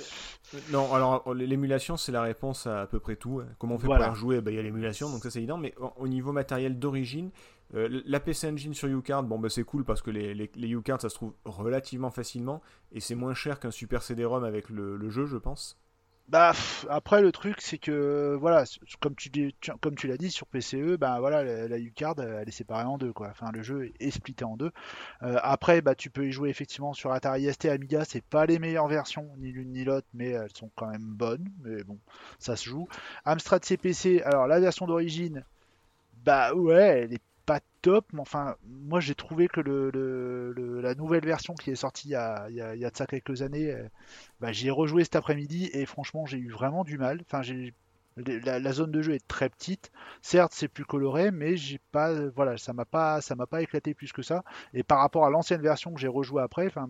euh, 0.53 0.59
non, 0.71 0.91
alors 0.93 1.33
l'émulation 1.33 1.95
c'est 1.97 2.11
la 2.11 2.21
réponse 2.23 2.67
à 2.67 2.81
à 2.81 2.87
peu 2.87 2.99
près 2.99 3.15
tout. 3.15 3.39
hein. 3.41 3.47
Comment 3.59 3.75
on 3.75 3.79
fait 3.79 3.85
Voilà. 3.85 4.05
pour 4.05 4.07
la 4.07 4.13
rejouer 4.13 4.41
Ben, 4.41 4.51
Il 4.51 4.57
y 4.57 4.59
a 4.59 4.63
l'émulation, 4.63 5.09
donc 5.09 5.23
ça 5.23 5.29
c'est 5.31 5.39
évident. 5.39 5.57
Mais 5.57 5.73
au- 5.77 5.93
au 5.97 6.07
niveau 6.07 6.31
matériel 6.33 6.77
d'origine, 6.77 7.31
euh, 7.75 8.01
la 8.05 8.19
PC 8.19 8.47
Engine 8.49 8.73
sur 8.73 8.87
UCard, 8.87 9.23
bon 9.23 9.39
ben 9.39 9.49
c'est 9.49 9.63
cool 9.63 9.83
parce 9.83 10.01
que 10.01 10.11
les, 10.11 10.33
les, 10.33 10.49
les 10.55 10.77
ça 10.99 11.09
se 11.09 11.15
trouve 11.15 11.33
relativement 11.45 12.11
facilement 12.11 12.61
et 12.91 12.99
c'est 12.99 13.15
moins 13.15 13.33
cher 13.33 13.59
qu'un 13.59 13.71
super 13.71 14.03
CD-ROM 14.03 14.43
avec 14.43 14.69
le, 14.69 15.09
jeu, 15.09 15.25
je 15.25 15.37
pense. 15.37 15.77
Bah, 16.27 16.51
après, 16.89 17.21
le 17.21 17.31
truc, 17.31 17.61
c'est 17.61 17.77
que, 17.77 18.35
voilà, 18.37 18.65
comme 18.99 19.15
tu- 19.15 19.53
comme 19.79 19.95
tu 19.95 20.07
l'as 20.07 20.17
dit, 20.17 20.29
sur 20.29 20.45
PCE, 20.45 20.97
bah, 20.97 21.19
voilà, 21.21 21.41
la, 21.41 21.69
la 21.69 21.79
U-Card, 21.79 22.15
euh, 22.19 22.39
elle 22.41 22.49
est 22.49 22.51
séparée 22.51 22.83
en 22.83 22.97
deux, 22.97 23.13
quoi. 23.13 23.29
Enfin, 23.29 23.49
le 23.53 23.61
jeu 23.63 23.93
est 24.01 24.11
splitté 24.11 24.43
en 24.43 24.57
deux. 24.57 24.71
Euh, 25.23 25.37
après, 25.41 25.81
bah, 25.81 25.95
tu 25.95 26.09
peux 26.09 26.27
y 26.27 26.31
jouer 26.33 26.49
effectivement 26.49 26.93
sur 26.93 27.13
Atari 27.13 27.45
ST, 27.53 27.69
Amiga, 27.69 28.03
c'est 28.03 28.23
pas 28.23 28.45
les 28.45 28.59
meilleures 28.59 28.87
versions, 28.89 29.29
ni 29.37 29.53
l'une 29.53 29.71
ni 29.71 29.85
l'autre, 29.85 30.07
mais 30.13 30.31
elles 30.31 30.53
sont 30.53 30.69
quand 30.75 30.87
même 30.89 31.13
bonnes. 31.15 31.47
Mais 31.63 31.83
bon, 31.83 31.97
ça 32.39 32.57
se 32.57 32.65
joue. 32.69 32.89
Amstrad 33.25 33.63
CPC, 33.63 34.21
alors 34.23 34.47
la 34.47 34.59
version 34.59 34.85
d'origine, 34.85 35.45
bah 36.25 36.53
ouais, 36.53 37.03
elle 37.03 37.13
est 37.13 37.21
pas 37.47 37.61
top, 37.81 38.05
mais 38.13 38.19
enfin, 38.19 38.55
moi 38.67 38.99
j'ai 38.99 39.15
trouvé 39.15 39.47
que 39.47 39.59
le, 39.61 39.89
le- 39.89 40.51
le- 40.53 40.81
la 40.81 40.93
nouvelle 40.93 41.25
version 41.25 41.55
qui 41.55 41.71
est 41.71 41.75
sortie 41.75 42.09
il 42.09 42.11
y 42.11 42.15
a, 42.15 42.47
il 42.49 42.55
y 42.55 42.61
a- 42.61 42.75
il 42.75 42.81
y 42.81 42.85
a 42.85 42.89
de 42.91 42.95
ça 42.97 43.07
quelques 43.07 43.41
années, 43.41 43.71
euh, 43.71 43.87
bah, 44.41 44.51
j'y 44.51 44.67
ai 44.67 44.71
rejoué 44.71 45.03
cet 45.05 45.15
après-midi 45.15 45.69
et 45.73 45.85
franchement 45.87 46.25
j'ai 46.27 46.37
eu 46.37 46.51
vraiment 46.51 46.83
du 46.83 46.97
mal. 46.99 47.21
Enfin, 47.21 47.41
j'ai 47.41 47.73
la, 48.17 48.59
la 48.59 48.71
zone 48.73 48.91
de 48.91 49.01
jeu 49.01 49.13
est 49.13 49.27
très 49.27 49.47
petite. 49.49 49.91
Certes, 50.21 50.51
c'est 50.55 50.67
plus 50.67 50.85
coloré, 50.85 51.31
mais 51.31 51.55
j'ai 51.55 51.79
pas, 51.91 52.09
euh, 52.11 52.31
voilà, 52.35 52.57
ça 52.57 52.73
m'a 52.73 52.83
pas, 52.85 53.21
ça 53.21 53.35
m'a 53.35 53.45
pas 53.47 53.61
éclaté 53.61 53.93
plus 53.93 54.11
que 54.11 54.21
ça. 54.23 54.43
Et 54.73 54.83
par 54.83 54.99
rapport 54.99 55.25
à 55.25 55.29
l'ancienne 55.29 55.61
version 55.61 55.93
que 55.93 55.99
j'ai 56.01 56.07
rejoué 56.07 56.41
après, 56.41 56.67
enfin, 56.67 56.89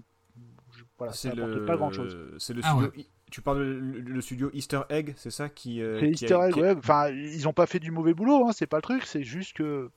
je- 0.76 0.84
voilà, 0.98 1.14
ça 1.14 1.30
pas 1.66 1.76
grand-chose. 1.78 2.18
c'est 2.40 2.54
le 2.54 2.62
Ah 2.64 2.72
studio. 2.72 3.04
Tu 3.30 3.42
parles 3.42 3.62
le, 3.62 4.00
le 4.00 4.22
studio 4.22 4.50
Easter 4.54 4.80
Egg, 4.90 5.14
c'est 5.18 5.32
ça 5.32 5.50
qui. 5.50 5.82
euh, 5.82 6.00
C'est 6.00 6.12
qui 6.12 6.24
a- 6.26 6.28
Easter 6.28 6.48
egg, 6.48 6.54
qui 6.54 6.60
a- 6.62 6.64
ouais. 6.64 6.76
Enfin, 6.78 7.10
ils 7.10 7.46
ont 7.46 7.52
pas 7.54 7.66
fait 7.68 7.80
du 7.80 7.92
mauvais 7.92 8.14
boulot, 8.14 8.48
hein, 8.48 8.54
c'est 8.54 8.68
pas 8.68 8.78
le 8.78 8.82
truc. 8.84 9.04
C'est 9.06 9.24
juste 9.24 9.52
que, 9.58 9.92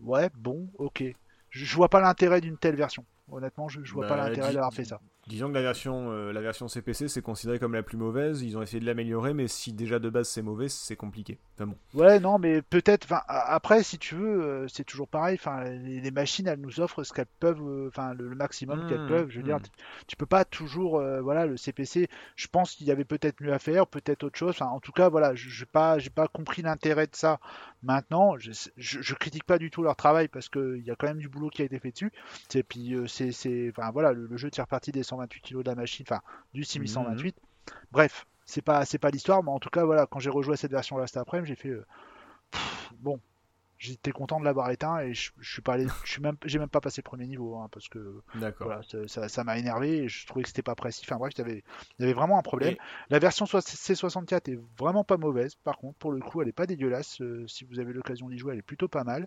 ouais, 0.00 0.30
bon, 0.34 0.68
ok. 0.78 1.02
Je, 1.50 1.64
je 1.64 1.76
vois 1.76 1.88
pas 1.88 2.00
l'intérêt 2.00 2.40
d'une 2.40 2.58
telle 2.58 2.76
version. 2.76 3.04
Honnêtement, 3.28 3.68
je, 3.68 3.82
je 3.84 3.92
vois 3.92 4.06
pas 4.06 4.16
Bah, 4.16 4.16
l'intérêt 4.16 4.52
d'avoir 4.52 4.72
fait 4.74 4.84
ça. 4.84 5.00
Disons 5.26 5.48
que 5.48 5.54
la 5.54 5.62
version, 5.62 6.10
euh, 6.12 6.32
la 6.32 6.40
version 6.40 6.68
CPC 6.68 7.08
c'est 7.08 7.22
considéré 7.22 7.58
comme 7.58 7.74
la 7.74 7.82
plus 7.82 7.96
mauvaise. 7.96 8.42
Ils 8.42 8.56
ont 8.58 8.62
essayé 8.62 8.80
de 8.80 8.86
l'améliorer, 8.86 9.34
mais 9.34 9.48
si 9.48 9.72
déjà 9.72 9.98
de 9.98 10.08
base 10.10 10.28
c'est 10.28 10.42
mauvais, 10.42 10.68
c'est 10.68 10.96
compliqué. 10.96 11.38
Enfin 11.54 11.66
bon. 11.66 11.78
Ouais, 11.94 12.20
non, 12.20 12.38
mais 12.38 12.60
peut-être. 12.60 13.06
Après, 13.26 13.82
si 13.82 13.98
tu 13.98 14.16
veux, 14.16 14.42
euh, 14.44 14.68
c'est 14.68 14.84
toujours 14.84 15.08
pareil. 15.08 15.36
Enfin, 15.40 15.64
les, 15.64 16.00
les 16.00 16.10
machines, 16.10 16.46
elles 16.46 16.60
nous 16.60 16.80
offrent 16.80 17.04
ce 17.04 17.12
qu'elles 17.14 17.24
peuvent. 17.40 17.62
euh, 17.62 17.88
Enfin, 17.88 18.12
le, 18.12 18.28
le 18.28 18.34
maximum 18.36 18.84
qu'elles 18.84 19.00
Mm, 19.00 19.06
peuvent. 19.06 19.30
Je 19.30 19.38
veux 19.38 19.42
dire, 19.42 19.56
mm. 19.56 19.62
tu, 19.62 19.70
tu 20.06 20.16
peux 20.16 20.26
pas 20.26 20.44
toujours. 20.44 21.00
voilà, 21.22 21.46
le 21.46 21.56
CPC. 21.56 22.08
Je 22.34 22.48
pense 22.48 22.74
qu'il 22.74 22.86
y 22.86 22.90
avait 22.90 23.06
peut-être 23.06 23.40
mieux 23.40 23.52
à 23.54 23.58
faire, 23.58 23.86
peut-être 23.86 24.24
autre 24.24 24.36
chose. 24.38 24.50
Enfin, 24.50 24.66
en 24.66 24.80
tout 24.80 24.92
cas, 24.92 25.08
voilà, 25.08 25.34
je 25.34 25.48
j'ai 25.48 25.64
pas, 25.64 25.98
j'ai 25.98 26.10
pas 26.10 26.28
compris 26.28 26.60
l'intérêt 26.60 27.06
de 27.06 27.16
ça. 27.16 27.40
Maintenant, 27.82 28.36
je, 28.38 28.52
je, 28.76 29.00
je 29.00 29.14
critique 29.14 29.44
pas 29.44 29.58
du 29.58 29.70
tout 29.70 29.82
leur 29.82 29.96
travail 29.96 30.28
parce 30.28 30.48
qu'il 30.48 30.82
y 30.84 30.90
a 30.90 30.96
quand 30.96 31.06
même 31.06 31.18
du 31.18 31.28
boulot 31.28 31.50
qui 31.50 31.62
a 31.62 31.64
été 31.64 31.78
fait 31.78 31.92
dessus. 31.92 32.12
Et 32.54 32.62
puis, 32.62 32.94
euh, 32.94 33.06
c'est, 33.06 33.32
c'est, 33.32 33.70
enfin, 33.70 33.90
voilà, 33.92 34.12
le, 34.12 34.26
le 34.26 34.36
jeu 34.36 34.50
tire 34.50 34.66
parti 34.66 34.92
des 34.92 35.02
128 35.02 35.40
kg 35.42 35.62
de 35.62 35.70
la 35.70 35.74
machine, 35.76 36.04
enfin, 36.08 36.20
du 36.54 36.64
6128. 36.64 37.36
Bref, 37.92 38.26
c'est 38.44 38.62
pas, 38.62 38.84
c'est 38.84 38.98
pas 38.98 39.10
l'histoire, 39.10 39.42
mais 39.42 39.50
en 39.50 39.58
tout 39.60 39.70
cas, 39.70 39.84
voilà, 39.84 40.06
quand 40.06 40.18
j'ai 40.20 40.30
rejoué 40.30 40.54
à 40.54 40.56
cette 40.56 40.72
version-là 40.72 41.06
cet 41.06 41.18
après-midi, 41.18 41.48
j'ai 41.48 41.56
fait. 41.56 41.68
euh, 41.70 41.86
pff, 42.50 42.92
bon, 43.00 43.20
j'étais 43.78 44.10
content 44.12 44.40
de 44.40 44.44
l'avoir 44.44 44.70
éteint 44.70 44.98
et 45.00 45.12
je, 45.14 45.30
je 45.38 45.52
suis 45.52 45.62
pas 45.62 45.74
allé, 45.74 45.86
je 46.04 46.10
suis 46.12 46.22
même, 46.22 46.36
j'ai 46.44 46.58
même 46.58 46.68
pas 46.68 46.80
passé 46.80 47.00
le 47.04 47.08
premier 47.08 47.26
niveau 47.26 47.56
hein, 47.56 47.68
parce 47.70 47.88
que 47.88 48.22
voilà, 48.64 48.80
ça- 49.06 49.44
m'a 49.44 49.58
énervé 49.58 49.98
et 50.04 50.08
je 50.08 50.26
trouvais 50.26 50.42
que 50.42 50.48
c'était 50.48 50.62
pas 50.62 50.74
précis. 50.74 51.02
Enfin 51.04 51.16
bref, 51.16 51.32
il 51.36 51.62
y 51.98 52.02
avait, 52.02 52.12
vraiment 52.14 52.38
un 52.38 52.42
problème. 52.42 52.70
Et- 52.74 52.78
La 53.10 53.18
version 53.18 53.46
soix- 53.46 53.60
C64 53.60 54.48
est 54.50 54.58
vraiment 54.78 55.04
pas 55.04 55.16
mauvaise. 55.16 55.54
Par 55.56 55.76
contre, 55.78 55.98
pour 55.98 56.12
le 56.12 56.20
coup, 56.20 56.42
elle 56.42 56.48
est 56.48 56.52
pas 56.52 56.66
dégueulasse. 56.66 57.20
Euh, 57.20 57.46
si 57.46 57.64
vous 57.64 57.78
avez 57.78 57.92
l'occasion 57.92 58.28
d'y 58.28 58.38
jouer, 58.38 58.52
elle 58.54 58.58
est 58.60 58.62
plutôt 58.62 58.88
pas 58.88 59.04
mal. 59.04 59.26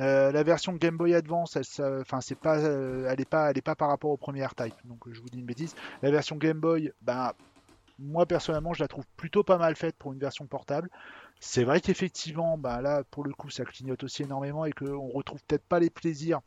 Euh, 0.00 0.32
la 0.32 0.42
version 0.42 0.72
Game 0.74 0.96
Boy 0.96 1.14
Advance, 1.14 1.56
elle, 1.56 2.00
enfin 2.00 2.20
c'est 2.20 2.34
pas, 2.38 2.58
euh, 2.58 3.06
elle 3.08 3.20
est 3.20 3.28
pas, 3.28 3.50
elle 3.50 3.58
est 3.58 3.62
pas 3.62 3.74
par 3.74 3.88
rapport 3.88 4.10
au 4.10 4.16
premier 4.16 4.44
R-Type. 4.44 4.74
Donc 4.84 5.00
je 5.10 5.20
vous 5.20 5.28
dis 5.28 5.38
une 5.38 5.46
bêtise. 5.46 5.74
La 6.02 6.10
version 6.10 6.36
Game 6.36 6.58
Boy, 6.60 6.92
ben 7.02 7.32
moi 7.98 8.26
personnellement, 8.26 8.74
je 8.74 8.82
la 8.82 8.88
trouve 8.88 9.04
plutôt 9.16 9.42
pas 9.42 9.58
mal 9.58 9.76
faite 9.76 9.96
pour 9.96 10.12
une 10.12 10.18
version 10.18 10.46
portable. 10.46 10.90
C'est 11.40 11.64
vrai 11.64 11.80
qu'effectivement, 11.80 12.56
ben 12.56 12.80
là, 12.80 13.02
pour 13.10 13.24
le 13.24 13.32
coup, 13.32 13.50
ça 13.50 13.64
clignote 13.64 14.04
aussi 14.04 14.22
énormément 14.22 14.64
et 14.64 14.72
qu'on 14.72 15.08
retrouve 15.08 15.42
peut-être 15.44 15.64
pas 15.64 15.80
les 15.80 15.90
plaisirs 15.90 16.40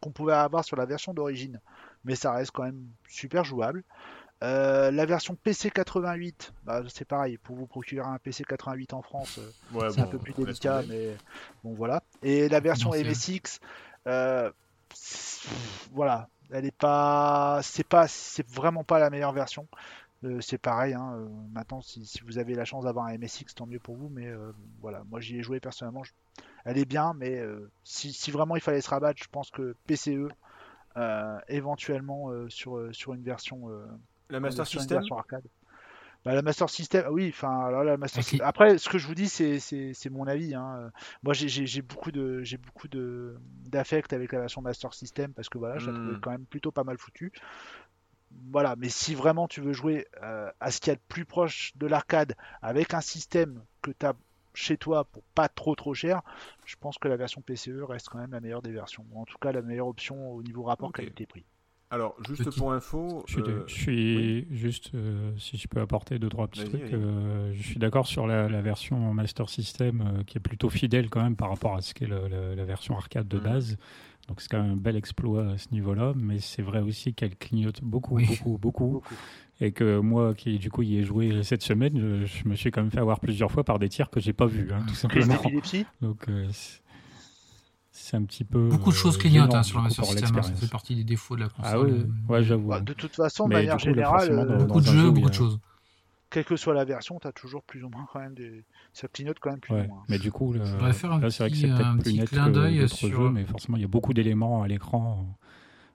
qu'on 0.00 0.10
pouvait 0.10 0.32
avoir 0.32 0.64
sur 0.64 0.76
la 0.76 0.86
version 0.86 1.14
d'origine, 1.14 1.60
mais 2.04 2.16
ça 2.16 2.32
reste 2.32 2.50
quand 2.50 2.64
même 2.64 2.86
super 3.08 3.44
jouable. 3.44 3.84
Euh, 4.42 4.90
la 4.90 5.06
version 5.06 5.34
PC 5.34 5.70
88, 5.70 6.52
bah, 6.64 6.82
c'est 6.88 7.06
pareil, 7.06 7.38
pour 7.38 7.56
vous 7.56 7.66
procurer 7.66 8.06
un 8.06 8.18
PC 8.18 8.44
88 8.44 8.92
en 8.92 9.02
France, 9.02 9.38
euh, 9.38 9.78
Ouais, 9.78 9.90
c'est 9.90 10.00
un 10.00 10.06
peu 10.06 10.18
plus 10.18 10.34
délicat, 10.34 10.82
mais 10.88 11.16
bon 11.64 11.74
voilà. 11.74 12.02
Et 12.22 12.48
la 12.48 12.60
version. 12.60 12.90
MSX, 12.90 13.60
euh, 14.06 14.50
voilà, 15.92 16.28
elle 16.50 16.66
est 16.66 16.76
pas, 16.76 17.60
c'est 17.62 17.86
pas, 17.86 18.08
c'est 18.08 18.46
vraiment 18.46 18.84
pas 18.84 18.98
la 18.98 19.08
meilleure 19.08 19.32
version. 19.32 19.66
Euh, 20.26 20.40
c'est 20.42 20.58
pareil, 20.58 20.94
hein, 20.94 21.14
euh, 21.16 21.28
maintenant 21.52 21.80
si, 21.82 22.04
si 22.06 22.20
vous 22.22 22.38
avez 22.38 22.54
la 22.54 22.64
chance 22.66 22.84
d'avoir 22.84 23.06
un 23.06 23.14
MSX, 23.14 23.54
tant 23.54 23.66
mieux 23.66 23.78
pour 23.80 23.96
vous, 23.96 24.08
mais 24.10 24.26
euh, 24.26 24.52
voilà, 24.80 25.04
moi 25.04 25.20
j'y 25.20 25.38
ai 25.38 25.42
joué 25.42 25.60
personnellement, 25.60 26.04
je- 26.04 26.12
elle 26.64 26.78
est 26.78 26.84
bien, 26.86 27.14
mais 27.14 27.38
euh, 27.38 27.70
si, 27.84 28.12
si 28.12 28.30
vraiment 28.32 28.56
il 28.56 28.62
fallait 28.62 28.80
se 28.82 28.90
rabattre, 28.90 29.22
je 29.22 29.28
pense 29.30 29.50
que 29.50 29.76
PCE, 29.86 30.28
euh, 30.98 31.38
éventuellement 31.48 32.30
euh, 32.32 32.48
sur, 32.50 32.88
sur 32.94 33.14
une 33.14 33.22
version, 33.22 33.70
euh, 33.70 33.86
La 34.30 34.38
Master 34.38 34.64
System 34.68 34.98
version 34.98 35.16
arcade. 35.18 35.42
Bah, 36.24 36.34
la 36.34 36.42
Master 36.42 36.68
System, 36.68 37.06
oui, 37.10 37.28
enfin, 37.32 37.66
alors 37.66 37.84
la 37.84 37.96
Master 37.96 38.22
System- 38.22 38.46
Après, 38.46 38.78
ce 38.78 38.88
que 38.88 38.98
je 38.98 39.06
vous 39.06 39.14
dis, 39.14 39.28
c'est, 39.28 39.60
mon 40.10 40.26
avis. 40.26 40.54
hein. 40.54 40.90
Moi, 41.22 41.34
j'ai, 41.34 41.48
j'ai, 41.48 41.66
j'ai 41.66 41.82
beaucoup 41.82 42.10
de, 42.10 42.42
j'ai 42.42 42.56
beaucoup 42.56 42.88
de, 42.88 43.36
d'affect 43.66 44.12
avec 44.12 44.32
la 44.32 44.40
version 44.40 44.60
Master 44.60 44.92
System 44.92 45.32
parce 45.34 45.48
que 45.48 45.58
voilà, 45.58 45.78
je 45.78 45.86
la 45.86 45.92
Hmm. 45.92 45.92
trouvais 45.92 46.16
quand 46.20 46.30
même 46.32 46.46
plutôt 46.46 46.72
pas 46.72 46.82
mal 46.84 46.98
foutue. 46.98 47.32
Voilà, 48.50 48.74
mais 48.76 48.88
si 48.88 49.14
vraiment 49.14 49.48
tu 49.48 49.60
veux 49.60 49.72
jouer 49.72 50.06
euh, 50.22 50.50
à 50.60 50.70
ce 50.70 50.80
qu'il 50.80 50.90
y 50.90 50.92
a 50.92 50.96
de 50.96 51.00
plus 51.08 51.24
proche 51.24 51.72
de 51.76 51.86
l'arcade 51.86 52.34
avec 52.62 52.94
un 52.94 53.00
système 53.00 53.62
que 53.82 53.90
tu 53.90 54.06
as 54.06 54.14
chez 54.54 54.76
toi 54.76 55.04
pour 55.04 55.22
pas 55.34 55.48
trop 55.48 55.74
trop 55.74 55.94
cher, 55.94 56.22
je 56.64 56.76
pense 56.80 56.96
que 56.98 57.08
la 57.08 57.16
version 57.16 57.42
PCE 57.42 57.82
reste 57.82 58.08
quand 58.08 58.18
même 58.18 58.32
la 58.32 58.40
meilleure 58.40 58.62
des 58.62 58.72
versions. 58.72 59.04
Ou 59.12 59.20
en 59.20 59.24
tout 59.24 59.36
cas, 59.38 59.52
la 59.52 59.62
meilleure 59.62 59.86
option 59.88 60.32
au 60.32 60.42
niveau 60.42 60.62
rapport 60.62 60.92
qualité-prix. 60.92 61.44
Alors, 61.90 62.16
juste 62.26 62.44
Petit- 62.44 62.58
pour 62.58 62.72
info, 62.72 63.22
Je 63.28 63.32
suis, 63.34 63.42
euh, 63.42 63.64
je 63.68 63.74
suis 63.74 64.46
juste, 64.50 64.90
euh, 64.94 65.30
si 65.38 65.56
je 65.56 65.68
peux 65.68 65.80
apporter 65.80 66.18
deux, 66.18 66.28
trois 66.28 66.48
petits 66.48 66.64
trucs, 66.64 66.92
euh, 66.92 67.52
je 67.54 67.62
suis 67.62 67.78
d'accord 67.78 68.06
sur 68.08 68.26
la, 68.26 68.48
la 68.48 68.60
version 68.60 68.98
Master 69.14 69.48
System 69.48 70.00
euh, 70.00 70.24
qui 70.24 70.38
est 70.38 70.40
plutôt 70.40 70.68
fidèle 70.68 71.08
quand 71.10 71.22
même 71.22 71.36
par 71.36 71.48
rapport 71.50 71.76
à 71.76 71.82
ce 71.82 71.94
qu'est 71.94 72.08
la 72.08 72.64
version 72.64 72.96
arcade 72.96 73.28
de 73.28 73.36
Mhm. 73.36 73.42
base. 73.44 73.76
Donc 74.28 74.40
c'est 74.40 74.48
quand 74.50 74.60
même 74.62 74.72
un 74.72 74.76
bel 74.76 74.96
exploit 74.96 75.50
à 75.52 75.58
ce 75.58 75.68
niveau-là, 75.70 76.12
mais 76.16 76.40
c'est 76.40 76.62
vrai 76.62 76.80
aussi 76.80 77.14
qu'elle 77.14 77.36
clignote 77.36 77.80
beaucoup, 77.82 78.16
Oui. 78.16 78.26
beaucoup, 78.26 78.58
beaucoup. 78.58 78.88
Beaucoup. 78.90 79.14
Et 79.60 79.70
que 79.72 79.98
moi, 80.00 80.34
qui 80.34 80.58
du 80.58 80.70
coup 80.70 80.82
y 80.82 80.96
ai 80.98 81.04
joué 81.04 81.42
cette 81.44 81.62
semaine, 81.62 81.96
je, 81.96 82.26
je 82.26 82.48
me 82.48 82.54
suis 82.56 82.70
quand 82.70 82.82
même 82.82 82.90
fait 82.90 82.98
avoir 82.98 83.20
plusieurs 83.20 83.50
fois 83.52 83.62
par 83.64 83.78
des 83.78 83.88
tirs 83.88 84.10
que 84.10 84.18
j'ai 84.20 84.32
pas 84.32 84.46
vus, 84.46 84.68
hein, 84.72 84.82
tout 84.86 84.94
simplement. 84.94 85.40
Donc 86.00 86.28
euh, 86.28 86.46
c'est- 86.50 88.16
un 88.16 88.24
petit 88.24 88.44
peu. 88.44 88.68
Beaucoup 88.68 88.90
de 88.90 88.96
choses 88.96 89.16
euh, 89.16 89.20
clignotent 89.20 89.46
gênant, 89.50 89.58
hein, 89.58 89.62
sur 89.62 89.82
pour 89.82 90.12
System. 90.12 90.36
hein, 90.36 90.42
Ça 90.42 90.54
fait 90.54 90.70
partie 90.70 90.94
des 90.94 91.04
défauts 91.04 91.34
de 91.36 91.40
la 91.40 91.48
console. 91.48 91.64
Ah 91.72 91.80
oui, 91.80 91.90
euh, 91.90 92.32
ouais, 92.32 92.42
j'avoue. 92.44 92.68
Bah, 92.68 92.80
de 92.80 92.92
toute 92.92 93.14
façon, 93.16 93.48
de 93.48 93.52
manière 93.54 93.78
générale, 93.78 94.30
euh, 94.30 94.58
Beaucoup 94.58 94.80
de 94.80 94.86
jeux, 94.86 95.10
beaucoup 95.10 95.28
de 95.28 95.34
a- 95.34 95.38
choses. 95.38 95.58
Quelle 96.30 96.44
que 96.44 96.56
soit 96.56 96.74
la 96.74 96.84
version, 96.84 97.18
tu 97.20 97.26
as 97.28 97.32
toujours 97.32 97.62
plus 97.62 97.84
ou 97.84 97.88
moins 97.88 98.06
quand 98.12 98.20
même 98.20 98.34
des. 98.34 98.64
Ça 98.92 99.08
clignote 99.08 99.38
quand 99.40 99.50
même 99.50 99.60
plus 99.60 99.74
Ouais, 99.74 99.84
ou 99.84 99.88
moins. 99.88 100.02
mais 100.08 100.18
du 100.18 100.32
coup, 100.32 100.52
le- 100.52 100.60
voudrais 100.60 100.92
faire 100.92 101.12
un 101.12 101.20
là, 101.20 101.30
c'est 101.30 101.42
vrai 101.44 101.50
que 101.50 101.54
petit- 101.54 101.62
c'est 101.62 101.68
peut-être 101.68 101.86
un 101.86 101.94
plus 101.98 102.02
petit 102.10 102.18
net 102.18 102.28
clin 102.28 102.46
que 102.46 102.50
d'œil 102.52 102.78
d'autres 102.80 102.94
sur- 102.96 103.08
jeux, 103.22 103.30
mais 103.30 103.44
forcément, 103.44 103.76
il 103.76 103.80
y 103.82 103.84
a 103.84 103.88
beaucoup 103.88 104.12
d'éléments 104.14 104.62
à 104.62 104.68
l'écran 104.68 105.26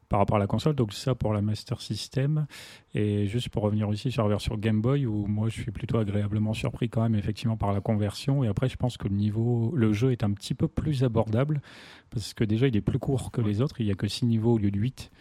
par 0.09 0.19
rapport 0.19 0.35
à 0.35 0.39
la 0.39 0.47
console. 0.47 0.75
Donc 0.75 0.91
ça 0.93 1.15
pour 1.15 1.33
la 1.33 1.41
Master 1.41 1.79
System. 1.81 2.45
Et 2.93 3.27
juste 3.27 3.47
pour 3.49 3.63
revenir 3.63 3.87
aussi 3.87 4.11
sur 4.11 4.23
la 4.23 4.29
version 4.29 4.55
Game 4.57 4.81
Boy, 4.81 5.05
où 5.05 5.25
moi 5.25 5.47
je 5.49 5.61
suis 5.61 5.71
plutôt 5.71 5.97
agréablement 5.99 6.53
surpris 6.53 6.89
quand 6.89 7.01
même, 7.01 7.15
effectivement, 7.15 7.55
par 7.57 7.71
la 7.71 7.79
conversion. 7.81 8.43
Et 8.43 8.47
après, 8.47 8.67
je 8.67 8.75
pense 8.75 8.97
que 8.97 9.07
le 9.07 9.15
niveau, 9.15 9.71
le 9.75 9.93
jeu 9.93 10.11
est 10.11 10.23
un 10.23 10.31
petit 10.31 10.53
peu 10.53 10.67
plus 10.67 11.03
abordable, 11.05 11.61
parce 12.09 12.33
que 12.33 12.43
déjà, 12.43 12.67
il 12.67 12.75
est 12.75 12.81
plus 12.81 12.99
court 12.99 13.31
que 13.31 13.39
les 13.41 13.61
autres. 13.61 13.79
Il 13.79 13.85
n'y 13.85 13.91
a 13.91 13.95
que 13.95 14.07
6 14.07 14.25
niveaux 14.25 14.53
au 14.55 14.57
lieu 14.57 14.69
de 14.71 14.77
8. 14.79 15.11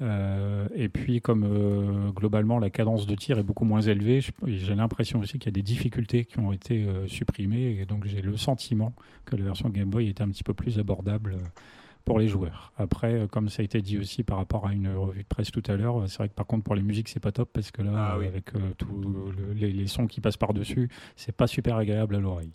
Euh, 0.00 0.66
et 0.74 0.88
puis, 0.88 1.20
comme 1.20 1.44
euh, 1.44 2.10
globalement 2.10 2.58
la 2.58 2.68
cadence 2.70 3.06
de 3.06 3.14
tir 3.14 3.38
est 3.38 3.42
beaucoup 3.44 3.64
moins 3.64 3.80
élevée, 3.80 4.20
j'ai 4.46 4.74
l'impression 4.74 5.20
aussi 5.20 5.38
qu'il 5.38 5.46
y 5.46 5.48
a 5.48 5.52
des 5.52 5.62
difficultés 5.62 6.24
qui 6.24 6.38
ont 6.40 6.52
été 6.52 6.84
euh, 6.84 7.06
supprimées. 7.06 7.78
Et 7.80 7.86
donc, 7.86 8.04
j'ai 8.06 8.20
le 8.20 8.36
sentiment 8.36 8.92
que 9.24 9.36
la 9.36 9.44
version 9.44 9.68
Game 9.68 9.88
Boy 9.90 10.08
est 10.08 10.20
un 10.20 10.28
petit 10.28 10.42
peu 10.42 10.52
plus 10.54 10.78
abordable 10.78 11.36
pour 12.04 12.18
les 12.18 12.28
joueurs. 12.28 12.72
Après, 12.76 13.26
comme 13.30 13.48
ça 13.48 13.62
a 13.62 13.64
été 13.64 13.80
dit 13.80 13.96
aussi 13.96 14.24
par 14.24 14.36
rapport 14.38 14.66
à 14.66 14.74
une 14.74 14.88
revue 14.94 15.22
de 15.22 15.28
presse 15.28 15.50
tout 15.50 15.62
à 15.68 15.76
l'heure, 15.76 16.02
c'est 16.08 16.18
vrai 16.18 16.28
que 16.28 16.34
par 16.34 16.46
contre, 16.46 16.64
pour 16.64 16.74
les 16.74 16.82
musiques, 16.82 17.08
c'est 17.08 17.20
pas 17.20 17.32
top 17.32 17.48
parce 17.52 17.70
que 17.70 17.80
là, 17.80 17.92
Ah 17.94 18.18
oui. 18.18 18.26
avec 18.26 18.50
tous 18.76 19.00
le- 19.00 19.52
les, 19.54 19.72
les 19.72 19.86
sons 19.86 20.06
qui 20.06 20.20
passent 20.20 20.36
par-dessus, 20.36 20.90
c'est 21.16 21.34
pas 21.34 21.46
super 21.46 21.76
agréable 21.76 22.16
à 22.16 22.18
l'oreille. 22.20 22.52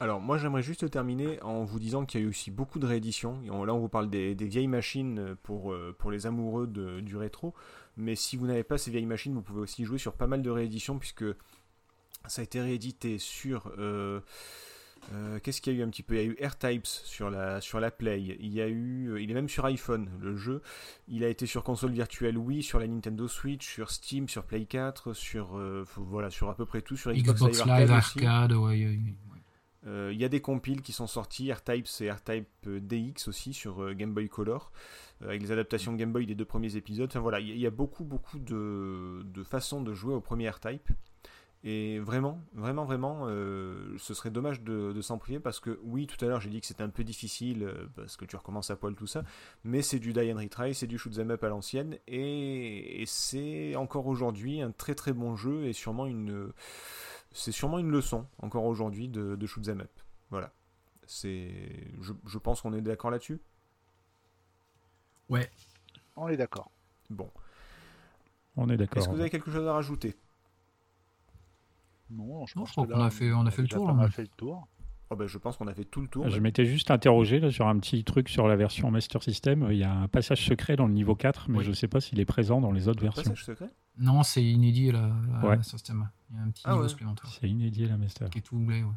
Alors, 0.00 0.20
moi, 0.20 0.38
j'aimerais 0.38 0.62
juste 0.62 0.90
terminer 0.90 1.40
en 1.42 1.64
vous 1.64 1.78
disant 1.78 2.04
qu'il 2.04 2.20
y 2.20 2.24
a 2.24 2.26
eu 2.26 2.28
aussi 2.30 2.50
beaucoup 2.50 2.78
de 2.78 2.86
rééditions. 2.86 3.40
Et 3.44 3.50
on- 3.50 3.64
Là, 3.64 3.74
on 3.74 3.78
vous 3.78 3.88
parle 3.88 4.10
des, 4.10 4.34
des 4.34 4.46
vieilles 4.46 4.66
machines 4.68 5.36
pour, 5.42 5.72
euh, 5.72 5.94
pour 5.98 6.10
les 6.10 6.26
amoureux 6.26 6.66
de- 6.66 7.00
du 7.00 7.16
rétro. 7.16 7.54
Mais 7.96 8.16
si 8.16 8.36
vous 8.36 8.46
n'avez 8.46 8.64
pas 8.64 8.76
ces 8.76 8.90
vieilles 8.90 9.06
machines, 9.06 9.32
vous 9.34 9.42
pouvez 9.42 9.60
aussi 9.60 9.84
jouer 9.84 9.98
sur 9.98 10.12
pas 10.14 10.26
mal 10.26 10.42
de 10.42 10.50
rééditions, 10.50 10.98
puisque 10.98 11.24
ça 12.26 12.40
a 12.40 12.44
été 12.44 12.60
réédité 12.60 13.18
sur. 13.18 13.72
euh, 13.78 14.20
Euh, 15.12 15.38
Qu'est-ce 15.38 15.60
qu'il 15.60 15.74
y 15.74 15.76
a 15.76 15.80
eu 15.80 15.82
un 15.82 15.90
petit 15.90 16.02
peu? 16.02 16.14
Il 16.14 16.16
y 16.16 16.20
a 16.22 16.24
eu 16.24 16.36
AirTypes 16.38 16.86
sur 16.86 17.28
la, 17.28 17.60
sur 17.60 17.78
la 17.78 17.90
Play. 17.90 18.22
Il 18.40 18.54
y 18.54 18.62
a 18.62 18.68
eu, 18.68 19.08
euh, 19.10 19.20
il 19.20 19.30
est 19.30 19.34
même 19.34 19.50
sur 19.50 19.66
iPhone, 19.66 20.08
le 20.18 20.34
jeu. 20.34 20.62
Il 21.08 21.24
a 21.24 21.28
été 21.28 21.44
sur 21.44 21.62
console 21.62 21.92
virtuelle 21.92 22.38
Wii, 22.38 22.62
sur 22.62 22.78
la 22.78 22.86
Nintendo 22.86 23.28
Switch, 23.28 23.70
sur 23.70 23.90
Steam, 23.90 24.30
sur 24.30 24.44
Play 24.44 24.64
4, 24.64 25.12
sur, 25.12 25.58
euh, 25.58 25.84
voilà, 25.98 26.30
sur 26.30 26.48
à 26.48 26.54
peu 26.56 26.64
près 26.64 26.80
tout, 26.80 26.96
sur 26.96 27.12
Xbox, 27.12 27.38
Xbox 27.38 27.58
Live 27.58 27.70
Arcade 27.90 27.90
aussi. 27.98 28.24
Arcade, 28.24 28.52
ouais, 28.52 28.58
ouais, 28.86 28.96
ouais. 29.30 29.33
Euh, 29.86 30.10
Il 30.12 30.20
y 30.20 30.24
a 30.24 30.28
des 30.28 30.40
compiles 30.40 30.82
qui 30.82 30.92
sont 30.92 31.06
sortis, 31.06 31.48
AirTypes 31.48 31.86
et 32.00 32.10
euh, 32.66 32.80
DX 32.80 33.28
aussi 33.28 33.52
sur 33.52 33.82
euh, 33.82 33.92
Game 33.94 34.12
Boy 34.14 34.28
Color, 34.28 34.72
avec 35.20 35.42
les 35.42 35.52
adaptations 35.52 35.92
Game 35.94 36.12
Boy 36.12 36.26
des 36.26 36.34
deux 36.34 36.44
premiers 36.44 36.76
épisodes. 36.76 37.08
Enfin 37.10 37.20
voilà, 37.20 37.40
il 37.40 37.58
y, 37.58 37.66
a- 37.66 37.70
beaucoup, 37.70 38.04
beaucoup 38.04 38.38
de, 38.38 39.22
de 39.24 39.42
façons 39.42 39.82
de 39.82 39.92
jouer 39.94 40.14
au 40.14 40.20
premier 40.20 40.44
AirType. 40.44 40.88
Et 41.66 41.98
vraiment, 41.98 42.42
vraiment, 42.52 42.84
vraiment, 42.84 43.26
ce 43.26 44.12
serait 44.12 44.28
dommage 44.30 44.60
de, 44.60 44.92
de 44.92 45.00
s'en 45.00 45.16
priver 45.16 45.40
parce 45.40 45.60
que 45.60 45.80
oui, 45.82 46.06
tout 46.06 46.22
à 46.22 46.28
l'heure 46.28 46.38
j'ai 46.38 46.50
dit 46.50 46.60
que 46.60 46.66
c'était 46.66 46.82
un 46.82 46.90
peu 46.90 47.04
difficile 47.04 47.66
parce 47.96 48.18
que 48.18 48.26
tu 48.26 48.36
recommences 48.36 48.70
à 48.70 48.76
poil 48.76 48.94
tout 48.94 49.06
ça, 49.06 49.24
mais 49.64 49.80
c'est 49.80 49.98
du 49.98 50.12
die 50.12 50.30
and 50.30 50.36
retry, 50.36 50.74
c'est 50.74 50.86
du 50.86 50.98
shoot 50.98 51.18
up 51.18 51.42
à 51.42 51.48
l'ancienne 51.48 51.96
et, 52.06 53.00
et 53.00 53.06
c'est 53.06 53.76
encore 53.76 54.08
aujourd'hui 54.08 54.60
un 54.60 54.72
très 54.72 54.94
très 54.94 55.14
bon 55.14 55.36
jeu 55.36 55.64
et 55.64 55.72
sûrement 55.72 56.04
une, 56.04 56.52
c'est 57.34 57.52
sûrement 57.52 57.78
une 57.78 57.90
leçon 57.90 58.26
encore 58.40 58.64
aujourd'hui 58.64 59.08
de, 59.08 59.36
de 59.36 59.46
shoot 59.46 59.68
'em 59.68 59.80
up. 59.82 59.90
Voilà, 60.30 60.50
c'est, 61.06 61.92
je, 62.00 62.14
je 62.24 62.38
pense 62.38 62.62
qu'on 62.62 62.72
est 62.72 62.80
d'accord 62.80 63.10
là-dessus? 63.10 63.40
Ouais. 65.28 65.50
On 66.16 66.28
est 66.28 66.36
d'accord. 66.38 66.70
Bon, 67.10 67.30
On 68.56 68.68
est 68.70 68.76
d'accord. 68.76 68.98
est-ce 68.98 69.08
que 69.08 69.14
vous 69.14 69.20
avez 69.20 69.30
quelque 69.30 69.50
chose 69.50 69.66
à 69.66 69.72
rajouter? 69.74 70.16
Non, 72.10 72.46
je 72.46 72.54
Non, 72.56 72.62
pense 72.62 72.68
je 72.68 72.72
crois 72.72 72.86
que 72.86 72.92
qu'on 72.92 73.00
a 73.00 73.10
fait- 73.10 73.32
on 73.32 73.46
a 73.46 73.50
fait 73.50 73.62
le 73.62 73.68
tour, 73.68 73.86
là. 73.88 73.94
mal 73.94 74.12
fait 74.12 74.22
le 74.22 74.28
tour. 74.28 74.66
Oh 75.14 75.16
ben, 75.16 75.28
je 75.28 75.38
pense 75.38 75.56
qu'on 75.56 75.68
a 75.68 75.74
fait 75.74 75.84
tout 75.84 76.00
le 76.00 76.08
tour. 76.08 76.28
Je 76.28 76.40
m'étais 76.40 76.64
juste 76.64 76.90
interrogé 76.90 77.38
là, 77.38 77.50
sur 77.52 77.68
un 77.68 77.78
petit 77.78 78.02
truc 78.02 78.28
sur 78.28 78.48
la 78.48 78.56
version 78.56 78.90
Master 78.90 79.22
System. 79.22 79.68
Il 79.70 79.76
y 79.78 79.84
a 79.84 79.92
un 79.92 80.08
passage 80.08 80.44
secret 80.44 80.74
dans 80.74 80.86
le 80.88 80.92
niveau 80.92 81.14
4, 81.14 81.48
mais 81.50 81.58
Oui. 81.58 81.64
je 81.64 81.70
ne 81.70 81.74
sais 81.74 81.86
pas 81.86 82.00
s'il 82.00 82.18
est 82.18 82.24
présent 82.24 82.60
dans 82.60 82.72
les 82.72 82.88
autres 82.88 83.00
versions. 83.00 83.22
Passage 83.22 83.44
secret? 83.44 83.68
Non, 83.98 84.24
c'est 84.24 84.42
inédit 84.42 84.90
la, 84.90 85.02
la, 85.40 85.48
Ouais. 85.48 85.56
la 85.56 85.62
système. 85.62 86.08
Il 86.30 86.36
y 86.36 86.38
a 86.40 86.42
un 86.42 86.50
petit 86.50 86.62
Ah 86.64 86.70
niveau 86.72 86.82
ouais. 86.82 86.88
supplémentaire 86.88 87.26
C'est 87.30 87.48
inédit 87.48 87.86
la 87.86 87.96
Master. 87.96 88.28
qui 88.30 88.38
est 88.38 88.42
tout 88.42 88.58
doublé. 88.58 88.82
Ouais. 88.82 88.90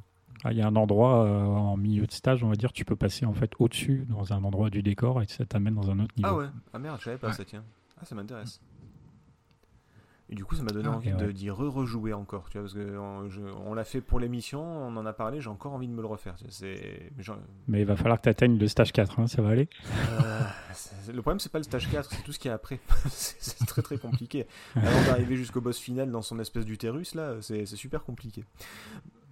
Ah, 0.44 0.52
Il 0.54 0.58
y 0.58 0.62
a 0.62 0.68
un 0.68 0.76
endroit 0.76 1.26
euh, 1.26 1.46
en 1.46 1.78
milieu 1.78 2.06
de 2.08 2.12
stage, 2.12 2.44
on 2.44 2.50
va 2.50 2.56
dire, 2.56 2.72
tu 2.74 2.84
peux 2.84 2.96
passer 2.96 3.26
en 3.28 3.34
fait 3.34 3.52
au-dessus 3.60 4.06
dans 4.10 4.34
un 4.34 4.44
endroit 4.44 4.70
du 4.72 4.82
décor 4.82 5.22
et 5.22 5.28
ça 5.28 5.46
t'amène 5.46 5.76
dans 5.76 5.92
un 5.92 6.00
autre 6.00 6.14
niveau. 6.18 6.30
Ah 6.30 6.36
ouais 6.38 6.46
Ah 6.74 6.80
merde, 6.80 6.98
je 7.00 7.06
savais 7.06 7.18
pas 7.18 7.28
Ouais. 7.28 7.34
ça, 7.34 7.46
tiens. 7.46 7.64
Ah, 8.02 8.06
ça 8.06 8.16
m'intéresse. 8.16 8.60
Et 10.30 10.36
du 10.36 10.44
coup, 10.44 10.56
ça 10.56 10.64
m'a 10.64 10.72
donné 10.72 10.90
Ah, 10.92 10.96
envie 10.96 11.14
de 11.14 11.28
ouais. 11.28 11.32
d'y 11.34 11.50
re-rejouer 11.50 12.12
encore, 12.14 12.50
tu 12.50 12.58
vois, 12.58 12.64
parce 12.68 12.74
que 12.74 12.98
on, 12.98 13.30
je- 13.30 13.40
on 13.66 13.74
l'a 13.74 13.86
fait 13.86 14.02
pour 14.02 14.20
l'émission, 14.20 14.62
on 14.62 14.96
en 14.98 15.06
a 15.06 15.14
parlé, 15.14 15.40
j'ai 15.40 15.50
encore 15.50 15.72
envie 15.74 15.88
de 15.88 15.94
me 15.94 16.02
le 16.02 16.08
refaire. 16.08 16.36
C'est, 16.50 17.12
mais 17.70 17.80
il 17.82 17.86
va 17.86 17.96
falloir 17.96 18.18
que 18.18 18.24
tu 18.24 18.30
atteignes 18.30 18.58
le 18.58 18.68
stage 18.68 18.92
4, 18.92 19.20
hein, 19.22 19.28
ça 19.28 19.42
va 19.42 19.50
aller 19.52 19.70
euh, 20.10 20.42
le 21.14 21.22
problème, 21.22 21.40
c'est 21.40 21.52
pas 21.52 21.60
le 21.60 21.64
stage 21.64 21.90
4, 21.90 22.10
c'est 22.12 22.24
tout 22.24 22.34
ce 22.34 22.40
qu'il 22.40 22.50
y 22.50 22.52
a 22.52 22.56
après. 22.56 22.80
c'est 23.08 23.66
très 23.66 23.82
très 23.82 23.98
compliqué. 23.98 24.48
Avant 24.76 25.02
d'arriver 25.06 25.38
jusqu'au 25.38 25.62
boss 25.62 25.78
final 25.80 26.12
dans 26.12 26.22
son 26.22 26.40
espèce 26.40 26.66
d'utérus, 26.66 27.16
là, 27.16 27.36
c'est 27.42 27.66
super 27.66 28.04
compliqué. 28.04 28.44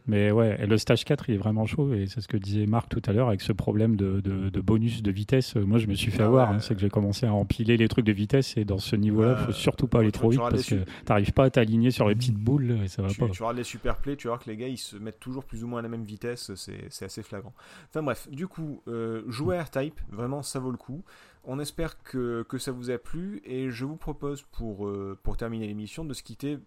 Mais 0.08 0.30
ouais, 0.32 0.58
et 0.62 0.68
le 0.68 0.78
stage 0.78 1.04
4, 1.04 1.30
il 1.30 1.36
est 1.36 1.38
vraiment 1.40 1.66
chaud, 1.66 1.94
et 1.94 2.06
c'est 2.08 2.22
ce 2.22 2.28
que 2.28 2.38
disait 2.38 2.68
Marc 2.68 2.90
tout 2.90 3.02
à 3.08 3.12
l'heure 3.14 3.28
avec 3.30 3.42
ce 3.42 3.52
problème 3.52 3.96
de, 3.96 4.20
de- 4.22 4.50
de 4.50 4.62
bonus 4.62 5.02
de 5.02 5.12
vitesse. 5.12 5.56
Moi, 5.56 5.80
je 5.80 5.88
me 5.88 5.96
suis 5.96 6.12
fait 6.12 6.22
Ah 6.22 6.28
avoir, 6.28 6.50
ouais. 6.50 6.56
hein, 6.58 6.60
c'est 6.60 6.76
que 6.76 6.82
j'ai 6.82 6.90
commencé 6.90 7.26
à 7.26 7.34
empiler 7.34 7.76
les 7.78 7.88
trucs 7.88 8.06
de 8.06 8.12
vitesse, 8.12 8.56
et 8.58 8.66
dans 8.66 8.78
ce 8.78 8.96
niveau-là, 8.96 9.36
il 9.38 9.40
Ouais, 9.40 9.46
faut 9.48 9.52
surtout 9.52 9.88
pas 9.88 10.00
aller 10.02 10.12
trop 10.12 10.30
vite 10.30 10.42
parce 10.42 10.66
que 10.68 10.76
t'arrives 11.06 11.32
pas 11.34 11.46
à 11.46 11.50
t'aligner 11.50 11.90
sur 11.92 12.08
les 12.08 12.16
petites 12.16 12.38
boules, 12.38 12.78
et 12.84 12.88
ça 12.88 13.02
va 13.02 13.10
tu, 13.10 13.20
pas. 13.20 13.30
tu 13.30 13.42
regardes 13.42 13.58
les 13.58 13.64
super 13.64 13.98
plays, 13.98 14.16
tu 14.16 14.28
vas 14.28 14.34
voir 14.36 14.44
que 14.44 14.50
les 14.50 14.58
gars 14.58 14.68
ils 14.68 14.78
se 14.78 14.96
mettent 14.98 15.20
toujours 15.20 15.44
plus 15.44 15.64
ou 15.64 15.68
moins 15.68 15.80
à 15.80 15.82
la 15.84 15.90
même 15.90 16.04
vitesse, 16.04 16.52
c'est 16.56 17.06
assez 17.06 17.24
flagrant. 17.24 17.54
Enfin 17.90 18.04
bref, 18.04 18.28
du 18.30 18.48
coup, 18.48 18.82
euh, 18.88 19.24
jouer 19.28 19.58
à 19.58 19.64
R-Type, 19.64 20.00
vraiment 20.12 20.44
ça 20.44 20.60
vaut 20.60 20.72
le 20.72 20.78
coup. 20.78 21.04
On 21.48 21.60
espère 21.60 22.02
que, 22.04 22.44
que 22.50 22.58
ça 22.58 22.72
vous 22.72 22.90
a 22.90 22.98
plu 22.98 23.42
et 23.46 23.70
je 23.70 23.86
vous 23.86 23.98
propose 23.98 24.42
pour, 24.52 24.88
euh, 24.88 25.18
pour 25.24 25.38
terminer 25.38 25.68
l'émission 25.68 26.04
de 26.04 26.14
se 26.14 26.24
quitter 26.24 26.58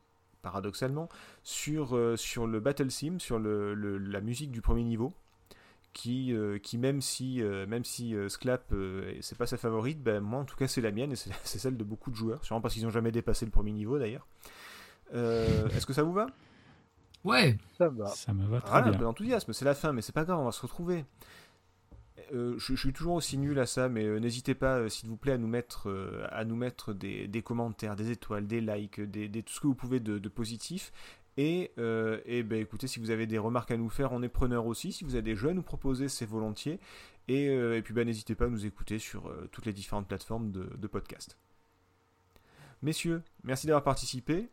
paradoxalement 0.48 1.08
sur, 1.44 1.96
euh, 1.96 2.16
sur 2.16 2.46
le 2.46 2.60
Battle 2.60 2.90
Sim, 2.90 3.18
sur 3.18 3.38
le, 3.38 3.74
le- 3.74 3.98
la 3.98 4.20
musique 4.20 4.50
du 4.50 4.60
premier 4.62 4.84
niveau. 4.84 5.12
Qui, 5.94 6.32
euh, 6.32 6.58
qui 6.58 6.78
même 6.78 7.00
si, 7.00 7.42
euh, 7.42 7.66
même 7.66 7.82
si 7.84 8.14
euh, 8.14 8.28
Sclap 8.28 8.72
euh, 8.72 9.12
c'est 9.20 9.36
pas 9.36 9.46
sa 9.46 9.56
favorite, 9.56 10.00
ben, 10.00 10.20
moi 10.20 10.38
en 10.40 10.44
tout 10.44 10.54
cas 10.54 10.68
c'est 10.68 10.82
la 10.82 10.92
mienne 10.92 11.10
et 11.12 11.16
c'est 11.16 11.58
celle 11.58 11.76
de 11.76 11.82
beaucoup 11.82 12.10
de 12.10 12.14
joueurs, 12.16 12.44
sûrement 12.44 12.60
parce 12.60 12.74
qu'ils 12.74 12.84
n'ont 12.84 12.90
jamais 12.90 13.10
dépassé 13.10 13.44
le 13.46 13.50
premier 13.50 13.72
niveau 13.72 13.98
d'ailleurs. 13.98 14.26
Euh, 15.14 15.68
Est-ce 15.70 15.86
que 15.86 15.92
ça 15.94 16.02
vous 16.04 16.12
va? 16.12 16.26
Ouais, 17.24 17.56
Ça 17.78 17.90
me 17.90 17.98
va. 17.98 18.06
Ça 18.10 18.32
me 18.32 18.46
va 18.46 18.60
très 18.60 18.78
un 18.78 18.82
bien. 18.82 18.92
peu 18.92 19.04
d'enthousiasme, 19.04 19.52
c'est 19.52 19.64
la 19.64 19.74
fin, 19.74 19.92
mais 19.92 20.02
c'est 20.02 20.12
pas 20.12 20.24
grave, 20.24 20.38
on 20.38 20.44
va 20.44 20.52
se 20.52 20.62
retrouver. 20.62 21.04
Euh, 22.32 22.54
je, 22.58 22.74
je 22.74 22.80
suis 22.80 22.92
toujours 22.92 23.14
aussi 23.14 23.38
nul 23.38 23.58
à 23.58 23.66
ça, 23.66 23.88
mais 23.88 24.04
euh, 24.04 24.18
n'hésitez 24.18 24.54
pas, 24.54 24.78
euh, 24.78 24.88
s'il 24.88 25.08
vous 25.08 25.16
plaît, 25.16 25.32
à 25.32 25.38
nous 25.38 25.46
mettre, 25.48 25.88
euh, 25.88 26.26
à 26.30 26.44
nous 26.44 26.56
mettre 26.56 26.92
des, 26.92 27.26
des 27.28 27.42
commentaires, 27.42 27.96
des 27.96 28.10
étoiles, 28.10 28.46
des 28.46 28.60
likes, 28.60 29.00
des, 29.00 29.28
des- 29.28 29.42
tout 29.42 29.52
ce 29.54 29.60
que 29.60 29.66
vous 29.66 29.74
pouvez 29.74 30.00
de, 30.00 30.18
de 30.18 30.28
positif. 30.28 30.92
Et, 31.36 31.70
euh, 31.78 32.20
et 32.26 32.42
ben, 32.42 32.60
écoutez, 32.60 32.86
si 32.88 32.98
vous 32.98 33.10
avez 33.10 33.26
des 33.26 33.38
remarques 33.38 33.70
à 33.70 33.76
nous 33.76 33.88
faire, 33.88 34.12
on 34.12 34.22
est 34.22 34.28
preneur 34.28 34.66
aussi. 34.66 34.92
Si 34.92 35.04
vous 35.04 35.14
avez 35.14 35.22
des 35.22 35.36
jeux 35.36 35.50
à 35.50 35.54
nous 35.54 35.62
proposer, 35.62 36.08
c'est 36.08 36.26
volontiers. 36.26 36.80
Et, 37.28 37.48
euh, 37.48 37.76
et 37.76 37.82
puis 37.82 37.94
ben, 37.94 38.04
n'hésitez 38.06 38.34
pas 38.34 38.46
à 38.46 38.48
nous 38.48 38.66
écouter 38.66 38.98
sur 38.98 39.28
euh, 39.28 39.48
toutes 39.52 39.64
les 39.66 39.72
différentes 39.72 40.08
plateformes 40.08 40.50
de, 40.50 40.64
de 40.76 40.86
podcast. 40.88 41.36
Messieurs, 42.82 43.22
merci 43.44 43.66
d'avoir 43.66 43.82
participé. 43.84 44.48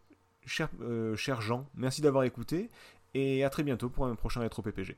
Cher, 0.45 0.69
euh, 0.81 1.15
cher 1.15 1.41
Jean, 1.41 1.67
merci 1.75 2.01
d'avoir 2.01 2.23
écouté. 2.23 2.69
Et 3.13 3.43
à 3.43 3.49
très 3.49 3.63
bientôt 3.63 3.89
pour 3.89 4.05
un 4.05 4.15
prochain 4.15 4.41
rétro 4.41 4.61
PPG. 4.61 4.95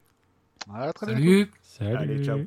À 0.74 0.91
très 0.91 1.06
bientôt. 1.08 1.22
salut 1.22 1.52
Salut. 1.62 1.95
Allez, 1.95 2.24
ciao. 2.24 2.40